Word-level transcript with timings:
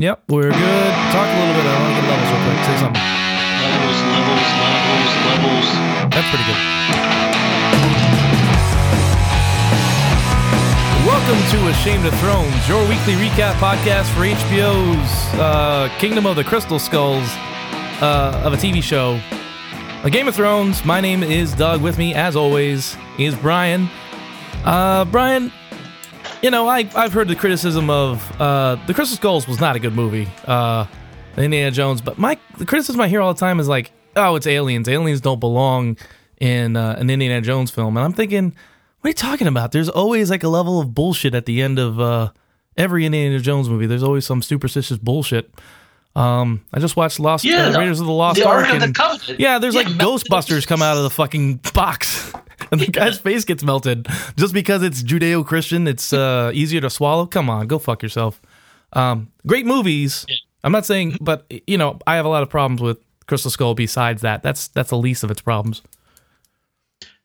Yep, 0.00 0.22
we're 0.28 0.52
good. 0.52 0.92
Talk 1.10 1.26
a 1.26 1.38
little 1.40 1.54
bit. 1.58 1.66
I 1.66 1.74
want 1.82 1.90
to 1.90 2.00
get 2.00 2.06
levels 2.06 2.30
real 2.30 2.42
quick. 2.46 2.58
Say 2.70 2.76
something. 2.78 3.02
Levels, 3.02 3.98
levels, 4.14 4.46
levels, 4.62 5.10
levels. 5.26 5.66
That's 6.14 6.28
pretty 6.30 6.46
good. 6.46 6.62
Welcome 11.04 11.40
to 11.50 11.68
Ashamed 11.74 12.06
of 12.06 12.14
Thrones, 12.20 12.68
your 12.68 12.80
weekly 12.88 13.14
recap 13.14 13.54
podcast 13.54 14.06
for 14.14 14.20
HBO's 14.20 15.34
uh, 15.34 15.88
Kingdom 15.98 16.26
of 16.26 16.36
the 16.36 16.44
Crystal 16.44 16.78
Skulls 16.78 17.26
uh, 18.00 18.40
of 18.44 18.52
a 18.52 18.56
TV 18.56 18.80
show. 18.80 19.20
A 20.04 20.10
Game 20.10 20.28
of 20.28 20.36
Thrones. 20.36 20.84
My 20.84 21.00
name 21.00 21.24
is 21.24 21.54
Doug. 21.54 21.82
With 21.82 21.98
me, 21.98 22.14
as 22.14 22.36
always, 22.36 22.96
is 23.18 23.34
Brian. 23.34 23.90
Uh, 24.64 25.06
Brian, 25.06 25.50
you 26.42 26.50
know, 26.50 26.68
I, 26.68 26.88
I've 26.94 27.12
heard 27.12 27.28
the 27.28 27.36
criticism 27.36 27.90
of 27.90 28.40
uh, 28.40 28.76
The 28.86 28.94
Crystal 28.94 29.16
Skulls 29.16 29.48
was 29.48 29.60
not 29.60 29.76
a 29.76 29.78
good 29.78 29.94
movie, 29.94 30.28
uh, 30.46 30.86
Indiana 31.36 31.70
Jones, 31.70 32.00
but 32.00 32.18
my 32.18 32.38
the 32.58 32.66
criticism 32.66 33.00
I 33.00 33.08
hear 33.08 33.20
all 33.20 33.32
the 33.34 33.40
time 33.40 33.60
is 33.60 33.68
like, 33.68 33.92
oh, 34.16 34.34
it's 34.36 34.46
aliens. 34.46 34.88
Aliens 34.88 35.20
don't 35.20 35.38
belong 35.40 35.96
in 36.40 36.76
uh, 36.76 36.96
an 36.98 37.10
Indiana 37.10 37.40
Jones 37.40 37.70
film. 37.70 37.96
And 37.96 38.04
I'm 38.04 38.12
thinking, 38.12 38.46
what 39.00 39.08
are 39.08 39.10
you 39.10 39.14
talking 39.14 39.46
about? 39.46 39.72
There's 39.72 39.88
always 39.88 40.30
like 40.30 40.42
a 40.42 40.48
level 40.48 40.80
of 40.80 40.94
bullshit 40.94 41.34
at 41.34 41.46
the 41.46 41.62
end 41.62 41.78
of 41.78 42.00
uh, 42.00 42.30
every 42.76 43.06
Indiana 43.06 43.38
Jones 43.38 43.68
movie. 43.68 43.86
There's 43.86 44.02
always 44.02 44.26
some 44.26 44.42
superstitious 44.42 44.98
bullshit. 44.98 45.50
Um, 46.16 46.64
I 46.72 46.80
just 46.80 46.96
watched 46.96 47.20
Lost 47.20 47.44
Yeah, 47.44 47.66
uh, 47.66 47.70
the- 47.72 47.78
Raiders 47.78 48.00
of 48.00 48.06
the 48.06 48.12
Lost 48.12 48.40
the 48.40 48.48
Ark. 48.48 48.68
Of 48.68 48.80
the. 48.80 49.36
Yeah, 49.38 49.60
there's 49.60 49.74
Yeah, 49.76 49.82
like 49.82 49.88
Ghostbusters 49.92 50.66
come 50.66 50.82
out 50.82 50.96
of 50.96 51.04
the 51.04 51.10
fucking 51.10 51.60
box, 51.74 52.32
and 52.70 52.80
the 52.80 52.86
guy's 52.86 53.18
face 53.18 53.44
gets 53.44 53.62
melted 53.62 54.06
just 54.36 54.54
because 54.54 54.82
it's 54.82 55.02
Judeo-Christian. 55.02 55.86
It's 55.86 56.12
uh, 56.12 56.50
easier 56.54 56.80
to 56.80 56.90
swallow. 56.90 57.26
Come 57.26 57.50
on, 57.50 57.66
go 57.66 57.78
fuck 57.78 58.02
yourself. 58.02 58.40
Um, 58.92 59.30
great 59.46 59.66
movies. 59.66 60.26
I'm 60.64 60.72
not 60.72 60.86
saying, 60.86 61.18
but 61.20 61.50
you 61.66 61.78
know, 61.78 61.98
I 62.06 62.16
have 62.16 62.24
a 62.24 62.28
lot 62.28 62.42
of 62.42 62.50
problems 62.50 62.80
with 62.80 62.98
Crystal 63.26 63.50
Skull. 63.50 63.74
Besides 63.74 64.22
that, 64.22 64.42
that's 64.42 64.68
that's 64.68 64.90
the 64.90 64.98
least 64.98 65.22
of 65.24 65.30
its 65.30 65.40
problems. 65.40 65.82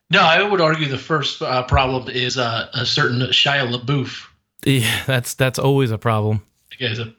No, 0.10 0.22
I 0.22 0.44
would 0.44 0.62
argue 0.62 0.88
the 0.88 0.98
first 0.98 1.42
uh, 1.42 1.64
problem 1.64 2.08
is 2.10 2.38
uh, 2.38 2.70
a 2.74 2.86
certain 2.86 3.22
Shia 3.22 3.74
LaBeouf. 3.74 4.28
Yeah, 4.66 5.04
that's 5.06 5.34
that's 5.34 5.58
always 5.58 5.92
a 5.92 5.98
problem. 5.98 6.42
The 6.70 6.88
guy's 6.88 7.00
a 7.00 7.14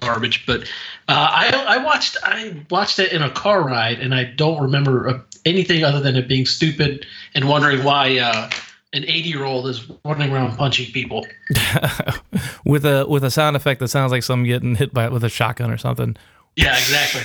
garbage. 0.00 0.46
But 0.46 0.62
uh, 1.08 1.28
I 1.30 1.64
I 1.68 1.84
watched 1.84 2.16
I 2.22 2.54
watched 2.70 2.98
it 2.98 3.12
in 3.12 3.22
a 3.22 3.30
car 3.30 3.62
ride, 3.62 4.00
and 4.00 4.14
I 4.14 4.24
don't 4.24 4.60
remember 4.60 5.08
uh, 5.08 5.20
anything 5.44 5.84
other 5.84 6.00
than 6.00 6.16
it 6.16 6.28
being 6.28 6.46
stupid 6.46 7.06
and 7.34 7.48
wondering 7.48 7.84
why 7.84 8.18
uh, 8.18 8.50
an 8.92 9.04
80 9.04 9.28
year 9.28 9.44
old 9.44 9.66
is 9.66 9.90
running 10.04 10.32
around 10.32 10.56
punching 10.56 10.92
people. 10.92 11.26
with 12.64 12.84
a 12.84 13.06
with 13.08 13.24
a 13.24 13.30
sound 13.30 13.56
effect 13.56 13.80
that 13.80 13.88
sounds 13.88 14.12
like 14.12 14.22
someone 14.22 14.46
getting 14.46 14.74
hit 14.74 14.92
by 14.92 15.08
with 15.08 15.24
a 15.24 15.28
shotgun 15.28 15.70
or 15.70 15.78
something. 15.78 16.16
Yeah, 16.56 16.72
exactly. 16.72 17.22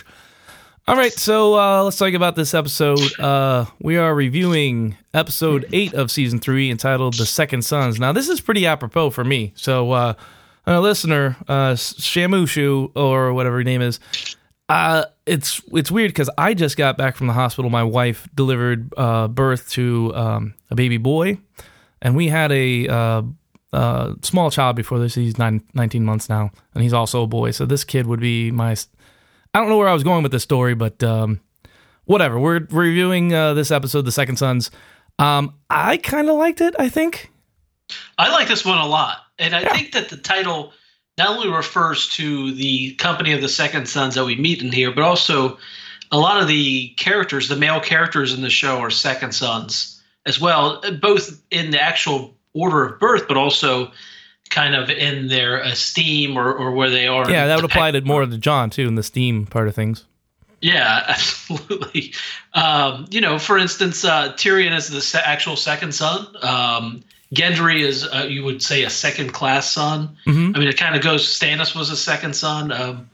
All 0.86 0.98
right, 0.98 1.14
so 1.14 1.58
uh, 1.58 1.82
let's 1.84 1.95
talk 1.95 2.14
about 2.14 2.36
this 2.36 2.54
episode. 2.54 3.00
Uh, 3.17 3.66
we 3.80 3.95
are 3.95 4.14
reviewing 4.14 4.98
episode 5.14 5.66
eight 5.72 5.94
of 5.94 6.12
season 6.12 6.40
three, 6.40 6.70
entitled 6.70 7.14
"The 7.14 7.26
Second 7.26 7.64
Sons." 7.64 8.02
Now, 8.02 8.12
this 8.12 8.28
is 8.28 8.42
pretty 8.42 8.66
apropos 8.66 9.12
for 9.12 9.23
me. 9.23 9.54
So, 9.56 9.94
uh, 9.94 10.14
a 10.66 10.80
listener, 10.80 11.36
uh, 11.47 11.73
Shamushu 11.73 12.92
or 12.95 13.33
whatever 13.33 13.58
her 13.58 13.64
name 13.64 13.81
is, 13.81 14.00
uh, 14.70 15.05
it's 15.25 15.61
it's 15.73 15.92
weird 15.92 16.09
because 16.09 16.30
I 16.38 16.53
just 16.53 16.78
got 16.78 16.97
back 16.97 17.16
from 17.16 17.28
the 17.28 17.33
hospital. 17.33 17.70
My 17.70 17.83
wife 17.83 18.28
delivered 18.33 18.92
uh, 18.97 19.28
birth 19.28 19.70
to 19.72 20.11
um, 20.16 20.53
a 20.72 20.75
baby 20.75 20.97
boy, 20.97 21.38
and 22.02 22.16
we 22.16 22.28
had 22.28 22.52
a 22.52 22.88
uh, 22.88 23.22
uh, 23.73 24.14
small 24.22 24.52
child 24.52 24.75
before 24.75 25.00
this. 25.00 25.16
He's 25.16 25.38
nine, 25.38 25.64
19 25.73 26.05
months 26.05 26.30
now, 26.30 26.52
and 26.73 26.83
he's 26.83 26.94
also 26.94 27.23
a 27.23 27.27
boy. 27.27 27.52
So 27.52 27.66
this 27.66 27.83
kid 27.83 28.08
would 28.08 28.20
be 28.20 28.52
my. 28.52 28.72
I 29.53 29.59
don't 29.59 29.70
know 29.70 29.77
where 29.77 29.89
I 29.89 29.94
was 29.94 30.03
going 30.03 30.23
with 30.23 30.31
this 30.31 30.44
story, 30.44 30.75
but 30.75 31.04
um, 31.04 31.42
whatever. 32.05 32.39
We're 32.39 32.65
reviewing 32.70 33.33
uh, 33.33 33.54
this 33.54 33.70
episode, 33.70 34.04
The 34.04 34.11
Second 34.11 34.38
Sons. 34.38 34.71
Um, 35.20 35.55
I 35.70 35.98
kind 35.98 36.30
of 36.30 36.38
liked 36.38 36.61
it. 36.61 36.76
I 36.80 36.89
think. 36.89 37.32
I 38.17 38.32
like 38.32 38.48
this 38.48 38.65
one 38.65 38.77
a 38.77 38.88
lot, 38.88 39.17
and 39.39 39.55
I 39.55 39.66
think 39.66 39.94
that 39.94 40.10
the 40.10 40.17
title 40.17 40.73
not 41.17 41.30
only 41.30 41.49
refers 41.49 42.10
to 42.10 42.54
the 42.54 42.95
company 42.95 43.33
of 43.33 43.42
the 43.42 43.49
Second 43.49 43.88
Sons 43.88 44.16
that 44.16 44.26
we 44.26 44.36
meet 44.36 44.61
in 44.61 44.71
here, 44.71 44.92
but 44.92 45.04
also 45.04 45.58
a 46.11 46.17
lot 46.17 46.42
of 46.42 46.48
the 46.48 46.89
characters, 46.89 47.49
the 47.49 47.55
male 47.55 47.80
characters 47.80 48.33
in 48.33 48.42
the 48.42 48.49
show, 48.49 48.80
are 48.80 48.89
Second 48.89 49.33
Sons 49.33 50.02
as 50.26 50.39
well, 50.39 50.82
both 51.02 51.42
in 51.52 51.71
the 51.71 51.82
actual 51.82 52.36
order 52.54 52.86
of 52.86 52.99
birth, 52.99 53.27
but 53.27 53.38
also 53.38 53.92
kind 54.49 54.76
of 54.76 54.89
in 54.89 55.27
their 55.27 55.58
esteem 55.60 56.38
or, 56.38 56.54
or 56.54 56.71
where 56.71 56.89
they 56.89 57.08
are. 57.08 57.30
Yeah, 57.30 57.48
that 57.48 57.55
would 57.55 57.65
apply 57.65 57.92
to 57.92 58.02
more 58.02 58.26
to 58.26 58.38
Jon 58.38 58.70
too 58.70 58.88
in 58.88 58.95
the 58.95 59.04
Steam 59.04 59.45
part 59.45 59.67
of 59.67 59.76
things. 59.76 60.05
Yeah, 60.61 61.04
absolutely. 61.08 62.14
Um, 62.54 63.05
you 63.10 63.21
know, 63.21 63.38
for 63.38 63.58
instance, 63.58 64.05
uh, 64.05 64.33
Tyrion 64.33 64.76
is 64.76 64.89
the 64.89 65.02
se- 65.02 65.21
actual 65.23 65.55
second 65.55 65.94
son. 65.94 66.27
Um, 66.42 67.04
Gendry 67.33 67.82
is, 67.82 68.05
uh, 68.08 68.27
you 68.30 68.44
would 68.44 68.61
say, 68.61 68.83
a 68.83 68.89
second 68.89 69.33
class 69.33 69.70
son. 69.71 70.16
Mhm. 70.27 70.55
I 70.55 70.60
mean, 70.60 70.67
it 70.67 70.77
kind 70.77 70.95
of 70.95 71.02
goes. 71.02 71.26
Stannis 71.27 71.76
was 71.76 71.89
a 71.89 71.98
second 71.98 72.36
son. 72.36 72.71
Um, 72.71 73.10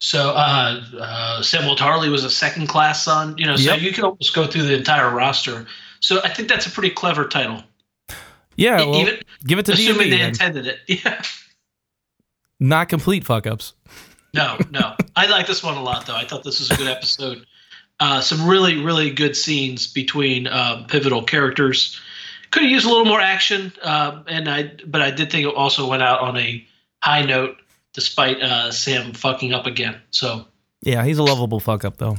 so 0.00 0.30
uh, 0.30 0.82
uh, 1.00 1.40
Samwell 1.40 1.76
Tarly 1.78 2.10
was 2.10 2.24
a 2.24 2.30
second 2.30 2.66
class 2.66 3.04
son. 3.04 3.36
You 3.38 3.46
know, 3.46 3.56
so 3.56 3.72
Yep. 3.72 3.80
you 3.82 3.92
can 3.92 4.04
almost 4.04 4.34
go 4.34 4.46
through 4.46 4.64
the 4.64 4.74
entire 4.76 5.10
roster. 5.10 5.66
So 6.00 6.20
I 6.22 6.28
think 6.28 6.48
that's 6.48 6.66
a 6.66 6.70
pretty 6.70 6.90
clever 6.90 7.26
title. 7.26 7.62
Yeah, 8.56 8.82
E- 8.82 8.86
well, 8.86 9.00
even 9.00 9.18
give 9.46 9.58
it 9.58 9.66
to 9.66 9.72
assuming 9.72 10.10
D&D 10.10 10.16
they 10.16 10.22
intended 10.22 10.66
it. 10.66 10.78
Yeah. 11.04 11.22
Not 12.60 12.88
complete 12.88 13.24
fuck 13.24 13.46
ups. 13.46 13.74
No, 14.32 14.58
no. 14.70 14.94
I 15.16 15.26
like 15.26 15.46
this 15.46 15.62
one 15.62 15.76
a 15.76 15.82
lot, 15.82 16.06
though. 16.06 16.14
I 16.16 16.24
thought 16.24 16.44
this 16.44 16.60
was 16.60 16.70
a 16.70 16.76
good 16.76 16.88
episode. 16.88 17.46
Uh, 18.00 18.20
some 18.20 18.48
really, 18.48 18.82
really 18.82 19.10
good 19.10 19.36
scenes 19.36 19.86
between 19.86 20.46
um, 20.46 20.86
pivotal 20.86 21.22
characters. 21.22 21.98
Could 22.54 22.62
have 22.62 22.70
used 22.70 22.86
a 22.86 22.88
little 22.88 23.04
more 23.04 23.20
action, 23.20 23.72
um, 23.82 24.26
and 24.28 24.48
I, 24.48 24.70
but 24.86 25.02
I 25.02 25.10
did 25.10 25.28
think 25.28 25.44
it 25.44 25.52
also 25.56 25.88
went 25.88 26.04
out 26.04 26.20
on 26.20 26.36
a 26.36 26.64
high 27.02 27.22
note, 27.22 27.56
despite 27.94 28.40
uh, 28.40 28.70
Sam 28.70 29.12
fucking 29.12 29.52
up 29.52 29.66
again. 29.66 30.00
So 30.12 30.44
Yeah, 30.80 31.04
he's 31.04 31.18
a 31.18 31.24
lovable 31.24 31.58
fuck 31.58 31.84
up 31.84 31.96
though. 31.96 32.16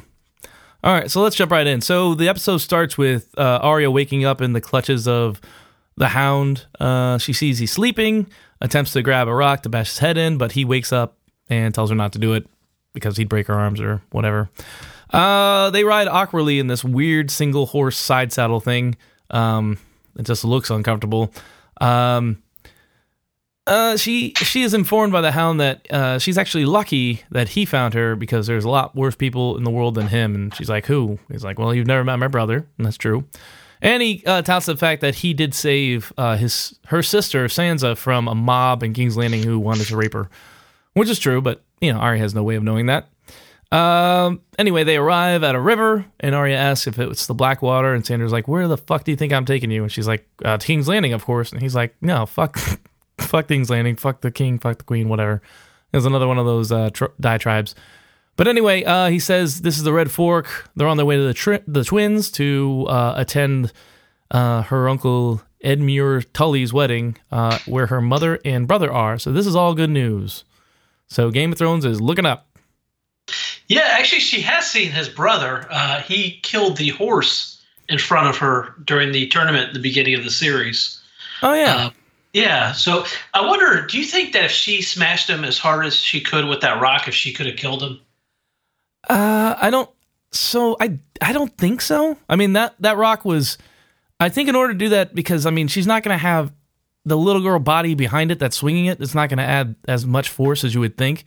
All 0.83 0.93
right, 0.93 1.09
so 1.09 1.21
let's 1.21 1.37
jump 1.37 1.53
right 1.53 1.65
in. 1.65 1.79
So 1.79 2.15
the 2.15 2.27
episode 2.27 2.57
starts 2.57 2.97
with 2.97 3.33
uh, 3.37 3.59
Arya 3.61 3.89
waking 3.89 4.25
up 4.25 4.41
in 4.41 4.51
the 4.51 4.59
clutches 4.59 5.07
of 5.07 5.39
the 5.95 6.09
Hound. 6.09 6.65
Uh, 6.81 7.17
she 7.17 7.31
sees 7.31 7.59
he's 7.59 7.71
sleeping, 7.71 8.27
attempts 8.59 8.91
to 8.91 9.01
grab 9.01 9.29
a 9.29 9.33
rock 9.33 9.63
to 9.63 9.69
bash 9.69 9.91
his 9.91 9.99
head 9.99 10.17
in, 10.17 10.37
but 10.37 10.51
he 10.51 10.65
wakes 10.65 10.91
up 10.91 11.17
and 11.49 11.73
tells 11.73 11.91
her 11.91 11.95
not 11.95 12.11
to 12.11 12.19
do 12.19 12.33
it 12.33 12.45
because 12.91 13.15
he'd 13.15 13.29
break 13.29 13.47
her 13.47 13.53
arms 13.53 13.79
or 13.79 14.01
whatever. 14.11 14.49
Uh, 15.11 15.69
they 15.69 15.85
ride 15.85 16.09
awkwardly 16.09 16.59
in 16.59 16.67
this 16.67 16.83
weird 16.83 17.31
single 17.31 17.67
horse 17.67 17.95
side 17.95 18.33
saddle 18.33 18.59
thing. 18.59 18.97
Um, 19.29 19.77
it 20.17 20.23
just 20.23 20.43
looks 20.43 20.69
uncomfortable. 20.69 21.33
Um, 21.81 22.41
uh, 23.67 23.97
she 23.97 24.33
she 24.35 24.61
is 24.61 24.73
informed 24.73 25.11
by 25.11 25.21
the 25.21 25.31
hound 25.31 25.59
that 25.59 25.91
uh, 25.91 26.19
she's 26.19 26.37
actually 26.37 26.65
lucky 26.65 27.23
that 27.31 27.49
he 27.49 27.65
found 27.65 27.93
her 27.95 28.15
because 28.15 28.45
there's 28.45 28.65
a 28.65 28.69
lot 28.69 28.95
worse 28.95 29.15
people 29.15 29.57
in 29.57 29.63
the 29.63 29.71
world 29.71 29.95
than 29.95 30.07
him. 30.07 30.35
And 30.35 30.53
she's 30.53 30.69
like, 30.69 30.85
"Who?" 30.85 31.17
He's 31.31 31.43
like, 31.43 31.57
"Well, 31.57 31.73
you've 31.73 31.87
never 31.87 32.03
met 32.03 32.17
my 32.17 32.27
brother," 32.27 32.67
and 32.77 32.85
that's 32.85 32.97
true. 32.97 33.25
And 33.81 34.01
he 34.03 34.23
uh, 34.25 34.41
touts 34.43 34.67
the 34.67 34.77
fact 34.77 35.01
that 35.01 35.15
he 35.15 35.33
did 35.33 35.53
save 35.53 36.13
uh, 36.17 36.37
his 36.37 36.77
her 36.87 37.01
sister 37.01 37.45
Sansa 37.47 37.97
from 37.97 38.27
a 38.27 38.35
mob 38.35 38.83
in 38.83 38.93
King's 38.93 39.17
Landing 39.17 39.43
who 39.43 39.59
wanted 39.59 39.87
to 39.87 39.97
rape 39.97 40.13
her, 40.13 40.29
which 40.93 41.09
is 41.09 41.17
true. 41.17 41.41
But 41.41 41.63
you 41.81 41.91
know, 41.91 41.99
Arya 41.99 42.19
has 42.19 42.35
no 42.35 42.43
way 42.43 42.55
of 42.55 42.63
knowing 42.63 42.85
that. 42.85 43.09
Um. 43.71 44.41
Anyway, 44.57 44.83
they 44.83 44.97
arrive 44.97 45.43
at 45.43 45.55
a 45.55 45.59
river, 45.59 46.05
and 46.19 46.33
Arya 46.33 46.55
asks 46.55 46.87
if 46.87 46.97
it's 46.99 47.25
the 47.25 47.33
Blackwater, 47.33 47.93
and 47.93 48.05
Sandor's 48.05 48.31
like, 48.31 48.47
"Where 48.47 48.67
the 48.67 48.77
fuck 48.77 49.03
do 49.03 49.11
you 49.11 49.17
think 49.17 49.33
I'm 49.33 49.45
taking 49.45 49.71
you?" 49.71 49.83
And 49.83 49.91
she's 49.91 50.07
like, 50.07 50.27
uh, 50.43 50.57
"King's 50.57 50.87
Landing, 50.87 51.13
of 51.13 51.25
course." 51.25 51.51
And 51.51 51.61
he's 51.61 51.75
like, 51.75 51.95
"No, 52.01 52.25
fuck, 52.25 52.57
fuck 53.17 53.47
King's 53.47 53.69
Landing, 53.69 53.95
fuck 53.95 54.21
the 54.21 54.31
king, 54.31 54.59
fuck 54.59 54.77
the 54.77 54.83
queen, 54.83 55.09
whatever." 55.09 55.41
There's 55.91 56.05
another 56.05 56.27
one 56.27 56.37
of 56.37 56.45
those 56.45 56.71
uh, 56.71 56.89
tr- 56.91 57.05
diatribes. 57.19 57.73
But 58.37 58.47
anyway, 58.47 58.83
uh, 58.83 59.07
he 59.07 59.19
says 59.19 59.61
this 59.61 59.77
is 59.77 59.83
the 59.83 59.93
Red 59.93 60.11
Fork. 60.11 60.69
They're 60.75 60.87
on 60.87 60.97
their 60.97 61.05
way 61.05 61.15
to 61.15 61.23
the 61.23 61.33
tri- 61.33 61.63
the 61.67 61.83
twins 61.83 62.29
to 62.31 62.85
uh, 62.89 63.13
attend 63.15 63.71
uh, 64.31 64.63
her 64.63 64.89
uncle 64.89 65.41
Edmure 65.63 66.25
Tully's 66.33 66.73
wedding, 66.73 67.17
uh, 67.31 67.57
where 67.65 67.87
her 67.87 68.01
mother 68.01 68.39
and 68.45 68.67
brother 68.67 68.91
are. 68.91 69.17
So 69.17 69.31
this 69.31 69.47
is 69.47 69.55
all 69.55 69.73
good 69.73 69.89
news. 69.89 70.43
So 71.07 71.31
Game 71.31 71.51
of 71.51 71.57
Thrones 71.57 71.85
is 71.85 72.01
looking 72.01 72.25
up. 72.25 72.44
Yeah, 73.67 73.87
actually, 73.91 74.19
she 74.19 74.41
has 74.41 74.69
seen 74.69 74.91
his 74.91 75.09
brother. 75.09 75.67
Uh, 75.69 76.01
he 76.01 76.39
killed 76.43 76.77
the 76.77 76.89
horse 76.89 77.63
in 77.89 77.97
front 77.99 78.27
of 78.27 78.37
her 78.37 78.73
during 78.85 79.11
the 79.11 79.27
tournament 79.27 79.69
at 79.69 79.73
the 79.73 79.79
beginning 79.79 80.15
of 80.15 80.23
the 80.23 80.31
series. 80.31 81.01
Oh 81.41 81.53
yeah, 81.53 81.75
Uh, 81.75 81.89
yeah. 82.33 82.71
So 82.71 83.05
I 83.33 83.41
wonder, 83.45 83.85
do 83.85 83.97
you 83.97 84.05
think 84.05 84.33
that 84.33 84.45
if 84.45 84.51
she 84.51 84.81
smashed 84.81 85.29
him 85.29 85.43
as 85.43 85.57
hard 85.57 85.85
as 85.85 85.95
she 85.95 86.21
could 86.21 86.45
with 86.45 86.61
that 86.61 86.81
rock, 86.81 87.07
if 87.07 87.13
she 87.13 87.33
could 87.33 87.45
have 87.45 87.57
killed 87.57 87.83
him? 87.83 87.99
Uh, 89.07 89.55
I 89.59 89.69
don't. 89.69 89.89
So 90.31 90.75
I 90.79 90.99
I 91.21 91.31
don't 91.33 91.55
think 91.57 91.81
so. 91.81 92.17
I 92.27 92.35
mean 92.35 92.53
that 92.53 92.75
that 92.79 92.97
rock 92.97 93.25
was. 93.25 93.57
I 94.19 94.29
think 94.29 94.47
in 94.47 94.55
order 94.55 94.73
to 94.73 94.79
do 94.79 94.89
that, 94.89 95.13
because 95.13 95.45
I 95.45 95.49
mean 95.51 95.67
she's 95.67 95.87
not 95.87 96.03
going 96.03 96.13
to 96.17 96.21
have 96.21 96.51
the 97.03 97.17
little 97.17 97.41
girl 97.41 97.59
body 97.59 97.93
behind 97.95 98.31
it 98.31 98.39
that's 98.39 98.57
swinging 98.57 98.85
it. 98.85 98.99
It's 98.99 99.13
not 99.13 99.29
going 99.29 99.37
to 99.37 99.43
add 99.43 99.75
as 99.87 100.05
much 100.05 100.29
force 100.29 100.63
as 100.63 100.73
you 100.73 100.79
would 100.79 100.97
think. 100.97 101.25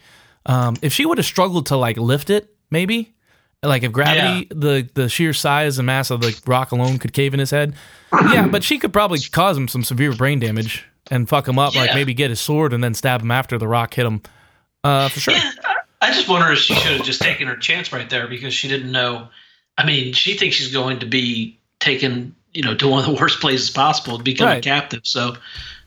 Um, 0.48 0.76
if 0.82 0.92
she 0.92 1.04
would 1.06 1.18
have 1.18 1.26
struggled 1.26 1.66
to 1.66 1.76
like 1.76 1.96
lift 1.96 2.30
it, 2.30 2.54
maybe 2.70 3.14
like 3.62 3.82
if 3.82 3.92
gravity, 3.92 4.48
the 4.50 4.88
the 4.94 5.08
sheer 5.08 5.32
size 5.32 5.78
and 5.78 5.86
mass 5.86 6.10
of 6.10 6.20
the 6.20 6.38
rock 6.46 6.72
alone 6.72 6.98
could 6.98 7.12
cave 7.12 7.34
in 7.34 7.40
his 7.40 7.50
head, 7.50 7.74
yeah. 8.12 8.46
But 8.48 8.64
she 8.64 8.78
could 8.78 8.92
probably 8.92 9.20
cause 9.20 9.56
him 9.56 9.68
some 9.68 9.84
severe 9.84 10.12
brain 10.14 10.38
damage 10.40 10.84
and 11.10 11.28
fuck 11.28 11.46
him 11.46 11.58
up. 11.58 11.74
Like 11.74 11.94
maybe 11.94 12.14
get 12.14 12.30
his 12.30 12.40
sword 12.40 12.72
and 12.72 12.82
then 12.82 12.94
stab 12.94 13.20
him 13.22 13.30
after 13.30 13.58
the 13.58 13.68
rock 13.68 13.94
hit 13.94 14.06
him. 14.06 14.22
Uh, 14.84 15.08
for 15.08 15.20
sure. 15.20 15.34
Yeah, 15.34 15.50
I- 15.64 15.74
I 16.00 16.12
just 16.12 16.28
wonder 16.28 16.52
if 16.52 16.60
she 16.60 16.74
should 16.74 16.96
have 16.98 17.04
just 17.04 17.20
taken 17.20 17.48
her 17.48 17.56
chance 17.56 17.92
right 17.92 18.08
there 18.08 18.28
because 18.28 18.54
she 18.54 18.68
didn't 18.68 18.92
know. 18.92 19.26
I 19.76 19.84
mean, 19.84 20.12
she 20.12 20.34
thinks 20.36 20.54
she's 20.54 20.72
going 20.72 21.00
to 21.00 21.06
be 21.06 21.58
taken, 21.80 22.36
you 22.54 22.62
know, 22.62 22.76
to 22.76 22.86
one 22.86 23.00
of 23.00 23.06
the 23.12 23.20
worst 23.20 23.40
places 23.40 23.68
possible 23.68 24.16
to 24.16 24.22
become 24.22 24.46
Right. 24.46 24.58
a 24.58 24.60
captive. 24.60 25.00
So 25.02 25.36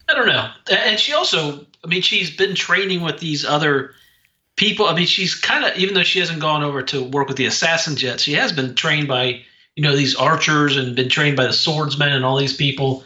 I 0.10 0.14
don't 0.14 0.28
know. 0.28 0.50
And 0.70 1.00
she 1.00 1.14
also, 1.14 1.66
I 1.84 1.88
mean, 1.88 2.02
she's 2.02 2.30
been 2.36 2.56
training 2.56 3.00
with 3.02 3.20
these 3.20 3.46
other 3.46 3.96
people. 4.62 4.86
I 4.88 4.94
mean, 4.96 5.08
she's 5.08 5.34
kind 5.36 5.66
of, 5.66 5.76
even 5.76 5.96
though 5.96 6.04
she 6.04 6.20
hasn't 6.20 6.40
gone 6.40 6.64
over 6.64 6.82
to 6.84 7.04
work 7.04 7.28
with 7.28 7.36
the 7.38 7.48
assassins 7.48 8.02
yet, 8.04 8.20
she 8.22 8.34
has 8.34 8.52
been 8.54 8.76
trained 8.76 9.08
by, 9.08 9.42
you 9.76 9.82
know, 9.84 9.96
these 9.96 10.16
archers 10.16 10.78
and 10.78 10.96
been 10.96 11.10
trained 11.10 11.36
by 11.36 11.46
the 11.48 11.52
swordsmen 11.54 12.14
and 12.14 12.24
all 12.24 12.38
these 12.38 12.56
people. 12.56 13.04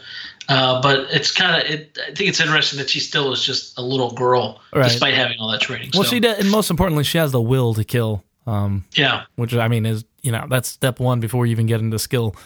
Uh, 0.48 0.80
but 0.82 1.06
it's 1.10 1.32
kind 1.32 1.60
of, 1.60 1.68
it, 1.68 1.98
I 2.06 2.14
think 2.14 2.28
it's 2.28 2.40
interesting 2.40 2.78
that 2.78 2.90
she 2.90 3.00
still 3.00 3.32
is 3.32 3.42
just 3.44 3.76
a 3.78 3.82
little 3.82 4.12
girl 4.12 4.60
Right. 4.72 4.84
despite 4.84 5.14
having 5.14 5.38
all 5.40 5.50
that 5.50 5.60
training. 5.62 5.90
Well, 5.94 6.04
So, 6.04 6.10
she 6.10 6.20
did, 6.20 6.38
and 6.38 6.50
most 6.50 6.70
importantly, 6.70 7.02
she 7.04 7.18
has 7.18 7.32
the 7.32 7.40
will 7.40 7.74
to 7.74 7.82
kill. 7.84 8.22
Um, 8.46 8.84
yeah. 8.94 9.22
which 9.34 9.52
I 9.54 9.66
mean 9.66 9.84
is 9.84 10.04
you 10.22 10.30
know 10.30 10.46
that's 10.48 10.68
step 10.68 11.00
one 11.00 11.18
before 11.18 11.46
you 11.46 11.50
even 11.50 11.66
get 11.66 11.80
into 11.80 11.98
skill. 11.98 12.36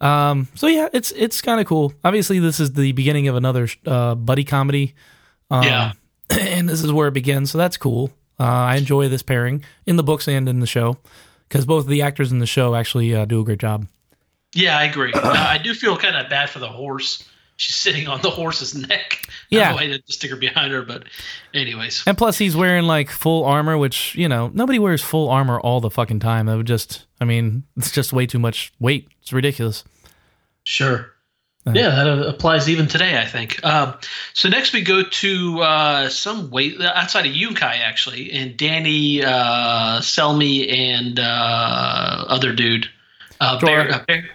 Um, 0.00 0.46
so 0.54 0.68
yeah, 0.68 0.88
it's 0.92 1.10
it's 1.10 1.42
kind 1.42 1.60
of 1.60 1.66
cool. 1.66 1.92
Obviously, 2.04 2.38
this 2.38 2.60
is 2.60 2.72
the 2.74 2.92
beginning 2.92 3.26
of 3.26 3.34
another 3.34 3.66
uh, 3.84 4.14
buddy 4.14 4.44
comedy. 4.44 4.94
Um, 5.50 5.64
Yeah. 5.64 5.92
and 6.38 6.68
this 6.68 6.84
is 6.84 6.92
where 6.92 7.08
it 7.08 7.14
begins. 7.14 7.50
So 7.50 7.58
that's 7.58 7.76
cool. 7.76 8.12
Uh, 8.40 8.44
I 8.44 8.76
enjoy 8.76 9.08
this 9.08 9.22
pairing 9.22 9.62
in 9.84 9.96
the 9.96 10.02
books 10.02 10.26
and 10.26 10.48
in 10.48 10.60
the 10.60 10.66
show 10.66 10.96
because 11.46 11.66
both 11.66 11.86
the 11.86 12.00
actors 12.00 12.32
in 12.32 12.38
the 12.38 12.46
show 12.46 12.74
actually 12.74 13.14
uh, 13.14 13.26
do 13.26 13.40
a 13.40 13.44
great 13.44 13.58
job. 13.58 13.86
Yeah, 14.54 14.78
I 14.78 14.84
agree. 14.84 15.12
Uh, 15.20 15.30
I 15.36 15.58
do 15.58 15.74
feel 15.74 15.96
kind 15.98 16.16
of 16.16 16.30
bad 16.30 16.48
for 16.48 16.58
the 16.58 16.68
horse. 16.68 17.28
She's 17.56 17.76
sitting 17.76 18.08
on 18.08 18.22
the 18.22 18.30
horse's 18.30 18.74
neck. 18.74 19.28
Yeah. 19.50 19.74
I 19.74 19.88
had 19.88 20.06
to 20.06 20.12
stick 20.12 20.30
her 20.30 20.36
behind 20.36 20.72
her, 20.72 20.80
but 20.80 21.04
anyways. 21.52 22.02
And 22.06 22.16
plus, 22.16 22.38
he's 22.38 22.56
wearing 22.56 22.84
like 22.84 23.10
full 23.10 23.44
armor, 23.44 23.76
which 23.76 24.14
you 24.14 24.28
know 24.28 24.50
nobody 24.54 24.78
wears 24.78 25.02
full 25.02 25.28
armor 25.28 25.60
all 25.60 25.80
the 25.80 25.90
fucking 25.90 26.20
time. 26.20 26.46
That 26.46 26.56
would 26.56 26.66
just, 26.66 27.04
I 27.20 27.26
mean, 27.26 27.64
it's 27.76 27.90
just 27.90 28.14
way 28.14 28.26
too 28.26 28.38
much 28.38 28.72
weight. 28.80 29.08
It's 29.20 29.32
ridiculous. 29.32 29.84
Sure. 30.64 31.12
Yeah, 31.66 31.90
that 31.90 32.06
uh, 32.08 32.22
applies 32.28 32.68
even 32.68 32.88
today, 32.88 33.20
I 33.20 33.26
think. 33.26 33.62
Um, 33.64 33.94
so 34.32 34.48
next 34.48 34.72
we 34.72 34.80
go 34.80 35.02
to 35.02 35.60
uh, 35.60 36.08
some 36.08 36.50
weight 36.50 36.80
outside 36.80 37.26
of 37.26 37.32
Yunkai, 37.32 37.80
actually, 37.80 38.32
and 38.32 38.56
Danny, 38.56 39.22
uh, 39.22 40.00
Selmy, 40.00 40.72
and 40.72 41.20
uh, 41.20 42.24
other 42.28 42.54
dude. 42.54 42.88
Uh. 43.40 43.60
Bear, 43.60 43.92
uh, 43.92 44.04
Bear, 44.06 44.30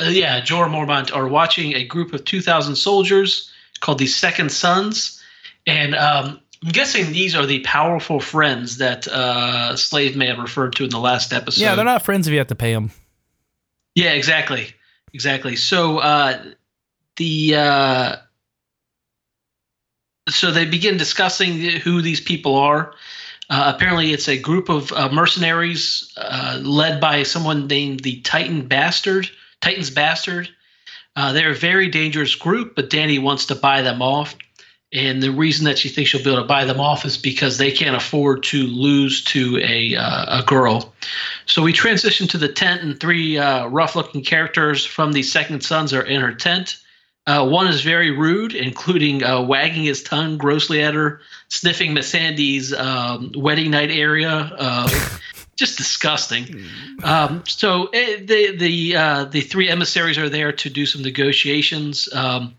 uh, 0.00 0.04
yeah, 0.04 0.40
Jorah 0.40 0.70
Mormont 0.70 1.14
are 1.14 1.28
watching 1.28 1.74
a 1.74 1.84
group 1.84 2.14
of 2.14 2.24
2,000 2.24 2.76
soldiers 2.76 3.52
called 3.80 3.98
the 3.98 4.06
Second 4.06 4.50
Sons. 4.50 5.22
And 5.66 5.94
um, 5.94 6.40
I'm 6.64 6.72
guessing 6.72 7.12
these 7.12 7.34
are 7.34 7.44
the 7.44 7.60
powerful 7.60 8.20
friends 8.20 8.78
that 8.78 9.06
uh, 9.06 9.76
Slave 9.76 10.16
Man 10.16 10.40
referred 10.40 10.74
to 10.76 10.84
in 10.84 10.90
the 10.90 10.98
last 10.98 11.32
episode. 11.32 11.62
yeah, 11.62 11.74
they're 11.74 11.84
not 11.84 12.02
friends 12.02 12.26
if 12.26 12.32
you 12.32 12.38
have 12.38 12.48
to 12.48 12.54
pay 12.54 12.72
them. 12.72 12.90
Yeah, 13.94 14.12
exactly, 14.12 14.68
exactly. 15.12 15.56
So 15.56 15.98
uh, 15.98 16.42
the 17.20 17.54
uh, 17.54 18.16
so 20.30 20.50
they 20.50 20.64
begin 20.64 20.96
discussing 20.96 21.58
who 21.58 22.00
these 22.00 22.20
people 22.20 22.56
are. 22.56 22.94
Uh, 23.50 23.72
apparently, 23.74 24.12
it's 24.12 24.28
a 24.28 24.38
group 24.38 24.70
of 24.70 24.90
uh, 24.92 25.10
mercenaries 25.12 26.14
uh, 26.16 26.58
led 26.62 26.98
by 26.98 27.22
someone 27.22 27.66
named 27.66 28.00
the 28.00 28.20
Titan 28.22 28.66
Bastard. 28.66 29.28
Titan's 29.60 29.90
Bastard. 29.90 30.48
Uh, 31.14 31.32
they're 31.32 31.50
a 31.50 31.54
very 31.54 31.88
dangerous 31.88 32.34
group, 32.34 32.74
but 32.74 32.88
Danny 32.88 33.18
wants 33.18 33.46
to 33.46 33.54
buy 33.54 33.82
them 33.82 34.00
off. 34.00 34.34
And 34.92 35.22
the 35.22 35.30
reason 35.30 35.66
that 35.66 35.78
she 35.78 35.88
thinks 35.90 36.10
she'll 36.10 36.24
be 36.24 36.30
able 36.30 36.42
to 36.42 36.48
buy 36.48 36.64
them 36.64 36.80
off 36.80 37.04
is 37.04 37.18
because 37.18 37.58
they 37.58 37.70
can't 37.70 37.96
afford 37.96 38.44
to 38.44 38.66
lose 38.66 39.22
to 39.24 39.58
a 39.58 39.94
uh, 39.94 40.40
a 40.40 40.42
girl. 40.44 40.94
So 41.44 41.62
we 41.62 41.72
transition 41.74 42.28
to 42.28 42.38
the 42.38 42.48
tent, 42.48 42.82
and 42.82 42.98
three 42.98 43.36
uh, 43.36 43.66
rough-looking 43.66 44.24
characters 44.24 44.86
from 44.86 45.12
the 45.12 45.22
Second 45.22 45.62
Sons 45.62 45.92
are 45.92 46.06
in 46.06 46.22
her 46.22 46.32
tent. 46.32 46.78
Uh, 47.30 47.46
one 47.46 47.68
is 47.68 47.82
very 47.82 48.10
rude, 48.10 48.54
including 48.54 49.22
uh, 49.22 49.40
wagging 49.40 49.84
his 49.84 50.02
tongue 50.02 50.36
grossly 50.36 50.82
at 50.82 50.94
her, 50.94 51.20
sniffing 51.48 51.94
Missandei's 51.94 52.72
um, 52.74 53.30
wedding 53.36 53.70
night 53.70 53.90
area. 53.92 54.30
Uh, 54.58 54.88
just 55.56 55.76
disgusting. 55.78 56.64
Um, 57.04 57.44
so 57.46 57.86
eh, 57.92 58.16
the 58.24 58.56
the 58.56 58.96
uh, 58.96 59.24
the 59.26 59.42
three 59.42 59.68
emissaries 59.68 60.18
are 60.18 60.28
there 60.28 60.50
to 60.52 60.70
do 60.70 60.86
some 60.86 61.02
negotiations. 61.02 62.12
Um, 62.12 62.56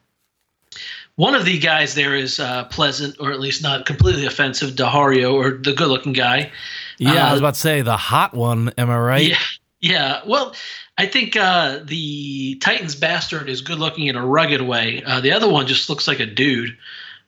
one 1.16 1.36
of 1.36 1.44
the 1.44 1.60
guys 1.60 1.94
there 1.96 2.16
is 2.16 2.40
uh, 2.40 2.64
pleasant, 2.66 3.18
or 3.20 3.32
at 3.32 3.40
least 3.42 3.62
not 3.62 3.86
completely 3.86 4.26
offensive. 4.26 4.72
Daario, 4.76 5.34
or 5.34 5.52
the 5.52 5.74
good-looking 5.74 6.14
guy. 6.14 6.52
Yeah, 6.98 7.28
I 7.28 7.34
was 7.34 7.42
Uh, 7.42 7.44
about 7.44 7.54
to 7.56 7.60
say 7.60 7.82
the 7.82 7.98
hot 7.98 8.34
one. 8.34 8.72
Am 8.78 8.90
I 8.90 8.98
right? 8.98 9.28
Yeah, 9.84 9.92
yeah. 9.94 10.22
Well, 10.26 10.54
I 11.02 11.08
think 11.08 11.36
uh, 11.36 11.80
the 11.84 12.60
Titans 12.62 12.94
bastard 12.94 13.50
is 13.50 13.62
good 13.62 13.80
looking 13.80 14.06
in 14.06 14.16
a 14.16 14.24
rugged 14.24 14.62
way. 14.62 15.02
Uh, 15.04 15.20
the 15.20 15.32
other 15.32 15.50
one 15.50 15.66
just 15.66 15.90
looks 15.90 16.08
like 16.08 16.20
a 16.20 16.28
dude. 16.28 16.78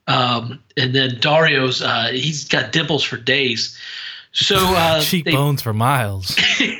Um, 0.05 0.61
and 0.77 0.93
then 0.93 1.15
Daario's 1.15 1.81
uh, 1.81 2.09
he's 2.11 2.47
got 2.47 2.71
dimples 2.71 3.03
for 3.03 3.17
days. 3.17 3.75
So 4.31 4.57
uh, 4.57 4.99
they, 4.99 5.05
Cheekbones 5.05 5.63
for 5.63 5.73
miles. 5.73 6.37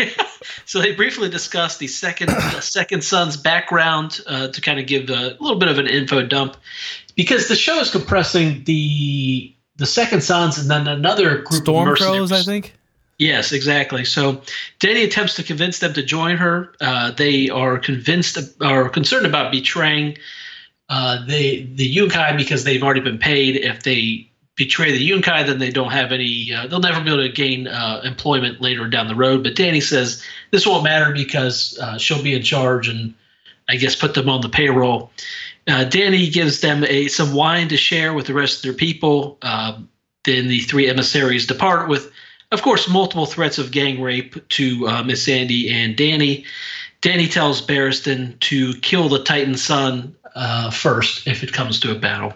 so 0.66 0.81
they 0.81 0.94
briefly 0.94 1.31
discussed 1.31 1.80
the 1.80 1.88
second 1.88 2.28
the 2.28 2.62
second 2.62 3.04
son's 3.04 3.38
background 3.38 4.22
uh, 4.28 4.50
to 4.50 4.62
kind 4.62 4.80
of 4.80 4.86
give 4.86 5.10
a 5.10 5.36
little 5.39 5.57
bit 5.57 5.69
of 5.69 5.80
an 5.80 5.88
info 5.88 6.24
dump 6.24 6.57
because 7.16 7.48
the 7.48 7.56
show 7.56 7.80
is 7.80 7.89
compressing 7.89 8.66
the 8.66 9.51
the 9.78 9.88
second 9.88 10.22
sons 10.22 10.60
and 10.60 10.69
then 10.69 10.88
another 10.88 11.38
group 11.38 11.48
of 11.48 11.56
Storm 11.56 11.89
mercenaries. 11.89 12.30
crows, 12.30 12.31
I 12.31 12.44
think. 12.44 12.75
Yes, 13.24 13.54
exactly. 13.54 14.04
So 14.04 14.42
Danny 14.80 15.06
attempts 15.06 15.36
to 15.36 15.44
convince 15.44 15.80
them 15.80 15.94
to 15.94 16.04
join 16.04 16.36
her. 16.36 16.74
Uh, 16.81 17.12
they 17.12 17.50
are 17.50 17.80
convinced 17.80 18.38
are 18.62 18.90
concerned 18.90 19.25
about 19.25 19.50
betraying 19.50 20.18
uh, 20.90 21.25
the 21.25 21.66
the 21.74 21.96
Yunkai 21.96 22.36
because 22.36 22.66
they've 22.66 22.84
already 22.84 23.00
been 23.00 23.18
paid. 23.18 23.56
If 23.56 23.84
they 23.84 24.30
betray 24.58 24.92
the 24.92 25.10
Yunkai, 25.10 25.48
then 25.48 25.60
they 25.60 25.72
don't 25.72 25.94
have 25.94 26.12
any. 26.12 26.53
Uh, 26.53 26.68
they'll 26.68 26.82
never 26.82 27.01
be 27.01 27.12
able 27.12 27.24
to 27.24 27.30
gain 27.30 27.70
uh, 27.70 28.01
employment 28.03 28.60
later 28.60 28.89
down 28.89 29.08
the 29.08 29.15
road. 29.15 29.42
But 29.42 29.56
Danny 29.56 29.80
says 29.80 30.22
this 30.51 30.68
won't 30.68 30.84
matter 30.84 31.13
because 31.13 31.80
uh, 31.82 31.98
she'll 31.98 32.24
be 32.24 32.34
in 32.34 32.44
charge 32.44 32.89
and 32.89 33.13
I 33.70 33.77
guess 33.77 33.96
put 33.96 34.15
them 34.15 34.27
on 34.27 34.42
the 34.42 34.50
payroll. 34.50 35.12
Uh, 35.65 35.86
Danny 35.86 36.30
gives 36.30 36.60
them 36.60 36.84
a 36.89 37.08
some 37.08 37.34
wine 37.34 37.70
to 37.70 37.77
share 37.77 38.13
with 38.13 38.25
the 38.25 38.34
rest 38.34 38.58
of 38.58 38.63
their 38.63 38.74
people. 38.74 39.39
Then 40.25 40.48
the 40.48 40.62
three 40.62 40.89
emissaries 40.89 41.48
depart 41.48 41.89
with, 41.89 42.10
of 42.53 42.62
course, 42.62 42.88
multiple 42.88 43.25
threats 43.25 43.57
of 43.57 43.72
gang 43.72 44.01
rape 44.01 44.48
to 44.50 44.88
uh, 44.88 45.03
Missandei 45.03 45.72
and 45.72 45.95
Danny. 45.98 46.45
Danny 47.01 47.27
tells 47.27 47.62
Barristan 47.65 48.39
to 48.41 48.74
kill 48.75 49.10
the 49.10 49.22
Titan 49.24 49.57
son 49.57 50.15
uh, 50.36 50.69
first 50.72 51.27
if 51.27 51.43
it 51.43 51.51
comes 51.51 51.79
to 51.81 51.91
a 51.91 51.95
battle. 51.95 52.33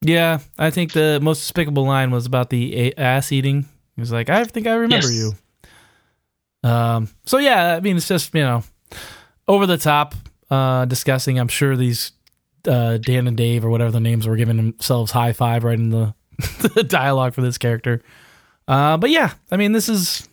Yeah, 0.00 0.40
I 0.58 0.70
think 0.70 0.92
the 0.92 1.20
most 1.22 1.40
despicable 1.40 1.84
line 1.86 2.10
was 2.10 2.26
about 2.26 2.50
the 2.50 2.96
ass 2.98 3.30
eating. 3.30 3.66
He 3.94 4.00
was 4.00 4.10
like, 4.10 4.28
"I 4.28 4.42
think 4.44 4.66
I 4.66 4.72
remember 4.74 5.08
Yes. 5.08 5.14
you." 5.14 6.68
Um. 6.68 7.08
So 7.24 7.38
yeah, 7.38 7.76
I 7.76 7.80
mean, 7.80 7.96
it's 7.96 8.08
just 8.08 8.34
you 8.34 8.42
know, 8.42 8.64
over 9.46 9.66
the 9.66 9.78
top, 9.78 10.14
uh, 10.50 10.84
discussing. 10.86 11.38
I'm 11.38 11.48
sure 11.48 11.76
these 11.76 12.12
uh, 12.66 12.96
Dan 12.98 13.26
and 13.28 13.36
Dave 13.36 13.64
or 13.64 13.70
whatever 13.70 13.90
the 13.90 14.00
names 14.00 14.26
were 14.26 14.36
giving 14.36 14.56
themselves 14.56 15.12
high 15.12 15.32
five 15.32 15.62
right 15.64 15.78
in 15.78 15.90
the, 15.90 16.14
the 16.74 16.82
dialogue 16.84 17.34
for 17.34 17.42
this 17.42 17.58
character. 17.58 18.02
Uh, 18.68 18.96
but 18.96 19.10
yeah, 19.10 19.32
I 19.50 19.56
mean, 19.56 19.72
this 19.72 19.88
is, 19.88 20.28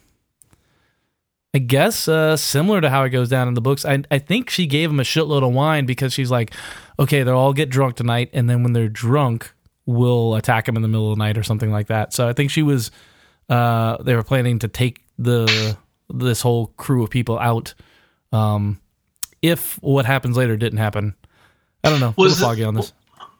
I 1.53 1.57
guess, 1.59 2.07
uh, 2.07 2.37
similar 2.37 2.79
to 2.81 2.89
how 2.89 3.03
it 3.03 3.09
goes 3.09 3.29
down 3.29 3.47
in 3.47 3.53
the 3.55 3.61
books. 3.61 3.85
I 3.85 4.03
I 4.11 4.19
think 4.19 4.49
she 4.49 4.67
gave 4.67 4.89
him 4.89 4.99
a 4.99 5.03
shitload 5.03 5.43
of 5.47 5.53
wine 5.53 5.85
because 5.85 6.13
she's 6.13 6.29
like, 6.29 6.53
okay, 6.99 7.23
they'll 7.23 7.37
all 7.37 7.53
get 7.53 7.69
drunk 7.69 7.95
tonight, 7.95 8.29
and 8.33 8.49
then 8.49 8.61
when 8.63 8.73
they're 8.73 8.87
drunk, 8.89 9.51
we'll 9.85 10.35
attack 10.35 10.65
them 10.65 10.75
in 10.75 10.81
the 10.83 10.87
middle 10.87 11.11
of 11.11 11.17
the 11.17 11.23
night 11.23 11.37
or 11.37 11.43
something 11.43 11.71
like 11.71 11.87
that. 11.87 12.13
So 12.13 12.27
I 12.27 12.33
think 12.33 12.51
she 12.51 12.61
was, 12.61 12.91
uh, 13.49 13.97
they 14.03 14.15
were 14.15 14.23
planning 14.23 14.59
to 14.59 14.67
take 14.67 15.03
the 15.17 15.75
this 16.11 16.41
whole 16.41 16.67
crew 16.77 17.03
of 17.03 17.09
people 17.09 17.39
out. 17.39 17.73
Um, 18.31 18.79
if 19.41 19.81
what 19.81 20.05
happens 20.05 20.37
later 20.37 20.55
didn't 20.57 20.77
happen, 20.79 21.15
I 21.83 21.89
don't 21.89 21.99
know. 21.99 22.13
Was 22.17 22.33
Was 22.33 22.41
it- 22.41 22.45
foggy 22.45 22.63
on 22.63 22.75
this. 22.75 22.93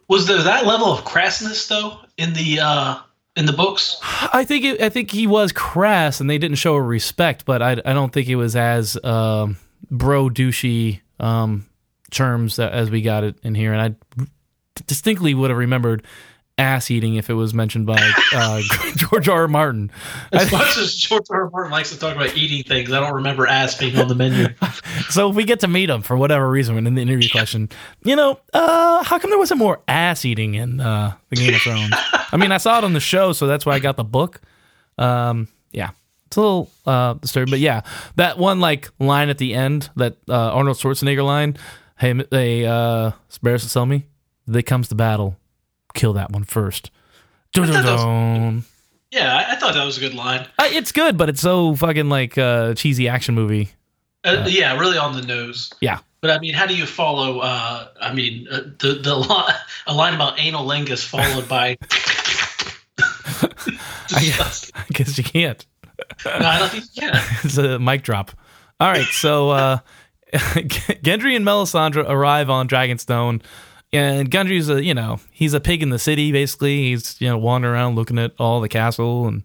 Was 0.07 0.25
there 0.25 0.41
that 0.41 0.65
level 0.65 0.87
of 0.91 1.05
crassness 1.05 1.67
though 1.67 1.99
in 2.17 2.33
the 2.33 2.59
uh, 2.61 2.97
in 3.35 3.45
the 3.45 3.53
books? 3.53 3.99
I 4.33 4.43
think 4.43 4.65
it, 4.65 4.81
I 4.81 4.89
think 4.89 5.11
he 5.11 5.27
was 5.27 5.51
crass, 5.51 6.19
and 6.19 6.29
they 6.29 6.37
didn't 6.37 6.57
show 6.57 6.75
a 6.75 6.81
respect. 6.81 7.45
But 7.45 7.61
I, 7.61 7.71
I 7.71 7.93
don't 7.93 8.11
think 8.11 8.27
it 8.27 8.35
was 8.35 8.55
as 8.55 8.97
um, 9.03 9.57
bro 9.89 10.29
douchey 10.29 11.01
um, 11.19 11.67
terms 12.11 12.59
as 12.59 12.89
we 12.89 13.01
got 13.01 13.23
it 13.23 13.37
in 13.43 13.55
here. 13.55 13.73
And 13.73 13.95
I 13.95 14.25
distinctly 14.87 15.33
would 15.33 15.49
have 15.49 15.59
remembered 15.59 16.05
ass 16.59 16.91
eating 16.91 17.15
if 17.15 17.29
it 17.29 17.33
was 17.33 17.53
mentioned 17.53 17.85
by 17.85 17.97
uh, 18.33 18.61
George 18.95 19.29
R. 19.29 19.41
R. 19.41 19.47
Martin. 19.47 19.91
As 20.31 20.51
much 20.51 20.77
as 20.77 20.93
George 20.95 21.25
R. 21.31 21.43
R. 21.43 21.49
Martin 21.49 21.71
likes 21.71 21.89
to 21.91 21.97
talk 21.97 22.15
about 22.15 22.35
eating 22.35 22.63
things, 22.63 22.91
I 22.91 22.99
don't 22.99 23.13
remember 23.13 23.47
ass 23.47 23.77
being 23.77 23.97
on 23.97 24.07
the 24.07 24.15
menu. 24.15 24.47
so 25.09 25.29
if 25.29 25.35
we 25.35 25.45
get 25.45 25.61
to 25.61 25.67
meet 25.67 25.89
him 25.89 26.01
for 26.01 26.17
whatever 26.17 26.49
reason 26.49 26.85
in 26.85 26.93
the 26.93 27.01
interview 27.01 27.29
question, 27.29 27.69
you 28.03 28.15
know, 28.15 28.39
uh, 28.53 29.03
how 29.03 29.17
come 29.17 29.29
there 29.29 29.39
wasn't 29.39 29.59
more 29.59 29.79
ass 29.87 30.25
eating 30.25 30.55
in 30.55 30.81
uh, 30.81 31.13
the 31.29 31.37
Game 31.37 31.55
of 31.55 31.61
Thrones? 31.61 31.93
I 32.31 32.37
mean, 32.37 32.51
I 32.51 32.57
saw 32.57 32.77
it 32.77 32.83
on 32.83 32.93
the 32.93 32.99
show, 32.99 33.31
so 33.31 33.47
that's 33.47 33.65
why 33.65 33.73
I 33.73 33.79
got 33.79 33.95
the 33.95 34.03
book. 34.03 34.41
Um, 34.97 35.47
yeah, 35.71 35.91
it's 36.27 36.37
a 36.37 36.41
little 36.41 36.69
uh, 36.85 37.13
disturbing, 37.13 37.51
but 37.51 37.59
yeah, 37.59 37.81
that 38.17 38.37
one 38.37 38.59
like 38.59 38.89
line 38.99 39.29
at 39.29 39.37
the 39.37 39.55
end, 39.55 39.89
that 39.95 40.17
uh, 40.27 40.51
Arnold 40.53 40.77
Schwarzenegger 40.77 41.25
line. 41.25 41.57
Hey, 41.97 42.13
hey, 42.31 42.65
uh, 42.65 43.11
to 43.29 43.59
sell 43.59 43.85
me. 43.85 44.05
They 44.47 44.63
comes 44.63 44.87
to 44.87 44.95
battle. 44.95 45.35
Kill 45.93 46.13
that 46.13 46.31
one 46.31 46.43
first. 46.43 46.91
Dun-dun-dun. 47.53 48.63
Yeah, 49.11 49.45
I, 49.49 49.55
thought 49.55 49.73
that 49.73 49.85
was 49.85 49.97
a 49.97 50.01
good 50.01 50.13
line. 50.13 50.47
Uh, 50.59 50.67
it's 50.67 50.91
good, 50.91 51.17
but 51.17 51.29
it's 51.29 51.41
so 51.41 51.75
fucking 51.75 52.09
like 52.09 52.37
uh, 52.37 52.75
cheesy 52.75 53.07
action 53.07 53.33
movie. 53.33 53.69
Uh, 54.23 54.45
yeah, 54.47 54.77
really 54.77 54.99
on 54.99 55.15
the 55.15 55.23
nose. 55.23 55.71
Yeah. 55.81 55.99
But 56.21 56.31
I 56.31 56.39
mean, 56.39 56.53
how 56.53 56.67
do 56.67 56.75
you 56.75 56.85
follow? 56.85 57.39
Uh, 57.39 57.87
I 57.99 58.13
mean, 58.13 58.47
uh, 58.51 58.61
the 58.77 58.99
the 59.01 59.15
li- 59.15 59.53
a 59.87 59.93
line 59.93 60.13
about 60.13 60.39
anal 60.39 60.67
lingus 60.67 61.03
followed 61.03 61.47
by. 61.47 61.77
I 64.11 64.21
guess, 64.21 64.71
I 64.75 64.85
guess 64.93 65.17
you 65.17 65.23
can't. 65.23 65.65
no, 66.25 66.31
I 66.31 66.59
don't 66.59 66.69
think 66.69 66.85
you 66.93 67.01
can. 67.01 67.21
it's 67.43 67.57
a 67.57 67.79
mic 67.79 68.03
drop. 68.03 68.31
All 68.79 68.89
right, 68.89 69.05
so 69.05 69.49
uh, 69.51 69.77
Gendry 70.33 71.35
and 71.35 71.45
Melisandre 71.45 72.07
arrive 72.07 72.49
on 72.49 72.67
Dragonstone, 72.67 73.41
and 73.91 74.29
Gendry's 74.29 74.69
a 74.69 74.83
you 74.83 74.93
know 74.93 75.19
he's 75.31 75.53
a 75.53 75.59
pig 75.59 75.81
in 75.81 75.89
the 75.89 75.99
city 75.99 76.31
basically. 76.31 76.89
He's 76.89 77.19
you 77.19 77.27
know 77.27 77.37
wandering 77.37 77.73
around 77.73 77.95
looking 77.95 78.19
at 78.19 78.33
all 78.39 78.61
the 78.61 78.69
castle 78.69 79.27
and 79.27 79.43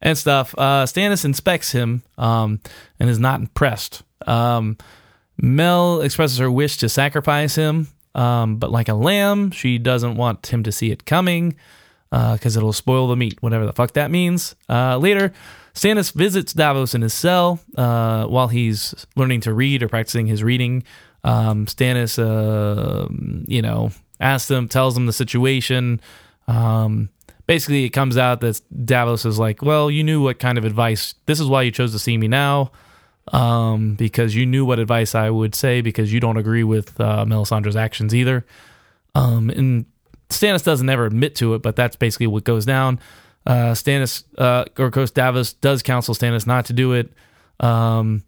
and 0.00 0.16
stuff. 0.18 0.54
Uh, 0.56 0.84
Stannis 0.84 1.24
inspects 1.24 1.72
him 1.72 2.02
um, 2.18 2.60
and 3.00 3.08
is 3.08 3.18
not 3.18 3.40
impressed. 3.40 4.02
Um, 4.26 4.76
Mel 5.36 6.00
expresses 6.02 6.38
her 6.38 6.50
wish 6.50 6.76
to 6.78 6.88
sacrifice 6.88 7.54
him, 7.56 7.88
um, 8.14 8.56
but 8.56 8.70
like 8.70 8.88
a 8.88 8.94
lamb, 8.94 9.50
she 9.50 9.78
doesn't 9.78 10.16
want 10.16 10.46
him 10.46 10.62
to 10.62 10.70
see 10.70 10.90
it 10.90 11.04
coming 11.04 11.56
because 12.10 12.56
uh, 12.56 12.60
it'll 12.60 12.72
spoil 12.72 13.08
the 13.08 13.16
meat, 13.16 13.42
whatever 13.42 13.66
the 13.66 13.72
fuck 13.72 13.94
that 13.94 14.10
means. 14.10 14.54
Uh, 14.68 14.96
later, 14.98 15.32
Stannis 15.74 16.12
visits 16.12 16.52
Davos 16.52 16.94
in 16.94 17.02
his 17.02 17.12
cell 17.12 17.58
uh, 17.76 18.26
while 18.26 18.48
he's 18.48 18.94
learning 19.16 19.40
to 19.40 19.52
read 19.52 19.82
or 19.82 19.88
practicing 19.88 20.26
his 20.26 20.44
reading. 20.44 20.84
Um, 21.24 21.66
Stannis, 21.66 22.18
uh, 22.18 23.08
you 23.46 23.62
know, 23.62 23.90
asks 24.20 24.50
him, 24.50 24.68
tells 24.68 24.96
him 24.96 25.06
the 25.06 25.12
situation. 25.12 26.00
Um, 26.46 27.08
basically, 27.46 27.84
it 27.84 27.90
comes 27.90 28.16
out 28.16 28.40
that 28.42 28.60
Davos 28.84 29.24
is 29.24 29.38
like, 29.38 29.62
"Well, 29.62 29.90
you 29.90 30.04
knew 30.04 30.22
what 30.22 30.38
kind 30.38 30.58
of 30.58 30.64
advice. 30.64 31.14
This 31.26 31.40
is 31.40 31.48
why 31.48 31.62
you 31.62 31.70
chose 31.70 31.92
to 31.92 31.98
see 31.98 32.18
me 32.18 32.28
now, 32.28 32.70
um, 33.32 33.94
because 33.94 34.34
you 34.34 34.44
knew 34.44 34.64
what 34.64 34.78
advice 34.78 35.14
I 35.14 35.30
would 35.30 35.54
say 35.54 35.80
because 35.80 36.12
you 36.12 36.20
don't 36.20 36.36
agree 36.36 36.64
with 36.64 37.00
uh, 37.00 37.24
Melisandre's 37.24 37.76
actions 37.76 38.14
either." 38.14 38.44
Um, 39.14 39.48
and 39.50 39.86
Stannis 40.28 40.64
doesn't 40.64 40.88
ever 40.88 41.06
admit 41.06 41.34
to 41.36 41.54
it, 41.54 41.62
but 41.62 41.76
that's 41.76 41.96
basically 41.96 42.26
what 42.26 42.44
goes 42.44 42.64
down. 42.64 43.00
Uh, 43.46 43.72
Stannis, 43.72 44.24
uh, 44.38 44.64
or 44.78 44.90
Coach 44.90 45.12
Davos 45.12 45.52
does 45.54 45.82
counsel 45.82 46.14
Stannis 46.14 46.46
not 46.46 46.66
to 46.66 46.72
do 46.72 46.92
it. 46.92 47.12
Um, 47.60 48.24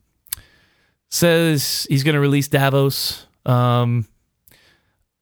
says 1.08 1.86
he's 1.88 2.02
going 2.02 2.14
to 2.14 2.20
release 2.20 2.48
Davos. 2.48 3.26
Um, 3.44 4.06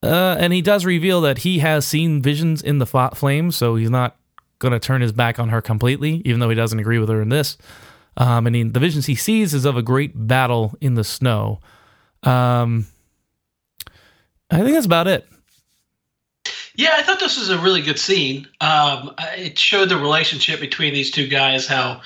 uh, 0.03 0.37
and 0.39 0.53
he 0.53 0.61
does 0.61 0.85
reveal 0.85 1.23
that 1.23 1.39
he 1.39 1.61
has 1.61 1.87
seen 1.87 2.21
visions 2.21 2.63
in 2.63 2.79
the 2.79 2.87
flames, 2.87 3.57
so 3.57 3.77
he's 3.77 3.91
not 3.91 4.17
going 4.59 4.73
to 4.73 4.79
turn 4.79 5.01
his 5.01 5.13
back 5.13 5.39
on 5.39 5.49
her 5.49 5.63
completely, 5.63 6.23
even 6.25 6.41
though 6.41 6.49
he 6.49 6.55
doesn't 6.55 6.79
agree 6.79 6.99
with 6.99 7.09
her 7.09 7.23
in 7.23 7.29
this. 7.29 7.57
Um, 8.17 8.47
and 8.47 8.55
he, 8.55 8.63
the 8.63 8.81
visions 8.81 9.07
he 9.07 9.15
sees 9.15 9.55
is 9.55 9.65
of 9.65 9.77
a 9.77 9.83
great 9.83 10.13
battle 10.15 10.75
in 10.81 10.95
the 10.95 11.05
snow. 11.05 11.61
Um, 12.23 12.87
I 14.51 14.59
think 14.59 14.73
that's 14.73 14.87
about 14.87 15.09
it. 15.09 15.27
Yeah, 16.77 16.95
I 16.97 17.03
thought 17.03 17.21
this 17.21 17.39
was 17.39 17.51
a 17.51 17.59
really 17.59 17.83
good 17.83 17.99
scene. 17.99 18.49
Um, 18.61 19.15
it 19.37 19.59
showed 19.59 19.89
the 19.89 19.97
relationship 19.97 20.61
between 20.61 20.93
these 20.93 21.11
two 21.11 21.29
guys, 21.29 21.67
how 21.67 22.03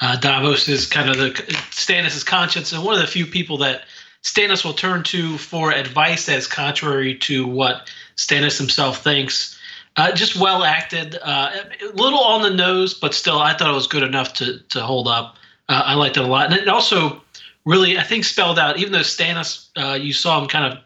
uh, 0.00 0.16
Davos 0.16 0.68
is 0.68 0.86
kind 0.86 1.08
of 1.08 1.16
the 1.16 1.30
Stannis' 1.70 2.24
conscience, 2.24 2.72
and 2.72 2.84
one 2.84 2.94
of 2.94 3.00
the 3.00 3.06
few 3.06 3.26
people 3.26 3.58
that 3.58 3.82
Stannis 4.22 4.64
will 4.64 4.74
turn 4.74 5.02
to 5.04 5.38
for 5.38 5.72
advice 5.72 6.26
that's 6.26 6.46
contrary 6.46 7.16
to 7.18 7.46
what 7.46 7.90
Stannis 8.16 8.58
himself 8.58 9.02
thinks. 9.02 9.58
Uh, 9.96 10.12
just 10.12 10.36
well 10.36 10.62
acted, 10.62 11.16
uh, 11.22 11.50
a 11.80 11.86
little 11.94 12.18
on 12.18 12.42
the 12.42 12.50
nose, 12.50 12.92
but 12.92 13.14
still, 13.14 13.38
I 13.38 13.56
thought 13.56 13.70
it 13.70 13.74
was 13.74 13.86
good 13.86 14.02
enough 14.02 14.34
to 14.34 14.58
to 14.58 14.82
hold 14.82 15.08
up. 15.08 15.36
Uh, 15.68 15.82
I 15.86 15.94
liked 15.94 16.18
it 16.18 16.24
a 16.24 16.26
lot, 16.26 16.52
and 16.52 16.60
it 16.60 16.68
also 16.68 17.22
really, 17.64 17.96
I 17.96 18.02
think, 18.02 18.24
spelled 18.24 18.58
out. 18.58 18.78
Even 18.78 18.92
though 18.92 19.00
Stannis, 19.00 19.68
uh, 19.76 19.94
you 19.94 20.12
saw 20.12 20.40
him 20.42 20.48
kind 20.48 20.70
of 20.70 20.78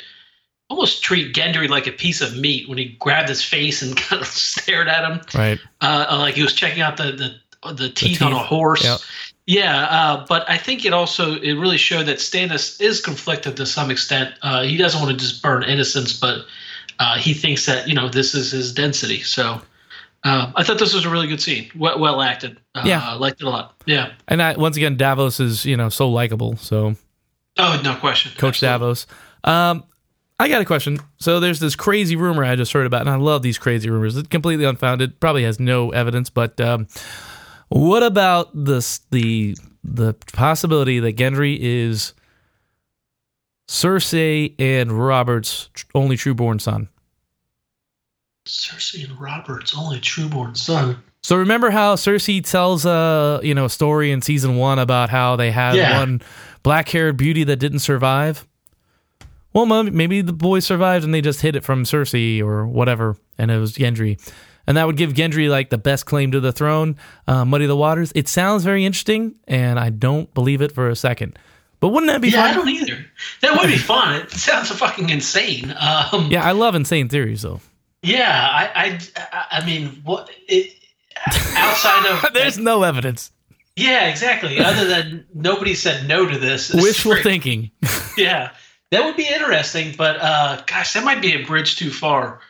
almost 0.69 1.03
treat 1.03 1.35
Gendry 1.35 1.69
like 1.69 1.89
a 1.89 1.93
piece 1.93 2.21
of 2.21 2.37
meat 2.37 2.69
when 2.69 2.79
he 2.79 2.97
grabbed 3.01 3.29
his 3.29 3.43
face 3.43 3.83
and 3.83 3.97
kind 3.97 4.23
of 4.23 4.29
stared 4.29 4.87
at 4.87 5.11
him, 5.11 5.21
right? 5.35 5.59
Uh, 5.81 6.07
like 6.21 6.35
he 6.35 6.43
was 6.43 6.55
checking 6.55 6.83
out 6.83 6.97
the 6.97 7.11
the, 7.11 7.35
the, 7.63 7.75
teeth, 7.75 7.79
the 7.79 7.91
teeth, 7.91 8.23
on 8.23 8.33
a 8.33 8.39
horse. 8.39 8.85
Yep. 8.85 9.01
Yeah, 9.47 9.83
uh, 9.87 10.27
but 10.29 10.49
I 10.49 10.57
think 10.57 10.85
it 10.85 10.93
also 10.93 11.35
it 11.35 11.55
really 11.55 11.77
showed 11.77 12.07
that 12.07 12.19
Stannis 12.19 12.81
is 12.81 13.01
conflicted 13.01 13.57
to 13.57 13.67
some 13.67 13.91
extent. 13.91 14.35
Uh, 14.43 14.63
he 14.63 14.77
doesn't 14.77 15.01
want 15.01 15.11
to 15.11 15.17
just 15.19 15.43
burn 15.43 15.65
innocence, 15.65 16.19
but 16.19 16.45
uh, 17.01 17.19
he 17.19 17.35
thinks 17.35 17.67
that 17.67 17.89
you 17.89 17.95
know 17.95 18.09
this 18.09 18.33
is 18.33 18.53
his 18.53 18.73
density. 18.73 19.23
So 19.23 19.61
uh, 20.23 20.53
I 20.55 20.63
thought 20.63 20.79
this 20.79 20.95
was 20.95 21.05
a 21.05 21.11
really 21.11 21.27
good 21.27 21.41
scene, 21.41 21.69
well, 21.75 21.99
well 21.99 22.23
acted. 22.23 22.59
Uh, 22.77 22.83
yeah, 22.85 23.03
I 23.03 23.15
liked 23.15 23.41
it 23.41 23.47
a 23.47 23.51
lot. 23.51 23.75
Yeah, 23.87 24.13
and 24.29 24.41
I, 24.41 24.57
once 24.57 24.77
again, 24.77 24.97
Davos 24.97 25.41
is 25.41 25.65
you 25.67 25.77
know 25.77 25.89
so 25.89 26.09
likable. 26.09 26.57
So 26.57 26.95
oh 27.59 27.81
no 27.83 27.97
question, 27.97 28.31
Coach 28.39 28.63
Absolutely. 28.63 28.87
Davos. 28.87 29.07
Um, 29.43 29.85
I 30.39 30.49
got 30.49 30.63
a 30.63 30.65
question. 30.65 31.01
So 31.19 31.41
there's 31.41 31.59
this 31.59 31.75
crazy 31.75 32.15
rumor 32.15 32.45
I 32.45 32.55
just 32.55 32.73
heard 32.73 32.87
about, 32.87 33.01
and 33.01 33.11
I 33.11 33.17
love 33.17 33.43
these 33.43 33.59
crazy 33.59 33.91
rumors. 33.91 34.17
It's 34.17 34.29
completely 34.29 34.65
unfounded, 34.65 35.19
probably 35.19 35.43
has 35.43 35.59
no 35.59 35.91
evidence, 35.91 36.31
but. 36.31 36.61
Um, 36.61 36.87
what 37.71 38.03
about 38.03 38.51
this 38.53 38.99
the 39.11 39.57
the 39.83 40.13
possibility 40.33 40.99
that 41.01 41.17
Gendry 41.17 41.57
is 41.59 42.15
Cersei 43.69 44.55
and 44.59 44.93
Robert's 44.93 45.71
only 45.95 46.17
trueborn 46.17 46.61
son? 46.61 46.89
Cersei 48.47 49.09
and 49.09 49.19
Robert's 49.21 49.77
only 49.77 50.01
trueborn 50.01 50.57
son. 50.57 51.03
So 51.23 51.37
remember 51.37 51.71
how 51.71 51.95
Cersei 51.95 52.45
tells 52.45 52.85
a 52.85 52.91
uh, 52.91 53.41
you 53.43 53.55
know 53.55 53.67
a 53.67 53.71
story 53.71 54.11
in 54.11 54.21
season 54.21 54.57
one 54.57 54.81
about 54.81 55.09
how 55.09 55.37
they 55.37 55.53
had 55.53 55.77
yeah. 55.77 56.01
one 56.01 56.23
black 56.65 56.89
haired 56.89 57.17
beauty 57.17 57.45
that 57.45 57.57
didn't 57.57 57.79
survive. 57.81 58.47
Well, 59.53 59.67
maybe 59.85 60.23
the 60.23 60.33
boy 60.33 60.61
survived 60.61 61.05
and 61.05 61.15
they 61.15 61.21
just 61.21 61.41
hid 61.41 61.57
it 61.57 61.65
from 61.65 61.85
Cersei 61.85 62.41
or 62.41 62.67
whatever, 62.67 63.17
and 63.39 63.51
it 63.51 63.59
was 63.59 63.75
Gendry 63.75 64.19
and 64.67 64.77
that 64.77 64.87
would 64.87 64.97
give 64.97 65.13
Gendry 65.13 65.49
like 65.49 65.71
the 65.71 65.79
best 65.79 66.07
claim 66.07 66.33
to 66.33 66.41
the 66.41 66.53
throne. 66.53 66.97
Uh, 67.27 67.45
Muddy 67.45 67.67
the 67.67 67.77
Waters. 67.77 68.13
It 68.15 68.29
sounds 68.29 68.65
very 68.65 68.85
interesting, 68.85 69.35
and 69.47 69.79
I 69.79 69.91
don't 69.91 70.33
believe 70.35 70.63
it 70.63 70.73
for 70.73 70.89
a 70.89 70.97
second. 70.97 71.39
But 71.81 71.89
wouldn't 71.89 72.13
that 72.13 72.21
be 72.21 72.29
yeah, 72.29 72.43
fun? 72.43 72.51
I 72.51 72.55
don't 72.55 72.69
either. 72.69 73.07
That 73.41 73.59
would 73.59 73.69
be 73.69 73.79
fun. 73.79 74.21
It 74.21 74.31
sounds 74.31 74.71
fucking 74.71 75.09
insane. 75.09 75.75
Um, 75.79 76.31
yeah, 76.31 76.45
I 76.45 76.53
love 76.53 76.75
insane 76.75 77.09
theories 77.09 77.43
though. 77.43 77.61
Yeah, 78.03 78.49
I, 78.51 78.99
I, 79.33 79.47
I 79.59 79.67
mean, 79.67 80.01
what? 80.05 80.31
It, 80.49 80.75
outside 81.27 82.07
of 82.07 82.33
there's 82.35 82.57
like, 82.57 82.65
no 82.65 82.83
evidence. 82.83 83.31
Yeah, 83.77 84.09
exactly. 84.09 84.59
Other 84.59 84.87
than 84.87 85.27
nobody 85.35 85.75
said 85.75 86.07
no 86.07 86.27
to 86.27 86.39
this. 86.39 86.73
Wishful 86.73 87.17
thinking. 87.23 87.71
yeah, 88.19 88.51
that 88.91 89.05
would 89.05 89.17
be 89.17 89.27
interesting, 89.27 89.95
but 89.97 90.17
uh, 90.21 90.63
gosh, 90.67 90.93
that 90.95 91.05
might 91.05 91.23
be 91.23 91.33
a 91.35 91.47
bridge 91.47 91.77
too 91.77 91.91
far. 91.91 92.41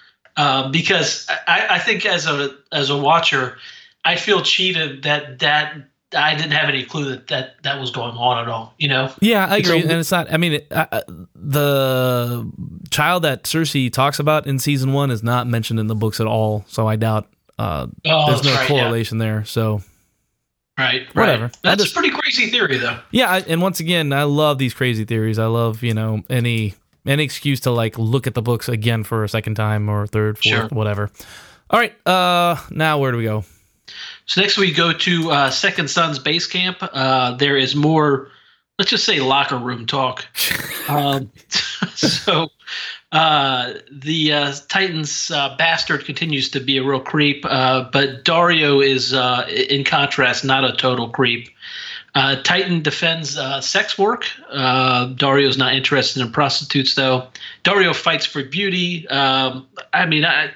Um, 0.41 0.73
because 0.73 1.27
I, 1.47 1.67
I 1.71 1.79
think 1.79 2.07
as 2.07 2.27
a 2.27 2.57
as 2.73 2.89
a 2.89 2.97
watcher, 2.97 3.59
I 4.07 4.17
feel 4.17 4.41
cheated 4.43 5.03
that 5.03 5.41
that 5.41 5.77
I 6.17 6.35
didn't 6.35 6.53
have 6.53 6.71
any 6.71 6.83
clue 6.83 7.11
that 7.11 7.29
that, 7.29 7.63
that 7.63 7.79
was 7.79 7.91
going 7.91 8.17
on 8.17 8.39
at 8.39 8.49
all. 8.49 8.73
You 8.79 8.89
know? 8.89 9.13
Yeah, 9.21 9.47
I 9.47 9.59
agree. 9.59 9.83
and 9.83 9.93
it's 9.93 10.11
not. 10.11 10.33
I 10.33 10.39
mean, 10.39 10.55
it, 10.55 10.67
uh, 10.71 11.03
the 11.35 12.51
child 12.91 13.25
that 13.25 13.43
Cersei 13.43 13.93
talks 13.93 14.19
about 14.19 14.47
in 14.47 14.59
season 14.59 14.95
one 14.95 15.11
is 15.11 15.23
not 15.23 15.47
mentioned 15.47 15.79
in 15.79 15.89
the 15.89 15.95
books 15.95 16.21
at 16.21 16.27
all. 16.27 16.65
So 16.69 16.89
I 16.89 16.97
doubt 16.97 17.29
uh, 17.59 17.89
oh, 18.07 18.27
there's 18.31 18.43
no 18.43 18.55
right, 18.55 18.67
correlation 18.67 19.19
yeah. 19.19 19.25
there. 19.25 19.45
So. 19.45 19.83
Right, 20.79 21.15
whatever. 21.15 21.45
Right. 21.45 21.59
That's 21.63 21.83
just, 21.83 21.95
a 21.95 22.01
pretty 22.01 22.17
crazy 22.17 22.47
theory, 22.47 22.79
though. 22.79 22.99
Yeah, 23.11 23.31
I, 23.31 23.41
and 23.41 23.61
once 23.61 23.81
again, 23.81 24.15
I 24.15 24.23
love 24.23 24.57
these 24.57 24.73
crazy 24.73 25.05
theories. 25.05 25.39
I 25.39 25.45
love 25.45 25.83
you 25.83 25.93
know 25.93 26.23
any 26.31 26.75
any 27.11 27.25
excuse 27.25 27.61
to 27.61 27.71
like 27.71 27.99
look 27.99 28.27
at 28.27 28.35
the 28.35 28.43
books 28.43 28.69
again 28.69 29.05
for 29.05 29.25
a 29.25 29.29
second 29.29 29.57
time 29.57 29.89
or 29.89 30.07
third, 30.07 30.37
fourth, 30.37 30.45
sure. 30.45 30.69
whatever. 30.69 31.11
All 31.69 31.79
right, 31.79 31.95
uh, 32.07 32.57
now 32.71 32.99
where 32.99 33.13
do 33.13 33.19
we 33.19 33.25
go? 33.25 33.45
So 34.27 34.41
next 34.41 34.57
we 34.57 34.73
go 34.73 34.93
to 34.93 35.31
uh, 35.31 35.51
Second 35.51 35.91
Son's 35.91 36.19
base 36.19 36.47
camp. 36.47 36.79
Uh, 36.81 37.35
there 37.35 37.57
is 37.57 37.75
more, 37.75 38.29
let's 38.79 38.91
just 38.91 39.05
say 39.05 39.21
locker 39.21 39.59
room 39.59 39.87
talk. 39.87 40.27
um, 40.89 41.31
so 41.95 42.49
Uh, 43.13 43.75
the 43.91 44.33
uh, 44.33 44.55
Titan's 44.69 45.33
uh, 45.33 45.57
bastard 45.57 46.05
continues 46.05 46.49
to 46.51 46.61
be 46.61 46.77
a 46.77 46.85
real 46.85 47.01
creep, 47.01 47.45
uh, 47.45 47.89
but 47.93 48.25
Daario 48.25 48.87
is, 48.87 49.13
uh, 49.13 49.47
in 49.49 49.83
contrast, 49.83 50.45
not 50.45 50.65
a 50.65 50.77
total 50.77 51.09
creep. 51.09 51.49
Uh, 52.15 52.43
Titan 52.43 52.83
defends 52.83 53.39
sex 53.65 53.99
work. 53.99 54.25
Daario's 54.53 55.59
not 55.59 55.75
interested 55.75 56.23
in 56.23 56.33
prostitutes, 56.33 56.95
though. 56.95 57.29
Daario 57.65 57.95
fights 57.95 58.27
for 58.27 58.43
beauty. 58.43 59.07
Um, 59.09 59.69
I 59.93 60.07
mean, 60.07 60.25
I, 60.25 60.51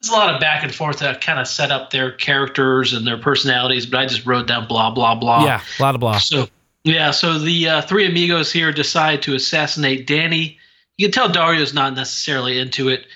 there's 0.00 0.10
a 0.10 0.12
lot 0.12 0.34
of 0.34 0.40
back 0.40 0.62
and 0.62 0.74
forth 0.74 1.00
that 1.00 1.20
kind 1.20 1.38
of 1.40 1.48
set 1.48 1.70
up 1.70 1.90
their 1.90 2.12
characters 2.12 2.92
and 2.92 3.06
their 3.06 3.18
personalities, 3.18 3.86
but 3.86 4.00
I 4.00 4.06
just 4.06 4.24
wrote 4.26 4.46
down 4.46 4.68
blah 4.68 4.90
blah 4.90 5.14
blah. 5.14 5.44
Yeah, 5.44 5.60
a 5.78 5.82
lot 5.82 5.94
of 5.94 6.00
blah. 6.00 6.18
So 6.18 6.48
yeah, 6.84 7.10
so 7.10 7.38
the 7.38 7.84
three 7.88 8.06
amigos 8.06 8.52
here 8.52 8.72
decide 8.72 9.22
to 9.22 9.34
assassinate 9.34 10.06
Danny 10.06 10.58
you 10.96 11.06
can 11.08 11.12
tell 11.12 11.28
Daario's 11.28 11.74
not 11.74 11.94
necessarily 11.94 12.58
into 12.58 12.88
it. 12.88 13.06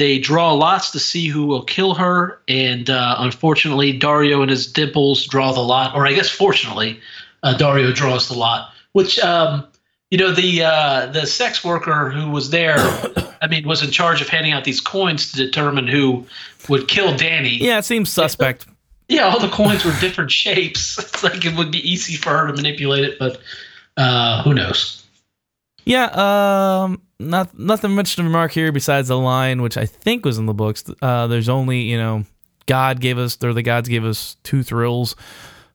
They 0.00 0.18
draw 0.18 0.54
lots 0.54 0.92
to 0.92 0.98
see 0.98 1.28
who 1.28 1.44
will 1.44 1.62
kill 1.62 1.92
her, 1.92 2.40
and 2.48 2.88
uh, 2.88 3.16
unfortunately, 3.18 3.98
Daario 3.98 4.40
and 4.40 4.50
his 4.50 4.66
dimples 4.66 5.26
draw 5.26 5.52
the 5.52 5.60
lot, 5.60 5.94
or 5.94 6.06
I 6.06 6.14
guess 6.14 6.30
fortunately, 6.30 6.98
uh, 7.42 7.54
Daario 7.58 7.94
draws 7.94 8.26
the 8.26 8.34
lot. 8.34 8.72
Which, 8.92 9.18
um, 9.18 9.68
you 10.10 10.16
know, 10.16 10.32
the 10.32 10.62
uh, 10.62 11.06
the 11.12 11.26
sex 11.26 11.62
worker 11.62 12.08
who 12.08 12.30
was 12.30 12.48
there, 12.48 12.78
I 13.42 13.46
mean, 13.46 13.68
was 13.68 13.82
in 13.82 13.90
charge 13.90 14.22
of 14.22 14.28
handing 14.30 14.52
out 14.52 14.64
these 14.64 14.80
coins 14.80 15.32
to 15.32 15.36
determine 15.36 15.86
who 15.86 16.24
would 16.70 16.88
kill 16.88 17.14
Danny. 17.14 17.58
Yeah, 17.58 17.76
it 17.76 17.84
seems 17.84 18.08
suspect. 18.08 18.66
Yeah, 19.10 19.28
all 19.28 19.38
the 19.38 19.50
coins 19.50 19.84
were 19.84 19.92
different 20.00 20.30
shapes. 20.44 20.98
It's 20.98 21.22
like 21.22 21.44
it 21.44 21.54
would 21.56 21.70
be 21.70 21.86
easy 21.86 22.16
for 22.16 22.30
her 22.30 22.46
to 22.46 22.54
manipulate 22.54 23.04
it, 23.04 23.18
but 23.18 23.38
uh, 23.98 24.42
who 24.44 24.54
knows? 24.54 25.04
Yeah, 25.90 26.84
um, 26.84 27.02
not 27.18 27.58
nothing 27.58 27.90
much 27.96 28.14
to 28.14 28.22
remark 28.22 28.52
here 28.52 28.70
besides 28.70 29.08
the 29.08 29.18
line, 29.18 29.60
which 29.60 29.76
I 29.76 29.86
think 29.86 30.24
was 30.24 30.38
in 30.38 30.46
the 30.46 30.54
books. 30.54 30.84
Uh, 31.02 31.26
there's 31.26 31.48
only 31.48 31.80
you 31.80 31.98
know, 31.98 32.24
God 32.66 33.00
gave 33.00 33.18
us, 33.18 33.36
or 33.42 33.52
the 33.52 33.62
gods 33.62 33.88
gave 33.88 34.04
us 34.04 34.36
two 34.44 34.62
thrills: 34.62 35.16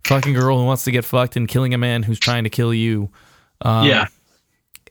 fucking 0.06 0.34
girl 0.34 0.58
who 0.58 0.64
wants 0.64 0.86
to 0.86 0.92
get 0.92 1.04
fucked 1.04 1.36
and 1.36 1.50
killing 1.50 1.74
a 1.74 1.78
man 1.78 2.02
who's 2.02 2.18
trying 2.18 2.46
to 2.46 2.50
kill 2.50 2.74
you. 2.74 3.10
Um, 3.60 3.88
yeah, 3.88 4.06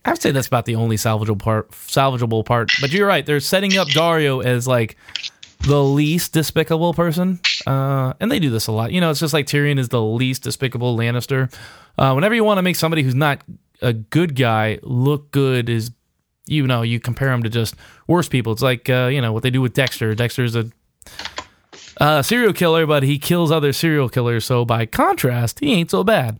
I 0.05 0.11
would 0.11 0.21
say 0.21 0.29
that's 0.29 0.45
about 0.45 0.65
the 0.65 0.75
only 0.75 0.95
salvageable 0.95 1.39
part. 1.39 1.71
Salvageable 1.71 2.45
part, 2.45 2.69
but 2.79 2.91
you're 2.91 3.07
right. 3.07 3.25
They're 3.25 3.39
setting 3.39 3.79
up 3.79 3.87
Daario 3.87 4.45
as 4.45 4.67
like 4.67 4.95
the 5.61 5.83
least 5.83 6.33
despicable 6.33 6.93
person, 6.93 7.39
uh, 7.65 8.13
and 8.19 8.31
they 8.31 8.37
do 8.37 8.51
this 8.51 8.67
a 8.67 8.71
lot. 8.71 8.91
You 8.91 9.01
know, 9.01 9.09
it's 9.09 9.21
just 9.21 9.33
like 9.33 9.47
Tyrion 9.47 9.79
is 9.79 9.89
the 9.89 10.03
least 10.03 10.43
despicable 10.43 10.95
Lannister. 10.95 11.51
Uh, 11.97 12.13
whenever 12.13 12.35
you 12.35 12.43
want 12.43 12.59
to 12.59 12.61
make 12.61 12.75
somebody 12.75 13.01
who's 13.01 13.15
not 13.15 13.41
a 13.81 13.93
good 13.93 14.35
guy 14.35 14.79
look 14.81 15.31
good 15.31 15.69
is 15.69 15.91
you 16.47 16.65
know 16.65 16.81
you 16.81 16.99
compare 16.99 17.31
him 17.31 17.43
to 17.43 17.49
just 17.49 17.75
worse 18.07 18.29
people. 18.29 18.53
It's 18.53 18.61
like 18.61 18.89
uh, 18.89 19.09
you 19.11 19.21
know 19.21 19.33
what 19.33 19.43
they 19.43 19.49
do 19.49 19.61
with 19.61 19.73
dexter. 19.73 20.13
Dexter's 20.15 20.55
a 20.55 20.69
uh, 21.99 22.21
serial 22.21 22.51
killer 22.51 22.85
but 22.85 23.03
he 23.03 23.17
kills 23.17 23.51
other 23.51 23.73
serial 23.73 24.09
killers. 24.09 24.45
So 24.45 24.65
by 24.65 24.85
contrast 24.85 25.59
he 25.59 25.73
ain't 25.73 25.91
so 25.91 26.03
bad. 26.03 26.39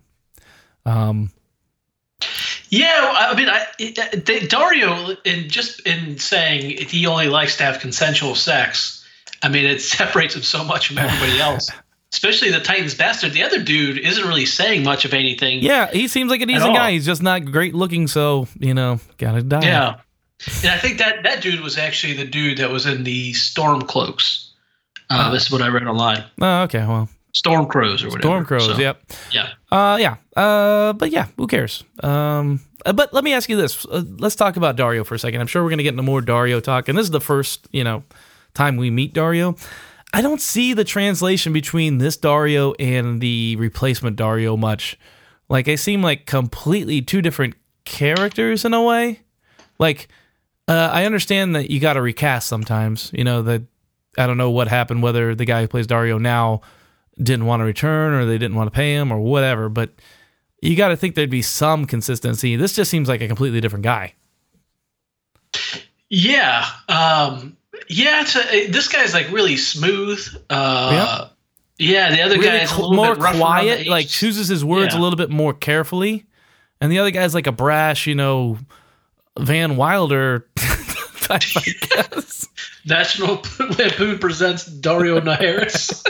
Um 0.85 1.31
yeah, 2.69 3.13
I 3.15 3.35
mean, 3.35 3.47
I, 3.47 3.65
it, 3.77 3.95
Daario, 4.49 5.17
in 5.23 5.49
just 5.49 5.81
in 5.81 6.17
saying 6.17 6.77
he 6.87 7.05
only 7.05 7.27
likes 7.27 7.57
to 7.57 7.63
have 7.63 7.79
consensual 7.79 8.35
sex, 8.35 9.05
I 9.43 9.49
mean, 9.49 9.65
it 9.65 9.81
separates 9.81 10.35
him 10.35 10.41
so 10.41 10.63
much 10.63 10.87
from 10.87 10.97
everybody 10.97 11.39
else 11.39 11.69
especially 12.15 12.49
the 12.49 12.61
Titans 12.61 12.95
bastard. 12.95 13.33
The 13.33 13.43
other 13.43 13.61
dude 13.61 13.97
isn't 13.97 14.25
really 14.25 14.45
saying 14.45 14.83
much 14.83 15.03
of 15.03 15.13
anything. 15.13 15.59
Yeah, 15.61 15.91
he 15.91 16.07
seems 16.07 16.31
like 16.31 16.41
a 16.41 16.45
decent 16.45 16.73
guy. 16.73 16.91
He's 16.91 17.05
just 17.05 17.21
not 17.21 17.43
great 17.45 17.75
looking, 17.75 18.07
so 18.07 18.47
you 18.57 18.73
know, 18.73 18.99
gotta 19.17 19.43
die. 19.43 19.63
Yeah, 19.63 19.99
and 20.63 20.71
I 20.71 20.77
think 20.77 20.97
that 20.99 21.23
that 21.23 21.41
dude 21.41 21.59
was 21.59 21.77
actually 21.77 22.13
the 22.13 22.25
dude 22.25 22.57
that 22.59 22.69
was 22.69 22.85
in 22.85 23.03
the 23.03 23.33
storm 23.33 23.81
cloaks. 23.81 24.53
Uh, 25.09 25.25
uh, 25.27 25.31
this 25.31 25.43
is 25.43 25.51
what 25.51 25.61
I 25.61 25.67
read 25.67 25.85
online. 25.85 26.23
Oh, 26.41 26.63
okay. 26.63 26.85
Well, 26.87 27.09
storm 27.33 27.67
crows 27.67 28.01
or 28.01 28.07
whatever. 28.07 28.21
Storm 28.21 28.45
crows. 28.45 28.65
So, 28.65 28.77
yep. 28.77 29.01
Yeah. 29.31 29.49
Uh, 29.71 29.97
yeah. 29.99 30.15
Uh, 30.35 30.93
but 30.93 31.11
yeah, 31.11 31.27
who 31.35 31.47
cares? 31.47 31.83
Um, 32.01 32.61
uh, 32.85 32.93
but 32.93 33.13
let 33.13 33.25
me 33.25 33.33
ask 33.33 33.49
you 33.49 33.57
this. 33.57 33.85
Uh, 33.85 34.03
let's 34.19 34.35
talk 34.35 34.55
about 34.55 34.77
Daario 34.77 35.05
for 35.05 35.15
a 35.15 35.19
second. 35.19 35.41
I'm 35.41 35.47
sure 35.47 35.63
we're 35.63 35.69
gonna 35.69 35.83
get 35.83 35.93
into 35.93 36.03
more 36.03 36.21
Daario 36.21 36.63
talk, 36.63 36.87
and 36.87 36.97
this 36.97 37.03
is 37.03 37.11
the 37.11 37.21
first, 37.21 37.67
you 37.71 37.83
know, 37.83 38.03
time 38.53 38.77
we 38.77 38.89
meet 38.89 39.13
Daario. 39.13 39.59
I 40.15 40.21
don't 40.21 40.39
see 40.39 40.71
the 40.71 40.85
translation 40.85 41.51
between 41.51 41.97
this 41.97 42.15
Daario 42.15 42.73
and 42.79 43.19
the 43.19 43.57
replacement 43.57 44.17
Daario 44.17 44.57
much. 44.57 44.97
Like 45.49 45.65
they 45.65 45.75
seem 45.75 46.01
like 46.01 46.25
completely 46.25 47.01
two 47.01 47.21
different 47.21 47.55
characters 47.83 48.63
in 48.63 48.73
a 48.73 48.81
way. 48.81 49.19
Like 49.77 50.07
uh, 50.69 50.89
I 50.89 51.03
understand 51.03 51.53
that 51.57 51.69
you 51.69 51.81
got 51.81 51.93
to 51.93 52.01
recast 52.01 52.47
sometimes. 52.47 53.11
You 53.13 53.25
know 53.25 53.41
that 53.41 53.63
I 54.17 54.25
don't 54.25 54.37
know 54.37 54.51
what 54.51 54.69
happened 54.69 55.03
whether 55.03 55.35
the 55.35 55.43
guy 55.43 55.63
who 55.63 55.67
plays 55.67 55.85
Daario 55.85 56.17
now 56.17 56.61
didn't 57.17 57.45
want 57.45 57.59
to 57.59 57.65
return 57.65 58.13
or 58.13 58.23
they 58.23 58.37
didn't 58.37 58.55
want 58.55 58.67
to 58.67 58.75
pay 58.75 58.93
him 58.93 59.11
or 59.11 59.19
whatever, 59.19 59.67
but 59.67 59.89
you 60.61 60.77
got 60.77 60.87
to 60.87 60.95
think 60.95 61.15
there'd 61.15 61.29
be 61.29 61.41
some 61.41 61.85
consistency. 61.85 62.55
This 62.55 62.71
just 62.71 62.89
seems 62.89 63.09
like 63.09 63.19
a 63.19 63.27
completely 63.27 63.59
different 63.59 63.83
guy. 63.83 64.13
Yeah. 66.09 66.65
Um, 66.87 67.57
yeah, 67.89 68.21
it's 68.21 68.35
a, 68.35 68.67
this 68.67 68.87
guy's 68.87 69.13
like 69.13 69.31
really 69.31 69.57
smooth. 69.57 70.19
Uh, 70.49 71.29
yeah. 71.79 71.91
yeah, 71.91 72.15
the 72.15 72.21
other 72.21 72.37
really 72.37 72.59
guy's 72.59 72.77
more 72.77 73.15
quiet, 73.15 73.87
like 73.87 74.07
chooses 74.07 74.47
his 74.47 74.63
words 74.63 74.93
yeah. 74.93 74.99
a 74.99 75.01
little 75.01 75.17
bit 75.17 75.29
more 75.29 75.53
carefully, 75.53 76.25
and 76.81 76.91
the 76.91 76.99
other 76.99 77.11
guy's 77.11 77.33
like 77.33 77.47
a 77.47 77.51
brash, 77.51 78.07
you 78.07 78.15
know, 78.15 78.57
Van 79.37 79.75
Wilder 79.75 80.47
type, 80.55 81.41
I 81.55 81.73
guess. 81.89 82.47
National 82.85 83.41
Lampoon 83.77 84.19
presents 84.19 84.69
Daario 84.69 85.19
Naharis. 85.19 86.03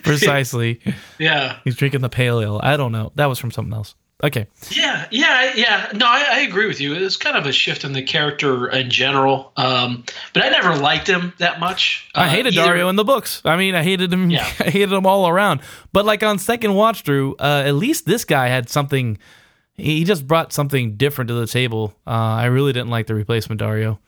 Precisely. 0.02 0.80
yeah, 1.18 1.58
he's 1.64 1.76
drinking 1.76 2.00
the 2.00 2.08
pale 2.08 2.40
ale. 2.40 2.60
I 2.62 2.76
don't 2.76 2.92
know. 2.92 3.12
That 3.14 3.26
was 3.26 3.38
from 3.38 3.50
something 3.50 3.74
else. 3.74 3.94
Okay. 4.24 4.46
Yeah, 4.70 5.06
yeah, 5.10 5.52
yeah. 5.54 5.90
No, 5.92 6.06
I, 6.06 6.24
I, 6.30 6.40
agree 6.40 6.66
with 6.66 6.80
you. 6.80 6.94
It's 6.94 7.18
kind 7.18 7.36
of 7.36 7.44
a 7.44 7.52
shift 7.52 7.84
in 7.84 7.92
the 7.92 8.02
character 8.02 8.66
in 8.68 8.88
general. 8.88 9.52
Um, 9.58 10.04
but 10.32 10.42
I 10.42 10.48
never 10.48 10.74
liked 10.74 11.06
him 11.06 11.34
that 11.36 11.60
much. 11.60 12.08
Uh, 12.14 12.20
I 12.20 12.28
hated 12.28 12.54
either. 12.54 12.66
Daario 12.66 12.88
in 12.88 12.96
the 12.96 13.04
books. 13.04 13.42
I 13.44 13.56
mean, 13.56 13.74
I 13.74 13.82
hated 13.82 14.10
him. 14.10 14.30
Yeah. 14.30 14.40
I 14.58 14.70
hated 14.70 14.92
him 14.92 15.04
all 15.04 15.28
around. 15.28 15.60
But 15.92 16.06
like 16.06 16.22
on 16.22 16.38
second 16.38 16.72
watch 16.74 17.02
through, 17.02 17.36
uh, 17.38 17.64
at 17.66 17.74
least 17.74 18.06
this 18.06 18.24
guy 18.24 18.48
had 18.48 18.70
something. 18.70 19.18
He 19.74 20.04
just 20.04 20.26
brought 20.26 20.50
something 20.50 20.96
different 20.96 21.28
to 21.28 21.34
the 21.34 21.46
table. 21.46 21.94
Uh, 22.06 22.10
I 22.10 22.46
really 22.46 22.72
didn't 22.72 22.88
like 22.88 23.06
the 23.08 23.14
replacement 23.14 23.60
Daario. 23.60 23.98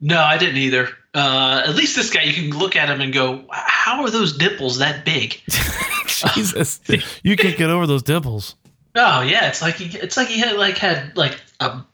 No, 0.00 0.20
I 0.20 0.38
didn't 0.38 0.58
either. 0.58 0.88
Uh, 1.14 1.64
at 1.66 1.74
least 1.74 1.96
this 1.96 2.10
guy, 2.10 2.22
you 2.22 2.32
can 2.32 2.56
look 2.56 2.76
at 2.76 2.88
him 2.88 3.00
and 3.00 3.12
go, 3.12 3.44
"How 3.50 4.02
are 4.02 4.10
those 4.10 4.36
dimples 4.36 4.78
that 4.78 5.04
big?" 5.04 5.40
Jesus, 6.34 6.80
you 7.24 7.36
can't 7.36 7.56
get 7.56 7.70
over 7.70 7.86
those 7.86 8.04
dimples. 8.04 8.54
Oh 8.94 9.20
yeah, 9.22 9.48
it's 9.48 9.62
like 9.62 9.76
he, 9.76 9.96
it's 9.98 10.16
like 10.16 10.28
he 10.28 10.40
had 10.40 10.56
like 10.56 10.76
had 10.78 11.16
like 11.16 11.40
um, 11.60 11.86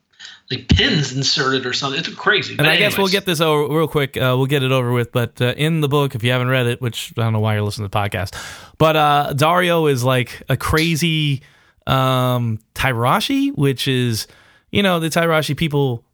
like 0.51 0.69
pins 0.69 1.15
inserted 1.15 1.67
or 1.67 1.73
something. 1.73 1.99
It's 2.01 2.09
crazy. 2.15 2.57
But 2.57 2.63
and 2.63 2.71
I 2.71 2.75
anyways. 2.75 2.93
guess 2.93 2.99
we'll 2.99 3.09
get 3.09 3.27
this 3.27 3.41
over 3.41 3.75
real 3.75 3.89
quick. 3.89 4.17
Uh, 4.17 4.35
we'll 4.37 4.47
get 4.47 4.63
it 4.63 4.73
over 4.73 4.93
with. 4.93 5.13
But 5.13 5.41
uh, 5.41 5.55
in 5.57 5.81
the 5.81 5.89
book, 5.89 6.15
if 6.15 6.23
you 6.23 6.31
haven't 6.31 6.49
read 6.49 6.67
it, 6.67 6.81
which 6.81 7.13
I 7.17 7.23
don't 7.23 7.33
know 7.33 7.41
why 7.41 7.55
you're 7.55 7.63
listening 7.63 7.89
to 7.89 7.91
the 7.91 7.99
podcast, 7.99 8.35
but 8.79 8.97
uh, 8.97 9.33
Daario 9.35 9.91
is 9.91 10.05
like 10.05 10.43
a 10.49 10.57
crazy 10.57 11.43
um, 11.87 12.59
Tyroshi, 12.75 13.55
which 13.57 13.89
is 13.89 14.27
you 14.71 14.83
know 14.83 15.01
the 15.01 15.09
Tyroshi 15.09 15.57
people 15.57 16.05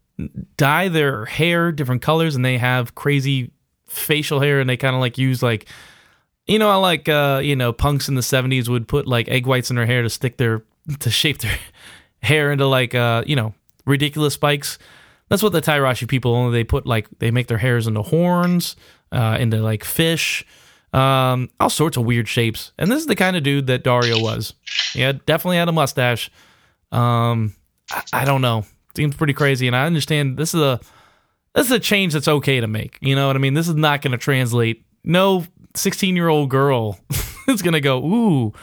dye 0.57 0.89
their 0.89 1.25
hair 1.25 1.71
different 1.71 2.01
colors 2.01 2.35
and 2.35 2.45
they 2.45 2.57
have 2.57 2.93
crazy 2.93 3.51
facial 3.87 4.39
hair 4.39 4.59
and 4.59 4.69
they 4.69 4.77
kind 4.77 4.93
of 4.95 5.01
like 5.01 5.17
use 5.17 5.41
like 5.41 5.67
you 6.45 6.59
know, 6.59 6.69
I 6.69 6.75
like 6.75 7.07
uh, 7.07 7.39
you 7.43 7.55
know, 7.55 7.71
punks 7.71 8.09
in 8.09 8.15
the 8.15 8.21
'70s 8.21 8.67
would 8.67 8.87
put 8.87 9.07
like 9.07 9.29
egg 9.29 9.45
whites 9.45 9.69
in 9.69 9.75
their 9.75 9.85
hair 9.85 10.01
to 10.01 10.09
stick 10.09 10.37
their 10.37 10.63
to 10.99 11.09
shape 11.09 11.39
their 11.39 11.57
hair 12.21 12.51
into 12.51 12.67
like 12.67 12.95
uh, 12.95 13.23
you 13.25 13.35
know, 13.35 13.53
ridiculous 13.85 14.33
spikes. 14.33 14.77
That's 15.29 15.41
what 15.41 15.51
the 15.51 15.61
Tyroshi 15.61 16.07
people 16.07 16.35
only 16.35 16.51
they 16.53 16.63
put 16.63 16.85
like 16.85 17.07
they 17.19 17.31
make 17.31 17.47
their 17.47 17.57
hairs 17.57 17.87
into 17.87 18.01
horns, 18.01 18.75
uh, 19.11 19.37
into 19.39 19.61
like 19.61 19.83
fish, 19.83 20.45
um, 20.93 21.49
all 21.59 21.69
sorts 21.69 21.97
of 21.97 22.05
weird 22.05 22.27
shapes. 22.27 22.71
And 22.77 22.91
this 22.91 22.99
is 22.99 23.07
the 23.07 23.15
kind 23.15 23.35
of 23.35 23.43
dude 23.43 23.67
that 23.67 23.83
Daario 23.83 24.21
was. 24.21 24.53
Yeah, 24.93 25.13
definitely 25.25 25.57
had 25.57 25.69
a 25.69 25.71
mustache. 25.71 26.29
Um, 26.91 27.55
I, 27.91 28.03
I 28.13 28.25
don't 28.25 28.41
know. 28.41 28.65
Seems 28.95 29.15
pretty 29.15 29.33
crazy, 29.33 29.65
and 29.65 29.75
I 29.75 29.85
understand 29.85 30.37
this 30.37 30.53
is 30.53 30.61
a 30.61 30.79
this 31.55 31.67
is 31.67 31.71
a 31.71 31.79
change 31.79 32.13
that's 32.13 32.27
okay 32.27 32.59
to 32.59 32.67
make. 32.67 32.97
You 33.01 33.15
know 33.15 33.27
what 33.27 33.35
I 33.35 33.39
mean? 33.39 33.53
This 33.53 33.67
is 33.67 33.75
not 33.75 34.01
going 34.01 34.11
to 34.11 34.17
translate. 34.17 34.85
No 35.03 35.45
16 35.75 36.15
year 36.15 36.27
old 36.27 36.49
girl 36.49 36.99
is 37.47 37.61
going 37.61 37.73
to 37.73 37.81
go, 37.81 38.03
ooh, 38.03 38.53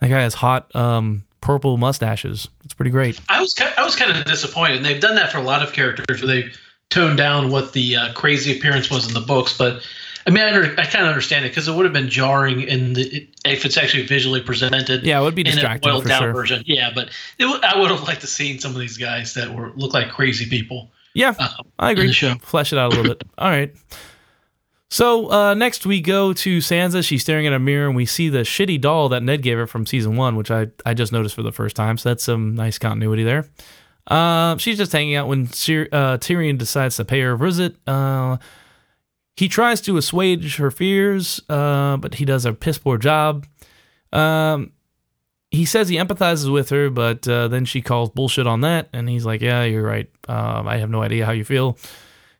that 0.00 0.08
guy 0.08 0.20
has 0.20 0.34
hot 0.34 0.74
um, 0.74 1.24
purple 1.42 1.76
mustaches. 1.76 2.48
It's 2.64 2.72
pretty 2.72 2.90
great. 2.90 3.20
I 3.28 3.40
was 3.42 3.54
I 3.76 3.84
was 3.84 3.94
kind 3.94 4.16
of 4.16 4.24
disappointed. 4.24 4.78
And 4.78 4.86
they've 4.86 5.00
done 5.00 5.16
that 5.16 5.30
for 5.30 5.36
a 5.36 5.42
lot 5.42 5.62
of 5.62 5.74
characters 5.74 6.22
where 6.22 6.34
they 6.34 6.50
toned 6.88 7.18
down 7.18 7.50
what 7.50 7.74
the 7.74 7.96
uh, 7.96 8.12
crazy 8.14 8.56
appearance 8.56 8.90
was 8.90 9.06
in 9.06 9.12
the 9.12 9.20
books. 9.20 9.58
But 9.58 9.86
I 10.26 10.30
mean, 10.30 10.42
I, 10.42 10.54
under, 10.54 10.80
I 10.80 10.86
kind 10.86 11.04
of 11.04 11.08
understand 11.08 11.44
it 11.44 11.48
because 11.48 11.68
it 11.68 11.74
would 11.74 11.84
have 11.84 11.92
been 11.92 12.08
jarring 12.08 12.62
in 12.62 12.94
the 12.94 13.28
if 13.44 13.66
it's 13.66 13.76
actually 13.76 14.06
visually 14.06 14.40
presented. 14.40 15.02
Yeah, 15.02 15.20
it 15.20 15.24
would 15.24 15.34
be 15.34 15.42
distracting 15.42 15.90
in 15.90 15.96
a 15.96 15.98
boiled 15.98 16.08
down 16.08 16.22
sure. 16.22 16.32
version. 16.32 16.62
Yeah, 16.64 16.90
but 16.94 17.10
it, 17.38 17.64
I 17.64 17.78
would 17.78 17.90
have 17.90 18.02
liked 18.04 18.22
to 18.22 18.26
seen 18.26 18.58
some 18.58 18.72
of 18.72 18.78
these 18.78 18.96
guys 18.96 19.34
that 19.34 19.52
were 19.52 19.72
look 19.74 19.92
like 19.92 20.10
crazy 20.10 20.48
people. 20.48 20.90
Yeah, 21.14 21.34
uh, 21.38 21.48
I 21.78 21.90
agree. 21.90 22.12
Flesh 22.12 22.72
it 22.72 22.78
out 22.78 22.92
a 22.92 22.96
little 22.96 23.14
bit. 23.14 23.24
All 23.36 23.50
right. 23.50 23.74
So 24.92 25.32
uh, 25.32 25.54
next 25.54 25.86
we 25.86 26.02
go 26.02 26.34
to 26.34 26.58
Sansa. 26.58 27.02
She's 27.02 27.22
staring 27.22 27.46
at 27.46 27.54
a 27.54 27.58
mirror, 27.58 27.86
and 27.86 27.96
we 27.96 28.04
see 28.04 28.28
the 28.28 28.40
shitty 28.40 28.78
doll 28.78 29.08
that 29.08 29.22
Ned 29.22 29.40
gave 29.40 29.56
her 29.56 29.66
from 29.66 29.86
season 29.86 30.16
one, 30.16 30.36
which 30.36 30.50
I, 30.50 30.66
I 30.84 30.92
just 30.92 31.12
noticed 31.12 31.34
for 31.34 31.42
the 31.42 31.50
first 31.50 31.74
time. 31.74 31.96
So 31.96 32.10
that's 32.10 32.24
some 32.24 32.54
nice 32.54 32.76
continuity 32.76 33.24
there. 33.24 33.48
Uh, 34.06 34.58
she's 34.58 34.76
just 34.76 34.92
hanging 34.92 35.14
out 35.14 35.28
when 35.28 35.44
uh, 35.44 36.18
Tyrion 36.18 36.58
decides 36.58 36.96
to 36.96 37.06
pay 37.06 37.22
her 37.22 37.32
a 37.32 37.38
visit. 37.38 37.76
Uh, 37.86 38.36
he 39.34 39.48
tries 39.48 39.80
to 39.80 39.96
assuage 39.96 40.56
her 40.56 40.70
fears, 40.70 41.40
uh, 41.48 41.96
but 41.96 42.16
he 42.16 42.26
does 42.26 42.44
a 42.44 42.52
piss 42.52 42.76
poor 42.76 42.98
job. 42.98 43.46
Um, 44.12 44.72
he 45.50 45.64
says 45.64 45.88
he 45.88 45.96
empathizes 45.96 46.52
with 46.52 46.68
her, 46.68 46.90
but 46.90 47.26
uh, 47.26 47.48
then 47.48 47.64
she 47.64 47.80
calls 47.80 48.10
bullshit 48.10 48.46
on 48.46 48.60
that, 48.60 48.90
and 48.92 49.08
he's 49.08 49.24
like, 49.24 49.40
"Yeah, 49.40 49.64
you're 49.64 49.82
right. 49.82 50.10
I 50.28 50.76
have 50.76 50.90
no 50.90 51.00
idea 51.00 51.24
how 51.24 51.32
you 51.32 51.44
feel." 51.44 51.78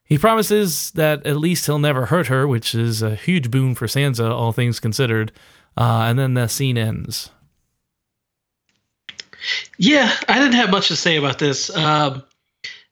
He 0.04 0.18
promises 0.18 0.90
that 0.92 1.26
at 1.26 1.36
least 1.36 1.66
he'll 1.66 1.78
never 1.78 2.06
hurt 2.06 2.26
her, 2.26 2.46
which 2.46 2.74
is 2.74 3.02
a 3.02 3.14
huge 3.14 3.50
boon 3.50 3.74
for 3.74 3.86
Sansa, 3.86 4.30
all 4.30 4.52
things 4.52 4.80
considered. 4.80 5.32
Uh, 5.76 6.04
and 6.06 6.18
then 6.18 6.34
the 6.34 6.48
scene 6.48 6.76
ends. 6.76 7.30
Yeah, 9.78 10.12
I 10.28 10.38
didn't 10.38 10.54
have 10.54 10.70
much 10.70 10.88
to 10.88 10.96
say 10.96 11.16
about 11.16 11.38
this. 11.38 11.74
Um, 11.74 12.22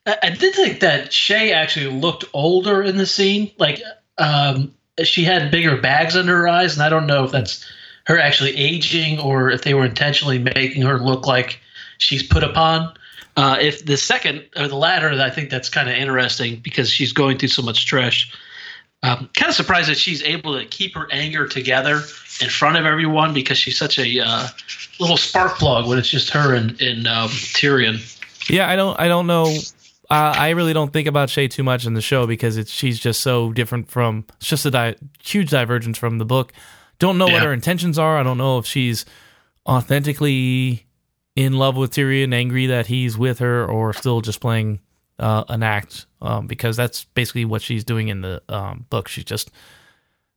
I, 0.06 0.16
I 0.22 0.30
did 0.30 0.54
think 0.54 0.80
that 0.80 1.10
Shae 1.10 1.52
actually 1.52 1.86
looked 1.86 2.24
older 2.32 2.82
in 2.82 2.96
the 2.96 3.06
scene. 3.06 3.50
Like 3.58 3.80
um, 4.18 4.74
she 5.02 5.24
had 5.24 5.50
bigger 5.50 5.80
bags 5.80 6.16
under 6.16 6.36
her 6.36 6.48
eyes, 6.48 6.74
and 6.74 6.82
I 6.82 6.88
don't 6.88 7.06
know 7.06 7.24
if 7.24 7.32
that's 7.32 7.64
her 8.06 8.18
actually 8.18 8.56
aging 8.56 9.20
or 9.20 9.50
if 9.50 9.62
they 9.62 9.74
were 9.74 9.84
intentionally 9.84 10.38
making 10.38 10.82
her 10.82 10.98
look 10.98 11.26
like 11.26 11.60
she's 11.98 12.22
put 12.22 12.42
upon. 12.42 12.94
Uh, 13.40 13.56
if 13.58 13.86
the 13.86 13.96
second 13.96 14.44
or 14.54 14.68
the 14.68 14.76
latter, 14.76 15.08
I 15.08 15.30
think 15.30 15.48
that's 15.48 15.70
kind 15.70 15.88
of 15.88 15.96
interesting 15.96 16.56
because 16.56 16.90
she's 16.90 17.14
going 17.14 17.38
through 17.38 17.48
so 17.48 17.62
much 17.62 17.80
stress. 17.80 18.26
Um, 19.02 19.30
kind 19.34 19.48
of 19.48 19.54
surprised 19.54 19.88
that 19.88 19.96
she's 19.96 20.22
able 20.22 20.58
to 20.58 20.66
keep 20.66 20.94
her 20.94 21.08
anger 21.10 21.48
together 21.48 22.02
in 22.42 22.50
front 22.50 22.76
of 22.76 22.84
everyone 22.84 23.32
because 23.32 23.56
she's 23.56 23.78
such 23.78 23.98
a 23.98 24.20
uh, 24.20 24.46
little 24.98 25.16
spark 25.16 25.56
plug 25.56 25.88
when 25.88 25.98
it's 25.98 26.10
just 26.10 26.28
her 26.28 26.54
and, 26.54 26.78
and 26.82 27.06
um, 27.06 27.30
Tyrion. 27.30 28.50
Yeah, 28.50 28.68
I 28.68 28.76
don't, 28.76 29.00
I 29.00 29.08
don't 29.08 29.26
know. 29.26 29.46
Uh, 30.10 30.34
I 30.36 30.50
really 30.50 30.74
don't 30.74 30.92
think 30.92 31.08
about 31.08 31.30
Shae 31.30 31.48
too 31.48 31.62
much 31.62 31.86
in 31.86 31.94
the 31.94 32.02
show 32.02 32.26
because 32.26 32.58
it's 32.58 32.70
she's 32.70 33.00
just 33.00 33.22
so 33.22 33.54
different 33.54 33.88
from. 33.88 34.26
It's 34.36 34.48
just 34.48 34.66
a 34.66 34.70
di- 34.70 34.96
huge 35.22 35.48
divergence 35.48 35.96
from 35.96 36.18
the 36.18 36.26
book. 36.26 36.52
Don't 36.98 37.16
know 37.16 37.24
what 37.24 37.42
her 37.42 37.54
intentions 37.54 37.98
are. 37.98 38.18
I 38.18 38.22
don't 38.22 38.36
know 38.36 38.58
if 38.58 38.66
she's 38.66 39.06
authentically 39.66 40.84
in 41.40 41.54
love 41.54 41.76
with 41.76 41.92
Tyrion, 41.92 42.34
angry 42.34 42.66
that 42.66 42.86
he's 42.86 43.16
with 43.18 43.38
her, 43.40 43.64
or 43.66 43.92
still 43.92 44.20
just 44.20 44.40
playing 44.40 44.80
uh, 45.18 45.44
an 45.48 45.62
act. 45.62 46.06
Um, 46.22 46.46
because 46.46 46.76
that's 46.76 47.04
basically 47.04 47.44
what 47.46 47.62
she's 47.62 47.82
doing 47.84 48.08
in 48.08 48.20
the 48.20 48.42
um, 48.48 48.84
book. 48.90 49.08
She's 49.08 49.24
just 49.24 49.50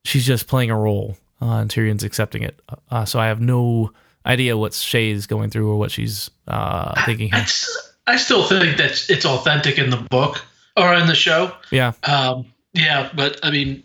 she's 0.06 0.26
just 0.26 0.48
playing 0.48 0.72
a 0.72 0.78
role, 0.78 1.18
uh, 1.42 1.58
and 1.58 1.70
Tyrion's 1.70 2.04
accepting 2.04 2.44
it. 2.44 2.60
Uh, 2.90 3.06
so 3.06 3.20
I 3.20 3.28
have 3.28 3.42
no 3.42 3.92
idea 4.26 4.58
what 4.58 4.74
Shae's 4.74 5.28
going 5.28 5.50
through 5.50 5.70
or 5.70 5.78
what 5.78 5.92
she's 5.92 6.30
uh, 6.48 7.04
thinking. 7.06 7.34
I, 7.34 7.42
s- 7.42 7.94
I 8.08 8.16
still 8.18 8.44
think 8.48 8.78
that 8.78 9.06
it's 9.10 9.26
authentic 9.26 9.78
in 9.78 9.90
the 9.90 9.98
book 10.10 10.46
or 10.78 10.94
in 10.94 11.08
the 11.08 11.16
show. 11.16 11.54
Yeah, 11.72 11.92
Um, 12.04 12.46
yeah, 12.74 13.10
but 13.14 13.40
I 13.44 13.52
mean, 13.52 13.84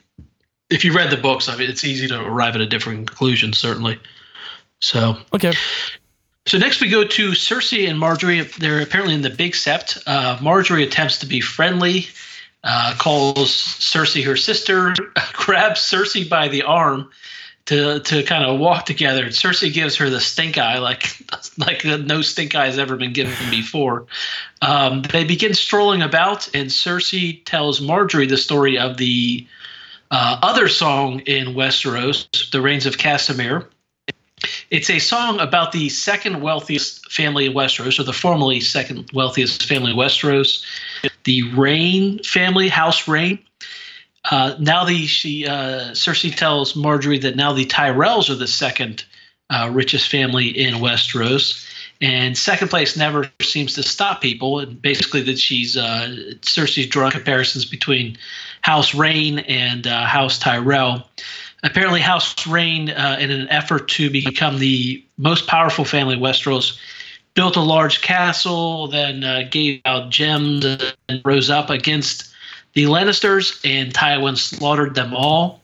if 0.71 0.85
you 0.85 0.93
read 0.95 1.11
the 1.11 1.17
books, 1.17 1.49
I 1.49 1.57
mean, 1.57 1.69
it's 1.69 1.83
easy 1.85 2.07
to 2.09 2.21
arrive 2.21 2.55
at 2.55 2.61
a 2.61 2.67
different 2.67 3.09
conclusion, 3.09 3.53
certainly. 3.53 3.99
So, 4.81 5.17
okay. 5.35 5.53
So 6.49 6.57
next 6.57 6.81
we 6.81 6.89
go 6.89 7.05
to 7.05 7.33
Cersei 7.33 7.91
and 7.91 8.01
Margaery. 8.01 8.51
They're 8.57 8.81
apparently 8.81 9.15
in 9.15 9.21
the 9.21 9.29
Big 9.29 9.53
Sept. 9.53 10.03
Uh, 10.07 10.39
Margaery 10.39 10.83
attempts 10.83 11.19
to 11.19 11.27
be 11.27 11.43
friendly, 11.43 12.07
uh, 12.65 12.95
calls 12.97 13.51
Cersei 13.51 14.25
her 14.25 14.35
sister, 14.35 14.95
grabs 15.35 15.83
Cersei 15.83 16.27
by 16.27 16.49
the 16.49 16.63
arm 16.63 17.11
to 17.67 18.01
to 18.01 18.23
kind 18.23 18.47
of 18.47 18.59
walk 18.59 18.87
together. 18.87 19.25
And 19.25 19.33
Cersei 19.33 19.71
gives 19.71 19.97
her 19.97 20.09
the 20.09 20.21
stink 20.21 20.57
eye, 20.57 20.79
like 20.79 21.19
like 21.59 21.85
no 21.85 22.23
stink 22.23 22.55
eye 22.55 22.65
has 22.65 22.79
ever 22.79 22.97
been 22.97 23.13
given 23.13 23.35
before. 23.51 24.07
Um, 24.63 25.03
they 25.03 25.25
begin 25.25 25.53
strolling 25.53 26.01
about, 26.01 26.49
and 26.55 26.71
Cersei 26.71 27.45
tells 27.45 27.83
Margaery 27.83 28.27
the 28.27 28.39
story 28.39 28.79
of 28.79 28.97
the 28.97 29.47
uh, 30.11 30.39
other 30.41 30.69
song 30.69 31.21
in 31.21 31.49
Westeros, 31.49 32.51
"The 32.51 32.63
Rains 32.63 32.87
of 32.87 32.97
Castamere." 32.97 33.67
It's 34.71 34.91
a 34.91 34.99
song 34.99 35.41
about 35.41 35.73
the 35.73 35.89
second 35.89 36.43
wealthiest 36.43 37.11
family 37.11 37.47
in 37.47 37.55
Westeros, 37.55 37.99
or 37.99 38.03
the 38.03 38.13
formerly 38.13 38.61
second 38.61 39.11
wealthiest 39.15 39.67
family 39.67 39.93
in 39.93 39.97
Westeros, 39.97 40.63
the 41.25 41.51
Reyne 41.55 42.23
family, 42.23 42.69
House 42.69 43.09
Reyne. 43.09 43.39
Uh, 44.31 44.57
now 44.59 44.85
the 44.85 45.07
she 45.07 45.47
uh, 45.47 45.93
Cersei 45.93 46.35
tells 46.35 46.75
Margaery 46.75 47.21
that 47.23 47.35
now 47.35 47.53
the 47.53 47.65
Tyrells 47.65 48.29
are 48.29 48.35
the 48.35 48.47
second 48.47 49.05
uh, 49.49 49.71
richest 49.73 50.11
family 50.11 50.49
in 50.49 50.75
Westeros, 50.75 51.67
and 52.03 52.37
second 52.37 52.69
place 52.69 52.95
never 52.95 53.31
seems 53.41 53.73
to 53.75 53.83
stop 53.83 54.21
people. 54.21 54.59
And 54.59 54.83
basically, 54.83 55.23
that 55.23 55.39
she's 55.39 55.79
uh, 55.79 56.35
Cersei's 56.43 56.89
drawing 56.89 57.13
comparisons 57.13 57.65
between 57.65 58.19
House 58.61 58.95
Reyne 58.95 59.39
and 59.41 59.87
uh, 59.87 60.05
House 60.05 60.39
Tyrell. 60.39 61.09
Apparently, 61.63 62.01
House 62.01 62.47
Reyne, 62.47 62.91
uh, 62.91 63.17
in 63.19 63.31
an 63.31 63.49
effort 63.49 63.89
to 63.89 64.11
become 64.11 64.59
the 64.59 65.05
most 65.17 65.47
powerful 65.49 65.85
family 65.85 66.15
in 66.15 66.21
Westeros, 66.21 66.79
built 67.35 67.57
a 67.57 67.61
large 67.61 68.01
castle, 68.01 68.89
then 68.89 69.25
uh, 69.25 69.43
gave 69.51 69.81
out 69.85 70.11
gems, 70.11 70.65
and 71.09 71.21
rose 71.25 71.51
up 71.51 71.71
against 71.71 72.33
the 72.75 72.85
Lannisters, 72.85 73.61
and 73.65 73.93
Tywin 73.93 74.37
slaughtered 74.37 74.95
them 74.95 75.15
all 75.15 75.61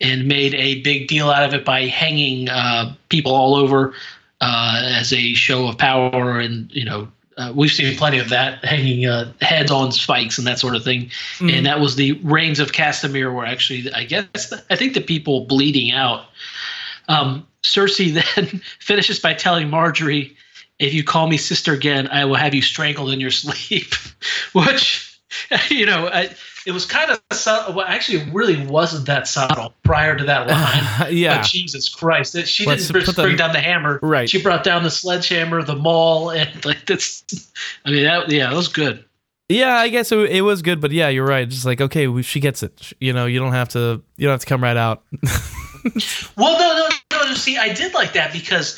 and 0.00 0.26
made 0.26 0.54
a 0.54 0.82
big 0.82 1.08
deal 1.08 1.30
out 1.30 1.44
of 1.44 1.54
it 1.54 1.64
by 1.64 1.86
hanging 1.86 2.48
uh, 2.48 2.94
people 3.08 3.32
all 3.32 3.54
over 3.54 3.94
uh, 4.40 4.82
as 4.84 5.12
a 5.12 5.32
show 5.34 5.68
of 5.68 5.78
power. 5.78 6.38
And, 6.40 6.70
you 6.72 6.84
know, 6.84 7.08
uh, 7.36 7.52
we've 7.54 7.70
seen 7.70 7.96
plenty 7.96 8.18
of 8.18 8.30
that, 8.30 8.64
hanging 8.64 9.06
uh, 9.06 9.30
heads 9.40 9.70
on 9.70 9.92
spikes 9.92 10.38
and 10.38 10.46
that 10.46 10.58
sort 10.58 10.74
of 10.74 10.82
thing. 10.82 11.10
Mm. 11.38 11.52
And 11.52 11.66
that 11.66 11.80
was 11.80 11.96
the 11.96 12.12
rains 12.22 12.60
of 12.60 12.72
Castamere, 12.72 13.32
were 13.32 13.44
actually, 13.44 13.92
I 13.92 14.04
guess, 14.04 14.52
I 14.70 14.76
think 14.76 14.94
the 14.94 15.02
people 15.02 15.44
bleeding 15.44 15.92
out. 15.92 16.26
Um, 17.08 17.46
Cersei 17.62 18.14
then 18.36 18.62
finishes 18.80 19.18
by 19.18 19.34
telling 19.34 19.68
Margaery, 19.68 20.34
if 20.78 20.94
you 20.94 21.04
call 21.04 21.26
me 21.26 21.36
sister 21.36 21.72
again, 21.72 22.08
I 22.08 22.24
will 22.24 22.36
have 22.36 22.54
you 22.54 22.62
strangled 22.62 23.12
in 23.12 23.20
your 23.20 23.30
sleep. 23.32 23.94
Which, 24.52 25.18
you 25.68 25.84
know, 25.84 26.08
I, 26.08 26.34
it 26.66 26.72
was 26.72 26.84
kind 26.84 27.10
of 27.10 27.20
subtle. 27.32 27.74
Well, 27.74 27.86
actually, 27.86 28.18
it 28.18 28.34
really 28.34 28.66
wasn't 28.66 29.06
that 29.06 29.28
subtle 29.28 29.72
prior 29.84 30.16
to 30.16 30.24
that 30.24 30.48
line. 31.00 31.14
yeah. 31.16 31.38
But 31.38 31.46
Jesus 31.46 31.88
Christ, 31.88 32.34
it, 32.34 32.48
she 32.48 32.66
Let's 32.66 32.88
didn't 32.88 33.04
just 33.04 33.16
bring 33.16 33.32
the- 33.32 33.38
down 33.38 33.52
the 33.52 33.60
hammer. 33.60 34.00
Right. 34.02 34.28
She 34.28 34.42
brought 34.42 34.64
down 34.64 34.82
the 34.82 34.90
sledgehammer, 34.90 35.62
the 35.62 35.76
maul, 35.76 36.30
and 36.32 36.64
like 36.64 36.84
this. 36.86 37.24
I 37.84 37.90
mean, 37.92 38.04
that, 38.04 38.30
yeah, 38.30 38.50
that 38.50 38.56
was 38.56 38.68
good. 38.68 39.04
Yeah, 39.48 39.76
I 39.76 39.88
guess 39.88 40.10
it, 40.10 40.18
it 40.30 40.40
was 40.42 40.60
good, 40.60 40.80
but 40.80 40.90
yeah, 40.90 41.08
you're 41.08 41.24
right. 41.24 41.48
Just 41.48 41.64
like 41.64 41.80
okay, 41.80 42.08
we, 42.08 42.22
she 42.24 42.40
gets 42.40 42.64
it. 42.64 42.92
You 43.00 43.12
know, 43.12 43.26
you 43.26 43.38
don't 43.38 43.52
have 43.52 43.68
to. 43.70 44.02
You 44.16 44.26
don't 44.26 44.32
have 44.32 44.40
to 44.40 44.46
come 44.46 44.60
right 44.62 44.76
out. 44.76 45.04
Well, 46.36 46.58
no, 46.58 46.88
no, 47.12 47.26
no. 47.26 47.34
See, 47.34 47.56
I 47.56 47.72
did 47.72 47.94
like 47.94 48.14
that 48.14 48.32
because 48.32 48.76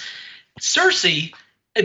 Cersei, 0.61 1.33
uh, 1.33 1.37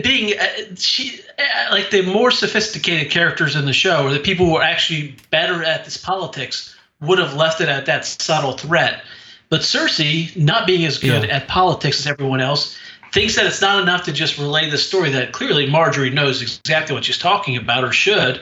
being 0.02 0.38
uh, 0.38 0.46
she 0.76 1.20
uh, 1.38 1.70
like 1.70 1.90
the 1.90 2.02
more 2.02 2.30
sophisticated 2.30 3.10
characters 3.10 3.56
in 3.56 3.66
the 3.66 3.72
show, 3.72 4.06
or 4.06 4.12
the 4.12 4.18
people 4.20 4.46
who 4.46 4.56
are 4.56 4.62
actually 4.62 5.16
better 5.30 5.62
at 5.62 5.84
this 5.84 5.96
politics, 5.96 6.74
would 7.00 7.18
have 7.18 7.34
left 7.34 7.60
it 7.60 7.68
at 7.68 7.86
that 7.86 8.04
subtle 8.04 8.52
threat. 8.52 9.02
But 9.50 9.60
Cersei, 9.60 10.36
not 10.36 10.66
being 10.66 10.84
as 10.84 10.98
good 10.98 11.24
Yeah. 11.24 11.36
at 11.36 11.48
politics 11.48 12.00
as 12.00 12.06
everyone 12.06 12.40
else, 12.40 12.76
thinks 13.12 13.36
that 13.36 13.46
it's 13.46 13.60
not 13.60 13.82
enough 13.82 14.04
to 14.04 14.12
just 14.12 14.38
relay 14.38 14.68
the 14.68 14.78
story. 14.78 15.10
That 15.10 15.32
clearly 15.32 15.68
Margaery 15.68 16.12
knows 16.12 16.42
exactly 16.42 16.94
what 16.94 17.04
she's 17.04 17.18
talking 17.18 17.56
about, 17.56 17.84
or 17.84 17.92
should. 17.92 18.40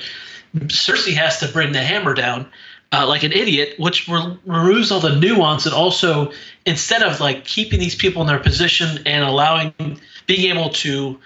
Cersei 0.56 1.14
has 1.14 1.38
to 1.40 1.48
bring 1.48 1.72
the 1.72 1.82
hammer 1.82 2.14
down 2.14 2.46
uh, 2.92 3.06
like 3.06 3.22
an 3.22 3.32
idiot, 3.32 3.74
which 3.78 4.06
re- 4.06 4.36
removes 4.44 4.92
all 4.92 5.00
the 5.00 5.16
nuance 5.16 5.64
and 5.66 5.74
also 5.74 6.30
instead 6.66 7.02
of 7.02 7.20
like 7.20 7.44
keeping 7.44 7.80
these 7.80 7.94
people 7.94 8.20
in 8.22 8.28
their 8.28 8.38
position 8.38 9.02
and 9.06 9.24
allowing 9.24 9.72
being 10.26 10.54
able 10.54 10.68
to 10.70 11.18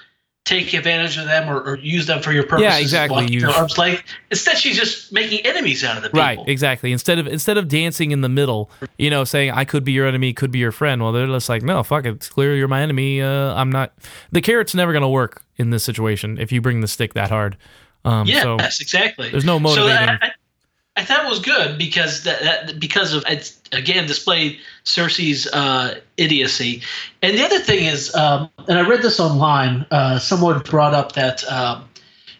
take 0.46 0.72
advantage 0.72 1.18
of 1.18 1.26
them 1.26 1.50
or, 1.50 1.60
or 1.60 1.76
use 1.78 2.06
them 2.06 2.22
for 2.22 2.32
your 2.32 2.44
purposes. 2.44 2.62
Yeah, 2.62 2.78
exactly. 2.78 3.26
You- 3.30 3.46
arm's 3.48 3.76
length. 3.76 4.04
Instead, 4.30 4.56
she's 4.56 4.76
just 4.76 5.12
making 5.12 5.44
enemies 5.44 5.84
out 5.84 5.96
of 5.98 6.02
the 6.04 6.08
people. 6.08 6.20
Right, 6.20 6.38
exactly. 6.46 6.92
Instead 6.92 7.18
of 7.18 7.26
instead 7.26 7.58
of 7.58 7.68
dancing 7.68 8.12
in 8.12 8.22
the 8.22 8.28
middle, 8.30 8.70
you 8.96 9.10
know, 9.10 9.24
saying 9.24 9.50
I 9.50 9.64
could 9.66 9.84
be 9.84 9.92
your 9.92 10.06
enemy, 10.06 10.32
could 10.32 10.50
be 10.50 10.58
your 10.60 10.72
friend. 10.72 11.02
Well, 11.02 11.12
they're 11.12 11.26
just 11.26 11.48
like, 11.50 11.62
no, 11.62 11.82
fuck 11.82 12.06
it. 12.06 12.14
It's 12.14 12.28
clear 12.30 12.54
you're 12.56 12.68
my 12.68 12.80
enemy. 12.80 13.20
Uh, 13.20 13.54
I'm 13.54 13.70
not. 13.70 13.92
The 14.32 14.40
carrot's 14.40 14.74
never 14.74 14.92
gonna 14.94 15.10
work 15.10 15.42
in 15.56 15.70
this 15.70 15.84
situation 15.84 16.38
if 16.38 16.50
you 16.52 16.60
bring 16.62 16.80
the 16.80 16.88
stick 16.88 17.12
that 17.14 17.28
hard. 17.30 17.56
Um, 18.04 18.26
Yes, 18.26 18.44
so 18.44 18.54
exactly. 18.56 19.30
there's 19.30 19.44
no 19.44 19.56
So 19.56 19.60
motivating. 19.60 20.08
I, 20.08 20.18
I 20.22 20.30
thought 21.04 21.24
it 21.24 21.28
was 21.28 21.40
good 21.40 21.78
because 21.78 22.22
that, 22.24 22.42
that 22.42 22.80
because 22.80 23.12
of 23.12 23.24
it's 23.28 23.60
again 23.72 24.06
displayed 24.06 24.58
Cersei's 24.84 25.46
uh, 25.52 26.00
idiocy, 26.16 26.82
and 27.22 27.36
the 27.36 27.44
other 27.44 27.58
thing 27.58 27.84
is, 27.84 28.14
um, 28.14 28.48
and 28.68 28.78
I 28.78 28.88
read 28.88 29.02
this 29.02 29.20
online. 29.20 29.84
Uh, 29.90 30.18
someone 30.18 30.60
brought 30.60 30.94
up 30.94 31.12
that 31.12 31.44
um, 31.50 31.86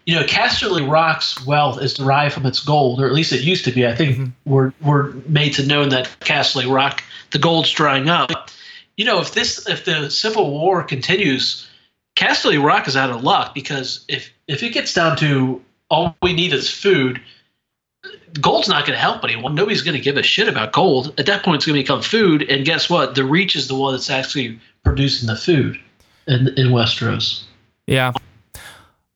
you 0.06 0.14
know, 0.14 0.22
Casterly 0.22 0.88
Rock's 0.88 1.44
wealth 1.44 1.82
is 1.82 1.94
derived 1.94 2.32
from 2.32 2.46
its 2.46 2.60
gold, 2.60 3.00
or 3.00 3.06
at 3.06 3.12
least 3.12 3.32
it 3.32 3.42
used 3.42 3.64
to 3.64 3.72
be. 3.72 3.86
I 3.86 3.94
think 3.94 4.16
mm-hmm. 4.16 4.50
we're 4.50 4.72
we're 4.80 5.12
made 5.28 5.54
to 5.54 5.66
know 5.66 5.84
that 5.84 6.06
Casterly 6.20 6.72
Rock, 6.72 7.02
the 7.32 7.38
gold's 7.38 7.70
drying 7.70 8.08
up. 8.08 8.50
You 8.96 9.04
know, 9.04 9.20
if 9.20 9.34
this 9.34 9.68
if 9.68 9.84
the 9.84 10.08
Civil 10.08 10.50
War 10.50 10.84
continues, 10.84 11.68
Casterly 12.14 12.62
Rock 12.62 12.86
is 12.86 12.96
out 12.96 13.10
of 13.10 13.24
luck 13.24 13.52
because 13.52 14.04
if 14.08 14.32
if 14.46 14.62
it 14.62 14.72
gets 14.72 14.94
down 14.94 15.16
to 15.18 15.60
all 15.90 16.16
we 16.22 16.32
need 16.32 16.52
is 16.52 16.70
food, 16.70 17.20
gold's 18.40 18.68
not 18.68 18.86
going 18.86 18.96
to 18.96 19.00
help 19.00 19.24
anyone. 19.24 19.54
Nobody's 19.54 19.82
going 19.82 19.96
to 19.96 20.02
give 20.02 20.16
a 20.16 20.22
shit 20.22 20.48
about 20.48 20.72
gold. 20.72 21.14
At 21.18 21.26
that 21.26 21.42
point, 21.42 21.56
it's 21.56 21.66
going 21.66 21.76
to 21.76 21.82
become 21.82 22.02
food. 22.02 22.42
And 22.50 22.64
guess 22.64 22.90
what? 22.90 23.14
The 23.14 23.24
Reach 23.24 23.56
is 23.56 23.68
the 23.68 23.74
one 23.74 23.94
that's 23.94 24.10
actually 24.10 24.58
producing 24.84 25.26
the 25.26 25.36
food 25.36 25.78
in, 26.26 26.48
in 26.56 26.68
Westeros. 26.68 27.42
Yeah. 27.86 28.12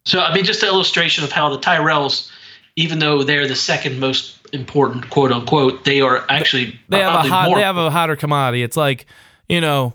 So, 0.05 0.21
I 0.21 0.35
mean, 0.35 0.45
just 0.45 0.63
an 0.63 0.69
illustration 0.69 1.25
of 1.25 1.33
how 1.33 1.49
the 1.49 1.59
Tyrells, 1.59 2.31
even 2.77 2.99
though 2.99 3.23
they're 3.23 3.47
the 3.47 3.57
second 3.57 4.01
most 4.01 4.39
important, 4.53 5.11
quote 5.11 5.33
unquote, 5.33 5.85
they 5.85 6.01
are 6.01 6.25
actually 6.29 6.79
they 6.89 7.01
have 7.01 7.25
a 7.25 7.29
hot, 7.29 7.55
they 7.55 7.63
have 7.63 7.77
a 7.77 7.91
hotter 7.91 8.17
commodity. 8.17 8.63
It's 8.63 8.77
like, 8.77 9.07
you 9.49 9.61
know, 9.61 9.95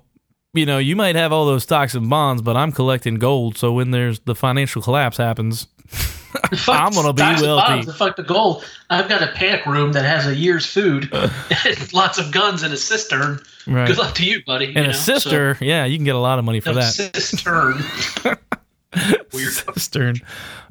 you 0.54 0.66
know, 0.66 0.78
you 0.78 0.96
might 0.96 1.16
have 1.16 1.34
all 1.34 1.46
those 1.46 1.64
stocks 1.64 1.96
and 1.96 2.10
bonds, 2.10 2.42
but 2.42 2.56
I'm 2.56 2.72
collecting 2.72 3.16
gold. 3.16 3.58
So 3.58 3.74
when 3.74 3.92
there's 3.92 4.20
the 4.22 4.36
financial 4.36 4.82
collapse 4.82 5.18
happens, 5.18 5.68
I'm 6.68 6.94
gonna 6.94 7.14
be 7.14 7.22
wealthy. 7.22 7.86
The 7.86 7.94
fuck 7.94 8.16
the 8.16 8.24
gold. 8.24 8.66
I've 8.90 9.10
got 9.10 9.22
a 9.22 9.28
panic 9.28 9.66
room 9.66 9.94
that 9.94 10.04
has 10.04 10.28
a 10.28 10.36
year's 10.36 10.66
food, 10.66 11.10
and 11.14 11.94
lots 11.94 12.18
of 12.18 12.32
guns 12.32 12.64
and 12.64 12.74
a 12.74 12.78
cistern. 12.78 13.40
Right. 13.68 13.88
Good 13.88 13.98
luck 13.98 14.16
to 14.16 14.26
you, 14.26 14.44
buddy. 14.46 14.68
And 14.68 14.86
you 14.86 14.92
a 14.92 14.94
sister, 14.94 15.56
so, 15.56 15.66
yeah, 15.66 15.86
you 15.86 15.98
can 15.98 16.06
get 16.06 16.16
a 16.16 16.20
lot 16.20 16.40
of 16.40 16.46
money 16.46 16.60
for 16.60 16.70
no, 16.70 16.76
that. 16.76 16.94
Cistern. 16.94 17.84
Weird 19.34 19.54
cistern. 19.54 20.22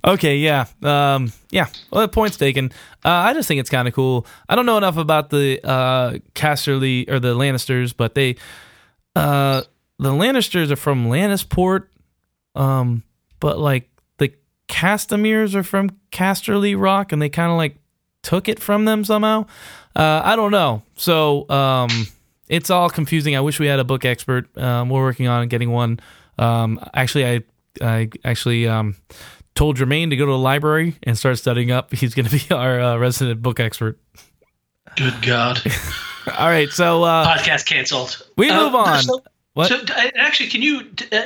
Okay, 0.04 0.36
yeah, 0.36 0.66
um, 0.82 1.32
yeah. 1.50 1.66
Well, 1.90 2.06
point's 2.08 2.36
taken. 2.36 2.70
Uh, 3.04 3.08
I 3.08 3.34
just 3.34 3.48
think 3.48 3.60
it's 3.60 3.70
kind 3.70 3.88
of 3.88 3.94
cool. 3.94 4.26
I 4.48 4.54
don't 4.54 4.66
know 4.66 4.76
enough 4.78 4.96
about 4.96 5.30
the 5.30 5.60
uh, 5.64 6.18
Casterly 6.34 7.08
or 7.10 7.20
the 7.20 7.34
Lannisters, 7.34 7.94
but 7.96 8.14
they, 8.14 8.36
uh, 9.16 9.62
the 9.98 10.10
Lannisters 10.10 10.70
are 10.70 10.76
from 10.76 11.06
Lannisport, 11.06 11.86
um, 12.54 13.02
but 13.40 13.58
like 13.58 13.88
Castemirs 14.68 15.54
are 15.54 15.62
from 15.62 15.90
Casterly 16.10 16.78
Rock, 16.78 17.12
and 17.12 17.20
they 17.20 17.28
kind 17.28 17.50
of 17.50 17.58
like 17.58 17.76
took 18.22 18.48
it 18.48 18.60
from 18.60 18.84
them 18.84 19.04
somehow. 19.04 19.46
Uh, 19.94 20.22
I 20.24 20.36
don't 20.36 20.50
know. 20.50 20.82
So 20.96 21.48
um, 21.50 22.06
it's 22.48 22.70
all 22.70 22.90
confusing. 22.90 23.36
I 23.36 23.40
wish 23.40 23.60
we 23.60 23.66
had 23.66 23.78
a 23.78 23.84
book 23.84 24.04
expert. 24.04 24.56
Um, 24.58 24.90
we're 24.90 25.02
working 25.02 25.28
on 25.28 25.46
getting 25.48 25.70
one. 25.70 26.00
Um, 26.38 26.80
actually, 26.94 27.26
I 27.26 27.42
I 27.80 28.10
actually 28.24 28.66
um, 28.66 28.96
told 29.54 29.76
Jermaine 29.76 30.10
to 30.10 30.16
go 30.16 30.26
to 30.26 30.32
the 30.32 30.38
library 30.38 30.96
and 31.02 31.16
start 31.16 31.38
studying 31.38 31.70
up. 31.70 31.92
He's 31.92 32.14
going 32.14 32.26
to 32.26 32.32
be 32.32 32.42
our 32.54 32.80
uh, 32.80 32.96
resident 32.96 33.42
book 33.42 33.60
expert. 33.60 33.98
Good 34.96 35.22
God! 35.22 35.60
all 36.38 36.48
right, 36.48 36.68
so 36.70 37.02
uh, 37.02 37.36
podcast 37.36 37.66
canceled. 37.66 38.26
We 38.36 38.50
move 38.50 38.74
uh, 38.74 38.78
on. 38.78 39.02
So, 39.02 39.22
what? 39.54 39.68
So, 39.68 39.80
actually, 40.16 40.50
can 40.50 40.62
you 40.62 40.82
uh, 41.12 41.22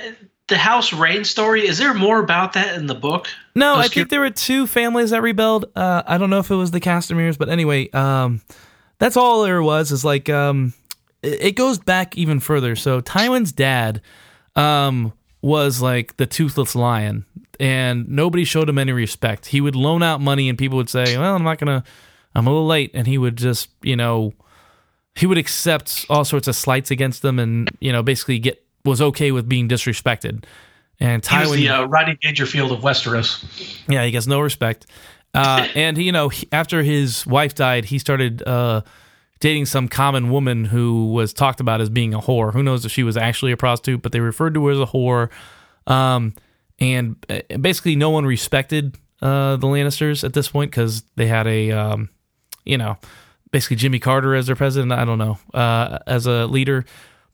the 0.49 0.59
House 0.59 0.93
Reyne 0.93 1.25
story. 1.25 1.67
Is 1.67 1.79
there 1.79 1.95
more 1.95 2.21
about 2.21 2.55
that 2.55 2.75
in 2.77 2.87
the 2.87 2.95
book? 2.95 3.29
No, 3.55 3.75
I, 3.75 3.83
I 3.83 3.89
think 3.89 4.09
there 4.09 4.21
were 4.21 4.31
two 4.31 4.67
families 4.67 5.11
that 5.11 5.23
rebelled. 5.23 5.67
Uh, 5.77 6.03
I 6.07 6.19
don't 6.19 6.31
know 6.31 6.39
if 6.39 6.51
it 6.51 6.57
was 6.57 6.71
the 6.71 6.81
Castemirs, 6.81 7.39
but 7.39 7.49
anyway, 7.49 7.91
um, 7.91 8.41
that's 8.99 9.17
all 9.17 9.43
there 9.43 9.63
was. 9.63 9.93
Is 9.93 10.05
like 10.05 10.29
um, 10.29 10.75
it, 11.23 11.41
it, 11.41 11.53
goes 11.53 11.79
back 11.79 12.17
even 12.17 12.41
further. 12.41 12.77
So 12.77 13.01
Tywin's 13.01 13.53
dad 13.53 14.01
um, 14.57 15.13
was 15.43 15.83
like 15.83 16.17
the 16.17 16.27
toothless 16.27 16.75
lion, 16.75 17.27
and 17.61 18.09
nobody 18.09 18.45
showed 18.45 18.69
him 18.69 18.79
any 18.79 18.93
respect. 18.93 19.47
He 19.47 19.61
would 19.61 19.77
loan 19.77 20.03
out 20.03 20.21
money, 20.21 20.49
and 20.49 20.57
people 20.57 20.77
would 20.79 20.91
say, 20.91 21.17
"Well, 21.17 21.35
I'm 21.35 21.45
not 21.45 21.59
gonna. 21.59 21.85
I'm 22.35 22.47
a 22.47 22.51
little 22.51 22.67
late," 22.67 22.91
and 22.95 23.07
he 23.07 23.19
would 23.19 23.37
just, 23.37 23.69
you 23.83 23.97
know, 23.97 24.33
he 25.15 25.27
would 25.27 25.39
accept 25.39 26.07
all 26.09 26.25
sorts 26.25 26.49
of 26.49 26.57
slights 26.57 26.91
against 26.91 27.23
them, 27.23 27.39
and 27.39 27.71
you 27.81 27.93
know, 27.93 28.03
basically 28.03 28.39
get 28.39 28.65
was 28.89 29.01
okay 29.01 29.33
with 29.33 29.49
being 29.49 29.69
disrespected. 29.69 30.45
And 31.01 31.23
Tywin, 31.23 31.43
he 31.43 31.51
was 31.51 31.53
the 31.53 31.69
uh, 31.69 31.85
Rodney 31.85 32.19
Dangerfield 32.21 32.73
of 32.73 32.81
Westeros. 32.81 33.45
Yeah, 33.89 34.05
he 34.05 34.11
gets 34.11 34.27
no 34.27 34.41
respect. 34.41 34.87
Uh, 35.35 35.69
and 35.75 35.97
you 35.99 36.13
know, 36.13 36.29
he, 36.29 36.49
after 36.51 36.83
his 36.83 37.27
wife 37.27 37.55
died, 37.55 37.85
he 37.87 37.99
started 37.99 38.43
uh, 38.43 38.83
dating 39.41 39.67
some 39.67 39.89
common 39.89 40.31
woman 40.31 40.65
who 40.65 41.13
was 41.13 41.33
talked 41.33 41.61
about 41.61 41.81
as 41.81 41.89
being 41.89 42.15
a 42.15 42.21
whore. 42.21 42.53
Who 42.53 42.63
knows 42.63 42.85
if 42.85 42.93
she 42.93 43.03
was 43.03 43.17
actually 43.17 43.53
a 43.53 43.57
prostitute, 43.57 44.03
but 44.03 44.13
they 44.13 44.21
referred 44.21 44.55
to 44.55 44.67
her 44.67 44.73
as 44.73 44.81
a 44.81 44.87
whore. 44.87 45.31
Um, 45.87 46.35
and 46.81 47.17
uh, 47.29 47.57
basically, 47.59 47.97
no 47.97 48.11
one 48.11 48.27
respected 48.27 48.97
uh, 49.23 49.57
the 49.57 49.67
Lannisters 49.67 50.25
at 50.25 50.33
this 50.33 50.49
point 50.49 50.71
because 50.71 51.03
they 51.17 51.27
had 51.27 51.47
a, 51.47 51.71
um, 51.73 52.09
you 52.65 52.79
know, 52.79 52.99
basically 53.51 53.77
Jimmy 53.77 53.99
Carter 53.99 54.35
as 54.35 54.47
their 54.47 54.57
president. 54.57 54.93
I 54.93 55.05
don't 55.05 55.19
know, 55.19 55.39
uh, 55.55 55.99
as 56.07 56.27
a 56.27 56.47
leader. 56.47 56.85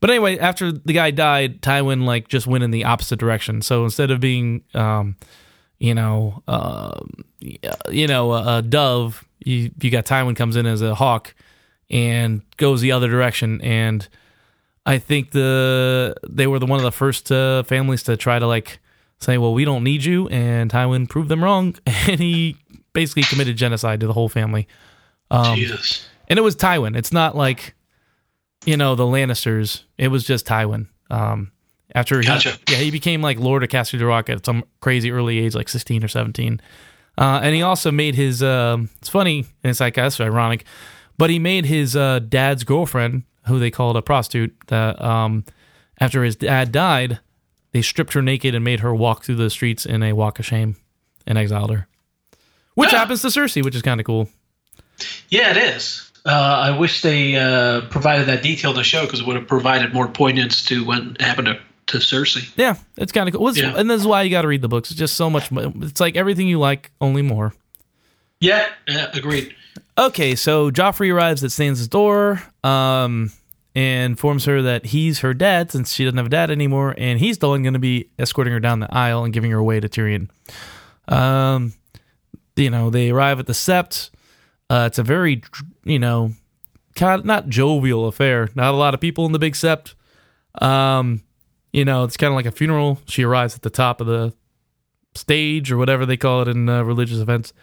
But 0.05 0.11
anyway, 0.11 0.37
after 0.37 0.71
the 0.71 0.93
guy 0.93 1.09
died, 1.09 1.63
Tywin 1.63 2.05
like 2.05 2.27
just 2.27 2.45
went 2.45 2.63
in 2.63 2.69
the 2.69 2.83
opposite 2.83 3.17
direction. 3.17 3.63
So 3.63 3.83
instead 3.85 4.11
of 4.11 4.19
being, 4.19 4.63
um, 4.75 5.15
you 5.79 5.95
know, 5.95 6.43
uh, 6.47 6.99
you 7.89 8.05
know, 8.05 8.33
a, 8.33 8.57
a 8.57 8.61
dove, 8.61 9.25
you 9.39 9.71
you 9.81 9.89
got 9.89 10.05
Tywin 10.05 10.35
comes 10.35 10.57
in 10.57 10.67
as 10.67 10.83
a 10.83 10.93
hawk 10.93 11.33
and 11.89 12.43
goes 12.57 12.81
the 12.81 12.91
other 12.91 13.07
direction. 13.07 13.59
And 13.61 14.07
I 14.85 14.99
think 14.99 15.31
the 15.31 16.13
they 16.29 16.45
were 16.45 16.59
the 16.59 16.67
one 16.67 16.77
of 16.77 16.83
the 16.83 16.91
first 16.91 17.31
uh, 17.31 17.63
families 17.63 18.03
to 18.03 18.15
try 18.15 18.37
to 18.37 18.45
like 18.45 18.77
say, 19.17 19.39
well, 19.39 19.55
we 19.55 19.65
don't 19.65 19.83
need 19.83 20.03
you, 20.03 20.27
and 20.29 20.69
Tywin 20.69 21.09
proved 21.09 21.29
them 21.29 21.43
wrong, 21.43 21.77
and 21.87 22.19
he 22.19 22.57
basically 22.93 23.23
committed 23.23 23.57
genocide 23.57 24.01
to 24.01 24.05
the 24.05 24.13
whole 24.13 24.29
family. 24.29 24.67
Um, 25.31 25.55
Jesus. 25.55 26.07
And 26.27 26.37
it 26.37 26.43
was 26.43 26.55
Tywin. 26.55 26.95
It's 26.95 27.11
not 27.11 27.35
like 27.35 27.74
you 28.65 28.77
know, 28.77 28.95
the 28.95 29.03
Lannisters. 29.03 29.83
It 29.97 30.09
was 30.09 30.23
just 30.23 30.45
Tywin. 30.45 30.87
Um, 31.09 31.51
after 31.93 32.19
he, 32.19 32.25
gotcha. 32.25 32.57
yeah, 32.69 32.77
he 32.77 32.91
became 32.91 33.21
like 33.21 33.39
Lord 33.39 33.63
of 33.63 33.69
Castle 33.69 33.99
Rock 33.99 34.29
at 34.29 34.45
some 34.45 34.63
crazy 34.81 35.11
early 35.11 35.39
age, 35.39 35.55
like 35.55 35.69
16 35.69 36.03
or 36.03 36.07
17. 36.07 36.61
Uh, 37.17 37.39
and 37.41 37.55
he 37.55 37.61
also 37.61 37.91
made 37.91 38.15
his, 38.15 38.43
uh, 38.43 38.77
it's 38.97 39.09
funny, 39.09 39.39
and 39.63 39.69
it's 39.69 39.79
like, 39.79 39.95
that's 39.95 40.19
ironic, 40.19 40.65
but 41.17 41.29
he 41.29 41.39
made 41.39 41.65
his 41.65 41.95
uh, 41.95 42.19
dad's 42.19 42.65
girlfriend, 42.65 43.23
who 43.47 43.59
they 43.59 43.71
called 43.71 43.95
a 43.95 44.01
prostitute, 44.01 44.53
that 44.67 45.01
um, 45.01 45.45
after 46.01 46.23
his 46.23 46.35
dad 46.35 46.73
died, 46.73 47.19
they 47.71 47.81
stripped 47.81 48.13
her 48.13 48.21
naked 48.21 48.53
and 48.53 48.65
made 48.65 48.81
her 48.81 48.93
walk 48.93 49.23
through 49.23 49.35
the 49.35 49.49
streets 49.49 49.85
in 49.85 50.03
a 50.03 50.13
walk 50.13 50.39
of 50.39 50.45
shame 50.45 50.75
and 51.25 51.37
exiled 51.37 51.71
her. 51.71 51.87
Which 52.73 52.91
yeah. 52.91 52.99
happens 52.99 53.21
to 53.21 53.27
Cersei, 53.27 53.63
which 53.63 53.75
is 53.75 53.81
kind 53.81 54.01
of 54.01 54.05
cool. 54.05 54.27
Yeah, 55.29 55.51
it 55.51 55.57
is. 55.57 56.11
Uh, 56.25 56.31
I 56.31 56.77
wish 56.77 57.03
they 57.03 57.35
uh, 57.35 57.81
provided 57.89 58.27
that 58.27 58.41
detail 58.41 58.71
in 58.71 58.77
the 58.77 58.83
show 58.83 59.05
because 59.05 59.19
it 59.19 59.27
would 59.27 59.35
have 59.35 59.47
provided 59.47 59.93
more 59.93 60.07
poignance 60.07 60.65
to 60.65 60.83
what 60.83 61.21
happened 61.21 61.47
to, 61.47 61.59
to 61.87 61.97
Cersei. 61.99 62.51
Yeah, 62.57 62.77
it's 62.97 63.11
kind 63.11 63.29
of 63.29 63.35
cool. 63.35 63.55
Yeah. 63.55 63.75
And 63.77 63.89
this 63.89 64.01
is 64.01 64.07
why 64.07 64.23
you 64.23 64.31
got 64.31 64.41
to 64.41 64.47
read 64.47 64.63
the 64.63 64.67
books. 64.67 64.89
It's 64.89 64.97
just 64.97 65.15
so 65.15 65.29
much. 65.29 65.51
It's 65.51 65.99
like 65.99 66.15
everything 66.15 66.47
you 66.47 66.59
like, 66.59 66.91
only 66.99 67.21
more. 67.21 67.53
Yeah, 68.39 68.67
yeah 68.87 69.11
agreed. 69.13 69.55
Okay, 69.97 70.35
so 70.35 70.71
Joffrey 70.71 71.13
arrives 71.13 71.43
at 71.43 71.51
Sansa's 71.51 71.87
door 71.87 72.41
um, 72.63 73.31
and 73.75 74.11
informs 74.11 74.45
her 74.45 74.61
that 74.63 74.87
he's 74.87 75.19
her 75.19 75.33
dad 75.33 75.71
since 75.71 75.93
she 75.93 76.03
doesn't 76.03 76.17
have 76.17 76.25
a 76.25 76.29
dad 76.29 76.51
anymore, 76.51 76.95
and 76.97 77.19
he's 77.19 77.37
the 77.37 77.47
one 77.47 77.63
going 77.63 77.73
to 77.73 77.79
be 77.79 78.09
escorting 78.19 78.51
her 78.51 78.59
down 78.59 78.79
the 78.79 78.93
aisle 78.93 79.23
and 79.23 79.33
giving 79.33 79.51
her 79.51 79.57
away 79.57 79.79
to 79.79 79.87
Tyrion. 79.87 80.29
Um, 81.07 81.73
you 82.55 82.69
know, 82.69 82.89
they 82.89 83.09
arrive 83.11 83.39
at 83.39 83.45
the 83.45 83.53
Sept. 83.53 84.09
Uh, 84.69 84.85
it's 84.87 84.97
a 84.97 85.03
very, 85.03 85.43
you 85.85 85.99
know, 85.99 86.33
kind 86.95 87.19
of 87.19 87.25
not 87.25 87.47
jovial 87.47 88.07
affair. 88.07 88.49
Not 88.55 88.73
a 88.73 88.77
lot 88.77 88.93
of 88.93 88.99
people 88.99 89.25
in 89.25 89.31
the 89.31 89.39
big 89.39 89.53
sept. 89.53 89.93
Um, 90.61 91.23
you 91.71 91.85
know, 91.85 92.03
it's 92.03 92.17
kind 92.17 92.31
of 92.31 92.35
like 92.35 92.45
a 92.45 92.51
funeral. 92.51 92.99
She 93.07 93.23
arrives 93.23 93.55
at 93.55 93.61
the 93.61 93.69
top 93.69 94.01
of 94.01 94.07
the 94.07 94.33
stage 95.13 95.71
or 95.71 95.77
whatever 95.77 96.05
they 96.05 96.17
call 96.17 96.41
it 96.41 96.47
in 96.49 96.67
uh, 96.67 96.83
religious 96.83 97.19
events, 97.19 97.53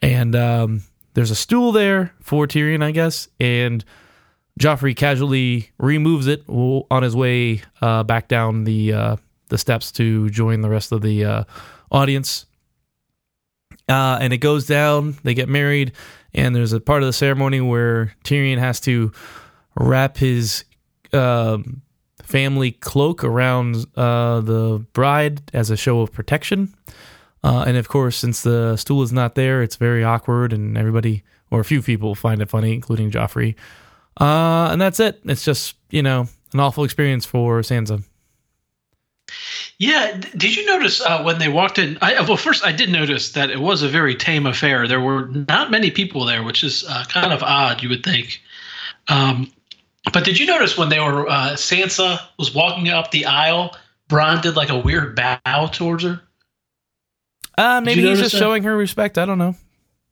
and 0.00 0.34
um, 0.34 0.82
there's 1.14 1.30
a 1.30 1.36
stool 1.36 1.72
there 1.72 2.14
for 2.20 2.46
Tyrion, 2.46 2.82
I 2.82 2.90
guess, 2.90 3.28
and 3.38 3.84
Joffrey 4.60 4.94
casually 4.94 5.70
removes 5.78 6.26
it 6.26 6.44
on 6.48 7.02
his 7.02 7.16
way 7.16 7.62
uh, 7.80 8.02
back 8.04 8.28
down 8.28 8.64
the 8.64 8.92
uh, 8.92 9.16
the 9.48 9.58
steps 9.58 9.90
to 9.92 10.30
join 10.30 10.60
the 10.60 10.68
rest 10.68 10.92
of 10.92 11.02
the 11.02 11.24
uh, 11.24 11.44
audience. 11.90 12.46
Uh, 13.88 14.18
and 14.20 14.32
it 14.32 14.38
goes 14.38 14.66
down. 14.66 15.16
They 15.24 15.34
get 15.34 15.48
married, 15.48 15.92
and 16.34 16.54
there's 16.54 16.72
a 16.72 16.80
part 16.80 17.02
of 17.02 17.06
the 17.06 17.12
ceremony 17.12 17.60
where 17.60 18.14
Tyrion 18.24 18.58
has 18.58 18.80
to 18.80 19.12
wrap 19.76 20.16
his 20.16 20.64
um, 21.12 21.82
family 22.22 22.72
cloak 22.72 23.22
around 23.22 23.86
uh, 23.96 24.40
the 24.40 24.84
bride 24.92 25.42
as 25.52 25.70
a 25.70 25.76
show 25.76 26.00
of 26.00 26.12
protection. 26.12 26.74
Uh, 27.42 27.64
and 27.66 27.76
of 27.76 27.88
course, 27.88 28.16
since 28.16 28.42
the 28.42 28.76
stool 28.76 29.02
is 29.02 29.12
not 29.12 29.34
there, 29.34 29.62
it's 29.62 29.76
very 29.76 30.02
awkward, 30.02 30.52
and 30.52 30.78
everybody, 30.78 31.22
or 31.50 31.60
a 31.60 31.64
few 31.64 31.82
people, 31.82 32.14
find 32.14 32.40
it 32.40 32.48
funny, 32.48 32.72
including 32.72 33.10
Joffrey. 33.10 33.54
Uh, 34.18 34.68
and 34.72 34.80
that's 34.80 34.98
it. 34.98 35.20
It's 35.24 35.44
just, 35.44 35.76
you 35.90 36.02
know, 36.02 36.26
an 36.52 36.60
awful 36.60 36.84
experience 36.84 37.26
for 37.26 37.60
Sansa. 37.60 38.02
Yeah, 39.78 40.20
did 40.36 40.54
you 40.56 40.64
notice 40.66 41.00
uh, 41.00 41.22
when 41.22 41.38
they 41.38 41.48
walked 41.48 41.78
in? 41.78 41.98
I, 42.00 42.20
well, 42.22 42.36
first 42.36 42.64
I 42.64 42.72
did 42.72 42.90
notice 42.90 43.32
that 43.32 43.50
it 43.50 43.60
was 43.60 43.82
a 43.82 43.88
very 43.88 44.14
tame 44.14 44.46
affair. 44.46 44.86
There 44.86 45.00
were 45.00 45.26
not 45.26 45.70
many 45.70 45.90
people 45.90 46.24
there, 46.24 46.42
which 46.42 46.62
is 46.62 46.84
uh, 46.88 47.04
kind 47.08 47.32
of 47.32 47.42
odd. 47.42 47.82
You 47.82 47.88
would 47.88 48.04
think. 48.04 48.40
Um, 49.08 49.50
but 50.12 50.24
did 50.24 50.38
you 50.38 50.46
notice 50.46 50.78
when 50.78 50.90
they 50.90 51.00
were 51.00 51.28
uh, 51.28 51.52
Sansa 51.54 52.20
was 52.38 52.54
walking 52.54 52.88
up 52.88 53.10
the 53.10 53.26
aisle, 53.26 53.76
Bronn 54.08 54.42
did 54.42 54.54
like 54.54 54.68
a 54.68 54.78
weird 54.78 55.16
bow 55.16 55.68
towards 55.72 56.04
her. 56.04 56.20
Uh, 57.56 57.80
maybe 57.80 58.02
he's 58.02 58.18
just 58.18 58.32
that? 58.32 58.38
showing 58.38 58.62
her 58.64 58.76
respect. 58.76 59.18
I 59.18 59.26
don't 59.26 59.38
know. 59.38 59.56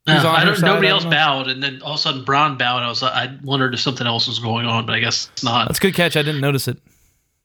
Uh, 0.07 0.21
I 0.27 0.45
don't. 0.45 0.57
Side, 0.57 0.67
nobody 0.67 0.89
I 0.89 0.91
don't 0.91 0.97
else 0.97 1.05
know. 1.05 1.11
bowed, 1.11 1.49
and 1.49 1.63
then 1.63 1.81
all 1.83 1.93
of 1.93 1.99
a 1.99 2.03
sudden 2.03 2.25
Bronn 2.25 2.59
bowed. 2.59 2.83
I 2.83 2.89
was. 2.89 3.03
Like, 3.03 3.13
I 3.13 3.39
wondered 3.45 3.75
if 3.75 3.81
something 3.81 4.07
else 4.07 4.27
was 4.27 4.39
going 4.39 4.67
on, 4.67 4.87
but 4.87 4.95
I 4.95 5.01
guess 5.01 5.29
it's 5.33 5.45
not. 5.45 5.69
That's 5.69 5.79
a 5.79 5.83
good 5.83 5.95
catch. 5.95 6.17
I 6.17 6.23
didn't 6.23 6.41
notice 6.41 6.67
it. 6.67 6.79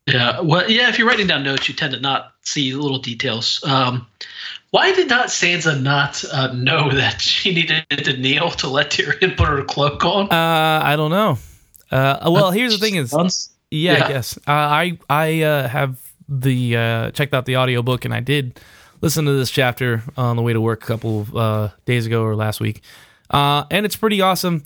Yeah. 0.08 0.40
Well, 0.40 0.70
yeah. 0.70 0.90
If 0.90 0.98
you're 0.98 1.08
writing 1.08 1.28
down 1.28 1.44
notes, 1.44 1.68
you 1.68 1.76
tend 1.76 1.94
to 1.94 2.00
not 2.00 2.34
see 2.42 2.74
little 2.74 3.00
details. 3.00 3.64
Um, 3.66 4.08
why 4.72 4.94
did 4.94 5.10
not 5.10 5.28
Sansa 5.28 5.82
not 5.82 6.24
uh, 6.34 6.54
know 6.54 6.90
that 6.94 7.22
she 7.22 7.54
needed 7.54 7.86
to 7.90 8.18
kneel 8.18 8.50
to 8.52 8.68
let 8.68 8.92
Tyrion 8.92 9.36
put 9.36 9.48
her 9.48 9.64
cloak 9.64 10.04
on? 10.06 10.32
Uh, 10.32 10.82
I 10.84 10.96
don't 10.96 11.12
know. 11.12 11.38
Uh, 11.92 12.30
well, 12.32 12.52
here's 12.52 12.78
the 12.78 12.86
thing: 12.86 12.96
is 12.96 13.14
yeah, 13.72 13.98
yeah. 13.98 14.06
I 14.06 14.08
guess 14.08 14.38
uh, 14.38 14.42
I 14.48 15.00
I 15.10 15.42
uh, 15.42 15.68
have 15.68 16.00
the 16.30 16.76
uh, 16.76 17.12
checked 17.12 17.34
out 17.34 17.46
the 17.46 17.58
audiobook 17.58 18.06
and 18.06 18.14
I 18.14 18.20
did 18.20 18.60
listen 19.02 19.26
to 19.26 19.34
this 19.34 19.50
chapter 19.50 20.04
on 20.18 20.36
the 20.36 20.42
way 20.42 20.54
to 20.54 20.60
work 20.60 20.84
a 20.84 20.86
couple 20.86 21.22
of 21.22 21.36
uh, 21.36 21.70
days 21.86 22.06
ago 22.06 22.24
or 22.24 22.36
last 22.36 22.60
week, 22.60 22.82
uh, 23.30 23.66
and 23.72 23.86
it's 23.86 23.96
pretty 23.96 24.22
awesome. 24.22 24.64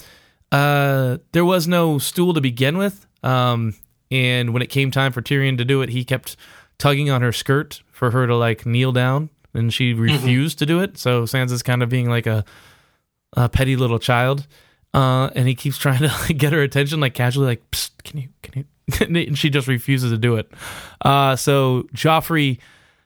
Uh, 0.52 1.18
there 1.32 1.46
was 1.46 1.68
no 1.68 1.98
stool 1.98 2.34
to 2.34 2.42
begin 2.42 2.78
with, 2.78 3.06
um, 3.24 3.74
and 4.12 4.54
when 4.54 4.62
it 4.62 4.70
came 4.70 4.92
time 4.92 5.12
for 5.12 5.22
Tyrion 5.22 5.58
to 5.58 5.66
do 5.66 5.82
it, 5.82 5.90
he 5.90 6.04
kept 6.04 6.36
tugging 6.78 7.10
on 7.10 7.22
her 7.22 7.32
skirt 7.32 7.82
for 7.92 8.12
her 8.12 8.28
to 8.28 8.36
like 8.36 8.66
kneel 8.66 8.92
down, 8.92 9.30
and 9.54 9.74
she 9.74 9.94
mm-hmm. 9.94 10.02
refused 10.02 10.60
to 10.60 10.66
do 10.66 10.80
it. 10.82 10.98
So 10.98 11.24
Sansa's 11.24 11.64
kind 11.64 11.82
of 11.82 11.90
being 11.90 12.10
like 12.10 12.28
a, 12.28 12.44
a 13.34 13.50
petty 13.50 13.76
little 13.76 14.00
child, 14.00 14.48
uh, 14.94 15.30
and 15.36 15.48
he 15.48 15.56
keeps 15.56 15.78
trying 15.78 16.00
to 16.00 16.08
like, 16.28 16.38
get 16.38 16.54
her 16.54 16.62
attention, 16.62 17.00
like 17.00 17.14
casually, 17.14 17.48
like, 17.48 17.64
"Can 18.04 18.20
you? 18.20 18.30
Can 18.42 18.60
you?" 18.60 18.66
and 19.00 19.38
she 19.38 19.50
just 19.50 19.68
refuses 19.68 20.12
to 20.12 20.18
do 20.18 20.36
it. 20.36 20.52
Uh, 21.04 21.36
so 21.36 21.84
Joffrey 21.94 22.60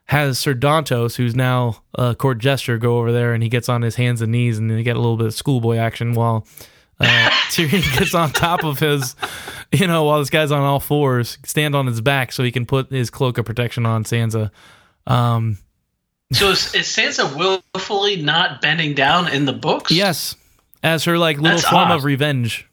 has 0.05 0.37
Sir 0.39 0.53
Dontos, 0.53 1.15
who's 1.15 1.35
now 1.35 1.81
a 1.95 2.15
court 2.15 2.37
jester, 2.37 2.77
go 2.77 2.97
over 2.97 3.11
there 3.11 3.33
and 3.33 3.41
he 3.41 3.49
gets 3.49 3.69
on 3.69 3.81
his 3.81 3.95
hands 3.95 4.21
and 4.21 4.31
knees 4.31 4.57
and 4.57 4.69
they 4.69 4.83
get 4.83 4.95
a 4.95 4.99
little 4.99 5.17
bit 5.17 5.27
of 5.27 5.33
schoolboy 5.33 5.77
action 5.77 6.13
while 6.13 6.45
uh, 6.99 7.29
Tyrion 7.49 7.97
gets 7.97 8.13
on 8.13 8.31
top 8.31 8.63
of 8.63 8.79
his, 8.79 9.15
you 9.71 9.87
know, 9.87 10.03
while 10.03 10.19
this 10.19 10.29
guy's 10.29 10.51
on 10.51 10.61
all 10.61 10.79
fours, 10.79 11.37
stand 11.43 11.75
on 11.75 11.87
his 11.87 12.01
back 12.01 12.31
so 12.31 12.43
he 12.43 12.51
can 12.51 12.65
put 12.65 12.91
his 12.91 13.09
cloak 13.09 13.37
of 13.37 13.45
protection 13.45 13.85
on 13.85 14.03
Sansa. 14.03 14.51
Um, 15.07 15.57
so 16.31 16.49
is, 16.49 16.73
is 16.73 16.87
Sansa 16.87 17.35
willfully 17.35 18.21
not 18.21 18.61
bending 18.61 18.93
down 18.93 19.31
in 19.31 19.45
the 19.45 19.53
books? 19.53 19.91
Yes, 19.91 20.35
as 20.83 21.03
her 21.05 21.17
like 21.17 21.37
little 21.37 21.57
that's 21.57 21.67
form 21.67 21.91
odd. 21.91 21.97
of 21.97 22.03
revenge. 22.03 22.67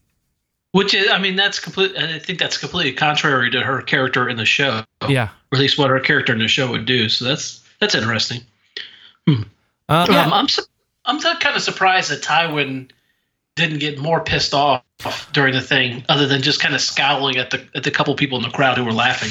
Which 0.73 0.95
is, 0.95 1.11
I 1.11 1.19
mean, 1.19 1.37
that's 1.37 1.61
complete. 1.61 1.95
I 1.99 2.19
think 2.19 2.39
that's 2.39 2.57
completely 2.57 2.95
contrary 2.95 3.51
to 3.51 3.61
her 3.61 3.83
character 3.83 4.27
in 4.29 4.39
the 4.39 4.47
show. 4.47 4.85
Yeah, 5.07 5.29
or 5.51 5.57
at 5.57 5.59
least 5.59 5.77
what 5.77 5.91
her 5.91 6.01
character 6.01 6.33
in 6.33 6.39
the 6.39 6.49
show 6.49 6.71
would 6.71 6.87
do. 6.87 7.11
So 7.11 7.27
that's 7.27 7.63
that's 7.79 7.95
interesting. 7.95 8.41
Hmm. 9.29 9.43
Uh, 9.89 10.07
yeah. 10.09 10.25
um, 10.25 10.33
I'm 10.33 10.47
I'm 11.05 11.21
kind 11.21 11.57
of 11.57 11.63
surprised 11.63 12.11
that 12.11 12.23
Tywin 12.23 12.91
didn't 13.57 13.79
get 13.79 13.99
more 13.99 14.21
pissed 14.21 14.55
off 14.55 14.83
during 15.33 15.53
the 15.53 15.61
thing, 15.61 16.05
other 16.09 16.27
than 16.27 16.43
just 16.43 16.61
kind 16.61 16.75
of 16.75 16.81
scowling 16.81 17.37
at 17.37 17.51
the 17.51 17.67
at 17.75 17.85
the 17.85 17.91
couple 17.91 18.15
people 18.15 18.39
in 18.39 18.43
the 18.43 18.51
crowd 18.51 18.79
who 18.79 18.85
were 18.85 18.93
laughing. 18.93 19.31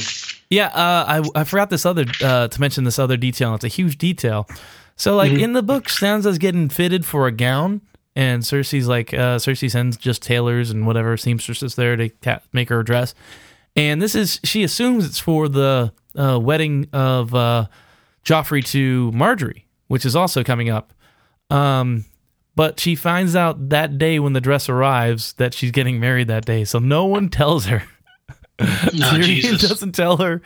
Yeah, 0.49 0.67
uh, 0.67 1.05
I 1.07 1.41
I 1.41 1.43
forgot 1.43 1.69
this 1.69 1.85
other 1.85 2.05
uh, 2.23 2.47
to 2.47 2.61
mention 2.61 2.83
this 2.83 2.99
other 2.99 3.17
detail. 3.17 3.55
It's 3.55 3.63
a 3.63 3.69
huge 3.69 3.97
detail. 3.97 4.47
So 4.95 5.15
like 5.15 5.31
mm-hmm. 5.31 5.43
in 5.43 5.53
the 5.53 5.63
book, 5.63 5.85
Sansa's 5.85 6.37
getting 6.37 6.69
fitted 6.69 7.05
for 7.05 7.25
a 7.25 7.31
gown, 7.31 7.81
and 8.15 8.43
Cersei's 8.43 8.87
like 8.87 9.13
uh, 9.13 9.37
Cersei 9.37 9.71
sends 9.71 9.97
just 9.97 10.21
tailors 10.21 10.69
and 10.69 10.85
whatever 10.85 11.17
seamstresses 11.17 11.75
there 11.75 11.95
to 11.95 12.41
make 12.53 12.69
her 12.69 12.81
a 12.81 12.85
dress. 12.85 13.15
And 13.75 14.01
this 14.01 14.15
is 14.15 14.39
she 14.43 14.63
assumes 14.63 15.05
it's 15.05 15.19
for 15.19 15.47
the 15.47 15.93
uh, 16.15 16.37
wedding 16.39 16.87
of 16.91 17.33
uh, 17.33 17.67
Joffrey 18.25 18.63
to 18.67 19.11
Margaery, 19.13 19.63
which 19.87 20.05
is 20.05 20.15
also 20.15 20.43
coming 20.43 20.69
up. 20.69 20.93
Um, 21.49 22.05
but 22.55 22.79
she 22.79 22.95
finds 22.95 23.35
out 23.35 23.69
that 23.69 23.97
day 23.97 24.19
when 24.19 24.33
the 24.33 24.41
dress 24.41 24.69
arrives 24.69 25.33
that 25.33 25.53
she's 25.53 25.71
getting 25.71 25.99
married 25.99 26.27
that 26.27 26.45
day, 26.45 26.63
so 26.65 26.79
no 26.79 27.05
one 27.05 27.29
tells 27.29 27.65
her. 27.65 27.83
No, 28.59 28.67
Tyrion 28.67 29.23
Jesus. 29.23 29.69
doesn't 29.69 29.93
tell 29.93 30.17
her. 30.17 30.39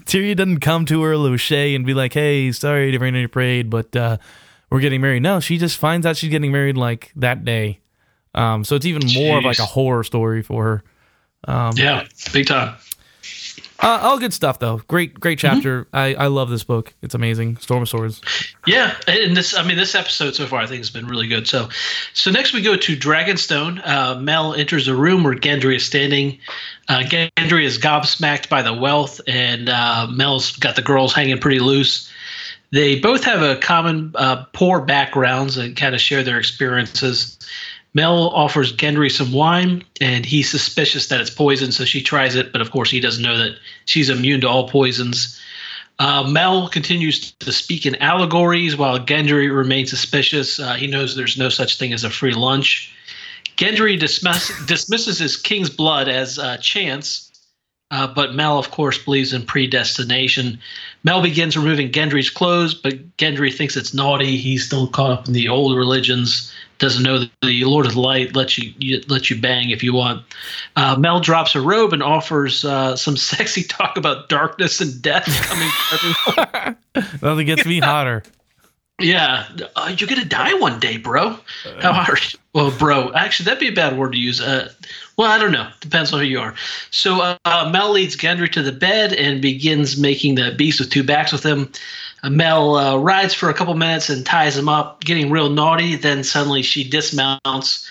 Tyrion 0.00 0.34
doesn't 0.34 0.58
come 0.58 0.86
to 0.86 1.02
her, 1.02 1.14
Loshay, 1.14 1.76
and 1.76 1.86
be 1.86 1.94
like, 1.94 2.12
"Hey, 2.12 2.50
sorry 2.50 2.90
to 2.90 2.98
rain 2.98 3.14
on 3.14 3.20
your 3.20 3.28
parade, 3.28 3.70
but 3.70 3.94
uh, 3.94 4.16
we're 4.70 4.80
getting 4.80 5.00
married. 5.00 5.22
No, 5.22 5.38
she 5.38 5.56
just 5.56 5.76
finds 5.78 6.04
out 6.04 6.16
she's 6.16 6.30
getting 6.30 6.50
married 6.50 6.76
like 6.76 7.12
that 7.14 7.44
day. 7.44 7.78
Um, 8.34 8.64
so 8.64 8.74
it's 8.74 8.86
even 8.86 9.02
Jeez. 9.02 9.14
more 9.24 9.38
of 9.38 9.44
like 9.44 9.60
a 9.60 9.66
horror 9.66 10.02
story 10.02 10.42
for 10.42 10.64
her. 10.64 10.82
Um, 11.52 11.72
yeah, 11.76 12.06
big 12.32 12.46
time. 12.48 12.76
Uh, 13.82 13.98
all 14.02 14.18
good 14.18 14.32
stuff 14.32 14.58
though. 14.58 14.78
Great, 14.88 15.18
great 15.18 15.38
mm-hmm. 15.38 15.54
chapter. 15.54 15.84
Mm-hmm. 15.84 15.96
I, 15.96 16.14
I 16.14 16.26
love 16.26 16.50
this 16.50 16.64
book. 16.64 16.92
It's 17.02 17.14
amazing. 17.14 17.56
Storm 17.58 17.82
of 17.82 17.88
Swords. 17.88 18.20
Yeah, 18.66 18.94
and 19.06 19.36
this 19.36 19.56
I 19.56 19.66
mean 19.66 19.76
this 19.76 19.94
episode 19.94 20.34
so 20.34 20.46
far 20.46 20.60
I 20.60 20.66
think 20.66 20.78
has 20.78 20.90
been 20.90 21.06
really 21.06 21.26
good. 21.26 21.46
So, 21.46 21.68
so 22.12 22.30
next 22.30 22.52
we 22.52 22.62
go 22.62 22.76
to 22.76 22.96
Dragonstone. 22.96 23.80
Uh, 23.86 24.20
Mel 24.20 24.54
enters 24.54 24.88
a 24.88 24.94
room 24.94 25.24
where 25.24 25.34
Gendry 25.34 25.76
is 25.76 25.86
standing. 25.86 26.38
Uh, 26.88 27.02
Gendry 27.04 27.64
is 27.64 27.78
gobsmacked 27.78 28.48
by 28.48 28.62
the 28.62 28.74
wealth, 28.74 29.20
and 29.26 29.68
uh, 29.68 30.06
Mel's 30.10 30.56
got 30.56 30.76
the 30.76 30.82
girls 30.82 31.14
hanging 31.14 31.38
pretty 31.38 31.60
loose. 31.60 32.10
They 32.72 33.00
both 33.00 33.24
have 33.24 33.42
a 33.42 33.56
common 33.56 34.12
uh, 34.14 34.44
poor 34.52 34.80
backgrounds 34.80 35.56
and 35.56 35.76
kind 35.76 35.94
of 35.94 36.00
share 36.00 36.22
their 36.22 36.38
experiences. 36.38 37.38
Mel 37.92 38.28
offers 38.30 38.72
Gendry 38.72 39.10
some 39.10 39.32
wine, 39.32 39.82
and 40.00 40.24
he's 40.24 40.48
suspicious 40.48 41.08
that 41.08 41.20
it's 41.20 41.30
poison, 41.30 41.72
so 41.72 41.84
she 41.84 42.02
tries 42.02 42.36
it, 42.36 42.52
but 42.52 42.60
of 42.60 42.70
course 42.70 42.90
he 42.90 43.00
doesn't 43.00 43.22
know 43.22 43.36
that 43.36 43.56
she's 43.84 44.08
immune 44.08 44.40
to 44.42 44.48
all 44.48 44.68
poisons. 44.68 45.40
Uh, 45.98 46.22
Mel 46.22 46.68
continues 46.68 47.32
to 47.32 47.52
speak 47.52 47.84
in 47.84 47.96
allegories 47.96 48.76
while 48.76 48.98
Gendry 48.98 49.54
remains 49.54 49.90
suspicious. 49.90 50.58
Uh, 50.58 50.74
he 50.74 50.86
knows 50.86 51.14
there's 51.14 51.36
no 51.36 51.48
such 51.48 51.78
thing 51.78 51.92
as 51.92 52.04
a 52.04 52.10
free 52.10 52.32
lunch. 52.32 52.94
Gendry 53.56 53.98
dismiss- 53.98 54.66
dismisses 54.66 55.18
his 55.18 55.36
king's 55.36 55.68
blood 55.68 56.08
as 56.08 56.38
uh, 56.38 56.56
chance, 56.58 57.30
but 57.90 58.34
Mel, 58.34 58.58
of 58.58 58.70
course, 58.70 58.96
believes 58.96 59.32
in 59.34 59.44
predestination. 59.44 60.58
Mel 61.02 61.20
begins 61.22 61.56
removing 61.56 61.90
Gendry's 61.90 62.30
clothes, 62.30 62.72
but 62.72 63.16
Gendry 63.18 63.52
thinks 63.52 63.76
it's 63.76 63.92
naughty. 63.92 64.36
He's 64.36 64.64
still 64.64 64.86
caught 64.86 65.10
up 65.10 65.26
in 65.26 65.34
the 65.34 65.48
old 65.48 65.76
religions. 65.76 66.50
Doesn't 66.80 67.02
know 67.02 67.18
that 67.18 67.30
the 67.42 67.64
Lord 67.64 67.86
of 67.86 67.94
Light 67.94 68.34
lets 68.34 68.58
you, 68.58 68.72
you 68.78 69.02
let 69.08 69.30
you 69.30 69.40
bang 69.40 69.70
if 69.70 69.82
you 69.82 69.92
want. 69.92 70.24
Uh, 70.76 70.96
Mel 70.98 71.20
drops 71.20 71.54
a 71.54 71.60
robe 71.60 71.92
and 71.92 72.02
offers 72.02 72.64
uh, 72.64 72.96
some 72.96 73.16
sexy 73.18 73.62
talk 73.62 73.96
about 73.96 74.28
darkness 74.28 74.80
and 74.80 75.00
death 75.00 75.26
coming. 75.26 76.76
Nothing 77.22 77.46
gets 77.46 77.66
me 77.66 77.78
hotter. 77.78 78.22
Yeah, 78.98 79.46
uh, 79.76 79.94
you're 79.96 80.08
gonna 80.08 80.24
die 80.24 80.54
one 80.54 80.78
day, 80.78 80.98
bro. 80.98 81.38
How 81.80 81.92
hard? 81.92 82.20
Well, 82.52 82.70
bro. 82.70 83.12
Actually, 83.14 83.44
that'd 83.44 83.60
be 83.60 83.68
a 83.68 83.72
bad 83.72 83.96
word 83.96 84.12
to 84.12 84.18
use. 84.18 84.40
Uh, 84.40 84.72
well, 85.16 85.30
I 85.30 85.38
don't 85.38 85.52
know. 85.52 85.68
Depends 85.80 86.12
on 86.12 86.20
who 86.20 86.26
you 86.26 86.40
are. 86.40 86.54
So 86.90 87.20
uh, 87.44 87.70
Mel 87.72 87.92
leads 87.92 88.16
Gendry 88.16 88.50
to 88.52 88.62
the 88.62 88.72
bed 88.72 89.12
and 89.12 89.40
begins 89.40 89.98
making 89.98 90.34
the 90.34 90.52
beast 90.56 90.80
with 90.80 90.90
two 90.90 91.02
backs 91.02 91.32
with 91.32 91.44
him. 91.44 91.72
Uh, 92.22 92.30
Mel 92.30 92.76
uh, 92.76 92.96
rides 92.96 93.34
for 93.34 93.50
a 93.50 93.54
couple 93.54 93.74
minutes 93.74 94.10
and 94.10 94.24
ties 94.24 94.56
him 94.56 94.68
up, 94.68 95.04
getting 95.04 95.30
real 95.30 95.50
naughty. 95.50 95.96
Then 95.96 96.24
suddenly 96.24 96.62
she 96.62 96.88
dismounts. 96.88 97.88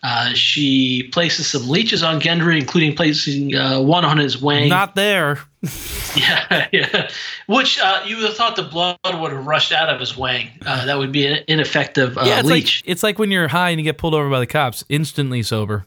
Uh, 0.00 0.32
she 0.32 1.08
places 1.12 1.48
some 1.48 1.68
leeches 1.68 2.04
on 2.04 2.20
Gendry, 2.20 2.60
including 2.60 2.94
placing 2.94 3.56
uh, 3.56 3.80
one 3.80 4.04
on 4.04 4.16
his 4.16 4.40
wing. 4.40 4.68
Not 4.68 4.94
there. 4.94 5.40
yeah, 6.14 6.68
yeah. 6.72 7.10
Which 7.46 7.80
uh, 7.80 8.02
you 8.06 8.16
would 8.16 8.26
have 8.26 8.36
thought 8.36 8.54
the 8.54 8.62
blood 8.62 8.96
would 9.04 9.32
have 9.32 9.44
rushed 9.44 9.72
out 9.72 9.88
of 9.88 9.98
his 9.98 10.16
wang. 10.16 10.50
that 10.62 10.98
would 10.98 11.10
be 11.10 11.26
an 11.26 11.42
ineffective 11.48 12.16
yeah, 12.22 12.38
it's 12.38 12.48
leech. 12.48 12.82
Like, 12.84 12.90
it's 12.90 13.02
like 13.02 13.18
when 13.18 13.32
you're 13.32 13.48
high 13.48 13.70
and 13.70 13.80
you 13.80 13.84
get 13.84 13.98
pulled 13.98 14.14
over 14.14 14.30
by 14.30 14.38
the 14.38 14.46
cops, 14.46 14.84
instantly 14.88 15.42
sober. 15.42 15.84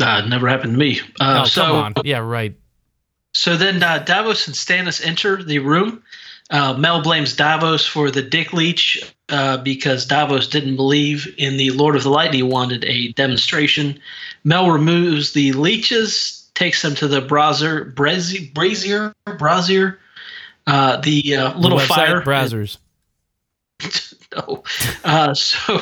Uh, 0.00 0.22
never 0.26 0.48
happened 0.48 0.72
to 0.72 0.78
me. 0.78 1.00
Uh, 1.20 1.42
oh, 1.42 1.46
so, 1.46 1.62
come 1.62 1.76
on. 1.76 1.94
Yeah, 2.04 2.18
right. 2.18 2.54
So 3.34 3.56
then 3.56 3.82
uh, 3.82 3.98
Davos 3.98 4.46
and 4.46 4.56
Stannis 4.56 5.04
enter 5.04 5.42
the 5.42 5.58
room. 5.58 6.02
Uh, 6.50 6.72
Mel 6.74 7.02
blames 7.02 7.36
Davos 7.36 7.86
for 7.86 8.10
the 8.10 8.22
dick 8.22 8.52
leech 8.52 9.14
uh, 9.28 9.58
because 9.58 10.06
Davos 10.06 10.48
didn't 10.48 10.76
believe 10.76 11.32
in 11.36 11.56
the 11.58 11.70
Lord 11.72 11.94
of 11.94 12.02
the 12.02 12.10
Light. 12.10 12.32
He 12.32 12.42
wanted 12.42 12.84
a 12.84 13.12
demonstration. 13.12 14.00
Mel 14.44 14.70
removes 14.70 15.32
the 15.32 15.52
leeches, 15.52 16.48
takes 16.54 16.80
them 16.80 16.94
to 16.96 17.08
the 17.08 17.20
brazier, 17.20 17.84
brazier, 17.84 18.50
brazier, 18.54 19.14
brazier 19.36 19.98
uh, 20.68 20.98
the 20.98 21.34
uh, 21.34 21.58
little 21.58 21.78
the 21.78 21.86
fire. 21.86 22.20
Brazzers. 22.20 22.76
no. 24.36 24.62
Uh, 25.02 25.32
so 25.34 25.74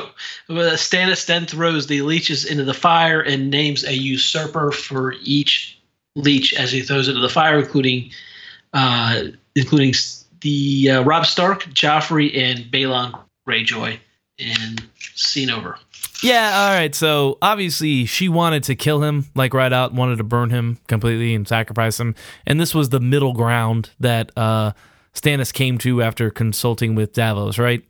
uh, 0.49 0.77
Stannis 0.77 1.27
then 1.27 1.47
throws 1.47 1.89
the 1.89 2.03
leeches 2.03 2.45
into 2.45 2.65
the 2.65 2.75
fire 2.75 3.21
and 3.21 3.51
names 3.51 3.85
a 3.85 3.95
usurper 3.95 4.71
for 4.71 5.15
each 5.23 5.81
leech 6.15 6.55
as 6.55 6.71
he 6.71 6.83
throws 6.83 7.09
it 7.09 7.13
into 7.13 7.21
the 7.21 7.29
fire, 7.29 7.59
including 7.59 8.11
uh, 8.73 9.25
including 9.57 9.93
the 10.41 10.91
uh, 10.91 11.03
Robb 11.03 11.27
Stark, 11.27 11.65
Joffrey, 11.65 12.37
and 12.37 12.71
Balon 12.71 13.19
Greyjoy, 13.49 13.99
and 14.39 14.87
scene 15.15 15.51
over. 15.51 15.79
Yeah, 16.23 16.65
all 16.65 16.79
right. 16.79 16.95
So 16.95 17.39
obviously 17.43 18.07
she 18.07 18.29
wanted 18.29 18.63
to 18.65 18.75
kill 18.75 19.03
him, 19.03 19.27
like 19.35 19.53
right 19.55 19.73
out, 19.73 19.93
wanted 19.93 20.17
to 20.17 20.25
burn 20.25 20.51
him 20.51 20.79
completely 20.89 21.35
and 21.35 21.47
sacrifice 21.47 22.01
him. 22.01 22.15
And 22.47 22.61
this 22.61 22.75
was 22.75 22.89
the 22.89 23.01
middle 23.01 23.33
ground 23.33 23.91
that 24.01 24.31
uh, 24.37 24.73
Stannis 25.15 25.53
came 25.53 25.79
to 25.79 26.03
after 26.03 26.31
consulting 26.31 26.95
with 26.95 27.13
Davos, 27.13 27.59
right? 27.59 27.85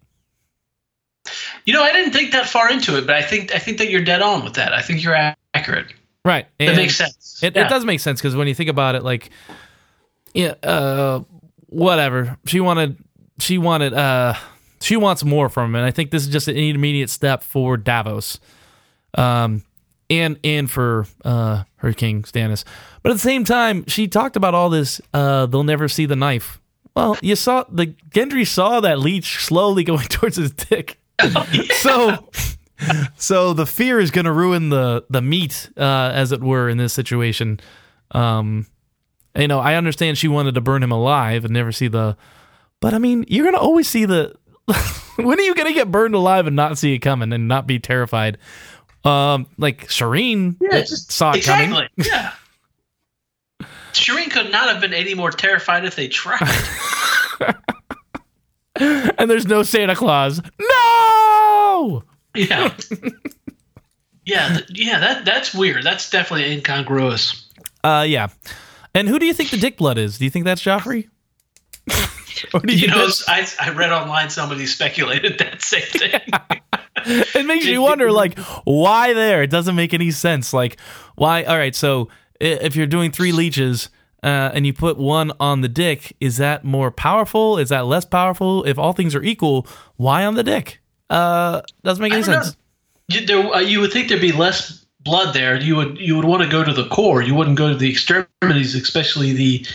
You 1.64 1.74
know, 1.74 1.82
I 1.82 1.92
didn't 1.92 2.12
think 2.12 2.32
that 2.32 2.46
far 2.46 2.70
into 2.70 2.96
it, 2.96 3.06
but 3.06 3.16
I 3.16 3.22
think 3.22 3.54
I 3.54 3.58
think 3.58 3.78
that 3.78 3.90
you're 3.90 4.04
dead 4.04 4.22
on 4.22 4.44
with 4.44 4.54
that. 4.54 4.72
I 4.72 4.82
think 4.82 5.02
you're 5.02 5.16
accurate. 5.54 5.86
Right. 6.24 6.46
And 6.58 6.70
that 6.70 6.76
makes 6.76 6.96
sense. 6.96 7.40
It, 7.42 7.54
yeah. 7.54 7.66
it 7.66 7.70
does 7.70 7.84
make 7.84 8.00
sense 8.00 8.20
because 8.20 8.34
when 8.34 8.48
you 8.48 8.54
think 8.54 8.70
about 8.70 8.96
it, 8.96 9.04
like, 9.04 9.30
yeah, 10.34 10.54
uh, 10.62 11.20
whatever. 11.66 12.36
She 12.46 12.60
wanted, 12.60 12.96
she 13.38 13.58
wanted, 13.58 13.94
uh, 13.94 14.34
she 14.80 14.96
wants 14.96 15.24
more 15.24 15.48
from 15.48 15.70
him, 15.70 15.76
and 15.76 15.84
I 15.84 15.90
think 15.90 16.10
this 16.10 16.22
is 16.22 16.28
just 16.28 16.48
an 16.48 16.56
immediate 16.56 17.10
step 17.10 17.42
for 17.42 17.76
Davos, 17.76 18.38
um, 19.14 19.62
and 20.08 20.38
and 20.44 20.70
for 20.70 21.06
uh, 21.24 21.64
her 21.76 21.92
king 21.92 22.22
Stannis. 22.22 22.64
But 23.02 23.10
at 23.10 23.14
the 23.14 23.20
same 23.20 23.44
time, 23.44 23.84
she 23.86 24.08
talked 24.08 24.36
about 24.36 24.54
all 24.54 24.70
this. 24.70 25.00
Uh, 25.12 25.46
they'll 25.46 25.64
never 25.64 25.88
see 25.88 26.06
the 26.06 26.16
knife. 26.16 26.60
Well, 26.94 27.18
you 27.20 27.36
saw 27.36 27.64
the 27.70 27.88
Gendry 28.10 28.46
saw 28.46 28.80
that 28.80 28.98
leech 28.98 29.44
slowly 29.44 29.84
going 29.84 30.06
towards 30.06 30.36
his 30.36 30.52
dick. 30.52 30.98
Oh, 31.20 31.48
yeah. 31.52 31.62
So, 31.80 32.28
so 33.16 33.52
the 33.52 33.66
fear 33.66 33.98
is 33.98 34.10
going 34.10 34.24
to 34.24 34.32
ruin 34.32 34.68
the 34.68 35.04
the 35.10 35.22
meat, 35.22 35.70
uh, 35.76 36.10
as 36.14 36.32
it 36.32 36.42
were, 36.42 36.68
in 36.68 36.78
this 36.78 36.92
situation. 36.92 37.60
Um, 38.12 38.66
you 39.36 39.48
know, 39.48 39.60
I 39.60 39.74
understand 39.74 40.18
she 40.18 40.28
wanted 40.28 40.54
to 40.54 40.60
burn 40.60 40.82
him 40.82 40.92
alive 40.92 41.44
and 41.44 41.52
never 41.52 41.72
see 41.72 41.88
the, 41.88 42.16
but 42.80 42.94
I 42.94 42.98
mean, 42.98 43.24
you're 43.28 43.44
going 43.44 43.54
to 43.54 43.60
always 43.60 43.88
see 43.88 44.04
the 44.04 44.34
when 45.16 45.38
are 45.38 45.42
you 45.42 45.54
gonna 45.54 45.72
get 45.72 45.90
burned 45.90 46.14
alive 46.14 46.46
and 46.46 46.56
not 46.56 46.78
see 46.78 46.94
it 46.94 46.98
coming 46.98 47.32
and 47.32 47.48
not 47.48 47.66
be 47.66 47.78
terrified? 47.78 48.38
Um, 49.04 49.46
like 49.56 49.86
Shireen 49.86 50.56
yeah, 50.60 50.80
just, 50.80 51.12
saw 51.12 51.32
it 51.32 51.38
exactly. 51.38 51.68
coming. 51.68 51.88
Yeah. 51.96 52.32
Shireen 53.92 54.30
could 54.30 54.52
not 54.52 54.68
have 54.68 54.80
been 54.80 54.92
any 54.92 55.14
more 55.14 55.30
terrified 55.30 55.86
if 55.86 55.96
they 55.96 56.08
tried. 56.08 56.40
and 58.76 59.30
there's 59.30 59.46
no 59.46 59.62
Santa 59.62 59.94
Claus. 59.94 60.42
No. 60.60 62.02
Yeah. 62.34 62.74
yeah, 64.26 64.48
th- 64.48 64.70
yeah. 64.74 65.00
That 65.00 65.24
that's 65.24 65.54
weird. 65.54 65.82
That's 65.82 66.10
definitely 66.10 66.52
incongruous. 66.52 67.48
Uh, 67.82 68.04
yeah. 68.06 68.28
And 68.96 69.08
who 69.08 69.18
do 69.18 69.26
you 69.26 69.34
think 69.34 69.50
the 69.50 69.58
dick 69.58 69.76
blood 69.76 69.98
is? 69.98 70.16
Do 70.16 70.24
you 70.24 70.30
think 70.30 70.46
that's 70.46 70.62
Joffrey? 70.62 71.10
you, 72.64 72.74
you 72.74 72.86
know, 72.86 73.06
I, 73.28 73.46
I 73.60 73.70
read 73.70 73.92
online 73.92 74.30
somebody 74.30 74.64
speculated 74.64 75.38
that 75.38 75.60
same 75.60 75.82
thing. 75.82 76.20
it 77.34 77.44
makes 77.44 77.66
you 77.66 77.82
wonder, 77.82 78.10
like, 78.10 78.38
why 78.64 79.12
there? 79.12 79.42
It 79.42 79.50
doesn't 79.50 79.76
make 79.76 79.92
any 79.92 80.10
sense. 80.12 80.54
Like, 80.54 80.78
why? 81.14 81.42
All 81.42 81.58
right, 81.58 81.74
so 81.74 82.08
if 82.40 82.74
you're 82.74 82.86
doing 82.86 83.12
three 83.12 83.32
leeches 83.32 83.90
uh, 84.22 84.50
and 84.54 84.66
you 84.66 84.72
put 84.72 84.96
one 84.96 85.30
on 85.38 85.60
the 85.60 85.68
dick, 85.68 86.16
is 86.18 86.38
that 86.38 86.64
more 86.64 86.90
powerful? 86.90 87.58
Is 87.58 87.68
that 87.68 87.84
less 87.84 88.06
powerful? 88.06 88.64
If 88.64 88.78
all 88.78 88.94
things 88.94 89.14
are 89.14 89.22
equal, 89.22 89.66
why 89.96 90.24
on 90.24 90.36
the 90.36 90.42
dick? 90.42 90.80
Uh, 91.10 91.60
doesn't 91.84 92.02
make 92.02 92.14
any 92.14 92.22
sense. 92.22 92.56
You, 93.08 93.26
there, 93.26 93.46
uh, 93.46 93.60
you 93.60 93.80
would 93.80 93.92
think 93.92 94.08
there'd 94.08 94.22
be 94.22 94.32
less 94.32 94.85
blood 95.06 95.32
there. 95.32 95.58
You 95.58 95.76
would 95.76 95.98
you 95.98 96.16
would 96.16 96.26
want 96.26 96.42
to 96.42 96.48
go 96.48 96.62
to 96.62 96.72
the 96.72 96.86
core. 96.88 97.22
You 97.22 97.34
wouldn't 97.34 97.56
go 97.56 97.70
to 97.70 97.74
the 97.74 97.90
extremities, 97.90 98.74
especially 98.74 99.32
the 99.32 99.66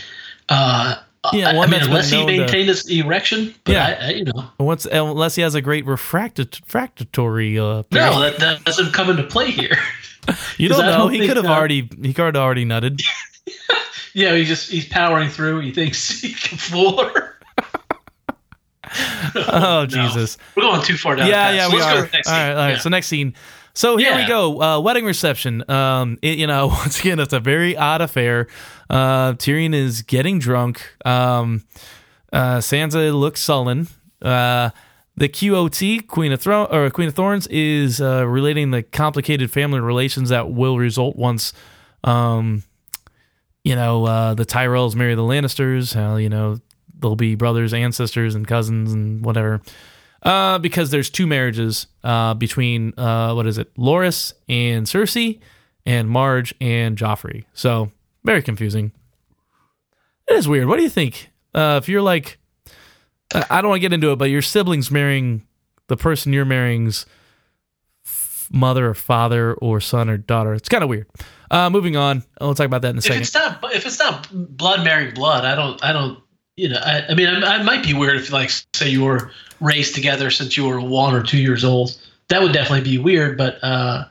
uh, 0.48 0.96
yeah, 1.32 1.50
I 1.50 1.66
mean, 1.66 1.82
unless 1.82 2.10
he 2.10 2.24
maintained 2.26 2.68
his 2.68 2.88
erection. 2.90 3.54
yeah, 3.66 3.96
I, 4.00 4.06
I, 4.06 4.10
you 4.10 4.24
know, 4.24 4.50
once 4.58 4.86
unless 4.86 5.36
he 5.36 5.42
has 5.42 5.54
a 5.54 5.60
great 5.60 5.86
refractory. 5.86 7.58
Uh, 7.58 7.84
no, 7.92 8.20
that, 8.20 8.38
that 8.38 8.64
doesn't 8.64 8.92
come 8.92 9.08
into 9.08 9.22
play 9.22 9.52
here. 9.52 9.76
you 10.58 10.68
don't 10.68 10.80
know. 10.80 10.98
Don't 10.98 11.12
he 11.12 11.26
could 11.26 11.36
have 11.36 11.46
already. 11.46 11.88
He 12.02 12.12
could 12.12 12.34
have 12.34 12.36
already 12.36 12.64
nutted. 12.64 13.02
yeah, 14.14 14.34
he 14.34 14.44
just 14.44 14.68
he's 14.68 14.88
powering 14.88 15.28
through. 15.28 15.60
He 15.60 15.70
thinks 15.70 16.08
he 16.20 16.32
can 16.32 16.58
fool 16.58 17.04
her. 17.04 17.38
oh 19.36 19.86
Jesus! 19.86 20.38
We're 20.56 20.64
going 20.64 20.82
too 20.82 20.96
far 20.96 21.14
down. 21.14 21.28
Yeah, 21.28 21.52
yeah, 21.52 21.68
so 21.68 21.74
we 21.76 21.80
are. 21.80 21.88
All 21.88 22.02
right, 22.02 22.16
all 22.26 22.56
right. 22.56 22.70
Yeah. 22.70 22.78
So 22.78 22.88
next 22.88 23.06
scene. 23.06 23.34
So 23.74 23.96
here 23.96 24.10
yeah. 24.10 24.22
we 24.22 24.26
go. 24.26 24.60
Uh, 24.60 24.80
wedding 24.80 25.04
reception. 25.04 25.68
Um, 25.70 26.18
it, 26.22 26.38
you 26.38 26.46
know, 26.46 26.66
once 26.68 27.00
again, 27.00 27.18
it's 27.18 27.32
a 27.32 27.40
very 27.40 27.76
odd 27.76 28.00
affair. 28.00 28.48
Uh, 28.90 29.32
Tyrion 29.34 29.74
is 29.74 30.02
getting 30.02 30.38
drunk. 30.38 30.82
Um, 31.04 31.64
uh, 32.32 32.58
Sansa 32.58 33.18
looks 33.18 33.40
sullen. 33.40 33.88
Uh, 34.20 34.70
the 35.16 35.28
QOT, 35.28 36.06
Queen 36.06 36.32
of 36.32 36.40
Throne 36.40 36.68
or 36.70 36.88
Queen 36.90 37.08
of 37.08 37.14
Thorns, 37.14 37.46
is 37.48 38.00
uh, 38.00 38.26
relating 38.26 38.70
the 38.70 38.82
complicated 38.82 39.50
family 39.50 39.80
relations 39.80 40.30
that 40.30 40.50
will 40.50 40.78
result 40.78 41.16
once, 41.16 41.52
um, 42.04 42.62
you 43.62 43.74
know, 43.74 44.06
uh, 44.06 44.34
the 44.34 44.46
Tyrells 44.46 44.94
marry 44.94 45.14
the 45.14 45.22
Lannisters. 45.22 45.94
How 45.94 46.16
you 46.16 46.30
know 46.30 46.60
they'll 46.98 47.16
be 47.16 47.34
brothers 47.34 47.74
and 47.74 47.94
sisters 47.94 48.34
and 48.34 48.46
cousins 48.46 48.92
and 48.92 49.24
whatever. 49.24 49.60
Uh, 50.22 50.58
because 50.58 50.90
there's 50.90 51.10
two 51.10 51.26
marriages 51.26 51.88
uh, 52.04 52.32
between 52.34 52.96
uh, 52.96 53.32
what 53.34 53.44
is 53.46 53.58
it, 53.58 53.74
Loras 53.74 54.32
and 54.48 54.86
Cersei, 54.86 55.40
and 55.84 56.08
Marge 56.08 56.54
and 56.60 56.96
Joffrey. 56.96 57.44
So 57.54 57.90
very 58.24 58.40
confusing. 58.40 58.92
It 60.28 60.36
is 60.36 60.46
weird. 60.46 60.68
What 60.68 60.76
do 60.76 60.84
you 60.84 60.88
think? 60.88 61.30
Uh, 61.52 61.80
if 61.82 61.88
you're 61.88 62.02
like, 62.02 62.38
I 63.34 63.60
don't 63.60 63.70
want 63.70 63.78
to 63.78 63.80
get 63.80 63.92
into 63.92 64.12
it, 64.12 64.16
but 64.16 64.30
your 64.30 64.42
siblings 64.42 64.90
marrying 64.92 65.44
the 65.88 65.96
person 65.96 66.32
you're 66.32 66.44
marrying's 66.44 67.04
mother 68.52 68.90
or 68.90 68.94
father 68.94 69.54
or 69.54 69.80
son 69.80 70.08
or 70.08 70.18
daughter, 70.18 70.54
it's 70.54 70.68
kind 70.68 70.84
of 70.84 70.88
weird. 70.88 71.08
Uh, 71.50 71.68
moving 71.68 71.96
on. 71.96 72.22
We'll 72.40 72.54
talk 72.54 72.66
about 72.66 72.82
that 72.82 72.90
in 72.90 72.96
a 72.96 72.98
if 72.98 73.04
second. 73.04 73.22
It's 73.22 73.34
not, 73.34 73.74
if 73.74 73.86
it's 73.86 73.98
not 73.98 74.28
blood 74.32 74.84
marrying 74.84 75.14
blood, 75.14 75.44
I 75.44 75.54
don't, 75.54 75.82
I 75.84 75.92
don't, 75.92 76.22
you 76.56 76.68
know, 76.68 76.78
I, 76.80 77.06
I 77.08 77.14
mean, 77.14 77.26
I, 77.26 77.56
I 77.56 77.62
might 77.62 77.82
be 77.82 77.92
weird 77.92 78.16
if, 78.16 78.30
like, 78.30 78.50
say 78.74 78.88
you 78.88 79.04
were 79.04 79.32
raised 79.62 79.94
together 79.94 80.30
since 80.30 80.56
you 80.56 80.66
were 80.66 80.80
one 80.80 81.14
or 81.14 81.22
two 81.22 81.38
years 81.38 81.64
old. 81.64 81.98
That 82.28 82.42
would 82.42 82.52
definitely 82.52 82.90
be 82.90 82.98
weird, 82.98 83.38
but 83.38 83.62
uh, 83.62 84.04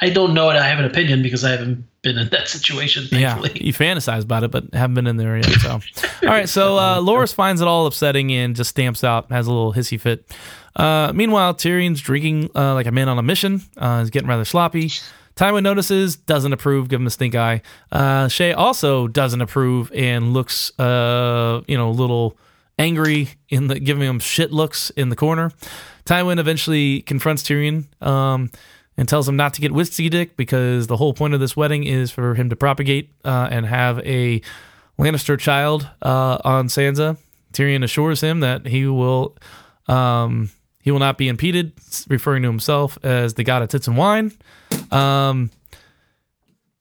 I 0.00 0.10
don't 0.10 0.34
know 0.34 0.50
it. 0.50 0.56
I 0.56 0.66
have 0.66 0.78
an 0.78 0.84
opinion 0.84 1.22
because 1.22 1.44
I 1.44 1.50
haven't 1.50 1.86
been 2.02 2.18
in 2.18 2.28
that 2.30 2.48
situation. 2.56 3.06
Thankfully. 3.06 3.52
Yeah, 3.54 3.62
you 3.62 3.72
fantasize 3.72 4.24
about 4.24 4.44
it, 4.44 4.50
but 4.50 4.72
haven't 4.74 4.94
been 4.94 5.06
in 5.06 5.16
there 5.16 5.36
yet. 5.36 5.46
So, 5.46 5.70
all 6.22 6.28
right. 6.28 6.48
So 6.48 6.76
uh, 6.76 6.98
Loras 7.00 7.32
finds 7.32 7.60
it 7.60 7.68
all 7.68 7.86
upsetting 7.86 8.32
and 8.32 8.54
just 8.54 8.70
stamps 8.70 9.04
out, 9.04 9.30
has 9.30 9.46
a 9.46 9.50
little 9.50 9.72
hissy 9.72 10.00
fit. 10.00 10.30
Uh, 10.76 11.12
meanwhile, 11.14 11.54
Tyrion's 11.54 12.00
drinking 12.00 12.50
uh, 12.54 12.74
like 12.74 12.86
a 12.86 12.92
man 12.92 13.08
on 13.08 13.18
a 13.18 13.22
mission. 13.22 13.62
Uh, 13.76 14.00
he's 14.00 14.10
getting 14.10 14.28
rather 14.28 14.44
sloppy. 14.44 14.90
Tywin 15.34 15.62
notices, 15.62 16.16
doesn't 16.16 16.52
approve, 16.52 16.88
give 16.88 17.00
him 17.00 17.06
a 17.06 17.10
stink 17.10 17.36
eye. 17.36 17.62
Uh, 17.92 18.26
Shae 18.26 18.56
also 18.56 19.06
doesn't 19.06 19.40
approve 19.40 19.92
and 19.94 20.32
looks, 20.32 20.76
uh, 20.80 21.62
you 21.68 21.76
know, 21.76 21.90
a 21.90 21.92
little 21.92 22.36
angry 22.78 23.30
in 23.48 23.66
the 23.66 23.80
giving 23.80 24.02
him 24.02 24.18
shit 24.18 24.52
looks 24.52 24.90
in 24.90 25.08
the 25.08 25.16
corner. 25.16 25.50
Tywin 26.04 26.38
eventually 26.38 27.02
confronts 27.02 27.42
Tyrion 27.42 27.84
um, 28.02 28.50
and 28.96 29.08
tells 29.08 29.28
him 29.28 29.36
not 29.36 29.54
to 29.54 29.60
get 29.60 29.72
whiskey 29.72 30.08
dick 30.08 30.36
because 30.36 30.86
the 30.86 30.96
whole 30.96 31.12
point 31.12 31.34
of 31.34 31.40
this 31.40 31.56
wedding 31.56 31.84
is 31.84 32.10
for 32.10 32.34
him 32.34 32.50
to 32.50 32.56
propagate 32.56 33.10
uh, 33.24 33.48
and 33.50 33.66
have 33.66 33.98
a 34.00 34.40
Lannister 34.98 35.38
child 35.38 35.88
uh, 36.02 36.38
on 36.44 36.68
Sansa. 36.68 37.18
Tyrion 37.52 37.84
assures 37.84 38.20
him 38.20 38.40
that 38.40 38.66
he 38.66 38.86
will 38.86 39.36
um, 39.86 40.50
he 40.80 40.90
will 40.90 40.98
not 40.98 41.18
be 41.18 41.28
impeded, 41.28 41.72
referring 42.08 42.42
to 42.42 42.48
himself 42.48 42.98
as 43.02 43.34
the 43.34 43.44
god 43.44 43.62
of 43.62 43.68
tits 43.68 43.88
and 43.88 43.96
wine. 43.96 44.32
Um, 44.90 45.50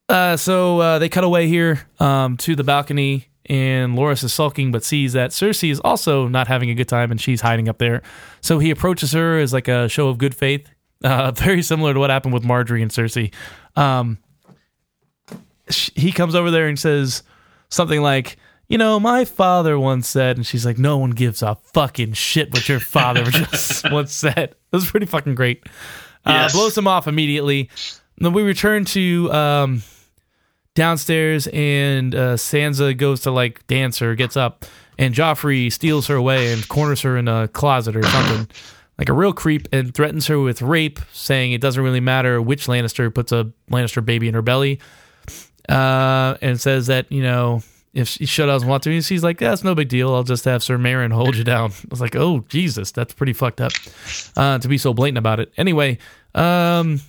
uh, 0.10 0.38
so 0.38 0.80
uh, 0.80 1.00
they 1.00 1.10
cut 1.10 1.24
away 1.24 1.48
here 1.48 1.86
um, 2.00 2.38
to 2.38 2.56
the 2.56 2.64
balcony 2.64 3.28
and 3.50 3.98
Loras 3.98 4.24
is 4.24 4.34
sulking 4.34 4.72
but 4.72 4.84
sees 4.84 5.14
that 5.14 5.32
Cersei 5.32 5.72
is 5.72 5.80
also 5.82 6.28
not 6.28 6.48
having 6.48 6.70
a 6.70 6.76
good 6.76 6.88
time 6.88 7.12
and 7.12 7.20
she's 7.20 7.42
hiding 7.42 7.70
up 7.70 7.78
there. 7.78 8.02
So 8.42 8.60
he 8.60 8.72
approaches 8.72 9.12
her 9.14 9.40
as 9.40 9.54
like 9.54 9.68
a 9.68 9.88
show 9.90 10.10
of 10.10 10.18
good 10.18 10.36
faith, 10.36 10.70
uh, 11.04 11.32
very 11.32 11.62
similar 11.62 11.94
to 11.94 12.00
what 12.00 12.10
happened 12.10 12.34
with 12.34 12.44
Margaery 12.44 12.82
and 12.82 12.92
Cersei. 12.92 13.34
Um, 13.76 14.18
he 15.96 16.12
comes 16.12 16.36
over 16.36 16.52
there 16.52 16.68
and 16.68 16.80
says 16.80 17.24
something 17.70 18.02
like, 18.02 18.38
you 18.70 18.78
know, 18.78 19.00
my 19.00 19.24
father 19.26 19.80
once 19.80 20.08
said, 20.10 20.38
and 20.38 20.46
she's 20.46 20.66
like, 20.66 20.78
no 20.78 20.98
one 20.98 21.12
gives 21.12 21.42
a 21.42 21.56
fucking 21.56 22.14
shit 22.14 22.52
what 22.52 22.68
your 22.68 22.80
father 22.80 23.24
just 23.32 23.90
once 23.92 24.14
said. 24.14 24.38
It 24.38 24.56
was 24.72 24.90
pretty 24.90 25.06
fucking 25.06 25.36
great. 25.36 25.64
Uh, 26.26 26.32
yes. 26.32 26.54
Blows 26.54 26.78
him 26.78 26.88
off 26.88 27.08
immediately. 27.08 27.70
then 28.18 28.34
we 28.34 28.42
return 28.42 28.84
to 28.86 29.32
um, 29.32 29.84
downstairs 30.78 31.48
and 31.48 32.14
uh, 32.14 32.36
Sansa 32.36 32.96
goes 32.96 33.22
to 33.22 33.32
like 33.32 33.66
dance 33.66 34.02
or 34.02 34.16
gets 34.16 34.38
up, 34.38 34.64
and 34.98 35.14
Joffrey 35.14 35.72
steals 35.74 36.08
her 36.08 36.16
away 36.16 36.54
and 36.54 36.68
corners 36.68 37.02
her 37.02 37.18
in 37.18 37.28
a 37.28 37.48
closet 37.50 37.96
or 37.96 38.04
something. 38.04 38.48
like 38.98 39.10
a 39.10 39.14
real 39.14 39.34
creep 39.34 39.68
and 39.72 39.94
threatens 39.94 40.28
her 40.28 40.40
with 40.40 40.62
rape, 40.62 41.00
saying 41.12 41.52
it 41.52 41.62
doesn't 41.62 41.84
really 41.84 42.00
matter 42.00 42.42
which 42.42 42.68
Lannister 42.68 43.14
puts 43.14 43.32
a 43.32 43.52
Lannister 43.70 44.06
baby 44.06 44.28
in 44.28 44.34
her 44.34 44.42
belly. 44.42 44.80
Uh, 45.68 46.38
and 46.42 46.62
says 46.62 46.88
that, 46.88 47.12
you 47.12 47.22
know, 47.22 47.62
if 47.94 48.08
she 48.08 48.26
doesn't 48.26 48.70
want 48.70 48.84
to, 48.84 49.02
she's 49.02 49.24
like, 49.24 49.42
yeah, 49.42 49.56
no 49.64 49.76
big 49.76 49.90
deal. 49.90 50.14
I'll 50.16 50.24
just 50.24 50.46
have 50.46 50.64
Sir 50.64 50.78
Meryn 50.78 51.12
hold 51.12 51.36
you 51.36 51.44
down. 51.44 51.72
I 51.84 51.88
was 51.90 52.00
like, 52.00 52.16
oh 52.16 52.46
Jesus, 52.48 52.92
that's 52.92 53.14
pretty 53.14 53.34
fucked 53.34 53.60
up 53.60 53.74
uh, 54.38 54.60
to 54.60 54.68
be 54.68 54.78
so 54.78 54.94
blatant 54.94 55.18
about 55.18 55.40
it. 55.40 55.52
Anyway, 55.58 55.98
um, 56.34 57.02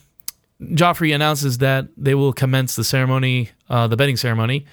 Joffrey 0.60 1.14
announces 1.14 1.58
that 1.58 1.88
they 1.96 2.14
will 2.14 2.32
commence 2.32 2.74
the 2.76 2.84
ceremony, 2.84 3.50
uh, 3.68 3.86
the 3.86 3.96
bedding 3.96 4.16
ceremony. 4.16 4.66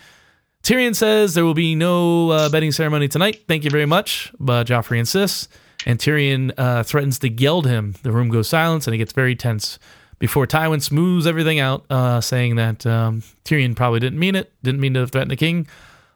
Tyrion 0.64 0.96
says 0.96 1.36
there 1.36 1.46
will 1.46 1.54
be 1.54 1.76
no 1.76 2.32
uh, 2.32 2.50
bedding 2.50 2.72
ceremony 2.72 3.08
tonight. 3.08 3.44
Thank 3.48 3.64
you 3.64 3.70
very 3.70 3.86
much, 3.86 4.34
but 4.40 4.66
Joffrey 4.66 4.98
insists, 4.98 5.48
and 5.86 6.00
Tyrion 6.00 6.52
uh, 6.58 6.82
threatens 6.82 7.20
to 7.20 7.30
geld 7.30 7.68
him. 7.68 7.94
The 8.02 8.12
room 8.12 8.30
goes 8.30 8.50
silent, 8.50 8.88
and 8.88 8.96
it 8.96 8.98
gets 8.98 9.14
very 9.14 9.36
tense 9.36 9.78
before 10.18 10.48
Tywin 10.48 10.82
smooths 10.82 11.28
everything 11.28 11.60
out, 11.60 11.86
uh, 11.92 12.20
saying 12.20 12.56
that 12.56 12.84
um, 12.88 13.22
Tyrion 13.44 13.76
probably 13.76 14.00
didn't 14.00 14.18
mean 14.18 14.34
it, 14.34 14.52
didn't 14.64 14.82
mean 14.82 14.96
to 14.96 15.06
threaten 15.06 15.30
the 15.30 15.36
king. 15.36 15.68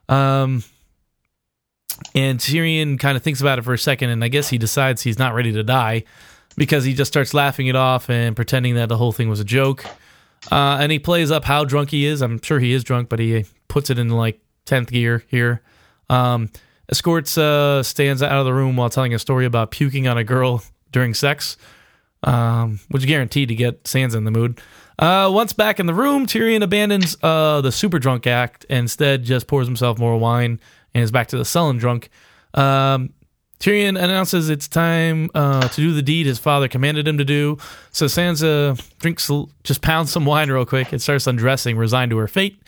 Um, 0.07 0.63
and 2.15 2.39
Tyrion 2.39 2.99
kind 2.99 3.17
of 3.17 3.21
thinks 3.21 3.41
about 3.41 3.59
it 3.59 3.61
for 3.63 3.73
a 3.73 3.77
second, 3.77 4.09
and 4.09 4.23
I 4.23 4.29
guess 4.29 4.49
he 4.49 4.57
decides 4.57 5.03
he's 5.03 5.19
not 5.19 5.35
ready 5.35 5.51
to 5.51 5.61
die 5.61 6.05
because 6.59 6.83
he 6.83 6.93
just 6.93 7.11
starts 7.11 7.33
laughing 7.33 7.65
it 7.65 7.75
off 7.75 8.09
and 8.09 8.35
pretending 8.35 8.75
that 8.75 8.89
the 8.89 8.97
whole 8.97 9.11
thing 9.11 9.29
was 9.29 9.39
a 9.39 9.45
joke. 9.45 9.85
Uh, 10.51 10.77
and 10.79 10.91
he 10.91 10.99
plays 10.99 11.31
up 11.31 11.45
how 11.45 11.63
drunk 11.63 11.89
he 11.89 12.05
is. 12.05 12.21
I'm 12.21 12.41
sure 12.41 12.59
he 12.59 12.73
is 12.73 12.83
drunk, 12.83 13.09
but 13.09 13.17
he 13.17 13.45
puts 13.67 13.89
it 13.89 13.97
in 13.97 14.09
like 14.09 14.39
10th 14.65 14.91
gear 14.91 15.23
here. 15.27 15.61
Um, 16.09 16.51
escorts 16.91 17.37
uh, 17.37 17.81
Sansa 17.83 18.27
out 18.27 18.39
of 18.39 18.45
the 18.45 18.53
room 18.53 18.75
while 18.75 18.89
telling 18.89 19.13
a 19.13 19.19
story 19.19 19.45
about 19.45 19.71
puking 19.71 20.07
on 20.07 20.17
a 20.17 20.23
girl 20.23 20.61
during 20.91 21.13
sex 21.13 21.57
um, 22.23 22.79
which 22.89 23.05
guaranteed 23.05 23.49
to 23.49 23.55
get 23.55 23.83
Sansa 23.83 24.15
in 24.15 24.23
the 24.23 24.31
mood. 24.31 24.59
Uh, 24.97 25.29
once 25.31 25.53
back 25.53 25.79
in 25.79 25.85
the 25.85 25.93
room, 25.93 26.25
Tyrion 26.25 26.61
abandons 26.61 27.15
uh, 27.23 27.61
the 27.61 27.71
super 27.71 27.99
drunk 27.99 28.27
act 28.27 28.65
and 28.69 28.79
instead 28.79 29.23
just 29.23 29.47
pours 29.47 29.65
himself 29.65 29.97
more 29.97 30.17
wine 30.17 30.59
and 30.93 31.03
is 31.03 31.11
back 31.11 31.27
to 31.27 31.37
the 31.37 31.45
sullen 31.45 31.77
drunk. 31.77 32.09
Um, 32.53 33.13
Tyrion 33.59 34.01
announces 34.01 34.49
it's 34.49 34.69
time 34.69 35.29
uh, 35.35 35.67
to 35.67 35.81
do 35.81 35.91
the 35.91 36.01
deed 36.01 36.25
his 36.25 36.39
father 36.39 36.69
commanded 36.69 37.05
him 37.05 37.17
to 37.17 37.25
do. 37.25 37.57
So 37.91 38.05
Sansa 38.05 38.81
drinks, 38.99 39.29
just 39.63 39.81
pounds 39.81 40.11
some 40.11 40.25
wine 40.25 40.49
real 40.49 40.65
quick 40.65 40.93
and 40.93 41.01
starts 41.01 41.27
undressing, 41.27 41.77
resigned 41.77 42.11
to 42.11 42.17
her 42.17 42.27
fate. 42.27 42.61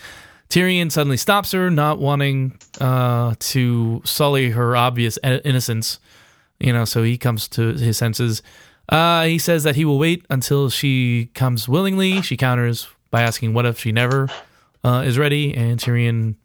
Tyrion 0.49 0.91
suddenly 0.91 1.15
stops 1.15 1.53
her, 1.53 1.71
not 1.71 1.99
wanting 1.99 2.59
uh, 2.81 3.35
to 3.39 4.01
sully 4.03 4.49
her 4.49 4.75
obvious 4.75 5.17
innocence. 5.23 5.99
You 6.59 6.73
know, 6.73 6.83
so 6.83 7.03
he 7.03 7.17
comes 7.17 7.47
to 7.49 7.73
his 7.73 7.97
senses. 7.97 8.43
Uh, 8.89 9.23
he 9.23 9.39
says 9.39 9.63
that 9.63 9.77
he 9.77 9.85
will 9.85 9.97
wait 9.97 10.25
until 10.29 10.69
she 10.69 11.31
comes 11.33 11.69
willingly. 11.69 12.21
She 12.21 12.35
counters 12.35 12.89
by 13.09 13.21
asking, 13.21 13.53
"What 13.53 13.65
if 13.65 13.79
she 13.79 13.93
never 13.93 14.27
uh, 14.83 15.03
is 15.05 15.17
ready?" 15.17 15.55
And 15.55 15.79
Tyrion, 15.79 16.35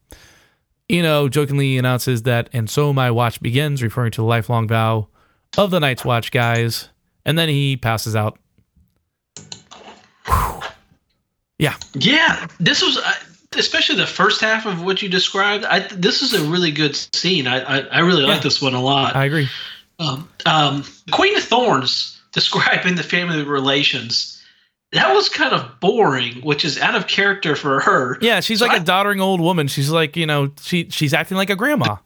you 0.89 1.03
know, 1.03 1.29
jokingly 1.29 1.79
announces 1.79 2.23
that, 2.23 2.49
"And 2.53 2.69
so 2.71 2.93
my 2.93 3.11
watch 3.11 3.41
begins," 3.41 3.83
referring 3.83 4.13
to 4.13 4.21
the 4.21 4.27
lifelong 4.27 4.69
vow 4.69 5.09
of 5.57 5.71
the 5.71 5.81
Night's 5.81 6.05
Watch 6.05 6.31
guys. 6.31 6.89
And 7.25 7.37
then 7.37 7.49
he 7.49 7.77
passes 7.77 8.15
out. 8.15 8.39
Whew. 10.27 10.63
Yeah, 11.59 11.75
yeah. 11.95 12.47
This 12.61 12.83
was. 12.83 12.99
Uh, 12.99 13.13
especially 13.57 13.97
the 13.97 14.07
first 14.07 14.41
half 14.41 14.67
of 14.67 14.83
what 14.83 15.01
you 15.01 15.09
described, 15.09 15.65
I, 15.65 15.81
this 15.81 16.21
is 16.21 16.35
a 16.35 16.45
really 16.51 16.71
good 16.71 16.95
scene. 17.15 17.47
I 17.47 17.61
I, 17.61 17.79
I 17.79 17.99
really 18.01 18.23
yeah. 18.23 18.29
like 18.29 18.43
this 18.43 18.61
one 18.61 18.75
a 18.75 18.83
lot. 18.83 19.17
I 19.17 19.25
agree. 19.25 19.49
Um, 19.99 20.29
um, 20.45 20.85
Queen 21.11 21.37
of 21.37 21.43
Thorns 21.43 22.21
describing 22.33 22.97
the 22.97 23.03
family 23.03 23.43
relations 23.43 24.36
that 24.93 25.13
was 25.15 25.29
kind 25.29 25.53
of 25.53 25.81
boring, 25.81 26.41
which 26.43 26.65
is 26.65 26.79
out 26.79 26.95
of 26.95 27.07
character 27.07 27.57
for 27.57 27.81
her. 27.81 28.19
Yeah, 28.21 28.41
she's 28.41 28.61
so 28.61 28.67
like 28.67 28.79
I, 28.79 28.83
a 28.83 28.85
doddering 28.85 29.21
old 29.21 29.41
woman. 29.41 29.69
She's 29.69 29.91
like, 29.91 30.17
you 30.17 30.27
know, 30.27 30.53
she 30.61 30.89
she's 30.91 31.13
acting 31.13 31.37
like 31.37 31.51
a 31.51 31.57
grandma. 31.57 31.97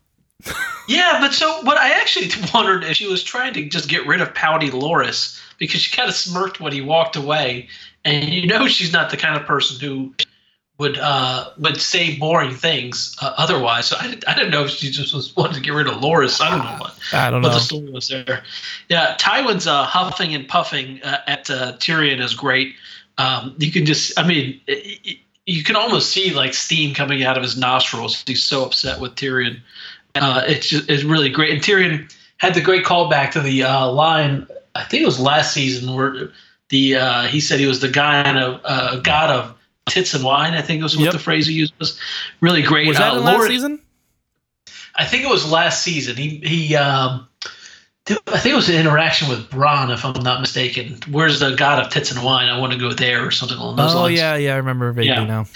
yeah, 0.88 1.18
but 1.20 1.32
so 1.34 1.62
what 1.62 1.76
I 1.76 1.90
actually 1.90 2.30
wondered 2.54 2.84
if 2.84 2.96
she 2.96 3.06
was 3.06 3.22
trying 3.22 3.52
to 3.54 3.68
just 3.68 3.88
get 3.88 4.06
rid 4.06 4.20
of 4.20 4.34
pouty 4.34 4.70
Loras 4.70 5.40
because 5.58 5.80
she 5.80 5.94
kind 5.94 6.08
of 6.08 6.14
smirked 6.14 6.60
when 6.60 6.72
he 6.72 6.80
walked 6.80 7.16
away, 7.16 7.68
and 8.04 8.30
you 8.30 8.46
know 8.46 8.66
she's 8.66 8.92
not 8.92 9.10
the 9.10 9.16
kind 9.16 9.38
of 9.38 9.46
person 9.46 9.78
who 9.78 10.14
would 10.80 10.96
uh, 10.96 11.50
would 11.58 11.78
say 11.78 12.16
boring 12.16 12.54
things 12.54 13.14
uh, 13.20 13.34
otherwise. 13.36 13.88
So 13.88 13.96
I, 13.98 14.18
I 14.26 14.34
didn't 14.34 14.50
know 14.50 14.64
if 14.64 14.70
she 14.70 14.90
just 14.90 15.14
was 15.14 15.36
wanting 15.36 15.56
to 15.56 15.60
get 15.60 15.74
rid 15.74 15.86
of 15.86 15.96
Loras. 15.96 16.40
I 16.40 16.48
don't 16.48 16.64
know 16.64 16.76
what. 16.80 16.98
I 17.12 17.30
don't 17.30 17.42
know. 17.42 17.48
But 17.48 17.54
the 17.54 17.60
story 17.60 17.90
was 17.90 18.08
there. 18.08 18.42
Yeah, 18.88 19.14
Tywin's 19.20 19.66
uh, 19.66 19.84
huffing 19.84 20.34
and 20.34 20.48
puffing 20.48 21.02
uh, 21.02 21.18
at 21.26 21.50
uh, 21.50 21.74
Tyrion 21.76 22.22
is 22.22 22.32
great. 22.32 22.74
Um, 23.18 23.54
you 23.58 23.70
can 23.70 23.84
just, 23.84 24.18
I 24.18 24.26
mean, 24.26 24.58
it, 24.66 25.00
it, 25.04 25.18
you 25.44 25.62
can 25.62 25.76
almost 25.76 26.12
see 26.12 26.32
like 26.32 26.54
steam 26.54 26.94
coming 26.94 27.24
out 27.24 27.36
of 27.36 27.42
his 27.42 27.58
nostrils. 27.58 28.24
He's 28.26 28.42
so 28.42 28.64
upset 28.64 29.00
with 29.00 29.16
Tyrion. 29.16 29.60
Uh, 30.14 30.42
it's 30.46 30.66
just, 30.66 30.88
it's 30.88 31.04
really 31.04 31.28
great. 31.28 31.52
And 31.52 31.62
Tyrion 31.62 32.10
had 32.38 32.54
the 32.54 32.62
great 32.62 32.86
callback 32.86 33.32
to 33.32 33.40
the 33.40 33.64
line. 33.64 34.46
I 34.74 34.84
think 34.84 35.02
it 35.02 35.06
was 35.06 35.20
last 35.20 35.52
season 35.52 35.94
where 35.94 36.32
the 36.70 37.28
he 37.28 37.38
said 37.38 37.60
he 37.60 37.66
was 37.66 37.80
the 37.80 37.90
guy 37.90 38.22
and 38.22 38.38
a 38.38 39.00
god 39.04 39.28
of 39.30 39.59
tits 39.86 40.14
and 40.14 40.24
wine. 40.24 40.54
I 40.54 40.62
think 40.62 40.82
was 40.82 40.96
what 40.96 41.04
yep. 41.04 41.12
the 41.12 41.18
phrase 41.18 41.46
he 41.46 41.54
used 41.54 41.74
was 41.78 41.98
really 42.40 42.62
great. 42.62 42.86
Was 42.86 42.98
that 42.98 43.14
uh, 43.14 43.20
last 43.20 43.46
season? 43.46 43.80
I 44.94 45.04
think 45.04 45.24
it 45.24 45.30
was 45.30 45.50
last 45.50 45.82
season. 45.82 46.16
He 46.16 46.40
he. 46.44 46.76
Um, 46.76 47.26
I 48.26 48.38
think 48.38 48.54
it 48.54 48.56
was 48.56 48.68
an 48.68 48.74
interaction 48.74 49.28
with 49.28 49.50
Bronn, 49.50 49.92
if 49.92 50.04
I'm 50.04 50.20
not 50.22 50.40
mistaken. 50.40 50.98
Where's 51.10 51.38
the 51.38 51.54
god 51.54 51.84
of 51.84 51.92
tits 51.92 52.10
and 52.10 52.24
wine? 52.24 52.48
I 52.48 52.58
want 52.58 52.72
to 52.72 52.78
go 52.78 52.92
there, 52.92 53.24
or 53.24 53.30
something 53.30 53.56
along 53.56 53.76
those 53.76 53.94
oh, 53.94 54.02
lines. 54.02 54.18
Oh 54.18 54.22
yeah, 54.22 54.36
yeah, 54.36 54.54
I 54.54 54.56
remember 54.56 54.90
vaguely 54.92 55.10
yeah. 55.10 55.24
now. 55.24 55.46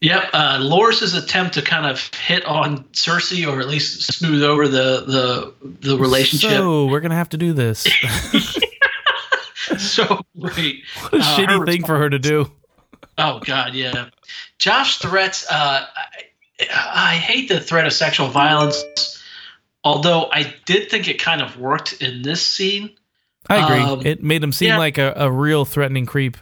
Yep, 0.00 0.30
uh, 0.34 0.58
Loras's 0.60 1.14
attempt 1.14 1.54
to 1.54 1.62
kind 1.62 1.86
of 1.86 2.10
hit 2.14 2.44
on 2.44 2.84
Cersei, 2.92 3.50
or 3.50 3.60
at 3.60 3.68
least 3.68 4.12
smooth 4.12 4.42
over 4.42 4.68
the 4.68 5.04
the 5.06 5.54
the 5.80 5.96
relationship. 5.96 6.50
So 6.50 6.86
we're 6.86 7.00
gonna 7.00 7.14
have 7.14 7.30
to 7.30 7.38
do 7.38 7.52
this. 7.52 7.86
so 9.78 10.20
great. 10.38 10.82
what 11.00 11.14
a 11.14 11.16
uh, 11.18 11.36
shitty 11.38 11.66
thing 11.66 11.84
for 11.84 11.96
her 11.96 12.10
to 12.10 12.18
do. 12.18 12.50
Oh 13.18 13.40
God, 13.40 13.74
yeah. 13.74 14.08
Josh 14.58 14.98
threats. 14.98 15.46
Uh, 15.50 15.86
I, 15.96 16.04
I 16.94 17.14
hate 17.16 17.48
the 17.48 17.60
threat 17.60 17.86
of 17.86 17.92
sexual 17.92 18.28
violence, 18.28 19.22
although 19.82 20.28
I 20.32 20.54
did 20.64 20.90
think 20.90 21.08
it 21.08 21.20
kind 21.20 21.42
of 21.42 21.58
worked 21.58 22.02
in 22.02 22.22
this 22.22 22.46
scene. 22.46 22.90
I 23.48 23.64
agree. 23.64 23.80
Um, 23.80 24.06
it 24.06 24.22
made 24.22 24.42
him 24.42 24.52
seem 24.52 24.68
yeah. 24.68 24.78
like 24.78 24.98
a, 24.98 25.12
a, 25.16 25.30
real 25.30 25.64
threatening 25.64 26.06
creep. 26.06 26.38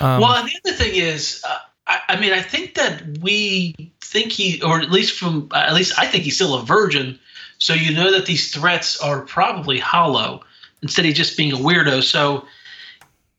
Um, 0.00 0.20
well, 0.20 0.34
and 0.34 0.48
the 0.48 0.58
other 0.64 0.76
thing 0.76 0.94
is, 0.96 1.44
uh, 1.48 1.58
I, 1.86 2.00
I, 2.08 2.20
mean, 2.20 2.32
I 2.32 2.42
think 2.42 2.74
that 2.74 3.18
we 3.20 3.92
think 4.00 4.32
he, 4.32 4.60
or 4.62 4.80
at 4.80 4.90
least 4.90 5.16
from, 5.16 5.48
uh, 5.52 5.58
at 5.58 5.74
least 5.74 5.96
I 5.96 6.06
think 6.06 6.24
he's 6.24 6.34
still 6.34 6.54
a 6.54 6.64
virgin. 6.64 7.18
So 7.58 7.72
you 7.72 7.94
know 7.94 8.10
that 8.10 8.26
these 8.26 8.52
threats 8.52 8.98
are 9.00 9.20
probably 9.20 9.78
hollow 9.78 10.42
instead 10.82 11.06
of 11.06 11.14
just 11.14 11.36
being 11.36 11.52
a 11.52 11.56
weirdo. 11.56 12.02
So 12.02 12.46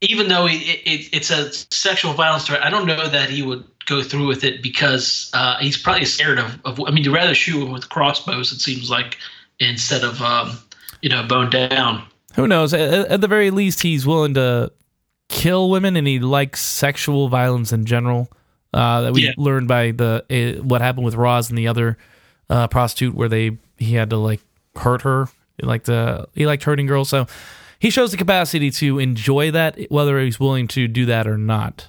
even 0.00 0.28
though 0.28 0.46
it, 0.46 0.52
it, 0.52 1.08
it's 1.12 1.30
a 1.30 1.52
sexual 1.74 2.12
violence 2.12 2.46
threat, 2.46 2.64
I 2.64 2.70
don't 2.70 2.86
know 2.86 3.08
that 3.08 3.30
he 3.30 3.42
would 3.42 3.64
go 3.86 4.02
through 4.02 4.26
with 4.26 4.44
it 4.44 4.62
because 4.62 5.30
uh, 5.32 5.56
he's 5.58 5.76
probably 5.76 6.04
scared 6.04 6.38
of, 6.38 6.58
of. 6.64 6.80
I 6.86 6.90
mean, 6.90 7.04
you'd 7.04 7.14
rather 7.14 7.34
shoot 7.34 7.62
him 7.62 7.72
with 7.72 7.88
crossbows. 7.88 8.52
It 8.52 8.60
seems 8.60 8.90
like 8.90 9.16
instead 9.58 10.04
of 10.04 10.20
um, 10.20 10.58
you 11.00 11.08
know 11.08 11.22
bone 11.26 11.50
down. 11.50 12.06
Who 12.34 12.46
knows? 12.46 12.74
At, 12.74 13.08
at, 13.08 13.20
the 13.22 13.28
very 13.28 13.50
least, 13.50 13.80
he's 13.80 14.06
willing 14.06 14.34
to 14.34 14.70
kill 15.28 15.70
women, 15.70 15.96
and 15.96 16.06
he 16.06 16.18
likes 16.18 16.60
sexual 16.60 17.28
violence 17.28 17.72
in 17.72 17.86
general. 17.86 18.30
Uh, 18.74 19.02
that 19.02 19.12
we 19.14 19.22
yeah. 19.22 19.32
learned 19.38 19.68
by 19.68 19.92
the 19.92 20.24
uh, 20.28 20.62
what 20.62 20.82
happened 20.82 21.06
with 21.06 21.14
Ros 21.14 21.48
and 21.48 21.56
the 21.56 21.68
other 21.68 21.96
uh, 22.50 22.68
prostitute, 22.68 23.14
where 23.14 23.28
they 23.28 23.56
he 23.78 23.94
had 23.94 24.10
to 24.10 24.18
like 24.18 24.40
hurt 24.74 25.02
her. 25.02 25.28
He 25.58 25.66
liked 25.66 25.88
uh, 25.88 26.26
he 26.34 26.44
liked 26.44 26.64
hurting 26.64 26.86
girls. 26.86 27.08
So 27.08 27.26
he 27.78 27.90
shows 27.90 28.10
the 28.10 28.16
capacity 28.16 28.70
to 28.72 28.98
enjoy 28.98 29.50
that, 29.50 29.78
whether 29.90 30.20
he's 30.20 30.40
willing 30.40 30.68
to 30.68 30.88
do 30.88 31.06
that 31.06 31.26
or 31.26 31.38
not. 31.38 31.88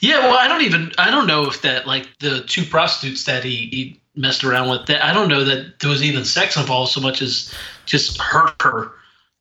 Yeah, 0.00 0.20
well, 0.20 0.38
I 0.38 0.48
don't 0.48 0.62
even 0.62 0.92
I 0.98 1.10
don't 1.10 1.26
know 1.26 1.46
if 1.46 1.62
that 1.62 1.86
like 1.86 2.08
the 2.20 2.42
two 2.42 2.64
prostitutes 2.64 3.24
that 3.24 3.44
he, 3.44 3.68
he 3.70 4.00
messed 4.14 4.42
around 4.42 4.70
with 4.70 4.86
that 4.86 5.04
I 5.04 5.12
don't 5.12 5.28
know 5.28 5.44
that 5.44 5.80
there 5.80 5.90
was 5.90 6.02
even 6.02 6.24
sex 6.24 6.56
involved 6.56 6.92
so 6.92 7.00
much 7.00 7.20
as 7.20 7.52
just 7.86 8.20
hurt 8.20 8.60
her. 8.62 8.92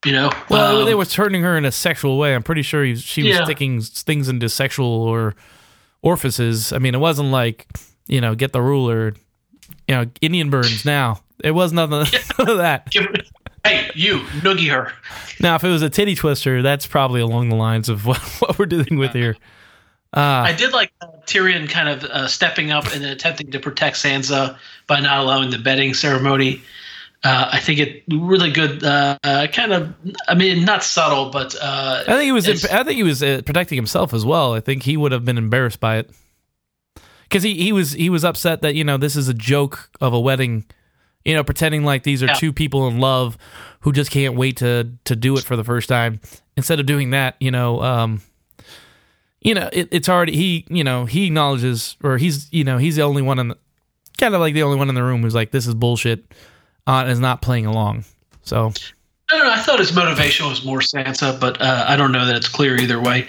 You 0.06 0.12
know, 0.12 0.30
well, 0.50 0.82
um, 0.82 0.86
they 0.86 0.94
were 0.94 1.06
turning 1.06 1.42
her 1.42 1.58
in 1.58 1.66
a 1.66 1.72
sexual 1.72 2.20
way. 2.20 2.36
I'm 2.36 2.44
pretty 2.44 2.62
sure 2.62 2.84
he, 2.84 2.96
she 2.96 3.24
was 3.24 3.36
yeah. 3.36 3.44
sticking 3.46 3.82
things 3.82 4.30
into 4.30 4.48
sexual 4.48 4.88
or 4.88 5.36
orifices. 6.04 6.72
I 6.72 6.78
mean, 6.78 6.94
it 6.94 7.00
wasn't 7.00 7.30
like 7.30 7.68
you 8.08 8.22
know, 8.22 8.36
get 8.36 8.54
the 8.54 8.62
ruler, 8.62 9.14
you 9.88 9.96
know, 9.96 10.06
Indian 10.22 10.50
burns. 10.50 10.86
Now 10.86 11.22
it 11.44 11.52
was 11.52 11.74
nothing 11.74 12.00
of 12.48 12.58
that. 12.58 12.94
Hey, 13.68 13.92
you, 13.96 14.20
noogie 14.42 14.72
her. 14.72 14.94
Now, 15.40 15.56
if 15.56 15.64
it 15.64 15.70
was 15.70 15.82
a 15.82 15.90
titty 15.90 16.16
twister, 16.16 16.62
that's 16.62 16.88
probably 16.88 17.22
along 17.22 17.50
the 17.50 17.56
lines 17.56 17.90
of 17.90 18.06
what, 18.06 18.20
what 18.40 18.58
we're 18.58 18.66
dealing 18.66 18.98
with 18.98 19.14
here. 19.14 19.36
Uh, 20.14 20.46
I 20.46 20.54
did 20.54 20.72
like 20.72 20.92
uh, 21.02 21.08
Tyrion 21.26 21.70
kind 21.70 21.90
of 21.90 22.04
uh, 22.06 22.28
stepping 22.28 22.72
up 22.72 22.86
and 22.94 23.04
attempting 23.04 23.52
to 23.52 23.60
protect 23.60 23.98
Sansa 23.98 24.58
by 24.88 25.02
not 25.02 25.20
allowing 25.20 25.50
the 25.50 25.58
bedding 25.58 25.94
ceremony. 25.94 26.62
Uh, 27.24 27.50
I 27.52 27.60
think 27.60 27.80
it 27.80 28.04
really 28.10 28.52
good, 28.52 28.84
uh, 28.84 29.18
uh, 29.24 29.48
kind 29.48 29.74
of. 29.74 29.94
I 30.30 30.36
mean, 30.36 30.64
not 30.64 30.84
subtle, 30.84 31.30
but 31.30 31.56
I 31.62 32.04
think 32.06 32.24
he 32.24 32.32
was. 32.32 32.48
I 32.66 32.84
think 32.84 32.96
he 32.96 33.04
was 33.04 33.20
protecting 33.20 33.76
himself 33.76 34.14
as 34.14 34.24
well. 34.24 34.54
I 34.54 34.60
think 34.62 34.84
he 34.84 34.96
would 34.96 35.12
have 35.12 35.26
been 35.26 35.38
embarrassed 35.38 35.80
by 35.80 35.98
it 35.98 36.10
because 37.24 37.44
he 37.44 37.56
he 37.56 37.72
was 37.74 37.94
he 37.94 38.10
was 38.10 38.24
upset 38.24 38.62
that 38.62 38.76
you 38.76 38.84
know 38.84 38.98
this 38.98 39.16
is 39.16 39.28
a 39.28 39.34
joke 39.34 39.90
of 40.00 40.14
a 40.14 40.20
wedding, 40.20 40.66
you 41.26 41.34
know, 41.34 41.44
pretending 41.44 41.84
like 41.84 42.04
these 42.04 42.24
are 42.24 42.28
Yeah. 42.28 42.34
two 42.34 42.54
people 42.54 42.88
in 42.88 43.00
love 43.00 43.38
who 43.82 43.92
just 43.92 44.12
can't 44.12 44.36
wait 44.36 44.58
to 44.58 44.92
to 45.06 45.16
do 45.16 45.38
it 45.38 45.44
for 45.44 45.56
the 45.56 45.64
first 45.64 45.90
time. 45.90 46.20
Instead 46.56 46.80
of 46.80 46.86
doing 46.86 47.12
that, 47.12 47.36
you 47.40 47.52
know, 47.52 47.82
um, 47.82 48.22
you 49.42 49.54
know, 49.54 49.70
it, 49.72 49.90
it's 49.92 50.10
already 50.10 50.36
he, 50.36 50.66
you 50.70 50.84
know, 50.84 51.06
he 51.06 51.28
acknowledges 51.28 51.96
or 52.04 52.18
he's 52.18 52.52
you 52.52 52.64
know 52.64 52.78
he's 52.78 52.96
the 52.96 53.04
only 53.04 53.22
one 53.22 53.40
in 53.40 53.50
the 53.50 53.58
kind 54.18 54.34
of 54.34 54.42
like 54.42 54.54
the 54.54 54.64
only 54.64 54.78
one 54.78 54.90
in 54.90 54.96
the 54.96 55.04
room 55.04 55.22
who's 55.22 55.36
like 55.36 55.52
this 55.52 55.68
is 55.68 55.74
bullshit, 55.76 56.26
uh, 56.88 57.02
and 57.04 57.12
is 57.12 57.20
not 57.20 57.42
playing 57.42 57.66
along. 57.66 58.04
So 58.44 58.72
I 59.32 59.38
don't 59.38 59.46
know. 59.46 59.52
I 59.54 59.62
thought 59.62 59.80
his 59.80 59.94
motivation 59.94 60.48
was 60.48 60.64
more 60.66 60.80
Sansa, 60.80 61.40
but 61.40 61.62
uh, 61.62 61.86
I 61.88 61.96
don't 61.98 62.12
know 62.12 62.26
that 62.26 62.36
it's 62.36 62.48
clear 62.50 62.76
either 62.78 63.00
way. 63.02 63.28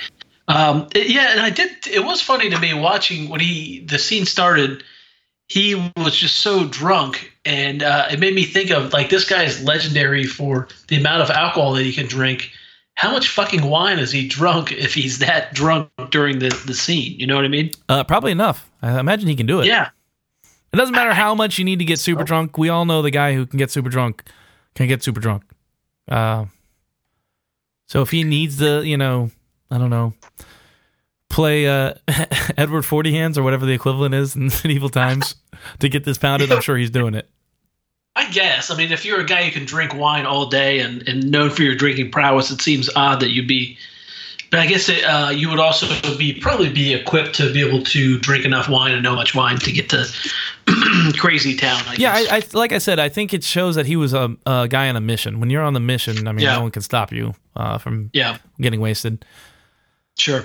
Um, 0.49 0.89
it- 0.95 1.11
yeah, 1.11 1.33
and 1.33 1.41
I 1.41 1.51
did. 1.51 1.71
It 1.87 2.05
was 2.05 2.23
funny 2.23 2.49
to 2.51 2.59
me 2.59 2.73
watching 2.73 3.29
when 3.29 3.41
he 3.41 3.81
the 3.81 3.99
scene 3.99 4.25
started. 4.25 4.83
He 5.49 5.75
was 5.97 6.15
just 6.15 6.37
so 6.37 6.69
drunk, 6.69 7.33
and 7.45 7.83
uh, 7.83 8.09
it 8.11 8.21
made 8.21 8.35
me 8.35 8.45
think 8.45 8.71
of 8.71 8.93
like 8.93 9.09
this 9.09 9.29
guy 9.29 9.45
is 9.45 9.63
legendary 9.65 10.25
for 10.25 10.69
the 10.89 10.97
amount 10.97 11.23
of 11.23 11.31
alcohol 11.31 11.73
that 11.73 11.85
he 11.85 11.93
can 11.93 12.07
drink. 12.07 12.51
How 12.95 13.13
much 13.13 13.29
fucking 13.29 13.65
wine 13.65 13.99
is 13.99 14.11
he 14.11 14.27
drunk 14.29 14.73
if 14.73 14.93
he's 14.93 15.21
that 15.21 15.55
drunk 15.55 15.89
during 16.11 16.41
the, 16.41 16.49
the 16.67 16.75
scene? 16.75 17.19
You 17.19 17.27
know 17.27 17.37
what 17.37 17.45
I 17.45 17.49
mean? 17.49 17.71
uh, 17.89 18.05
probably 18.05 18.33
enough. 18.33 18.71
I 18.83 18.99
imagine 18.99 19.29
he 19.29 19.37
can 19.37 19.47
do 19.47 19.61
it. 19.61 19.67
Yeah. 19.67 19.91
It 20.73 20.77
doesn't 20.77 20.95
matter 20.95 21.15
how 21.15 21.35
much 21.35 21.59
you 21.59 21.65
need 21.65 21.79
to 21.79 21.85
get 21.85 21.99
super 21.99 22.25
drunk. 22.25 22.59
We 22.59 22.69
all 22.69 22.85
know 22.85 23.01
the 23.01 23.11
guy 23.11 23.35
who 23.35 23.47
can 23.47 23.59
get 23.59 23.71
super 23.71 23.89
drunk 23.89 24.25
can 24.75 24.87
get 24.87 25.03
super 25.03 25.21
drunk. 25.21 25.45
Uh, 26.09 26.47
so 27.87 28.03
if 28.03 28.11
he 28.11 28.23
needs 28.23 28.59
the 28.59 28.83
you 28.85 28.97
know, 28.99 29.31
I 29.71 29.79
don't 29.79 29.91
know, 29.91 30.13
play 31.39 31.69
uh, 31.69 31.95
Edward 32.57 32.83
Forty 32.83 33.13
Hands 33.13 33.39
or 33.39 33.45
whatever 33.45 33.65
the 33.65 33.73
equivalent 33.73 34.13
is 34.13 34.35
in 34.35 34.47
medieval 34.65 34.89
times 34.89 35.37
to 35.79 35.89
get 35.89 36.03
this 36.03 36.19
pounded, 36.19 36.51
I'm 36.51 36.61
sure 36.61 36.77
he's 36.77 36.91
doing 36.91 37.15
it. 37.15 37.31
I 38.17 38.29
guess. 38.33 38.73
I 38.73 38.77
mean, 38.77 38.91
if 38.91 39.05
you're 39.05 39.21
a 39.21 39.25
guy 39.25 39.45
who 39.45 39.53
can 39.53 39.65
drink 39.65 39.95
wine 39.95 40.27
all 40.27 40.47
day 40.47 40.81
and, 40.81 41.07
and 41.07 41.31
known 41.31 41.51
for 41.51 41.63
your 41.63 41.77
drinking 41.77 42.11
prowess, 42.11 42.51
it 42.51 42.61
seems 42.61 42.91
odd 42.97 43.21
that 43.21 43.31
you'd 43.31 43.47
be. 43.47 43.79
But 44.51 44.59
I 44.61 44.67
guess 44.67 44.89
it, 44.89 45.05
uh, 45.05 45.29
you 45.31 45.49
would 45.51 45.61
also 45.61 45.87
be 46.17 46.35
probably 46.41 46.73
be 46.73 46.93
equipped 46.93 47.37
to 47.37 47.53
be 47.53 47.65
able 47.65 47.85
to 47.85 48.19
drink 48.19 48.45
enough 48.45 48.69
wine 48.69 48.91
and 48.93 49.01
know 49.05 49.15
much 49.15 49.37
wine 49.37 49.59
to 49.59 49.71
get 49.71 49.91
to 49.91 50.07
crazy 51.19 51.55
town. 51.55 51.81
I 51.87 51.95
Yeah, 51.99 52.21
guess. 52.21 52.33
I, 52.33 52.37
I 52.37 52.43
like 52.59 52.73
I 52.73 52.79
said, 52.79 52.99
I 52.99 53.09
think 53.11 53.33
it 53.33 53.45
shows 53.45 53.77
that 53.77 53.87
he 53.87 53.95
was 53.95 54.13
a, 54.13 54.35
a 54.47 54.67
guy 54.69 54.89
on 54.89 54.97
a 54.97 55.01
mission. 55.01 55.39
When 55.39 55.51
you're 55.51 55.63
on 55.63 55.75
the 55.75 55.81
mission, 55.81 56.27
I 56.27 56.33
mean, 56.33 56.45
Yeah. 56.45 56.55
no 56.57 56.63
one 56.63 56.71
can 56.73 56.83
stop 56.83 57.13
you 57.13 57.35
uh, 57.55 57.79
from 57.79 58.11
yeah, 58.13 58.39
getting 58.61 58.81
wasted. 58.81 59.25
Sure. 60.19 60.45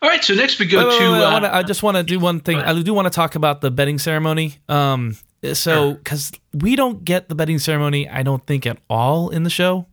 All 0.00 0.08
right, 0.08 0.22
so 0.22 0.34
next 0.34 0.58
we 0.58 0.66
go 0.66 0.78
Wait, 0.78 0.88
wait, 0.88 0.98
to. 0.98 1.12
wait, 1.12 1.18
I, 1.18 1.24
uh, 1.24 1.32
wanna, 1.32 1.50
I 1.52 1.62
just 1.62 1.82
want 1.82 1.96
to 1.96 2.02
do 2.02 2.18
one 2.20 2.40
thing. 2.40 2.58
I 2.58 2.80
do 2.82 2.94
want 2.94 3.06
to 3.06 3.10
talk 3.10 3.34
about 3.34 3.60
the 3.60 3.70
bedding 3.70 3.98
ceremony. 3.98 4.58
Um, 4.68 5.16
so 5.52 5.94
because 5.94 6.32
we 6.54 6.76
don't 6.76 7.04
get 7.04 7.28
the 7.28 7.34
bedding 7.34 7.58
ceremony, 7.58 8.08
I 8.08 8.22
don't 8.22 8.46
think 8.46 8.66
at 8.66 8.78
all 8.88 9.28
in 9.30 9.42
the 9.42 9.50
show. 9.50 9.86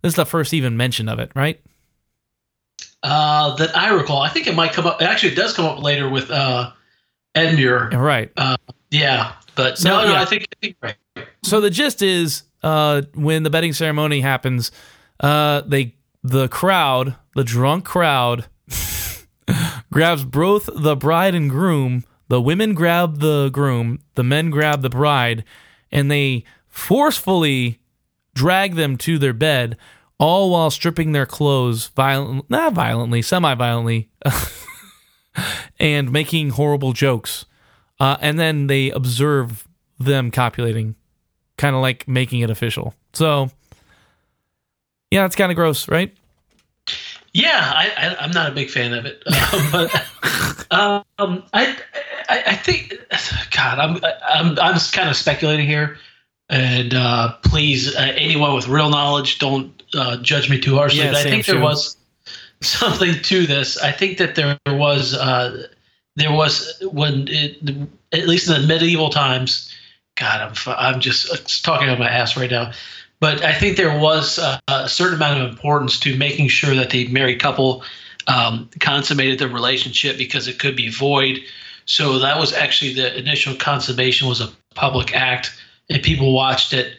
This 0.00 0.12
is 0.12 0.16
the 0.16 0.26
first 0.26 0.52
even 0.54 0.76
mention 0.76 1.08
of 1.08 1.18
it, 1.18 1.30
right? 1.36 1.60
uh, 3.02 3.54
that 3.56 3.76
I 3.76 3.90
recall, 3.90 4.22
I 4.22 4.28
think 4.28 4.46
it 4.46 4.54
might 4.54 4.72
come 4.72 4.86
up. 4.86 5.02
Actually, 5.02 5.32
it 5.32 5.36
does 5.36 5.54
come 5.54 5.64
up 5.64 5.82
later 5.82 6.08
with 6.08 6.30
uh, 6.30 6.72
Edmure. 7.34 7.92
Right. 7.94 8.30
Yeah, 8.90 9.32
but 9.54 9.78
So, 9.78 9.88
no, 9.88 10.04
no, 10.04 10.12
yeah. 10.12 10.22
I 10.22 10.24
think, 10.24 10.42
I 10.42 10.56
think 10.60 10.76
right. 10.82 10.96
So 11.42 11.60
the 11.60 11.70
gist 11.70 12.02
is, 12.02 12.44
uh, 12.62 13.02
when 13.14 13.42
the 13.42 13.50
bedding 13.50 13.72
ceremony 13.72 14.20
happens, 14.20 14.70
uh, 15.20 15.62
they 15.62 15.96
the 16.22 16.48
crowd, 16.48 17.16
the 17.34 17.42
drunk 17.42 17.84
crowd, 17.84 18.46
grabs 19.92 20.24
both 20.24 20.68
the 20.74 20.96
bride 20.96 21.34
and 21.34 21.50
groom. 21.50 22.04
The 22.28 22.40
women 22.40 22.74
grab 22.74 23.20
the 23.20 23.50
groom, 23.50 24.00
the 24.14 24.24
men 24.24 24.50
grab 24.50 24.82
the 24.82 24.88
bride, 24.88 25.44
and 25.90 26.10
they 26.10 26.44
forcefully 26.68 27.80
drag 28.34 28.74
them 28.74 28.96
to 28.96 29.18
their 29.18 29.34
bed, 29.34 29.76
all 30.18 30.50
while 30.50 30.70
stripping 30.70 31.12
their 31.12 31.26
clothes 31.26 31.88
violent, 31.88 32.48
not 32.48 32.72
violently, 32.72 33.20
semi-violently, 33.20 34.08
and 35.78 36.10
making 36.10 36.50
horrible 36.50 36.92
jokes. 36.92 37.44
Uh, 38.00 38.16
and 38.20 38.38
then 38.38 38.66
they 38.66 38.90
observe 38.90 39.68
them 39.98 40.30
copulating, 40.30 40.94
kind 41.56 41.76
of 41.76 41.82
like 41.82 42.08
making 42.08 42.40
it 42.40 42.50
official. 42.50 42.94
So, 43.12 43.50
yeah, 45.10 45.26
it's 45.26 45.36
kind 45.36 45.52
of 45.52 45.56
gross, 45.56 45.88
right? 45.88 46.16
Yeah, 47.34 47.72
I, 47.74 47.90
I, 47.96 48.16
I'm 48.20 48.30
not 48.30 48.50
a 48.50 48.54
big 48.54 48.68
fan 48.68 48.92
of 48.92 49.06
it, 49.06 49.22
uh, 49.26 49.68
but 49.72 51.04
um, 51.18 51.42
I, 51.54 51.76
I, 52.28 52.42
I 52.46 52.54
think, 52.54 52.94
God, 53.50 53.78
I'm, 53.78 53.96
I'm, 54.28 54.58
I'm 54.58 54.74
just 54.74 54.92
kind 54.92 55.08
of 55.08 55.16
speculating 55.16 55.66
here, 55.66 55.96
and 56.50 56.92
uh, 56.92 57.34
please, 57.42 57.94
uh, 57.96 58.12
anyone 58.16 58.54
with 58.54 58.68
real 58.68 58.90
knowledge, 58.90 59.38
don't 59.38 59.82
uh, 59.94 60.18
judge 60.18 60.50
me 60.50 60.60
too 60.60 60.74
harshly. 60.76 61.00
Yeah, 61.00 61.12
but 61.12 61.26
I 61.26 61.30
think 61.30 61.46
there 61.46 61.56
Shu. 61.56 61.62
was 61.62 61.96
something 62.60 63.14
to 63.14 63.46
this. 63.46 63.78
I 63.78 63.92
think 63.92 64.18
that 64.18 64.34
there 64.34 64.58
was, 64.66 65.14
uh, 65.14 65.68
there 66.16 66.32
was 66.32 66.82
when 66.92 67.28
it, 67.28 67.88
at 68.12 68.28
least 68.28 68.46
in 68.48 68.60
the 68.60 68.66
medieval 68.66 69.08
times. 69.08 69.74
God, 70.16 70.54
I'm, 70.66 70.74
I'm 70.76 71.00
just 71.00 71.64
talking 71.64 71.88
on 71.88 71.98
my 71.98 72.10
ass 72.10 72.36
right 72.36 72.50
now 72.50 72.72
but 73.22 73.44
I 73.44 73.54
think 73.54 73.76
there 73.76 73.96
was 74.00 74.38
a, 74.38 74.60
a 74.66 74.88
certain 74.88 75.14
amount 75.14 75.40
of 75.40 75.48
importance 75.48 76.00
to 76.00 76.16
making 76.16 76.48
sure 76.48 76.74
that 76.74 76.90
the 76.90 77.06
married 77.06 77.38
couple 77.38 77.84
um, 78.26 78.68
consummated 78.80 79.38
the 79.38 79.48
relationship 79.48 80.18
because 80.18 80.48
it 80.48 80.58
could 80.58 80.74
be 80.74 80.90
void. 80.90 81.38
So 81.84 82.18
that 82.18 82.36
was 82.36 82.52
actually 82.52 82.94
the 82.94 83.16
initial 83.16 83.54
consummation 83.54 84.26
was 84.28 84.40
a 84.40 84.50
public 84.74 85.14
act, 85.14 85.52
and 85.88 86.02
people 86.02 86.34
watched 86.34 86.72
it, 86.72 86.96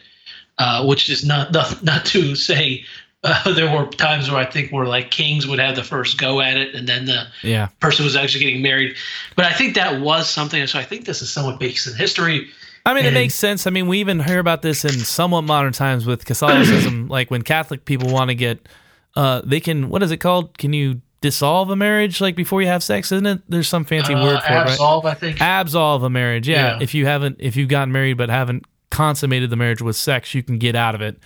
uh, 0.56 0.86
which 0.86 1.10
is 1.10 1.26
not 1.26 1.52
not, 1.52 1.82
not 1.84 2.06
to 2.06 2.34
say. 2.34 2.86
Uh, 3.22 3.52
there 3.54 3.70
were 3.74 3.86
times 3.90 4.30
where 4.30 4.40
I 4.40 4.46
think 4.46 4.72
where 4.72 4.86
like 4.86 5.10
kings 5.10 5.46
would 5.46 5.58
have 5.58 5.76
the 5.76 5.84
first 5.84 6.16
go 6.18 6.40
at 6.40 6.56
it, 6.56 6.74
and 6.74 6.88
then 6.88 7.04
the 7.04 7.26
Yeah. 7.42 7.68
person 7.80 8.04
was 8.04 8.16
actually 8.16 8.44
getting 8.44 8.62
married. 8.62 8.96
But 9.36 9.44
I 9.44 9.52
think 9.52 9.74
that 9.74 10.00
was 10.00 10.28
something. 10.30 10.66
So 10.66 10.78
I 10.78 10.84
think 10.84 11.04
this 11.04 11.20
is 11.20 11.30
somewhat 11.30 11.60
based 11.60 11.86
in 11.86 11.94
history. 11.94 12.48
I 12.86 12.92
mean, 12.94 13.06
it 13.06 13.14
makes 13.14 13.34
sense. 13.34 13.66
I 13.66 13.70
mean, 13.70 13.86
we 13.86 14.00
even 14.00 14.20
hear 14.20 14.38
about 14.38 14.60
this 14.62 14.84
in 14.84 14.92
somewhat 14.92 15.42
modern 15.42 15.72
times 15.72 16.04
with 16.04 16.24
Catholicism. 16.26 17.08
like 17.08 17.30
when 17.30 17.42
Catholic 17.42 17.84
people 17.86 18.10
want 18.10 18.28
to 18.28 18.34
get, 18.34 18.68
uh, 19.16 19.40
they 19.44 19.60
can. 19.60 19.88
What 19.88 20.02
is 20.02 20.10
it 20.10 20.18
called? 20.18 20.58
Can 20.58 20.72
you 20.74 21.00
dissolve 21.22 21.70
a 21.70 21.76
marriage 21.76 22.20
like 22.20 22.36
before 22.36 22.60
you 22.60 22.68
have 22.68 22.82
sex? 22.82 23.10
Isn't 23.10 23.24
it? 23.26 23.40
There's 23.48 23.68
some 23.68 23.84
fancy 23.86 24.12
Uh, 24.12 24.22
word 24.22 24.42
for 24.42 24.52
it, 24.52 24.56
right? 24.56 24.70
absolve, 24.70 25.06
I 25.06 25.14
think. 25.14 25.40
Absolve 25.40 26.02
a 26.02 26.10
marriage. 26.10 26.46
Yeah. 26.46 26.76
Yeah. 26.76 26.78
If 26.82 26.92
you 26.94 27.06
haven't, 27.06 27.36
if 27.38 27.56
you've 27.56 27.70
gotten 27.70 27.90
married 27.90 28.18
but 28.18 28.28
haven't 28.28 28.64
consummated 28.90 29.48
the 29.48 29.56
marriage 29.56 29.80
with 29.80 29.96
sex, 29.96 30.34
you 30.34 30.42
can 30.42 30.58
get 30.58 30.76
out 30.76 30.94
of 30.94 31.00
it. 31.00 31.16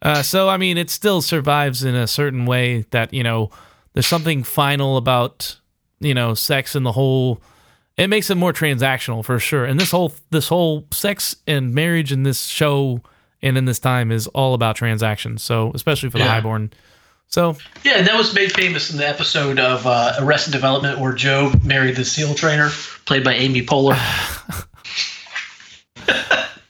Uh, 0.00 0.22
so 0.22 0.48
I 0.48 0.56
mean, 0.56 0.78
it 0.78 0.88
still 0.88 1.20
survives 1.20 1.84
in 1.84 1.94
a 1.94 2.06
certain 2.06 2.46
way 2.46 2.86
that 2.92 3.12
you 3.12 3.22
know 3.22 3.50
there's 3.92 4.06
something 4.06 4.42
final 4.42 4.96
about 4.96 5.58
you 6.00 6.14
know 6.14 6.32
sex 6.32 6.74
and 6.74 6.86
the 6.86 6.92
whole. 6.92 7.42
It 7.96 8.08
makes 8.08 8.28
it 8.28 8.34
more 8.36 8.52
transactional 8.52 9.24
for 9.24 9.38
sure. 9.38 9.64
And 9.64 9.78
this 9.78 9.90
whole 9.90 10.12
this 10.30 10.48
whole 10.48 10.86
sex 10.92 11.36
and 11.46 11.72
marriage 11.74 12.10
in 12.12 12.24
this 12.24 12.46
show 12.46 13.00
and 13.40 13.56
in 13.56 13.66
this 13.66 13.78
time 13.78 14.10
is 14.10 14.26
all 14.28 14.54
about 14.54 14.74
transactions. 14.76 15.42
So 15.42 15.70
especially 15.74 16.10
for 16.10 16.18
the 16.18 16.24
Yeah. 16.24 16.30
highborn. 16.30 16.72
So 17.28 17.56
Yeah, 17.84 17.98
and 17.98 18.06
that 18.06 18.16
was 18.16 18.34
made 18.34 18.52
famous 18.52 18.90
in 18.90 18.98
the 18.98 19.08
episode 19.08 19.58
of 19.60 19.86
uh, 19.86 20.14
Arrested 20.18 20.52
Development 20.52 20.98
where 20.98 21.12
Joe 21.12 21.52
married 21.62 21.96
the 21.96 22.04
SEAL 22.04 22.34
trainer, 22.34 22.70
played 23.06 23.22
by 23.22 23.34
Amy 23.34 23.62
Poehler. 23.62 23.96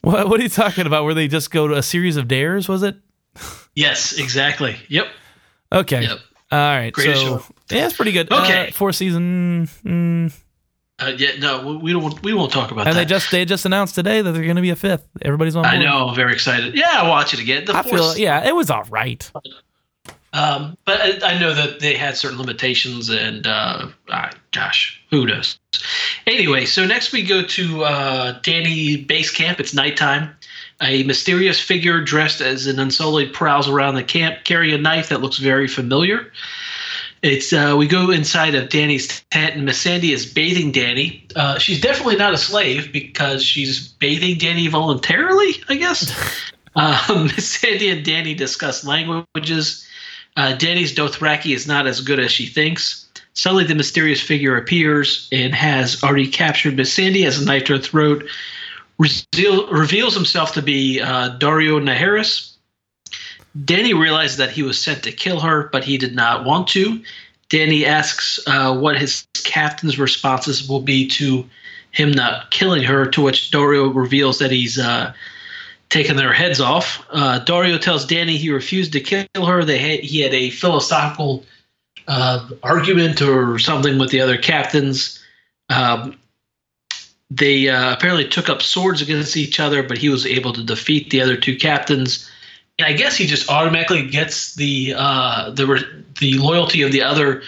what 0.03 0.29
what 0.29 0.41
are 0.41 0.43
you 0.43 0.49
talking 0.49 0.87
about? 0.87 1.05
Where 1.05 1.15
they 1.15 1.29
just 1.29 1.51
go 1.51 1.67
to 1.69 1.75
a 1.75 1.83
series 1.83 2.17
of 2.17 2.29
dares? 2.29 2.69
Was 2.69 2.83
it? 2.83 2.97
yes, 3.75 4.19
exactly. 4.19 4.77
Yep. 4.89 5.07
Okay. 5.73 6.03
Yep. 6.03 6.19
All 6.53 6.59
right. 6.59 6.93
Greatest 6.93 7.23
so 7.23 7.39
show. 7.39 7.45
yeah, 7.71 7.87
it's 7.87 7.97
pretty 7.97 8.13
good. 8.13 8.31
Okay. 8.31 8.69
Uh, 8.69 8.73
four 8.73 8.93
season. 8.93 9.69
Mm, 9.85 10.33
Uh, 10.99 11.13
yeah, 11.17 11.37
no, 11.41 11.79
we 11.83 11.93
don't. 11.93 12.23
We 12.23 12.35
won't 12.35 12.53
talk 12.53 12.71
about 12.71 12.87
and 12.87 12.97
that. 12.97 13.01
they 13.01 13.05
just 13.05 13.31
they 13.33 13.45
just 13.45 13.67
announced 13.67 13.97
today 13.97 14.23
that 14.23 14.31
they're 14.31 14.45
going 14.45 14.57
to 14.57 14.63
be 14.63 14.71
a 14.71 14.77
fifth. 14.77 15.05
Everybody's 15.23 15.57
on 15.57 15.65
board. 15.65 15.75
I 15.75 15.83
know. 15.83 16.09
I'm 16.09 16.15
very 16.15 16.33
excited. 16.33 16.77
Yeah, 16.77 16.89
I'll 16.93 17.11
watch 17.11 17.35
it 17.35 17.41
again. 17.41 17.65
The 17.65 17.77
I 17.77 17.83
feel 17.83 18.17
yeah, 18.17 18.47
it 18.47 18.55
was 18.55 18.71
all 18.71 18.85
right. 18.85 19.29
Um, 20.35 20.77
but 20.85 21.01
I, 21.01 21.35
I 21.35 21.39
know 21.39 21.55
that 21.55 21.81
they 21.81 21.95
had 21.95 22.17
certain 22.17 22.39
limitations, 22.39 23.09
and 23.09 23.47
uh, 23.47 23.89
ah, 24.09 24.31
gosh, 24.53 25.01
who 25.11 25.27
knows? 25.27 25.59
Anyway, 26.27 26.65
so 26.65 26.85
next 26.85 27.13
we 27.13 27.23
go 27.23 27.43
to 27.43 27.85
uh, 27.85 28.39
Danny 28.43 28.97
base 28.97 29.31
camp. 29.31 29.59
It's 29.59 29.75
nighttime. 29.75 30.31
A 30.81 31.05
mysterious 31.05 31.61
figure 31.61 32.01
dressed 32.01 32.41
as 32.41 32.67
an 32.67 32.79
unsullied 32.79 33.33
prowls 33.33 33.69
around 33.69 33.95
the 33.95 34.03
camp, 34.03 34.45
carrying 34.45 34.75
a 34.75 34.79
knife 34.79 35.09
that 35.09 35.21
looks 35.21 35.39
very 35.39 35.69
familiar. 35.69 36.33
It's 37.25 37.55
uh, 37.55 37.75
we 37.79 37.87
go 37.87 38.11
inside 38.11 38.55
of 38.55 38.69
Danny's 38.69 39.23
tent, 39.31 39.57
and 39.57 39.67
Missandei 39.67 40.13
is 40.13 40.27
bathing 40.27 40.73
Danny. 40.73 41.27
Uh, 41.35 41.59
she's 41.59 41.81
definitely 41.81 42.17
not 42.17 42.35
a 42.35 42.37
slave 42.37 42.93
because 42.93 43.43
she's 43.43 43.89
bathing 43.89 44.37
Danny 44.37 44.67
voluntarily, 44.69 45.55
I 45.71 45.77
guess. 45.77 46.13
um, 46.77 47.29
Missandei 47.31 47.91
and 47.91 48.05
Danny 48.05 48.35
discuss 48.35 48.85
languages. 48.85 49.89
Uh, 50.37 50.55
Danny's 50.57 50.95
Dothraki 50.95 51.55
is 51.55 51.67
not 51.67 51.87
as 51.87 52.03
good 52.03 52.21
as 52.21 52.31
she 52.31 52.45
thinks. 52.45 53.09
Suddenly, 53.33 53.65
the 53.65 53.75
mysterious 53.75 54.21
figure 54.21 54.59
appears 54.59 55.27
and 55.33 55.55
has 55.55 56.05
already 56.05 56.29
captured 56.29 56.77
Missandei, 56.77 57.25
has 57.25 57.41
a 57.41 57.47
knife 57.47 57.65
to 57.65 57.77
her 57.77 57.79
throat, 57.79 58.25
reveal, 58.99 59.67
reveals 59.69 60.15
himself 60.15 60.53
to 60.53 60.63
be 60.63 61.01
uh, 61.01 61.39
Daario 61.39 61.83
Naharis. 61.83 62.54
Danny 63.63 63.95
realizes 63.95 64.37
that 64.39 64.51
he 64.51 64.63
was 64.63 64.81
sent 64.81 65.05
to 65.05 65.13
kill 65.13 65.41
her, 65.41 65.69
but 65.71 65.85
he 65.85 65.99
did 65.99 66.15
not 66.15 66.45
want 66.45 66.69
to. 66.69 67.03
Danny 67.49 67.87
asks 67.87 68.41
uh, 68.47 68.77
what 68.77 68.99
his 68.99 69.27
captain's 69.45 69.99
responses 69.99 70.69
will 70.69 70.81
be 70.81 71.07
to 71.09 71.49
him 71.93 72.11
not 72.11 72.51
killing 72.51 72.83
her, 72.83 73.07
to 73.07 73.23
which 73.23 73.53
Daario 73.53 73.95
reveals 73.95 74.39
that 74.41 74.51
he's 74.51 74.79
uh, 74.79 75.13
taken 75.89 76.17
their 76.17 76.33
heads 76.33 76.61
off. 76.61 77.07
Uh, 77.11 77.39
Daario 77.45 77.81
tells 77.81 78.05
Danny 78.05 78.37
he 78.37 78.51
refused 78.51 78.93
to 78.93 79.01
kill 79.01 79.47
her. 79.47 79.65
They 79.65 79.79
had, 79.79 80.01
he 80.01 80.21
had 80.21 80.35
a 80.35 80.51
philosophical 80.51 81.45
uh, 82.09 82.49
argument 82.63 83.23
or 83.23 83.61
something 83.61 83.99
with 83.99 84.11
the 84.11 84.21
other 84.21 84.37
captains. 84.37 85.23
Um, 85.71 86.19
they 87.31 87.69
uh, 87.69 87.93
apparently 87.93 88.29
took 88.29 88.49
up 88.49 88.63
swords 88.63 89.01
against 89.01 89.37
each 89.37 89.61
other, 89.61 89.83
but 89.83 89.99
he 89.99 90.09
was 90.09 90.27
able 90.27 90.53
to 90.53 90.65
defeat 90.65 91.11
the 91.11 91.21
other 91.21 91.37
two 91.37 91.57
captains. 91.57 92.29
And 92.79 92.87
I 92.87 92.93
guess 92.93 93.17
he 93.17 93.27
just 93.27 93.49
automatically 93.51 94.09
gets 94.09 94.55
the 94.57 94.95
uh, 94.97 95.51
the 95.51 95.85
the 96.21 96.39
loyalty 96.39 96.83
of 96.83 96.91
the 96.93 97.03
other 97.03 97.43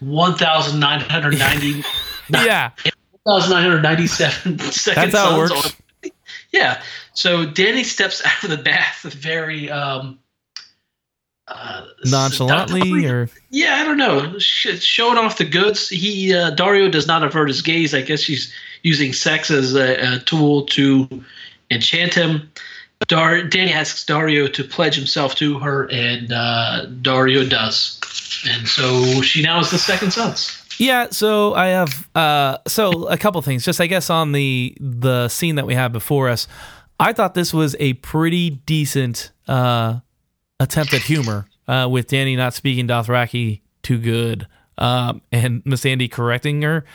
one 0.00 0.34
thousand 0.34 0.80
nine 0.80 1.00
hundred 1.00 1.38
ninety. 1.38 1.82
yeah. 2.28 2.70
1,997 3.24 4.58
second 4.72 5.12
That's 5.12 5.14
how 5.16 5.34
it 5.34 5.38
works. 5.38 5.74
on- 6.04 6.10
Yeah. 6.52 6.80
So 7.12 7.44
Danny 7.44 7.84
steps 7.84 8.22
out 8.24 8.44
of 8.44 8.50
the 8.50 8.56
bath 8.56 9.02
very 9.02 9.70
um, 9.70 10.18
uh, 11.46 11.84
Nonchalantly, 12.04 13.06
or 13.06 13.28
Yeah, 13.50 13.76
I 13.76 13.84
don't 13.84 13.98
know. 13.98 14.38
Sh- 14.38 14.80
showing 14.80 15.18
off 15.18 15.36
the 15.38 15.44
goods. 15.44 15.88
He 15.88 16.32
uh, 16.34 16.52
Daario 16.52 16.90
does 16.90 17.06
not 17.06 17.22
avert 17.22 17.48
his 17.48 17.60
gaze. 17.62 17.92
I 17.94 18.00
guess 18.02 18.20
she's 18.20 18.52
using 18.82 19.12
sex 19.12 19.50
as 19.50 19.74
a, 19.74 20.14
a 20.14 20.18
tool 20.20 20.64
to 20.66 21.08
enchant 21.70 22.14
him. 22.14 22.50
Dar- 23.08 23.42
Danny 23.44 23.72
asks 23.72 24.04
Daario 24.04 24.52
to 24.52 24.62
pledge 24.64 24.94
himself 24.94 25.34
to 25.36 25.58
her, 25.58 25.90
and 25.90 26.32
uh, 26.32 26.86
Daario 27.02 27.48
does. 27.48 27.98
And 28.48 28.68
so 28.68 29.20
she 29.22 29.42
now 29.42 29.60
is 29.60 29.70
the 29.70 29.78
second 29.78 30.12
sons. 30.12 30.56
Yeah, 30.78 31.08
so 31.10 31.52
I 31.54 31.66
have 31.68 32.08
uh 32.14 32.56
so 32.66 33.06
a 33.08 33.18
couple 33.18 33.42
things. 33.42 33.66
Just 33.66 33.82
I 33.82 33.86
guess 33.86 34.08
on 34.08 34.32
the 34.32 34.74
the 34.80 35.28
scene 35.28 35.56
that 35.56 35.66
we 35.66 35.74
have 35.74 35.92
before 35.92 36.30
us, 36.30 36.48
I 36.98 37.12
thought 37.12 37.34
this 37.34 37.52
was 37.52 37.76
a 37.78 37.92
pretty 37.94 38.48
decent 38.50 39.30
uh 39.46 40.00
attempt 40.58 40.94
at 40.94 41.02
humor 41.02 41.46
uh 41.68 41.86
with 41.90 42.06
Danny 42.06 42.34
not 42.34 42.54
speaking 42.54 42.88
Dothraki 42.88 43.60
too 43.82 43.98
good 43.98 44.46
um 44.78 45.20
and 45.30 45.62
Missandei 45.64 46.10
correcting 46.10 46.62
her. 46.62 46.86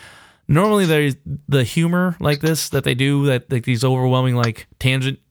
Normally 0.48 0.86
there's 0.86 1.16
the 1.48 1.64
humor 1.64 2.18
like 2.20 2.40
this 2.42 2.70
that 2.70 2.86
they 2.86 2.96
do 2.96 3.28
that 3.28 3.52
like 3.52 3.66
these 3.66 3.84
overwhelming 3.84 4.36
like 4.36 4.66
tangents 4.80 5.22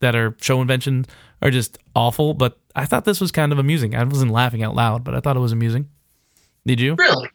that 0.00 0.14
are 0.16 0.36
show 0.40 0.60
invention 0.60 1.06
are 1.42 1.50
just 1.50 1.78
awful, 1.94 2.34
but 2.34 2.58
I 2.74 2.84
thought 2.86 3.04
this 3.04 3.20
was 3.20 3.32
kind 3.32 3.52
of 3.52 3.58
amusing. 3.58 3.94
I 3.94 4.02
wasn't 4.04 4.30
laughing 4.32 4.62
out 4.62 4.74
loud, 4.74 5.04
but 5.04 5.14
I 5.14 5.20
thought 5.20 5.36
it 5.36 5.40
was 5.40 5.52
amusing. 5.52 5.88
Did 6.66 6.80
you? 6.80 6.94
Really? 6.94 7.28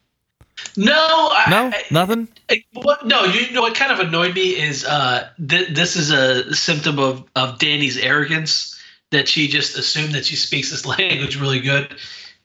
No, 0.78 1.30
No, 1.50 1.72
I- 1.74 1.84
nothing. 1.92 2.28
I- 2.50 2.64
what, 2.74 3.06
no, 3.06 3.24
you 3.26 3.52
know 3.52 3.62
what 3.62 3.74
kind 3.76 3.92
of 3.92 4.00
annoyed 4.00 4.36
me 4.36 4.60
is 4.60 4.86
uh, 4.86 5.30
th- 5.48 5.70
this 5.70 5.96
is 5.96 6.12
a 6.12 6.54
symptom 6.54 7.00
of, 7.00 7.24
of 7.36 7.58
Danny's 7.60 7.98
arrogance 7.98 8.78
that 9.12 9.28
she 9.28 9.48
just 9.48 9.78
assumed 9.78 10.14
that 10.14 10.26
she 10.26 10.36
speaks 10.36 10.70
this 10.70 10.86
language 11.00 11.40
really 11.40 11.60
good. 11.60 11.96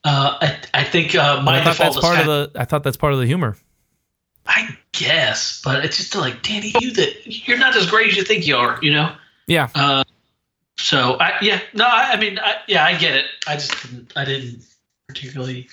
Uh, 0.05 0.39
I, 0.41 0.59
I 0.73 0.85
think 0.85 1.15
uh, 1.15 1.43
my 1.43 1.61
I 1.61 1.65
thought 1.65 1.71
default 1.77 1.95
that's 1.95 2.07
part 2.07 2.19
of 2.21 2.27
the. 2.27 2.61
I 2.61 2.65
thought 2.65 2.85
that's 2.85 2.97
part 2.97 3.13
of 3.13 3.19
the 3.19 3.27
humor. 3.27 3.57
I 4.47 4.77
guess, 4.93 5.61
but 5.65 5.85
it's 5.85 5.97
just 5.97 6.15
like 6.15 6.43
Danny, 6.43 6.73
you 6.81 6.93
that 6.93 7.49
you're 7.49 7.59
not 7.59 7.77
as 7.77 7.87
great 7.91 8.11
as 8.11 8.17
you 8.17 8.23
think 8.23 8.47
you 8.47 8.57
are, 8.57 8.79
you 8.81 8.93
know. 8.93 9.15
Yeah, 9.47 9.69
Uh, 9.75 10.03
so 10.77 11.17
I, 11.21 11.35
yeah, 11.41 11.61
no, 11.73 11.85
I, 11.85 12.13
I 12.13 12.17
mean, 12.17 12.39
I, 12.39 12.57
yeah, 12.67 12.85
I 12.85 12.97
get 12.99 13.15
it. 13.15 13.27
I 13.47 13.55
just 13.55 13.81
didn't, 13.83 14.13
I 14.17 14.25
didn't 14.25 14.65
particularly 15.09 15.69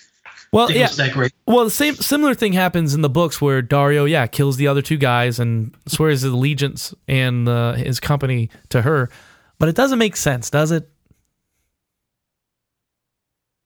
well, 0.51 0.67
think 0.67 0.77
yeah. 0.77 0.85
it 0.85 0.89
was 0.89 0.97
that 0.97 1.11
great. 1.11 1.33
Well, 1.47 1.65
the 1.65 1.71
same 1.71 1.95
similar 1.95 2.35
thing 2.35 2.53
happens 2.53 2.93
in 2.93 3.01
the 3.01 3.09
books 3.09 3.41
where 3.41 3.63
Daario, 3.63 4.07
yeah, 4.07 4.27
kills 4.27 4.57
the 4.57 4.67
other 4.67 4.83
two 4.83 4.97
guys 4.97 5.39
and 5.39 5.75
swears 5.87 6.21
his 6.21 6.31
allegiance 6.31 6.93
and 7.07 7.49
uh, 7.49 7.73
his 7.73 7.99
company 7.99 8.51
to 8.69 8.83
her, 8.83 9.09
but 9.57 9.69
it 9.69 9.75
doesn't 9.75 9.97
make 9.97 10.15
sense, 10.15 10.51
does 10.51 10.71
it? 10.71 10.87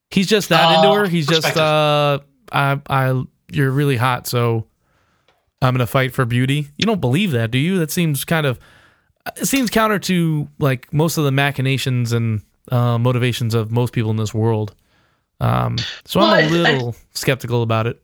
He's 0.10 0.28
just 0.28 0.48
that 0.50 0.76
into 0.78 0.88
Uh, 0.88 0.94
her. 0.96 1.08
He's 1.08 1.28
just, 1.28 1.58
uh, 1.58 2.20
I, 2.50 2.80
I, 2.90 3.24
you're 3.52 3.72
really 3.72 3.98
hot, 3.98 4.26
so 4.26 4.68
I'm 5.62 5.74
gonna 5.74 5.86
fight 5.86 6.14
for 6.14 6.24
beauty. 6.24 6.70
You 6.78 6.86
don't 6.86 7.02
believe 7.02 7.32
that, 7.32 7.52
do 7.52 7.58
you? 7.58 7.78
That 7.78 7.92
seems 7.92 8.24
kind 8.24 8.46
of, 8.46 8.58
it 9.36 9.46
seems 9.46 9.70
counter 9.70 10.00
to 10.00 10.48
like 10.60 10.92
most 10.94 11.18
of 11.18 11.24
the 11.24 11.32
machinations 11.32 12.14
and 12.14 12.42
uh, 12.72 12.98
motivations 12.98 13.54
of 13.54 13.72
most 13.72 13.94
people 13.94 14.12
in 14.12 14.18
this 14.18 14.34
world. 14.34 14.74
Um, 15.40 15.78
so 16.06 16.20
Well, 16.20 16.34
I'm 16.34 16.48
a 16.48 16.50
little 16.50 16.96
skeptical 17.14 17.62
about 17.62 17.88
it. 17.88 18.04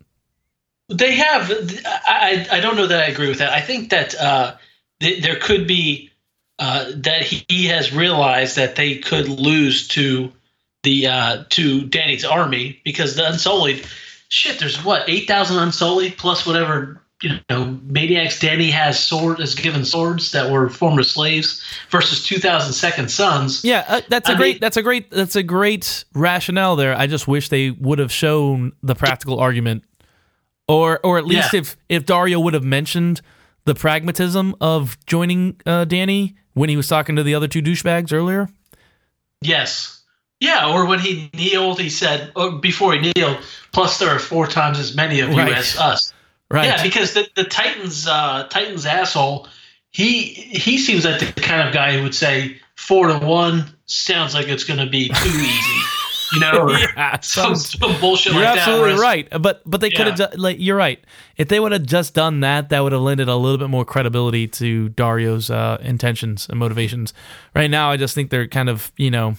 They 0.89 1.15
have. 1.15 1.51
I, 1.85 2.47
I 2.51 2.57
I 2.57 2.59
don't 2.59 2.75
know 2.75 2.87
that 2.87 3.01
I 3.01 3.07
agree 3.07 3.29
with 3.29 3.39
that. 3.39 3.51
I 3.51 3.61
think 3.61 3.89
that 3.89 4.15
uh, 4.15 4.55
th- 4.99 5.23
there 5.23 5.37
could 5.37 5.67
be 5.67 6.11
uh, 6.59 6.91
that 6.97 7.23
he, 7.23 7.45
he 7.47 7.65
has 7.67 7.93
realized 7.93 8.57
that 8.57 8.75
they 8.75 8.97
could 8.97 9.27
lose 9.27 9.87
to 9.89 10.31
the 10.83 11.07
uh, 11.07 11.43
to 11.49 11.85
Danny's 11.85 12.25
army 12.25 12.81
because 12.83 13.15
the 13.15 13.27
Unsullied. 13.27 13.85
Shit, 14.29 14.59
there's 14.59 14.83
what 14.83 15.07
eight 15.07 15.27
thousand 15.27 15.57
Unsullied 15.57 16.17
plus 16.17 16.45
whatever 16.45 17.02
you 17.23 17.39
know 17.49 17.79
maniacs 17.85 18.39
Danny 18.39 18.69
has 18.69 19.03
sword 19.03 19.39
has 19.39 19.55
given 19.55 19.83
swords 19.85 20.31
that 20.33 20.51
were 20.51 20.69
former 20.69 21.01
slaves 21.03 21.63
versus 21.89 22.23
two 22.23 22.37
thousand 22.37 22.73
second 22.73 23.09
sons. 23.09 23.63
Yeah, 23.63 23.83
uh, 23.87 24.01
that's 24.09 24.29
a 24.29 24.35
great. 24.35 24.55
mean- 24.55 24.59
that's 24.59 24.77
a 24.77 24.83
great. 24.83 25.09
That's 25.09 25.35
a 25.35 25.43
great 25.43 26.05
rationale 26.13 26.75
there. 26.75 26.95
I 26.95 27.07
just 27.07 27.27
wish 27.27 27.49
they 27.49 27.71
would 27.71 27.97
have 27.99 28.11
shown 28.11 28.73
the 28.83 28.93
practical 28.95 29.39
argument, 29.39 29.83
or 30.67 30.99
or 31.03 31.17
at 31.17 31.25
least 31.25 31.53
Yeah. 31.53 31.61
if 31.61 31.77
if 31.89 32.05
Daario 32.05 32.43
would 32.43 32.53
have 32.53 32.63
mentioned 32.63 33.21
the 33.65 33.73
pragmatism 33.73 34.53
of 34.61 34.97
joining 35.05 35.59
uh, 35.65 35.85
Danny 35.85 36.35
when 36.53 36.69
he 36.69 36.75
was 36.77 36.87
talking 36.87 37.15
to 37.15 37.23
the 37.23 37.33
other 37.33 37.47
two 37.47 37.61
douchebags 37.61 38.11
earlier. 38.13 38.49
Yes. 39.41 40.01
Yeah, 40.39 40.69
or 40.73 40.85
when 40.85 40.99
he 40.99 41.29
kneeled, 41.33 41.79
he 41.79 41.89
said, 41.89 42.31
or 42.35 42.51
before 42.59 42.93
he 42.93 43.11
kneeled, 43.15 43.37
plus 43.71 43.97
there 43.99 44.09
are 44.09 44.19
four 44.19 44.45
times 44.45 44.77
as 44.77 44.93
many 44.95 45.21
of 45.21 45.29
you 45.31 45.37
Right. 45.37 45.53
as 45.53 45.77
us. 45.77 46.12
Right. 46.53 46.65
Yeah, 46.67 46.83
because 46.83 47.15
the, 47.15 47.27
the 47.35 47.45
Titans 47.45 48.05
uh, 48.07 48.47
Titans 48.47 48.85
asshole, 48.85 49.47
he 49.89 50.21
he 50.21 50.77
seems 50.77 51.03
like 51.03 51.19
the 51.19 51.41
kind 51.41 51.67
of 51.67 51.73
guy 51.73 51.97
who 51.97 52.03
would 52.03 52.13
say 52.13 52.57
four 52.75 53.07
to 53.07 53.17
one 53.17 53.75
sounds 53.87 54.35
like 54.35 54.47
it's 54.47 54.63
going 54.63 54.79
to 54.79 54.85
be 54.85 55.07
too 55.07 55.29
easy, 55.29 55.79
you 56.33 56.39
know, 56.41 56.69
Yeah, 56.95 57.19
some, 57.21 57.55
some 57.55 57.99
bullshit 57.99 58.33
You're 58.33 58.43
like 58.43 58.57
absolutely 58.59 58.83
whereas- 58.93 59.01
right, 59.01 59.27
but 59.41 59.63
but 59.65 59.81
they 59.81 59.89
could 59.89 60.19
have 60.19 60.35
like 60.35 60.57
you're 60.59 60.77
right. 60.77 61.03
If 61.37 61.47
they 61.47 61.59
would 61.59 61.71
have 61.71 61.87
just 61.87 62.13
done 62.13 62.41
that, 62.41 62.69
that 62.69 62.81
would 62.81 62.91
have 62.91 63.01
lended 63.01 63.29
a 63.29 63.35
little 63.35 63.57
bit 63.57 63.69
more 63.71 63.83
credibility 63.83 64.47
to 64.49 64.89
Daario's 64.91 65.49
uh, 65.49 65.79
intentions 65.81 66.47
and 66.49 66.59
motivations. 66.59 67.15
Right 67.55 67.71
now, 67.71 67.89
I 67.89 67.97
just 67.97 68.13
think 68.13 68.29
they're 68.29 68.47
kind 68.47 68.69
of 68.69 68.91
you 68.95 69.09
know 69.09 69.37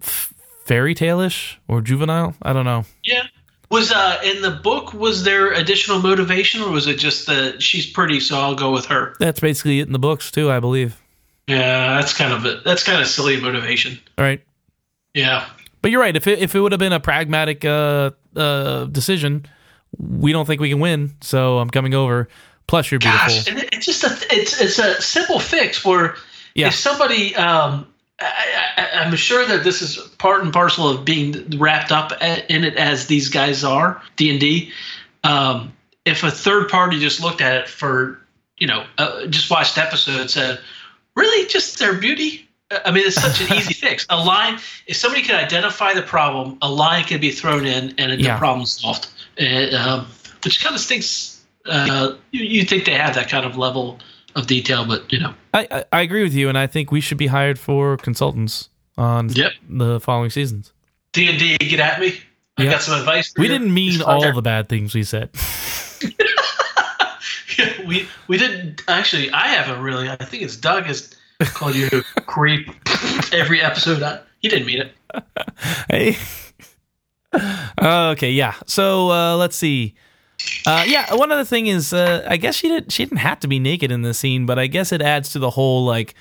f- 0.00 0.32
fairy 0.64 0.94
tale-ish 0.94 1.58
or 1.68 1.82
juvenile. 1.82 2.34
I 2.40 2.54
don't 2.54 2.64
know. 2.64 2.86
Yeah. 3.04 3.25
Was 3.70 3.90
uh 3.90 4.20
in 4.24 4.42
the 4.42 4.50
book 4.52 4.92
was 4.94 5.24
there 5.24 5.52
additional 5.52 6.00
motivation 6.00 6.62
or 6.62 6.70
was 6.70 6.86
it 6.86 6.98
just 6.98 7.26
that 7.26 7.60
she's 7.62 7.84
pretty 7.86 8.20
so 8.20 8.38
I'll 8.38 8.54
go 8.54 8.70
with 8.72 8.86
her? 8.86 9.14
That's 9.18 9.40
basically 9.40 9.80
it 9.80 9.86
in 9.86 9.92
the 9.92 9.98
books 9.98 10.30
too, 10.30 10.50
I 10.50 10.60
believe. 10.60 11.00
Yeah, 11.48 11.94
that's 11.96 12.12
kind 12.16 12.32
of 12.32 12.44
it. 12.46 12.64
That's 12.64 12.82
kind 12.84 13.00
of 13.00 13.06
silly 13.08 13.40
motivation. 13.40 13.98
All 14.18 14.24
right, 14.24 14.40
Yeah. 15.14 15.46
but 15.82 15.90
you're 15.90 16.00
right. 16.00 16.14
If 16.16 16.26
it 16.26 16.38
if 16.40 16.54
it 16.54 16.60
would 16.60 16.72
have 16.72 16.78
been 16.78 16.92
a 16.92 17.00
pragmatic 17.00 17.64
uh, 17.64 18.10
uh, 18.36 18.84
decision, 18.84 19.46
we 19.98 20.32
don't 20.32 20.46
think 20.46 20.60
we 20.60 20.68
can 20.70 20.80
win. 20.80 21.14
So 21.20 21.58
I'm 21.58 21.70
coming 21.70 21.94
over. 21.94 22.28
Plus, 22.68 22.90
you're 22.90 22.98
beautiful. 23.00 23.28
Gosh, 23.28 23.48
and 23.48 23.58
it's 23.72 23.86
just 23.86 24.02
a 24.04 24.16
it's 24.34 24.60
it's 24.60 24.78
a 24.78 25.00
simple 25.00 25.38
fix 25.40 25.84
where 25.84 26.16
Yeah. 26.54 26.68
if 26.68 26.74
somebody 26.74 27.34
um 27.36 27.86
I, 28.20 28.72
I, 28.76 28.88
I'm 29.04 29.14
sure 29.16 29.44
that 29.46 29.62
this 29.64 29.82
is 29.82 29.96
part 30.18 30.42
and 30.42 30.52
parcel 30.52 30.88
of 30.88 31.04
being 31.04 31.58
wrapped 31.58 31.92
up 31.92 32.12
in 32.48 32.64
it 32.64 32.76
as 32.76 33.06
these 33.06 33.28
guys 33.28 33.62
are 33.64 34.00
D 34.16 34.30
and 34.30 34.40
D. 34.40 34.72
Um, 35.24 35.72
if 36.04 36.22
a 36.22 36.30
third 36.30 36.68
party 36.68 36.98
just 36.98 37.20
looked 37.20 37.40
at 37.40 37.56
it 37.56 37.68
for 37.68 38.20
you 38.58 38.66
know 38.66 38.86
uh, 38.98 39.26
just 39.26 39.50
watched 39.50 39.74
the 39.74 39.82
episode 39.82 40.20
and 40.20 40.30
said, 40.30 40.60
really 41.14 41.46
just 41.48 41.78
their 41.78 41.94
beauty. 41.94 42.48
I 42.84 42.90
mean, 42.90 43.06
it's 43.06 43.20
such 43.20 43.40
an 43.40 43.52
easy 43.56 43.74
fix. 43.86 44.06
A 44.08 44.16
line, 44.24 44.58
if 44.86 44.96
somebody 44.96 45.22
could 45.22 45.36
identify 45.36 45.92
the 45.94 46.02
problem, 46.02 46.58
a 46.62 46.70
line 46.70 47.04
could 47.04 47.20
be 47.20 47.30
thrown 47.30 47.64
in 47.64 47.94
and 47.98 48.20
Yeah. 48.20 48.34
the 48.34 48.38
problem's 48.38 48.80
solved. 48.80 49.08
And, 49.38 49.72
um, 49.74 50.06
which 50.42 50.60
kind 50.62 50.74
of 50.74 50.80
stinks. 50.80 51.44
Uh, 51.64 52.14
you, 52.30 52.44
you 52.44 52.64
think 52.64 52.84
they 52.84 52.94
have 52.94 53.14
that 53.14 53.28
kind 53.28 53.44
of 53.44 53.56
level 53.56 53.98
of 54.36 54.46
detail, 54.46 54.84
but 54.86 55.12
you 55.12 55.18
know. 55.18 55.34
I, 55.52 55.66
I 55.70 55.84
I 55.92 56.00
agree 56.02 56.22
with 56.22 56.34
you, 56.34 56.48
and 56.48 56.56
I 56.56 56.66
think 56.68 56.92
we 56.92 57.00
should 57.00 57.18
be 57.18 57.26
hired 57.26 57.58
for 57.58 57.96
consultants 57.96 58.68
on 58.96 59.30
Yep. 59.30 59.52
the 59.68 59.98
following 60.00 60.30
seasons. 60.30 60.72
D 61.12 61.28
and 61.28 61.38
D, 61.38 61.56
get 61.58 61.80
at 61.80 61.98
me. 62.00 62.14
I 62.58 62.62
Yeah. 62.64 62.70
got 62.72 62.82
some 62.82 62.98
advice. 62.98 63.32
We 63.36 63.46
you. 63.46 63.52
didn't 63.52 63.74
mean 63.74 64.00
all 64.02 64.32
the 64.32 64.40
bad 64.42 64.68
things 64.68 64.94
we 64.94 65.02
said. 65.02 65.30
Yeah, 67.58 67.72
we 67.86 68.06
we 68.28 68.36
didn't 68.36 68.82
actually. 68.86 69.30
I 69.30 69.48
haven't 69.48 69.80
really. 69.82 70.10
I 70.10 70.16
think 70.16 70.42
it's 70.42 70.56
Doug 70.56 70.84
has 70.84 71.16
called 71.54 71.74
you 71.74 71.88
a 72.16 72.20
creep 72.26 72.68
every 73.32 73.62
episode. 73.62 74.02
I, 74.02 74.20
he 74.40 74.48
didn't 74.50 74.66
mean 74.66 74.82
it. 74.82 74.92
hey. 75.88 76.16
okay, 77.80 78.30
yeah. 78.30 78.54
So 78.66 79.10
uh, 79.10 79.36
let's 79.36 79.56
see. 79.56 79.94
Uh, 80.66 80.84
yeah, 80.86 81.14
one 81.14 81.30
other 81.30 81.44
thing 81.44 81.68
is, 81.68 81.92
uh, 81.92 82.26
I 82.28 82.36
guess 82.36 82.56
she 82.56 82.68
didn't. 82.68 82.90
She 82.92 83.04
didn't 83.04 83.18
have 83.20 83.38
to 83.40 83.48
be 83.48 83.58
naked 83.60 83.92
in 83.92 84.02
this 84.02 84.18
scene, 84.18 84.46
but 84.46 84.58
I 84.58 84.66
guess 84.66 84.90
it 84.92 85.00
adds 85.00 85.30
to 85.32 85.38
the 85.38 85.50
whole 85.50 85.84
like, 85.84 86.14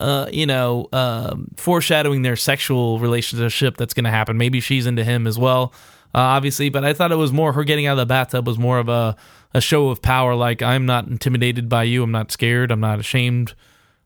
uh, 0.00 0.26
you 0.32 0.46
know, 0.46 0.88
um, 0.92 1.48
foreshadowing 1.56 2.22
their 2.22 2.36
sexual 2.36 2.98
relationship 2.98 3.76
that's 3.76 3.92
going 3.92 4.04
to 4.04 4.10
happen. 4.10 4.38
Maybe 4.38 4.60
she's 4.60 4.86
into 4.86 5.04
him 5.04 5.26
as 5.26 5.38
well, 5.38 5.74
uh, 6.14 6.18
obviously. 6.18 6.70
But 6.70 6.84
I 6.84 6.94
thought 6.94 7.12
it 7.12 7.16
was 7.16 7.30
more 7.32 7.52
her 7.52 7.62
getting 7.62 7.86
out 7.86 7.92
of 7.92 7.98
the 7.98 8.06
bathtub 8.06 8.46
was 8.46 8.58
more 8.58 8.78
of 8.78 8.88
a 8.88 9.16
a 9.52 9.60
show 9.60 9.90
of 9.90 10.00
power. 10.00 10.34
Like 10.34 10.62
I'm 10.62 10.86
not 10.86 11.06
intimidated 11.06 11.68
by 11.68 11.82
you. 11.82 12.02
I'm 12.02 12.12
not 12.12 12.32
scared. 12.32 12.70
I'm 12.70 12.80
not 12.80 13.00
ashamed. 13.00 13.52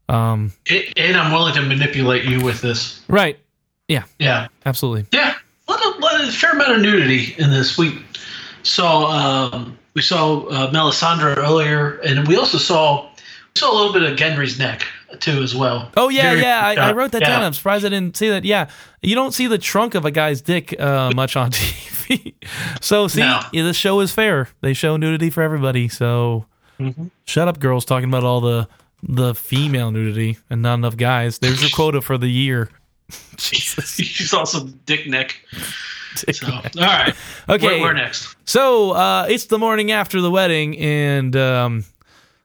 Um, 0.08 0.52
A- 0.70 0.92
And 0.96 1.16
I'm 1.16 1.32
willing 1.32 1.54
to 1.54 1.62
manipulate 1.62 2.24
you 2.24 2.42
with 2.44 2.60
this. 2.60 3.00
right. 3.08 3.38
Yeah. 3.86 4.04
Yeah. 4.18 4.48
Absolutely. 4.66 5.06
Yeah, 5.12 5.34
a, 5.68 5.72
lot 5.72 6.32
fair 6.32 6.52
amount 6.52 6.72
of 6.76 6.80
nudity 6.82 7.34
in 7.38 7.50
this. 7.50 7.76
We 7.78 8.02
saw 8.62 9.50
um, 9.52 9.78
we 9.94 10.02
saw 10.02 10.44
uh, 10.46 10.70
Melisandre 10.72 11.36
earlier, 11.36 11.98
and 12.00 12.26
we 12.28 12.36
also 12.36 12.58
saw 12.58 13.04
we 13.06 13.58
saw 13.60 13.72
a 13.72 13.76
little 13.76 13.92
bit 13.92 14.02
of 14.02 14.16
Gendry's 14.18 14.58
neck 14.58 14.82
too 15.20 15.42
as 15.42 15.54
well. 15.54 15.90
Oh 15.96 16.08
yeah, 16.08 16.30
Very- 16.30 16.42
yeah. 16.42 16.60
I, 16.66 16.74
I 16.74 16.92
wrote 16.92 17.12
that 17.12 17.22
yeah. 17.22 17.28
down. 17.28 17.42
I'm 17.42 17.52
surprised 17.52 17.84
I 17.84 17.88
didn't 17.88 18.16
see 18.16 18.28
that. 18.30 18.44
Yeah, 18.44 18.68
you 19.02 19.14
don't 19.14 19.32
see 19.32 19.46
the 19.46 19.58
trunk 19.58 19.94
of 19.94 20.04
a 20.04 20.10
guy's 20.10 20.40
dick 20.42 20.78
uh, 20.80 21.12
much 21.14 21.36
on 21.36 21.50
TV. 21.52 22.34
so 22.80 23.06
see, 23.08 23.20
No. 23.20 23.40
yeah, 23.52 23.62
this 23.62 23.76
show 23.76 24.00
is 24.00 24.12
fair. 24.12 24.48
They 24.60 24.74
show 24.74 24.96
nudity 24.96 25.30
for 25.30 25.42
everybody. 25.42 25.88
So 25.88 26.46
Mhm. 26.80 27.10
shut 27.24 27.46
up, 27.46 27.60
girls, 27.60 27.84
talking 27.84 28.08
about 28.08 28.24
all 28.24 28.40
the 28.40 28.68
the 29.06 29.34
female 29.34 29.90
nudity 29.92 30.38
and 30.50 30.62
not 30.62 30.74
enough 30.74 30.96
guys. 30.96 31.38
There's 31.38 31.60
your 31.60 31.70
quota 31.70 32.00
for 32.00 32.16
the 32.18 32.26
year. 32.28 32.70
Jesus. 33.36 33.98
you 34.20 34.26
saw 34.26 34.44
some 34.44 34.80
dick 34.86 35.06
neck. 35.06 35.36
So, 36.32 36.46
all 36.52 36.60
right. 36.76 37.14
Okay. 37.48 37.80
Where 37.80 37.94
next? 37.94 38.36
So 38.44 38.92
uh, 38.92 39.26
it's 39.28 39.46
the 39.46 39.58
morning 39.58 39.90
after 39.90 40.20
the 40.20 40.30
wedding, 40.30 40.78
and 40.78 41.34
um, 41.36 41.84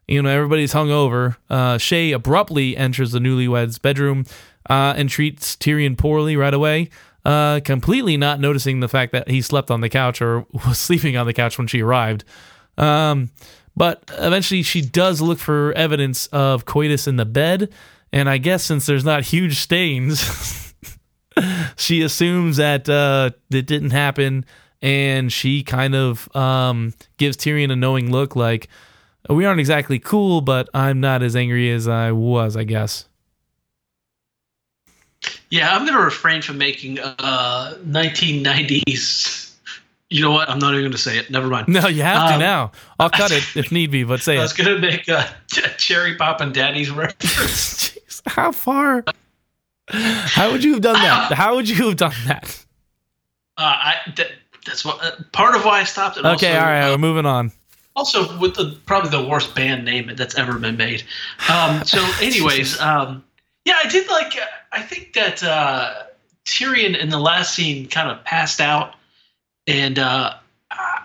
you 0.07 0.21
know 0.21 0.29
everybody's 0.29 0.73
hungover. 0.73 1.37
Uh, 1.49 1.75
Shae 1.77 2.13
abruptly 2.13 2.75
enters 2.75 3.11
the 3.11 3.19
newlyweds' 3.19 3.81
bedroom 3.81 4.25
uh, 4.69 4.93
and 4.97 5.09
treats 5.09 5.55
Tyrion 5.55 5.97
poorly 5.97 6.35
right 6.35 6.53
away, 6.53 6.89
uh, 7.25 7.59
completely 7.63 8.17
not 8.17 8.39
noticing 8.39 8.79
the 8.79 8.87
fact 8.87 9.11
that 9.11 9.29
he 9.29 9.41
slept 9.41 9.69
on 9.71 9.81
the 9.81 9.89
couch 9.89 10.21
or 10.21 10.45
was 10.67 10.79
sleeping 10.79 11.17
on 11.17 11.25
the 11.27 11.33
couch 11.33 11.57
when 11.57 11.67
she 11.67 11.81
arrived. 11.81 12.23
Um, 12.77 13.29
but 13.75 14.03
eventually, 14.17 14.63
she 14.63 14.81
does 14.81 15.21
look 15.21 15.39
for 15.39 15.73
evidence 15.73 16.27
of 16.27 16.65
coitus 16.65 17.07
in 17.07 17.17
the 17.17 17.25
bed, 17.25 17.69
and 18.11 18.29
I 18.29 18.37
guess 18.39 18.63
since 18.63 18.85
there's 18.85 19.05
not 19.05 19.23
huge 19.23 19.57
stains. 19.59 20.68
She 21.77 22.01
assumes 22.01 22.57
that 22.57 22.89
uh, 22.89 23.31
it 23.51 23.65
didn't 23.65 23.91
happen, 23.91 24.45
and 24.81 25.31
she 25.31 25.63
kind 25.63 25.95
of 25.95 26.33
um, 26.35 26.93
gives 27.17 27.37
Tyrion 27.37 27.71
a 27.71 27.75
knowing 27.75 28.11
look, 28.11 28.35
like 28.35 28.67
we 29.29 29.45
aren't 29.45 29.59
exactly 29.59 29.99
cool, 29.99 30.41
but 30.41 30.69
I'm 30.73 30.99
not 30.99 31.21
as 31.23 31.35
angry 31.35 31.71
as 31.71 31.87
I 31.87 32.11
was, 32.11 32.57
I 32.57 32.63
guess. 32.63 33.05
Yeah, 35.49 35.75
I'm 35.75 35.85
going 35.85 35.97
to 35.97 36.03
refrain 36.03 36.41
from 36.41 36.57
making 36.57 36.99
uh, 36.99 37.75
1990s. 37.85 39.53
You 40.09 40.21
know 40.23 40.31
what? 40.31 40.49
I'm 40.49 40.59
not 40.59 40.71
even 40.71 40.81
going 40.83 40.91
to 40.93 40.97
say 40.97 41.17
it. 41.17 41.29
Never 41.29 41.47
mind. 41.47 41.67
No, 41.67 41.87
you 41.87 42.01
have 42.03 42.29
to 42.29 42.33
Um, 42.35 42.39
now. 42.39 42.71
I'll 42.99 43.09
cut 43.09 43.31
it 43.31 43.43
if 43.55 43.71
need 43.71 43.91
be, 43.91 44.03
but 44.03 44.21
say 44.21 44.35
it. 44.35 44.37
I 44.37 44.39
it. 44.39 44.43
was 44.43 44.53
going 44.53 44.75
to 44.75 44.79
make 44.79 45.07
a 45.07 45.27
Cherry 45.77 46.15
Poppin' 46.15 46.51
Daddies 46.51 46.89
reference. 46.89 47.19
Jeez, 47.99 48.21
how 48.25 48.51
far? 48.51 49.03
How 49.91 50.51
would 50.51 50.63
you 50.63 50.73
have 50.73 50.81
done 50.81 50.93
that? 50.93 51.33
How 51.33 51.55
would 51.55 51.67
you 51.67 51.87
have 51.87 51.97
done 51.97 52.13
that? 52.27 52.65
Uh, 53.57 53.61
I 53.63 53.95
that, 54.15 54.27
that's 54.65 54.85
what 54.85 55.03
uh, 55.03 55.11
part 55.31 55.55
of 55.55 55.65
why 55.65 55.79
I 55.79 55.83
stopped. 55.83 56.17
it. 56.17 56.25
Okay, 56.25 56.55
also, 56.55 56.59
all 56.59 56.65
right, 56.65 56.81
uh, 56.81 56.91
we're 56.91 56.97
moving 56.97 57.25
on. 57.25 57.51
also 57.95 58.37
with 58.39 58.55
the 58.55 58.77
probably 58.85 59.09
the 59.09 59.27
worst 59.27 59.55
band 59.55 59.85
name 59.85 60.11
that's 60.15 60.35
ever 60.37 60.57
been 60.57 60.77
made. 60.77 61.03
Um, 61.49 61.83
so, 61.85 62.05
anyways, 62.21 62.79
um, 62.79 63.23
yeah, 63.65 63.79
I 63.83 63.89
did 63.89 64.09
like. 64.09 64.35
Uh, 64.35 64.45
I 64.71 64.81
think 64.81 65.13
that 65.13 65.43
uh, 65.43 66.03
Tyrion 66.45 66.97
in 66.97 67.09
the 67.09 67.19
last 67.19 67.55
scene 67.55 67.87
kind 67.87 68.09
of 68.09 68.23
passed 68.23 68.61
out, 68.61 68.95
and 69.67 69.97
uh, 69.99 70.35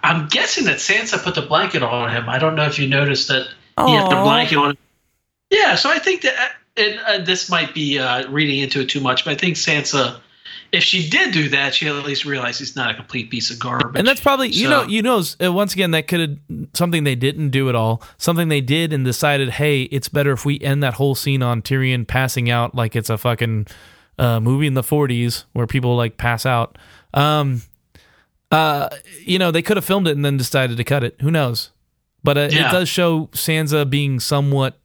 I'm 0.03 0.28
guessing 0.28 0.64
that 0.66 0.76
Sansa 0.76 1.22
put 1.22 1.35
the 1.35 1.43
blanket 1.43 1.82
on 1.82 2.11
him. 2.11 2.28
I 2.28 2.39
don't 2.39 2.55
know 2.55 2.64
if 2.66 2.78
you 2.78 2.87
noticed 2.87 3.28
that 3.28 3.49
he 3.87 3.93
had 3.95 4.11
the 4.11 4.22
blanket 4.22 4.59
on 4.59 4.70
him. 4.70 4.78
Yeah, 5.51 5.74
so 5.76 5.91
I 5.91 5.99
think 5.99 6.22
that, 6.22 6.53
and 6.76 6.98
uh, 7.06 7.18
this 7.18 7.48
might 7.50 7.74
be 7.74 7.98
uh, 7.98 8.28
reading 8.30 8.58
into 8.60 8.80
it 8.80 8.88
too 8.88 9.00
much, 9.00 9.24
but 9.24 9.32
I 9.32 9.36
think 9.36 9.56
Sansa. 9.56 10.20
If 10.72 10.82
she 10.82 11.08
did 11.08 11.32
do 11.32 11.48
that, 11.50 11.72
she 11.72 11.86
at 11.86 11.94
least 12.04 12.24
realized 12.24 12.58
he's 12.58 12.74
not 12.74 12.90
a 12.90 12.94
complete 12.94 13.30
piece 13.30 13.48
of 13.48 13.60
garbage. 13.60 13.96
And 13.96 14.04
that's 14.04 14.20
probably 14.20 14.48
you 14.48 14.64
So- 14.64 14.70
know 14.82 14.88
you 14.88 15.02
know 15.02 15.22
uh, 15.40 15.52
once 15.52 15.72
again 15.72 15.92
that 15.92 16.08
could 16.08 16.20
have 16.20 16.66
something 16.74 17.04
they 17.04 17.14
didn't 17.14 17.50
do 17.50 17.68
at 17.68 17.76
all. 17.76 18.02
Something 18.18 18.48
they 18.48 18.60
did 18.60 18.92
and 18.92 19.04
decided, 19.04 19.50
hey, 19.50 19.82
it's 19.84 20.08
better 20.08 20.32
if 20.32 20.44
we 20.44 20.58
end 20.60 20.82
that 20.82 20.94
whole 20.94 21.14
scene 21.14 21.42
on 21.44 21.62
Tyrion 21.62 22.04
passing 22.08 22.50
out 22.50 22.74
like 22.74 22.96
it's 22.96 23.08
a 23.08 23.16
fucking 23.16 23.68
uh, 24.18 24.40
movie 24.40 24.66
in 24.66 24.74
the 24.74 24.82
40s 24.82 25.44
where 25.52 25.68
people 25.68 25.94
like 25.96 26.16
pass 26.16 26.44
out. 26.44 26.76
Um, 27.12 27.62
uh, 28.50 28.88
you 29.20 29.38
know 29.38 29.52
they 29.52 29.62
could 29.62 29.76
have 29.76 29.84
filmed 29.84 30.08
it 30.08 30.16
and 30.16 30.24
then 30.24 30.36
decided 30.36 30.76
to 30.76 30.84
cut 30.84 31.04
it. 31.04 31.20
Who 31.20 31.30
knows? 31.30 31.70
But 32.24 32.36
uh, 32.36 32.40
it 32.50 32.70
does 32.72 32.88
show 32.88 33.26
Sansa 33.32 33.88
being 33.88 34.18
somewhat 34.18 34.80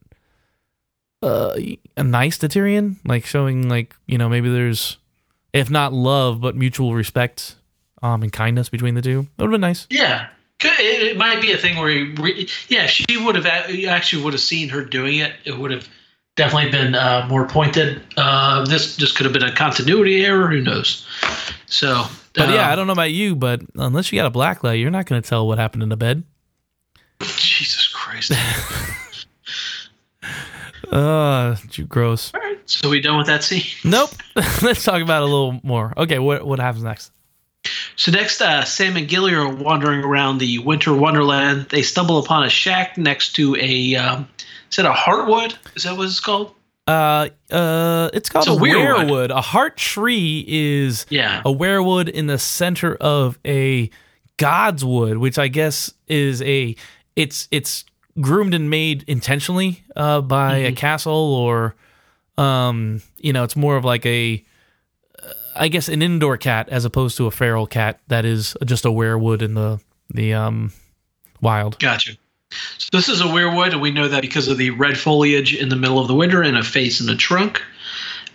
uh 1.22 1.57
a 1.97 2.03
nice 2.03 2.38
to 2.39 2.47
Tyrion, 2.47 2.97
like 3.05 3.26
showing 3.26 3.70
like 3.70 3.95
you 4.05 4.17
know 4.17 4.30
maybe 4.30 4.49
there's 4.49 4.97
if 5.53 5.70
not 5.70 5.93
love 5.93 6.41
but 6.41 6.55
mutual 6.55 6.93
respect 6.95 7.55
um 8.01 8.24
and 8.24 8.32
kindness 8.32 8.70
between 8.70 8.95
the 8.95 9.01
two. 9.01 9.28
That 9.38 9.45
would 9.45 9.47
have 9.47 9.51
been 9.51 9.61
nice. 9.61 9.88
Yeah, 9.89 10.28
it, 10.61 11.03
it 11.03 11.17
might 11.17 11.41
be 11.41 11.51
a 11.51 11.57
thing 11.57 11.78
where, 11.78 11.89
he 11.89 12.03
re- 12.13 12.47
yeah, 12.67 12.86
she 12.86 13.17
would 13.17 13.36
have 13.36 13.70
you 13.70 13.88
actually 13.88 14.24
would 14.24 14.34
have 14.34 14.41
seen 14.41 14.70
her 14.70 14.84
doing 14.84 15.20
it. 15.20 15.34
It 15.45 15.57
would 15.57 15.72
have 15.72 15.88
definitely 16.36 16.72
been 16.72 16.95
uh, 16.95 17.28
more 17.30 17.47
pointed. 17.47 18.01
Uh, 18.17 18.65
this 18.65 18.95
just 18.95 19.15
could 19.15 19.26
have 19.26 19.34
been 19.34 19.43
a 19.43 19.53
continuity 19.53 20.26
error. 20.26 20.47
Who 20.47 20.61
knows? 20.61 21.05
So, 21.65 22.05
But 22.34 22.49
yeah, 22.49 22.65
um, 22.65 22.72
I 22.72 22.76
don't 22.76 22.88
know 22.88 22.93
about 22.93 23.11
you, 23.11 23.36
but 23.36 23.61
unless 23.76 24.11
you 24.11 24.20
got 24.20 24.26
a 24.26 24.32
black 24.32 24.63
light, 24.63 24.76
you're 24.76 24.89
not 24.89 25.05
going 25.05 25.22
to 25.22 25.28
tell 25.28 25.47
what 25.47 25.57
happened 25.57 25.84
in 25.84 25.89
the 25.89 25.97
bed. 25.97 26.24
Jesus 27.22 27.88
Christ! 27.88 28.32
Uh, 30.91 31.55
you 31.73 31.85
gross. 31.85 32.31
All 32.33 32.41
right, 32.41 32.57
so 32.69 32.89
we 32.89 32.99
done 33.01 33.17
with 33.17 33.27
that 33.27 33.43
scene. 33.43 33.63
Nope. 33.83 34.09
Let's 34.61 34.83
talk 34.83 35.01
about 35.01 35.21
it 35.21 35.29
a 35.29 35.31
little 35.31 35.59
more. 35.63 35.93
Okay, 35.97 36.19
what 36.19 36.45
what 36.45 36.59
happens 36.59 36.83
next? 36.83 37.11
So 37.95 38.11
next, 38.11 38.41
uh, 38.41 38.63
Sam 38.63 38.95
and 38.97 39.07
Gilly 39.07 39.33
are 39.33 39.47
wandering 39.53 40.01
around 40.03 40.37
the 40.39 40.59
winter 40.59 40.93
wonderland. 40.93 41.67
They 41.69 41.81
stumble 41.81 42.17
upon 42.17 42.43
a 42.45 42.49
shack 42.49 42.97
next 42.97 43.33
to 43.33 43.55
a. 43.59 43.95
Um, 43.95 44.27
is 44.69 44.77
that 44.77 44.85
a 44.85 44.91
heartwood? 44.91 45.55
Is 45.75 45.83
that 45.83 45.97
what 45.97 46.05
it's 46.05 46.19
called? 46.19 46.53
Uh, 46.87 47.29
uh, 47.51 48.09
it's 48.13 48.29
called 48.29 48.47
It's 48.47 48.55
a 48.55 48.57
a 48.57 48.59
weirwood. 48.59 49.29
A 49.29 49.41
heart 49.41 49.77
tree 49.77 50.43
is 50.47 51.05
Yeah. 51.09 51.41
a 51.45 51.53
weirwood 51.53 52.09
in 52.09 52.25
the 52.27 52.39
center 52.39 52.95
of 52.95 53.37
a 53.45 53.89
god's 54.37 54.83
wood, 54.83 55.17
which 55.17 55.37
I 55.37 55.49
guess 55.49 55.93
is 56.07 56.41
a 56.41 56.75
it's 57.15 57.47
it's 57.51 57.83
groomed 58.22 58.53
and 58.53 58.70
made 58.70 59.03
intentionally 59.07 59.84
uh, 59.95 60.22
by 60.22 60.57
a 60.57 60.72
castle 60.72 61.34
or 61.34 61.76
um 62.38 63.01
you 63.17 63.34
know 63.34 63.43
it's 63.43 63.55
more 63.55 63.76
of 63.76 63.84
like 63.84 64.05
a 64.05 64.43
uh, 65.55 65.67
guess 65.67 65.89
an 65.89 66.01
indoor 66.01 66.38
cat 66.38 66.70
as 66.70 66.86
opposed 66.86 67.17
to 67.17 67.26
a 67.28 67.32
feral 67.32 67.67
cat 67.67 67.99
that 68.07 68.24
is 68.24 68.55
just 68.65 68.86
a 68.86 68.89
weirwood 68.89 69.41
in 69.41 69.53
the 69.53 69.80
the 70.09 70.34
um 70.34 70.72
wild. 71.41 71.80
Gotcha. 71.80 72.13
So 72.78 72.89
this 72.91 73.09
is 73.09 73.22
a 73.22 73.26
weirwood, 73.26 73.74
and 73.74 73.82
we 73.82 73.91
know 73.91 74.07
that 74.07 74.22
because 74.22 74.47
of 74.47 74.57
the 74.57 74.72
red 74.72 74.97
foliage 74.97 75.55
in 75.55 75.70
the 75.70 75.76
middle 75.76 75.99
of 75.99 76.07
the 76.07 76.15
winter 76.15 76.41
and 76.41 76.57
a 76.57 76.63
face 76.63 76.99
in 76.99 77.05
the 77.05 77.15
trunk. 77.15 77.61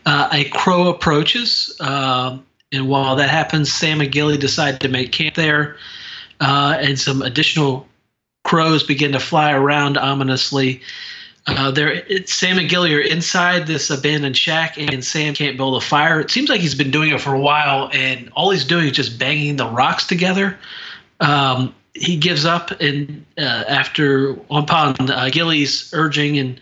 Uh, 0.06 0.28
a 0.32 0.44
crow 0.50 0.88
approaches, 0.88 1.74
uh, 1.80 2.36
and 2.72 2.88
while 2.88 3.16
that 3.16 3.30
happens, 3.30 3.72
Sam 3.72 4.02
and 4.02 4.12
Gilly 4.12 4.36
decide 4.36 4.80
to 4.82 4.88
make 4.88 5.12
camp 5.12 5.34
there, 5.34 5.78
uh, 6.40 6.76
and 6.78 6.98
some 6.98 7.22
additional 7.22 7.88
crows 8.44 8.82
begin 8.82 9.12
to 9.12 9.20
fly 9.20 9.52
around 9.52 9.98
ominously. 9.98 10.80
Uh, 11.46 11.70
there, 11.70 12.02
Sam 12.26 12.58
and 12.58 12.70
Gilly 12.70 12.94
are 12.94 13.00
inside 13.00 13.66
this 13.66 13.90
abandoned 13.90 14.36
shack, 14.36 14.78
and 14.78 15.04
Sam 15.04 15.34
can't 15.34 15.56
build 15.56 15.82
a 15.82 15.84
fire. 15.84 16.20
It 16.20 16.30
seems 16.30 16.48
like 16.48 16.60
he's 16.60 16.74
been 16.74 16.90
doing 16.90 17.10
it 17.10 17.20
for 17.20 17.34
a 17.34 17.40
while, 17.40 17.90
and 17.92 18.30
all 18.34 18.50
he's 18.50 18.64
doing 18.64 18.86
is 18.86 18.92
just 18.92 19.18
banging 19.18 19.56
the 19.56 19.68
rocks 19.68 20.06
together. 20.06 20.58
Um, 21.20 21.74
he 21.92 22.16
gives 22.16 22.44
up, 22.44 22.70
and 22.80 23.24
uh, 23.36 23.64
after 23.68 24.32
upon 24.50 25.10
uh, 25.10 25.28
Gilly's 25.30 25.92
urging, 25.92 26.38
and 26.38 26.58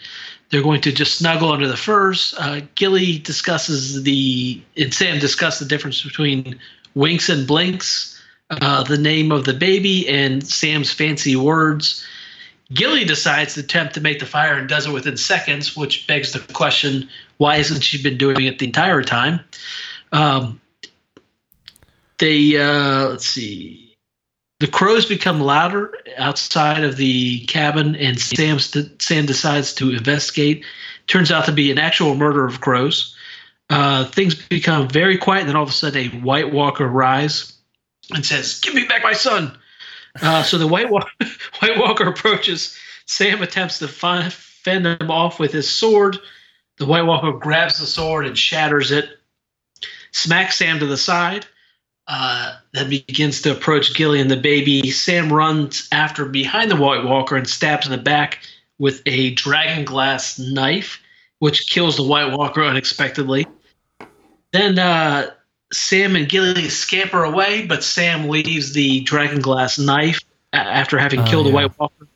they're 0.51 0.63
going 0.63 0.83
to 0.83 0.93
just 0.93 1.17
snuggle 1.17 1.53
under 1.53 1.69
the 1.69 1.77
furs. 1.77 2.35
Uh, 2.39 2.61
Gilly 2.75 3.19
discusses 3.19 4.03
the 4.03 4.61
and 4.77 4.93
Sam 4.93 5.19
discuss 5.19 5.59
the 5.59 5.65
difference 5.65 6.03
between 6.03 6.59
winks 6.95 7.29
and 7.29 7.47
blinks. 7.47 8.12
Uh, 8.61 8.83
the 8.83 8.99
name 8.99 9.33
of 9.33 9.45
the 9.45 9.55
baby 9.55 10.09
and 10.09 10.47
Sam's 10.47 10.93
fancy 10.93 11.37
words. 11.37 12.05
Gilly 12.73 13.05
decides 13.05 13.55
to 13.55 13.61
attempt 13.61 13.95
to 13.95 14.01
make 14.01 14.19
the 14.19 14.27
fire 14.27 14.55
and 14.55 14.69
does 14.69 14.87
it 14.87 14.93
within 14.93 15.17
seconds, 15.17 15.77
which 15.77 16.07
begs 16.07 16.33
the 16.33 16.41
question 16.53 17.09
why 17.37 17.57
hasn't 17.57 17.83
she 17.83 18.03
been 18.03 18.17
doing 18.17 18.45
it 18.45 18.59
the 18.59 18.67
entire 18.67 19.03
time? 19.03 19.41
Um, 20.13 20.61
they, 22.19 22.57
uh, 22.57 23.09
let's 23.09 23.27
see, 23.27 23.95
the 24.61 24.69
crows 24.69 25.07
become 25.07 25.41
louder 25.41 25.93
outside 26.19 26.85
of 26.85 26.97
the 26.97 27.41
cabin, 27.47 27.97
and 27.97 28.21
Sam, 28.21 28.59
Sam 28.61 29.27
decides 29.27 29.75
to 29.75 29.91
investigate. 29.91 30.65
Turns 31.09 31.33
out 31.33 31.47
to 31.47 31.53
be 31.53 31.73
an 31.73 31.79
actual 31.79 32.15
murder 32.15 32.47
of 32.47 32.61
crows. 32.61 33.17
Uh, 33.71 34.05
things 34.05 34.35
become 34.35 34.89
very 34.89 35.19
quiet, 35.19 35.41
and 35.41 35.49
then 35.49 35.57
all 35.57 35.65
of 35.65 35.71
a 35.71 35.73
sudden, 35.73 36.01
a 36.01 36.09
White 36.21 36.53
Walker 36.53 36.87
rise 36.87 37.52
and 38.15 38.25
says, 38.25 38.61
"Give 38.61 38.75
me 38.75 38.85
back 38.85 39.03
my 39.03 39.13
son." 39.13 39.57
Uh, 40.21 40.43
so 40.43 40.59
the 40.59 40.67
White, 40.67 40.91
Walker, 40.91 41.11
White 41.61 41.79
Walker 41.79 42.05
approaches. 42.05 42.77
Sam 43.07 43.43
attempts 43.43 43.79
to 43.79 43.89
fend 43.89 44.87
him 44.87 45.11
off 45.11 45.39
with 45.39 45.53
his 45.53 45.69
sword. 45.69 46.19
The 46.79 46.87
White 46.87 47.03
Walker 47.03 47.33
grabs 47.33 47.79
the 47.79 47.87
sword 47.87 48.27
and 48.27 48.39
shatters 48.39 48.91
it, 48.91 49.09
smacks 50.13 50.59
Sam 50.59 50.79
to 50.79 50.87
the 50.87 50.97
side, 50.97 51.47
uh, 52.09 52.57
then 52.73 52.89
begins 52.89 53.43
to 53.43 53.53
approach 53.53 53.95
Gilly 53.95 54.21
and 54.21 54.31
the 54.31 54.37
baby. 54.37 54.91
Sam 54.91 55.33
runs 55.33 55.89
after 55.93 56.25
behind 56.25 56.71
the 56.71 56.77
White 56.77 57.05
Walker 57.05 57.37
and 57.37 57.49
stabs 57.49 57.87
in 57.87 57.93
the 57.93 57.99
back 57.99 58.41
with 58.79 59.03
a 59.07 59.35
dragon 59.35 59.85
glass 59.85 60.39
knife, 60.39 61.01
which 61.39 61.69
kills 61.71 61.97
the 61.97 62.03
White 62.03 62.37
Walker 62.37 62.63
unexpectedly. 62.63 63.47
Then 64.53 64.79
uh, 64.79 65.31
Sam 65.73 66.17
and 66.17 66.29
Gilly 66.29 66.69
scamper 66.69 67.25
away, 67.25 67.67
but 67.67 67.83
Sam 67.83 68.29
leaves 68.29 68.73
the 68.73 69.01
dragon 69.01 69.41
glass 69.41 69.79
knife 69.79 70.21
after 70.53 70.99
having 70.99 71.21
oh, 71.21 71.25
killed 71.25 71.47
yeah. 71.47 71.51
the 71.51 71.55
White 71.55 71.79
Walker. 71.79 72.07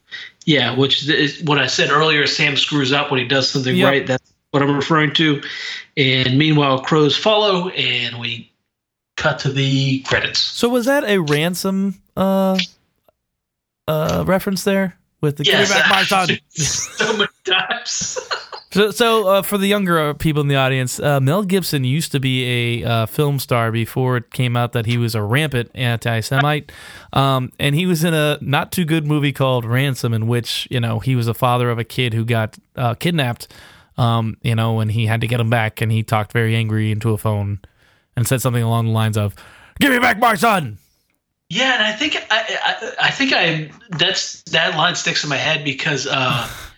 Yeah, 0.45 0.77
which 0.77 1.09
is 1.09 1.43
what 1.43 1.59
I 1.59 1.67
said 1.67 1.91
earlier. 1.91 2.27
Sam 2.27 2.57
screws 2.57 2.93
up 2.93 3.11
when 3.11 3.21
he 3.21 3.27
does 3.27 3.51
something 3.51 3.75
yep. 3.75 3.89
right. 3.89 4.07
That's 4.07 4.33
what 4.53 4.63
I'm 4.63 4.77
referring 4.77 5.13
to. 5.15 5.43
And 5.97 6.39
meanwhile, 6.39 6.81
crows 6.81 7.17
follow, 7.17 7.69
and 7.71 8.21
we 8.21 8.53
cut 9.17 9.41
to 9.41 9.51
the 9.51 10.01
credits. 10.01 10.39
So 10.39 10.69
was 10.69 10.87
that 10.87 11.05
a 11.05 11.19
ransom 11.19 12.01
uh, 12.17 12.59
uh, 13.89 14.25
reference 14.27 14.63
there 14.65 14.97
with 15.21 15.39
the 15.39 15.45
yes, 15.45 15.69
give 15.69 15.77
back 15.77 15.91
my 15.91 16.03
son? 16.05 16.29
so 16.51 17.13
many 17.17 17.29
times. 17.45 18.19
So, 18.77 18.91
so 18.91 19.27
uh, 19.27 19.41
for 19.41 19.57
the 19.57 19.67
younger 19.67 20.13
people 20.13 20.43
in 20.43 20.49
the 20.49 20.57
audience, 20.57 21.01
uh, 21.01 21.19
Mel 21.19 21.45
Gibson 21.45 21.85
used 21.85 22.13
to 22.13 22.21
be 22.21 22.83
a 22.83 22.87
uh, 22.87 23.07
film 23.07 23.39
star 23.39 23.73
before 23.73 24.19
it 24.19 24.31
came 24.33 24.55
out 24.55 24.73
that 24.75 24.85
he 24.85 24.99
was 24.99 25.15
a 25.15 25.23
rampant 25.23 25.71
anti-Semite, 25.75 26.71
um, 27.15 27.51
and 27.59 27.75
he 27.75 27.87
was 27.87 28.05
in 28.05 28.13
a 28.13 28.37
not 28.43 28.73
too 28.73 28.85
good 28.85 29.07
movie 29.07 29.33
called 29.33 29.65
Ransom, 29.65 30.13
in 30.13 30.27
which 30.27 30.69
you 30.71 30.79
know 30.79 30.99
he 30.99 31.17
was 31.17 31.27
a 31.27 31.33
father 31.33 31.71
of 31.71 31.79
a 31.79 31.85
kid 31.85 32.13
who 32.13 32.23
got 32.23 32.59
uh, 32.77 32.93
kidnapped, 32.93 33.49
um, 33.97 34.37
you 34.43 34.55
know, 34.55 34.81
and 34.81 34.93
he 34.93 35.07
had 35.07 35.23
to 35.23 35.27
get 35.27 35.41
him 35.41 35.49
back, 35.49 35.81
and 35.81 35.91
he 35.91 36.03
talked 36.03 36.33
very 36.33 36.55
angry 36.55 36.93
into 36.93 37.15
a 37.15 37.17
phone 37.17 37.61
and 38.15 38.29
said 38.29 38.43
something 38.43 38.63
along 38.63 38.85
the 38.85 38.93
lines 38.93 39.17
of, 39.17 39.35
"Give 39.81 39.91
me 39.91 40.01
back 40.01 40.19
my 40.19 40.35
son." 40.35 40.77
Yeah, 41.49 41.73
and 41.73 41.83
I 41.83 41.93
think 41.93 42.17
I, 42.31 42.59
I, 42.63 42.93
I 43.07 43.11
think 43.11 43.33
I 43.33 43.71
that's 43.97 44.43
that 44.51 44.77
line 44.77 44.97
sticks 44.97 45.25
in 45.25 45.31
my 45.31 45.39
head 45.39 45.65
because. 45.65 46.07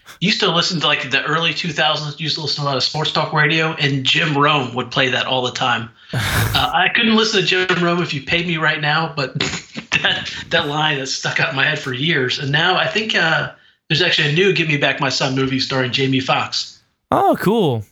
Uh, 0.08 0.12
used 0.20 0.40
to 0.40 0.50
listen 0.50 0.80
to 0.80 0.86
like 0.86 1.10
the 1.10 1.22
early 1.24 1.50
2000s 1.50 2.18
used 2.18 2.36
to 2.36 2.40
listen 2.42 2.56
to 2.56 2.62
a 2.62 2.68
lot 2.68 2.76
of 2.76 2.82
sports 2.82 3.12
talk 3.12 3.32
radio 3.32 3.72
and 3.74 4.04
jim 4.04 4.36
rome 4.36 4.74
would 4.74 4.90
play 4.90 5.08
that 5.10 5.26
all 5.26 5.42
the 5.42 5.52
time. 5.52 5.90
Uh, 6.10 6.72
i 6.74 6.88
couldn't 6.88 7.14
listen 7.16 7.42
to 7.42 7.46
jim 7.46 7.84
rome 7.84 8.02
if 8.02 8.14
you 8.14 8.22
paid 8.22 8.46
me 8.46 8.56
right 8.56 8.80
now 8.80 9.12
but 9.14 9.38
that, 10.02 10.32
that 10.48 10.66
line 10.66 10.96
has 10.98 11.14
stuck 11.14 11.38
out 11.38 11.50
in 11.50 11.56
my 11.56 11.64
head 11.64 11.78
for 11.78 11.92
years. 11.92 12.38
And 12.38 12.50
now 12.50 12.76
i 12.76 12.86
think 12.86 13.14
uh, 13.14 13.52
there's 13.88 14.00
actually 14.02 14.30
a 14.30 14.32
new 14.32 14.52
give 14.54 14.68
me 14.68 14.78
back 14.78 15.00
my 15.00 15.10
son 15.10 15.34
movie 15.36 15.60
starring 15.60 15.92
jamie 15.92 16.20
foxx 16.20 16.80
oh 17.10 17.36
cool. 17.40 17.84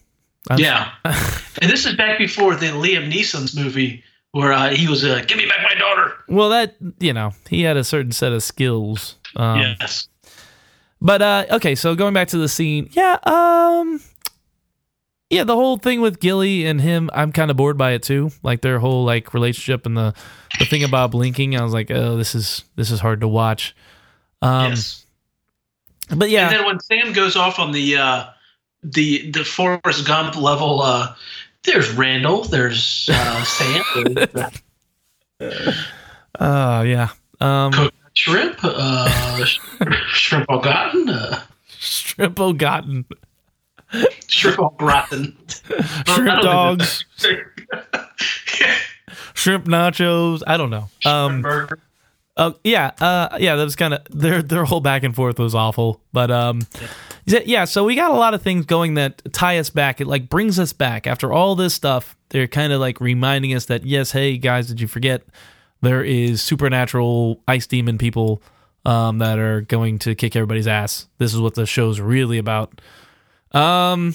That's- 0.49 0.61
yeah. 0.61 0.93
And 1.63 1.71
this 1.71 1.87
is 1.87 1.95
back 1.97 2.19
before 2.19 2.55
the 2.55 2.67
liam 2.67 3.11
neeson's 3.11 3.57
movie 3.57 4.03
where 4.33 4.53
uh, 4.53 4.69
he 4.71 4.87
was 4.89 5.03
a 5.05 5.23
give 5.25 5.39
me 5.39 5.47
back 5.47 5.61
my 5.63 5.79
daughter. 5.79 6.13
Well 6.29 6.51
that 6.51 6.77
you 6.99 7.13
know 7.13 7.33
he 7.49 7.63
had 7.63 7.77
a 7.77 7.85
certain 7.85 8.13
set 8.13 8.33
of 8.33 8.43
skills. 8.43 9.17
Um, 9.37 9.61
yes 9.81 10.09
but 11.01 11.23
uh, 11.23 11.47
okay, 11.53 11.75
so 11.75 11.95
going 11.95 12.15
back 12.15 12.29
to 12.29 12.39
the 12.39 12.49
scene, 12.49 12.89
yeah, 12.93 13.19
um, 13.25 14.01
yeah, 15.29 15.45
the 15.45 15.57
whole 15.57 15.77
thing 15.77 16.01
with 16.01 16.21
Gilly 16.21 16.67
and 16.67 16.81
him, 16.81 17.11
I'm 17.13 17.33
kind 17.33 17.51
of 17.51 17.57
bored 17.57 17.77
by 17.77 17.93
it 17.93 18.03
too. 18.03 18.31
Like 18.43 18.61
their 18.61 18.79
whole 18.79 19.05
like 19.05 19.35
relationship 19.35 19.87
and 19.87 19.97
the 19.97 20.15
the 20.59 20.65
thing 20.65 20.85
about 20.85 21.11
blinking, 21.11 21.57
I 21.57 21.63
was 21.63 21.73
like, 21.73 21.91
oh, 21.91 22.17
this 22.17 22.35
is 22.35 22.65
this 22.77 22.91
is 22.91 23.01
hard 23.01 23.21
to 23.21 23.29
watch. 23.29 23.75
Um, 24.41 24.71
yes. 24.71 25.05
But 26.15 26.31
yeah, 26.31 26.49
and 26.49 26.57
then 26.57 26.65
when 26.67 26.81
Sam 26.81 27.13
goes 27.13 27.35
off 27.35 27.59
on 27.59 27.73
the 27.73 27.97
uh, 27.97 28.27
the 28.83 29.31
the 29.33 29.45
Forrest 29.45 30.07
Gump 30.07 30.37
level, 30.37 30.81
uh, 30.81 31.15
there's 31.65 31.91
Randall, 31.93 32.45
there's 32.45 33.09
uh, 33.13 33.45
Sam. 33.45 33.83
Oh 35.41 35.73
uh, 36.45 36.83
yeah. 36.87 37.09
Um, 37.41 37.91
shrimp, 38.17 38.59
uh, 38.63 39.45
shrimp 40.09 40.47
au 40.49 40.59
gratin, 40.61 41.09
uh, 41.09 41.43
shrimp 41.69 42.41
au 42.41 42.53
gratin, 42.53 43.05
shrimp 44.27 44.77
gratin, 44.79 45.37
shrimp 46.07 46.43
dogs, 46.43 47.05
shrimp 49.35 49.67
nachos. 49.67 50.43
I 50.47 50.57
don't 50.57 50.71
know. 50.71 50.89
Um, 51.05 51.43
burger. 51.43 51.79
Uh, 52.37 52.53
yeah, 52.65 52.91
uh, 53.01 53.39
yeah, 53.41 53.57
that 53.57 53.65
was 53.65 53.77
kind 53.77 53.95
of 53.95 54.01
their 54.11 54.43
their 54.43 54.65
whole 54.65 54.81
back 54.81 55.05
and 55.05 55.15
forth 55.15 55.39
was 55.39 55.55
awful, 55.55 56.03
but 56.13 56.31
um, 56.31 56.67
yeah, 57.25 57.65
so 57.65 57.85
we 57.85 57.95
got 57.95 58.11
a 58.11 58.15
lot 58.15 58.35
of 58.35 58.43
things 58.43 58.67
going 58.67 58.95
that 58.95 59.23
tie 59.33 59.59
us 59.59 59.71
back. 59.71 60.03
It 60.03 60.07
like 60.07 60.29
brings 60.29 60.59
us 60.59 60.75
back 60.75 61.07
after 61.07 61.33
all 61.33 61.55
this 61.55 61.73
stuff. 61.73 62.15
They're 62.29 62.47
kind 62.47 62.75
of 62.75 62.81
like 62.81 63.01
reminding 63.01 63.55
us 63.55 63.67
that 63.67 63.87
yes, 63.87 64.11
hey 64.11 64.37
guys, 64.37 64.69
did 64.69 64.83
you 64.83 64.89
forget 64.89 65.23
there 65.83 66.03
is 66.03 66.43
supernatural 66.43 67.43
ice 67.47 67.67
demon 67.67 67.99
people 67.99 68.43
um, 68.85 69.19
that 69.19 69.39
are 69.39 69.63
going 69.63 69.99
to 70.01 70.15
kick 70.15 70.37
everybody's 70.37 70.69
ass. 70.69 71.09
This 71.19 71.35
is 71.35 71.41
what 71.41 71.55
the 71.55 71.67
show's 71.67 72.01
really 72.01 72.39
about. 72.39 72.81
Um, 73.53 74.15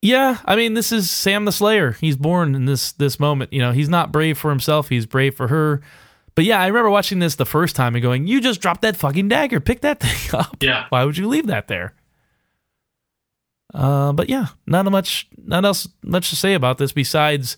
yeah, 0.00 0.38
I 0.44 0.56
mean, 0.56 0.74
this 0.74 0.90
is 0.90 1.10
Sam 1.10 1.44
the 1.44 1.52
Slayer. 1.52 1.92
He's 1.92 2.16
born 2.16 2.54
in 2.54 2.64
this 2.64 2.92
this 2.92 3.20
moment. 3.20 3.52
You 3.52 3.60
know, 3.60 3.70
he's 3.70 3.88
not 3.88 4.10
brave 4.10 4.36
for 4.36 4.50
himself. 4.50 4.88
He's 4.88 5.06
brave 5.06 5.36
for 5.36 5.48
her. 5.48 5.80
But 6.34 6.44
yeah, 6.44 6.60
I 6.60 6.66
remember 6.66 6.90
watching 6.90 7.20
this 7.20 7.36
the 7.36 7.46
first 7.46 7.76
time 7.76 7.94
and 7.94 8.02
going, 8.02 8.26
"You 8.26 8.40
just 8.40 8.60
dropped 8.60 8.82
that 8.82 8.96
fucking 8.96 9.28
dagger. 9.28 9.60
Pick 9.60 9.82
that 9.82 10.00
thing 10.02 10.40
up. 10.40 10.56
Yeah. 10.60 10.86
Why 10.88 11.04
would 11.04 11.16
you 11.16 11.28
leave 11.28 11.46
that 11.46 11.68
there?" 11.68 11.94
Uh, 13.72 14.12
but 14.12 14.28
yeah, 14.28 14.48
not 14.66 14.84
much, 14.90 15.28
not 15.38 15.64
else 15.64 15.88
much 16.02 16.30
to 16.30 16.36
say 16.36 16.54
about 16.54 16.78
this 16.78 16.92
besides 16.92 17.56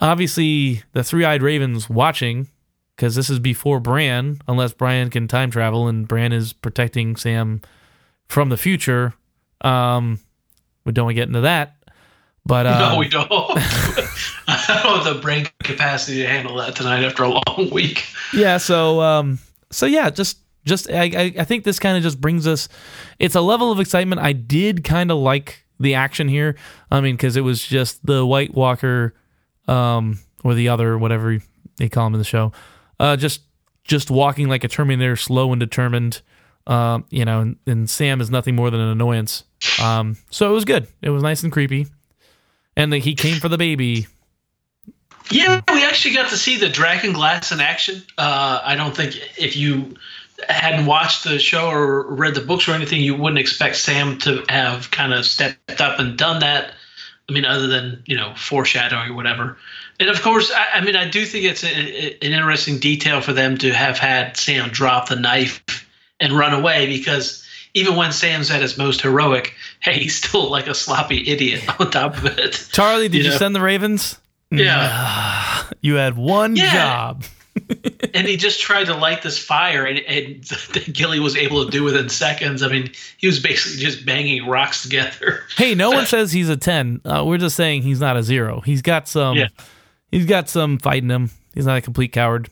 obviously 0.00 0.82
the 0.92 1.04
three-eyed 1.04 1.42
raven's 1.42 1.88
watching 1.88 2.48
because 2.96 3.14
this 3.14 3.28
is 3.28 3.38
before 3.38 3.78
Bran, 3.78 4.40
unless 4.48 4.72
Bran 4.72 5.10
can 5.10 5.28
time 5.28 5.50
travel 5.50 5.86
and 5.86 6.08
Bran 6.08 6.32
is 6.32 6.52
protecting 6.52 7.16
Sam 7.16 7.60
from 8.28 8.48
the 8.48 8.56
future. 8.56 9.14
Um, 9.60 10.20
we 10.84 10.92
don't 10.92 11.14
get 11.14 11.28
into 11.28 11.42
that, 11.42 11.76
but 12.44 12.66
uh, 12.66 12.78
no, 12.92 12.98
we 12.98 13.08
don't. 13.08 13.28
I 13.30 14.80
don't 14.82 15.04
have 15.04 15.14
the 15.14 15.20
brain 15.20 15.46
capacity 15.62 16.22
to 16.22 16.28
handle 16.28 16.56
that 16.56 16.74
tonight 16.76 17.04
after 17.04 17.24
a 17.24 17.28
long 17.28 17.70
week. 17.72 18.04
Yeah, 18.32 18.56
so 18.58 19.00
um, 19.00 19.38
so 19.70 19.86
yeah, 19.86 20.08
just 20.10 20.38
just 20.64 20.90
I 20.90 21.34
I 21.38 21.44
think 21.44 21.64
this 21.64 21.78
kind 21.78 21.96
of 21.96 22.02
just 22.02 22.20
brings 22.20 22.46
us. 22.46 22.68
It's 23.18 23.34
a 23.34 23.40
level 23.40 23.70
of 23.70 23.80
excitement. 23.80 24.20
I 24.20 24.32
did 24.32 24.84
kind 24.84 25.10
of 25.10 25.18
like 25.18 25.64
the 25.78 25.94
action 25.94 26.28
here. 26.28 26.56
I 26.90 27.00
mean, 27.00 27.14
because 27.14 27.36
it 27.36 27.42
was 27.42 27.66
just 27.66 28.04
the 28.06 28.24
White 28.24 28.54
Walker 28.54 29.14
um, 29.68 30.18
or 30.44 30.54
the 30.54 30.68
other, 30.68 30.96
whatever 30.98 31.38
they 31.76 31.88
call 31.88 32.06
him 32.06 32.14
in 32.14 32.18
the 32.18 32.24
show, 32.24 32.52
uh, 33.00 33.16
just 33.16 33.42
just 33.84 34.10
walking 34.10 34.48
like 34.48 34.64
a 34.64 34.68
Terminator, 34.68 35.16
slow 35.16 35.52
and 35.52 35.60
determined. 35.60 36.22
Um, 36.66 37.04
you 37.10 37.24
know, 37.24 37.40
and, 37.42 37.56
and, 37.68 37.88
Sam 37.88 38.20
is 38.20 38.28
nothing 38.28 38.56
more 38.56 38.72
than 38.72 38.80
an 38.80 38.88
annoyance. 38.88 39.44
Um, 39.80 40.16
so 40.30 40.50
it 40.50 40.52
was 40.52 40.64
good. 40.64 40.88
It 41.00 41.10
was 41.10 41.22
nice 41.22 41.44
and 41.44 41.52
creepy, 41.52 41.86
and 42.76 42.92
the, 42.92 42.98
he 42.98 43.14
came 43.14 43.38
for 43.38 43.48
the 43.48 43.58
baby. 43.58 44.08
Yeah, 45.30 45.60
we 45.72 45.84
actually 45.84 46.14
got 46.14 46.30
to 46.30 46.36
see 46.36 46.56
the 46.56 46.68
dragon 46.68 47.12
glass 47.12 47.52
in 47.52 47.60
action. 47.60 48.02
Uh, 48.18 48.60
I 48.64 48.74
don't 48.74 48.96
think 48.96 49.16
if 49.38 49.56
you 49.56 49.96
hadn't 50.48 50.86
watched 50.86 51.24
the 51.24 51.38
show 51.38 51.68
or 51.68 52.06
read 52.12 52.34
the 52.34 52.40
books 52.40 52.68
or 52.68 52.72
anything, 52.72 53.00
you 53.00 53.14
wouldn't 53.14 53.38
expect 53.38 53.76
Sam 53.76 54.18
to 54.18 54.44
have 54.48 54.90
kind 54.90 55.12
of 55.12 55.24
stepped 55.24 55.80
up 55.80 55.98
and 55.98 56.16
done 56.16 56.40
that. 56.40 56.74
I 57.28 57.32
mean, 57.32 57.44
other 57.44 57.66
than 57.66 58.02
you 58.06 58.16
know 58.16 58.34
foreshadowing 58.36 59.10
or 59.10 59.14
whatever. 59.14 59.56
And 59.98 60.08
of 60.10 60.20
course, 60.22 60.52
I, 60.54 60.78
I 60.78 60.80
mean, 60.84 60.94
I 60.94 61.08
do 61.08 61.24
think 61.24 61.44
it's 61.46 61.64
a, 61.64 61.68
a, 61.68 62.18
an 62.26 62.32
interesting 62.32 62.78
detail 62.78 63.20
for 63.20 63.32
them 63.32 63.56
to 63.58 63.72
have 63.72 63.98
had 63.98 64.36
Sam 64.36 64.68
drop 64.68 65.08
the 65.08 65.16
knife 65.16 65.62
and 66.20 66.32
run 66.32 66.52
away 66.52 66.86
because 66.86 67.42
even 67.74 67.96
when 67.96 68.12
Sam's 68.12 68.50
at 68.50 68.62
his 68.62 68.78
most 68.78 69.00
heroic, 69.02 69.54
hey, 69.80 69.98
he's 69.98 70.16
still 70.16 70.50
like 70.50 70.66
a 70.66 70.74
sloppy 70.74 71.28
idiot 71.28 71.64
on 71.80 71.90
top 71.90 72.16
of 72.16 72.26
it. 72.26 72.68
Charlie, 72.72 73.08
did 73.08 73.18
you, 73.18 73.24
you 73.24 73.30
know? 73.30 73.36
send 73.36 73.54
the 73.54 73.60
Ravens? 73.60 74.18
Yeah. 74.50 75.62
you 75.80 75.94
had 75.96 76.16
one 76.16 76.56
Yeah. 76.56 76.72
job. 76.72 77.24
And 78.14 78.26
he 78.26 78.36
just 78.36 78.60
tried 78.60 78.84
to 78.84 78.94
light 78.94 79.22
this 79.22 79.38
fire, 79.38 79.84
and, 79.84 79.98
and 80.00 80.44
Gilly 80.92 81.20
was 81.20 81.36
able 81.36 81.64
to 81.64 81.70
do 81.70 81.82
within 81.82 82.08
seconds. 82.08 82.62
I 82.62 82.68
mean, 82.68 82.90
he 83.18 83.26
was 83.26 83.40
basically 83.40 83.78
just 83.78 84.06
banging 84.06 84.46
rocks 84.46 84.82
together. 84.82 85.40
Hey, 85.56 85.74
no 85.74 85.90
one 85.90 86.06
says 86.06 86.32
he's 86.32 86.48
a 86.48 86.56
ten. 86.56 87.00
Uh, 87.04 87.24
we're 87.26 87.38
just 87.38 87.56
saying 87.56 87.82
he's 87.82 88.00
not 88.00 88.16
a 88.16 88.22
zero. 88.22 88.60
He's 88.60 88.82
got 88.82 89.08
some. 89.08 89.36
Yeah. 89.36 89.48
He's 90.10 90.26
got 90.26 90.48
some 90.48 90.78
fighting 90.78 91.10
him. 91.10 91.30
He's 91.54 91.66
not 91.66 91.78
a 91.78 91.80
complete 91.82 92.12
coward. 92.12 92.48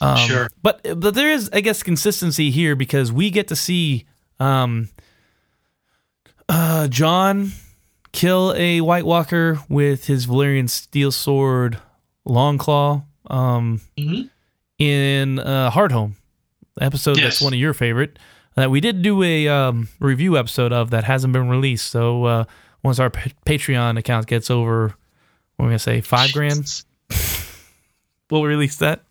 Um, 0.00 0.16
Sure. 0.16 0.48
but 0.62 0.80
but 0.98 1.14
there 1.14 1.30
is, 1.30 1.50
I 1.52 1.60
guess, 1.60 1.82
consistency 1.82 2.50
here 2.50 2.74
because 2.76 3.12
we 3.12 3.30
get 3.30 3.48
to 3.48 3.56
see 3.56 4.06
um, 4.40 4.88
uh, 6.48 6.88
Jon 6.88 7.52
kill 8.12 8.52
a 8.56 8.80
White 8.80 9.06
Walker 9.06 9.60
with 9.68 10.06
his 10.06 10.26
Valyrian 10.26 10.68
steel 10.68 11.12
sword, 11.12 11.78
Longclaw, 12.26 13.04
um, 13.28 13.80
Mhm. 13.98 14.28
in 14.78 15.38
uh, 15.38 15.70
Hardhome 15.70 16.12
episode. 16.80 17.16
That's 17.18 17.40
one 17.40 17.52
of 17.52 17.58
your 17.58 17.74
favorite. 17.74 18.18
That 18.54 18.70
we 18.70 18.80
did 18.80 19.02
do 19.02 19.22
a 19.22 19.48
um, 19.48 19.88
review 19.98 20.36
episode 20.36 20.72
of 20.72 20.90
that 20.90 21.04
hasn't 21.04 21.32
been 21.32 21.48
released. 21.48 21.86
So 21.86 22.24
uh, 22.24 22.44
once 22.82 22.98
our 22.98 23.08
pa- 23.10 23.30
Patreon 23.46 23.98
account 23.98 24.26
gets 24.26 24.50
over, 24.50 24.94
what 25.56 25.64
am 25.64 25.68
I 25.68 25.72
gonna 25.72 25.78
say, 25.78 26.00
five 26.02 26.32
grand, 26.32 26.82
we'll 28.30 28.44
release 28.44 28.76
that. 28.76 29.02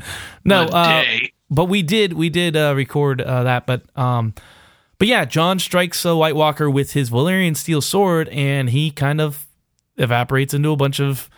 No, 0.43 0.63
uh, 0.65 1.03
but 1.49 1.65
we 1.65 1.81
did 1.81 2.13
we 2.13 2.29
did 2.29 2.55
uh, 2.55 2.73
record 2.75 3.21
uh, 3.21 3.43
that 3.43 3.65
but 3.67 3.83
um 3.97 4.33
but 4.97 5.07
yeah 5.07 5.25
jon 5.25 5.59
strikes 5.59 6.05
a 6.05 6.15
white 6.15 6.35
walker 6.35 6.69
with 6.69 6.93
his 6.93 7.09
valyrian 7.09 7.57
steel 7.57 7.81
sword 7.81 8.29
and 8.29 8.69
he 8.69 8.89
kind 8.91 9.19
of 9.19 9.45
evaporates 9.97 10.53
into 10.53 10.69
a 10.71 10.75
bunch 10.77 10.99
of 11.01 11.29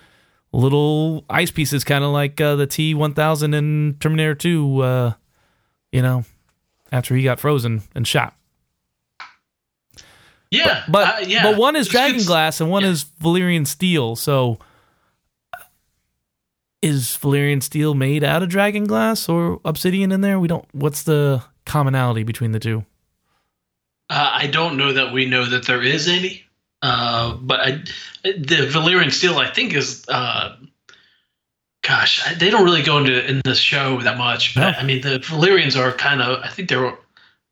little 0.54 1.26
ice 1.30 1.52
pieces 1.52 1.84
kind 1.84 2.04
of 2.04 2.12
like 2.12 2.40
uh, 2.40 2.56
the 2.56 2.68
t1000 2.68 3.56
in 3.56 3.98
terminator 4.00 4.36
2 4.36 4.82
uh 4.82 5.14
you 5.92 6.02
know 6.02 6.24
after 6.92 7.16
he 7.16 7.24
got 7.24 7.40
frozen 7.40 7.82
and 7.96 8.08
shot 8.08 8.36
Yeah, 10.52 10.84
but 10.88 11.08
uh, 11.08 11.26
yeah. 11.26 11.44
but 11.44 11.58
one 11.58 11.76
is 11.76 11.88
dragon 11.88 12.24
glass 12.26 12.62
and 12.62 12.70
one 12.70 12.84
yeah. 12.84 12.90
is 12.90 13.06
Valyrian 13.22 13.66
steel 13.66 14.16
so 14.16 14.60
is 16.82 17.18
Valyrian 17.22 17.64
steel 17.64 17.96
made 17.96 18.24
out 18.24 18.44
of 18.44 18.50
dragon 18.50 18.84
glass 18.86 19.28
or 19.28 19.60
obsidian 19.66 20.12
in 20.12 20.22
there 20.22 20.40
we 20.40 20.48
don't 20.48 20.66
what's 20.74 21.04
the 21.04 21.44
commonality 21.66 22.24
between 22.24 22.52
the 22.52 22.60
two 22.60 22.86
Uh, 24.10 24.30
I 24.34 24.48
don't 24.48 24.78
know 24.78 24.94
that 24.94 25.12
we 25.14 25.26
know 25.26 25.46
that 25.46 25.66
there 25.66 25.82
is 25.82 26.08
any, 26.08 26.44
uh, 26.84 27.34
but 27.38 27.60
I, 27.60 27.72
the 28.24 28.68
Valyrian 28.70 29.12
steel, 29.12 29.38
I 29.40 29.50
think, 29.52 29.74
is. 29.74 30.06
Uh, 30.08 30.56
gosh, 31.82 32.22
I- 32.26 32.34
they 32.36 32.50
don't 32.50 32.64
really 32.66 32.84
go 32.84 32.98
into 32.98 33.26
in 33.28 33.42
the 33.44 33.56
show 33.56 34.00
that 34.02 34.18
much. 34.18 34.54
But 34.56 34.72
No. 34.72 34.78
I 34.78 34.84
mean, 34.84 35.02
the 35.02 35.20
Valyrians 35.20 35.78
are 35.78 35.92
kind 35.92 36.22
of. 36.22 36.40
I 36.44 36.50
think 36.50 36.70
they're 36.70 36.94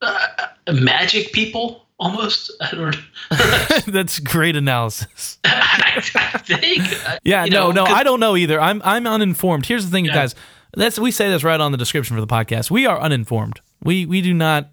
uh, 0.02 0.26
magic 0.72 1.32
people 1.32 1.86
almost. 1.98 2.50
I 2.60 2.70
don't. 2.74 2.96
That's 3.92 4.18
great 4.20 4.56
analysis. 4.56 5.38
I, 5.44 6.02
I 6.14 6.38
think. 6.38 6.82
uh, 7.08 7.18
Yeah, 7.24 7.44
no, 7.46 7.70
know, 7.70 7.84
no, 7.84 7.90
I 7.92 8.02
don't 8.02 8.20
know 8.20 8.36
either. 8.36 8.60
I'm 8.60 8.80
I'm 8.84 9.06
uninformed. 9.06 9.66
Here's 9.66 9.84
the 9.84 9.90
thing, 9.90 10.04
Yeah. 10.04 10.14
guys. 10.14 10.34
That's 10.74 10.98
we 10.98 11.10
say 11.10 11.28
this 11.28 11.44
right 11.44 11.60
on 11.60 11.70
the 11.72 11.78
description 11.78 12.16
for 12.16 12.20
the 12.20 12.26
podcast. 12.26 12.70
We 12.70 12.86
are 12.86 12.98
uninformed. 13.00 13.60
We 13.82 14.06
we 14.06 14.20
do 14.22 14.32
not 14.32 14.70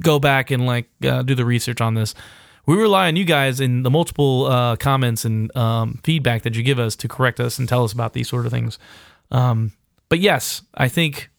go 0.00 0.18
back 0.20 0.50
and 0.50 0.64
like 0.66 0.88
uh, 1.04 1.22
do 1.22 1.34
the 1.34 1.44
research 1.44 1.80
on 1.80 1.94
this. 1.94 2.14
We 2.68 2.76
rely 2.76 3.08
on 3.08 3.16
you 3.16 3.24
guys 3.24 3.60
in 3.60 3.82
the 3.82 3.88
multiple 3.88 4.44
uh, 4.44 4.76
comments 4.76 5.24
and 5.24 5.56
um, 5.56 6.00
feedback 6.04 6.42
that 6.42 6.54
you 6.54 6.62
give 6.62 6.78
us 6.78 6.96
to 6.96 7.08
correct 7.08 7.40
us 7.40 7.58
and 7.58 7.66
tell 7.66 7.82
us 7.82 7.94
about 7.94 8.12
these 8.12 8.28
sort 8.28 8.44
of 8.44 8.52
things. 8.52 8.78
Um, 9.30 9.72
but 10.10 10.18
yes, 10.18 10.60
I 10.74 10.88
think 10.88 11.30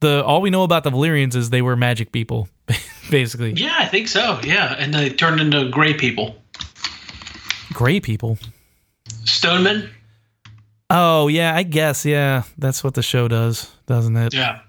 the 0.00 0.22
all 0.22 0.42
we 0.42 0.50
know 0.50 0.64
about 0.64 0.84
the 0.84 0.90
Valyrians 0.90 1.34
is 1.34 1.48
they 1.48 1.62
were 1.62 1.74
magic 1.74 2.12
people, 2.12 2.50
basically. 3.10 3.54
Yeah, 3.54 3.76
I 3.78 3.86
think 3.86 4.08
so. 4.08 4.40
Yeah, 4.44 4.74
and 4.78 4.92
they 4.92 5.08
turned 5.08 5.40
into 5.40 5.70
gray 5.70 5.94
people. 5.94 6.36
Gray 7.72 7.98
people. 7.98 8.38
Stonemen. 9.24 9.88
Oh 10.90 11.28
yeah, 11.28 11.56
I 11.56 11.62
guess 11.62 12.04
yeah. 12.04 12.42
That's 12.58 12.84
what 12.84 12.92
the 12.92 13.02
show 13.02 13.26
does, 13.26 13.74
doesn't 13.86 14.16
it? 14.18 14.34
Yeah. 14.34 14.60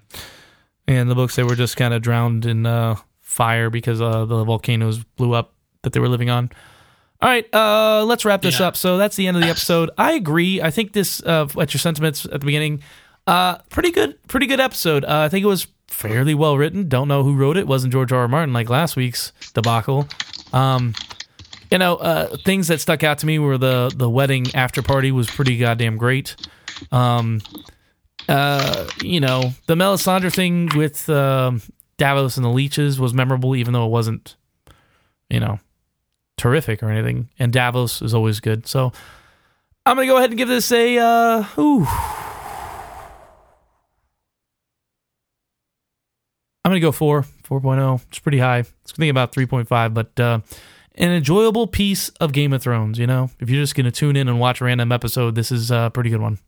And 0.88 1.12
the 1.12 1.16
books 1.16 1.36
they 1.36 1.43
were 1.43 1.56
just 1.56 1.76
kind 1.76 1.93
of 1.93 2.02
drowned 2.02 2.45
in 2.45 2.66
uh, 2.66 2.95
fire 3.20 3.70
because 3.70 4.00
uh, 4.00 4.24
the 4.24 4.45
volcanoes 4.45 5.04
blew 5.04 5.34
up 5.34 5.56
that 5.84 5.94
they 5.94 6.00
were 6.00 6.10
living 6.10 6.30
on. 6.30 6.50
All 7.22 7.30
right, 7.30 7.46
uh, 7.54 8.04
let's 8.06 8.24
wrap 8.24 8.42
this 8.42 8.60
Yeah. 8.60 8.68
up. 8.68 8.78
So 8.78 8.98
that's 8.98 9.16
the 9.16 9.28
end 9.28 9.36
of 9.38 9.44
the 9.44 9.50
episode. 9.56 9.90
I 9.98 10.14
agree. 10.14 10.62
I 10.62 10.72
think 10.72 10.94
this, 10.94 11.22
uh, 11.24 11.48
at 11.60 11.74
your 11.74 11.80
sentiments 11.80 12.26
at 12.26 12.40
the 12.40 12.46
beginning, 12.46 12.82
uh, 13.28 13.58
pretty 13.70 13.92
good, 13.92 14.22
pretty 14.28 14.46
good 14.48 14.60
episode. 14.60 15.04
Uh, 15.04 15.20
I 15.20 15.30
think 15.30 15.44
it 15.44 15.48
was 15.48 15.68
fairly 15.88 16.34
well 16.34 16.58
written. 16.58 16.88
Don't 16.88 17.08
know 17.08 17.24
who 17.24 17.36
wrote 17.36 17.58
it. 17.58 17.68
Wasn't 17.68 17.92
George 17.92 18.12
R. 18.12 18.22
R. 18.22 18.28
Martin 18.28 18.54
like 18.54 18.70
last 18.70 18.96
week's 18.96 19.34
debacle. 19.54 20.08
Um, 20.54 20.94
you 21.70 21.78
know, 21.78 21.98
uh, 21.98 22.38
things 22.46 22.68
that 22.70 22.80
stuck 22.82 23.04
out 23.04 23.20
to 23.20 23.26
me 23.28 23.38
were 23.38 23.58
the 23.58 23.92
the 23.96 24.10
wedding 24.10 24.48
after 24.56 24.82
party 24.82 25.12
was 25.12 25.30
pretty 25.30 25.58
goddamn 25.58 25.98
great. 25.98 26.36
Um, 26.92 27.42
uh, 28.28 28.88
you 29.04 29.20
know, 29.20 29.54
the 29.68 29.76
Melisandre 29.76 30.34
thing 30.34 30.70
with 30.76 31.10
um, 31.10 31.62
Davos 31.98 32.38
and 32.38 32.46
the 32.46 32.50
leeches 32.50 33.00
was 33.00 33.14
memorable, 33.14 33.56
even 33.56 33.74
though 33.74 33.86
it 33.86 33.90
wasn't, 33.92 34.36
you 35.30 35.40
know, 35.40 35.60
terrific 36.40 36.82
or 36.82 36.90
anything. 36.90 37.30
And 37.38 37.54
Davos 37.54 38.02
is 38.02 38.14
always 38.14 38.40
good. 38.40 38.68
So 38.68 38.92
I'm 39.86 39.96
gonna 39.96 40.08
go 40.08 40.18
ahead 40.18 40.32
and 40.32 40.38
give 40.38 40.48
this 40.48 40.72
a 40.72 40.98
uh, 40.98 41.46
ooh. 41.58 41.86
I'm 46.66 46.72
gonna 46.72 46.80
go 46.80 46.92
four, 46.92 47.24
4.0. 47.44 48.02
It's 48.10 48.20
pretty 48.20 48.40
high. 48.40 48.60
It's 48.60 48.92
thinking 48.92 49.10
about 49.10 49.32
3.5, 49.32 49.94
but 49.94 50.20
uh, 50.20 50.40
an 50.96 51.12
enjoyable 51.12 51.68
piece 51.68 52.10
of 52.20 52.32
Game 52.34 52.54
of 52.54 52.62
Thrones. 52.62 53.00
You 53.00 53.08
know, 53.08 53.30
if 53.40 53.50
you're 53.50 53.62
just 53.62 53.76
gonna 53.76 53.92
tune 53.92 54.16
in 54.16 54.28
and 54.28 54.40
watch 54.40 54.62
a 54.62 54.66
random 54.66 54.92
episode, 54.92 55.36
this 55.36 55.52
is 55.52 55.72
a 55.72 55.92
pretty 55.94 56.10
good 56.10 56.22
one. 56.22 56.40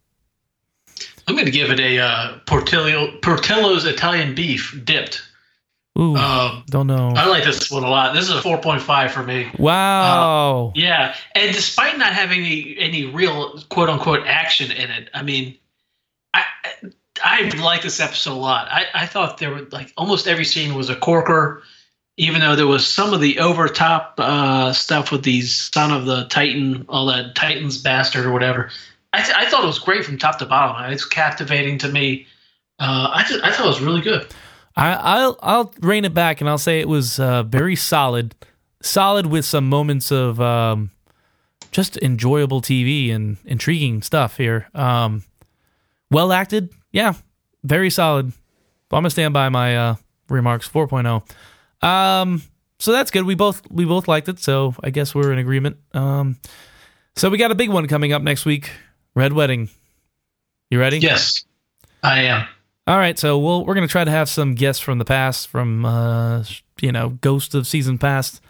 I'm 1.27 1.35
going 1.35 1.45
to 1.45 1.51
give 1.51 1.71
it 1.71 1.79
a 1.79 1.99
uh, 1.99 2.37
Portillo, 2.45 3.17
Portillo's 3.21 3.85
Italian 3.85 4.35
beef 4.35 4.79
dipped. 4.83 5.21
Ooh, 5.99 6.15
Um, 6.15 6.63
don't 6.69 6.87
know. 6.87 7.09
I 7.15 7.27
like 7.27 7.43
this 7.43 7.69
one 7.69 7.83
a 7.83 7.89
lot. 7.89 8.13
This 8.13 8.23
is 8.29 8.31
a 8.31 8.41
4.5 8.41 9.11
for 9.11 9.23
me. 9.23 9.51
Wow. 9.59 10.71
Yeah, 10.75 11.15
and 11.35 11.53
despite 11.53 11.97
not 11.97 12.13
having 12.13 12.39
any, 12.39 12.75
any 12.79 13.05
real 13.05 13.59
quote 13.69 13.89
unquote 13.89 14.25
action 14.25 14.71
in 14.71 14.89
it, 14.89 15.09
I 15.13 15.21
mean, 15.23 15.57
I 16.33 16.43
I 17.23 17.49
like 17.61 17.81
this 17.81 17.99
episode 17.99 18.33
a 18.33 18.35
lot. 18.35 18.67
I, 18.71 18.85
I 18.93 19.05
thought 19.05 19.37
there 19.37 19.51
were 19.51 19.67
like 19.71 19.91
almost 19.97 20.27
every 20.27 20.45
scene 20.45 20.75
was 20.75 20.89
a 20.89 20.95
corker, 20.95 21.61
even 22.17 22.39
though 22.41 22.55
there 22.55 22.67
was 22.67 22.87
some 22.87 23.13
of 23.13 23.19
the 23.19 23.39
over 23.39 23.67
top 23.67 24.15
uh, 24.17 24.71
stuff 24.73 25.11
with 25.11 25.23
these 25.23 25.53
son 25.53 25.91
of 25.91 26.05
the 26.05 26.23
Titan, 26.29 26.85
all 26.89 27.05
that 27.07 27.35
Titan's 27.35 27.77
bastard 27.77 28.25
or 28.25 28.31
whatever. 28.31 28.69
I, 29.13 29.21
th- 29.23 29.35
I 29.37 29.49
thought 29.49 29.63
it 29.63 29.67
was 29.67 29.77
great 29.79 30.05
from 30.05 30.17
top 30.17 30.39
to 30.39 30.45
bottom. 30.45 30.91
It's 30.93 31.03
captivating 31.05 31.77
to 31.79 31.89
me. 31.89 32.27
Uh, 32.79 33.11
I 33.13 33.25
th- 33.27 33.41
I 33.43 33.51
thought 33.51 33.65
it 33.65 33.69
was 33.69 33.81
really 33.81 34.01
good. 34.01 34.25
I, 34.81 34.93
I'll 34.93 35.39
I'll 35.43 35.73
rein 35.81 36.05
it 36.05 36.13
back 36.13 36.41
and 36.41 36.49
I'll 36.49 36.57
say 36.57 36.79
it 36.79 36.89
was 36.89 37.19
uh, 37.19 37.43
very 37.43 37.75
solid, 37.75 38.33
solid 38.81 39.27
with 39.27 39.45
some 39.45 39.69
moments 39.69 40.11
of 40.11 40.41
um, 40.41 40.89
just 41.71 41.97
enjoyable 41.97 42.61
TV 42.61 43.13
and 43.13 43.37
intriguing 43.45 44.01
stuff 44.01 44.37
here. 44.37 44.67
Um, 44.73 45.23
well 46.09 46.31
acted, 46.31 46.69
yeah, 46.91 47.13
very 47.63 47.91
solid. 47.91 48.31
But 48.89 48.97
I'm 48.97 49.03
gonna 49.03 49.11
stand 49.11 49.35
by 49.35 49.49
my 49.49 49.77
uh, 49.77 49.95
remarks. 50.29 50.67
4.0. 50.67 51.87
Um, 51.87 52.41
so 52.79 52.91
that's 52.91 53.11
good. 53.11 53.23
We 53.25 53.35
both 53.35 53.61
we 53.69 53.85
both 53.85 54.07
liked 54.07 54.29
it, 54.29 54.39
so 54.39 54.73
I 54.83 54.89
guess 54.89 55.13
we're 55.13 55.31
in 55.31 55.37
agreement. 55.37 55.77
Um, 55.93 56.37
so 57.15 57.29
we 57.29 57.37
got 57.37 57.51
a 57.51 57.55
big 57.55 57.69
one 57.69 57.87
coming 57.87 58.13
up 58.13 58.23
next 58.23 58.45
week. 58.45 58.71
Red 59.13 59.33
Wedding. 59.33 59.69
You 60.71 60.79
ready? 60.79 60.97
Yes, 60.97 61.45
I 62.01 62.23
am. 62.23 62.47
All 62.87 62.97
right, 62.97 63.17
so 63.17 63.37
we'll 63.37 63.63
we're 63.65 63.75
gonna 63.75 63.87
try 63.87 64.03
to 64.03 64.11
have 64.11 64.27
some 64.27 64.55
guests 64.55 64.81
from 64.81 64.97
the 64.97 65.05
past, 65.05 65.47
from 65.47 65.85
uh, 65.85 66.43
you 66.81 66.91
know, 66.91 67.09
ghost 67.09 67.53
of 67.53 67.67
season 67.67 67.97
past. 67.97 68.41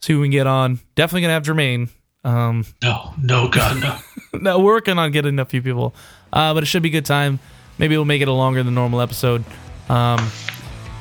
See 0.00 0.12
who 0.12 0.20
we 0.20 0.26
can 0.26 0.32
get 0.32 0.46
on. 0.46 0.80
Definitely 0.94 1.22
gonna 1.22 1.32
have 1.34 1.42
Jermaine. 1.42 1.88
Um, 2.22 2.66
No, 2.82 3.14
no, 3.22 3.48
God, 3.48 3.80
no. 3.80 3.98
no, 4.38 4.58
we're 4.58 4.74
working 4.74 4.98
on 4.98 5.10
getting 5.10 5.38
a 5.38 5.44
few 5.44 5.62
people, 5.62 5.94
uh, 6.32 6.52
but 6.52 6.62
it 6.62 6.66
should 6.66 6.82
be 6.82 6.90
a 6.90 6.92
good 6.92 7.06
time. 7.06 7.38
Maybe 7.78 7.96
we'll 7.96 8.04
make 8.04 8.20
it 8.22 8.28
a 8.28 8.32
longer 8.32 8.62
than 8.62 8.74
normal 8.74 9.00
episode. 9.00 9.44
Um, 9.88 10.30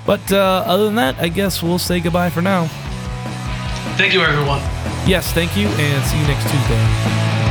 but 0.06 0.32
uh, 0.32 0.64
other 0.66 0.86
than 0.86 0.96
that, 0.96 1.18
I 1.18 1.28
guess 1.28 1.62
we'll 1.62 1.80
say 1.80 2.00
goodbye 2.00 2.30
for 2.30 2.42
now. 2.42 2.68
Thank 3.98 4.14
you, 4.14 4.22
everyone. 4.22 4.60
Yes, 5.06 5.34
thank 5.34 5.58
you, 5.58 5.68
and 5.68 6.06
see 6.06 6.20
you 6.20 6.28
next 6.28 6.44
Tuesday. 6.50 7.47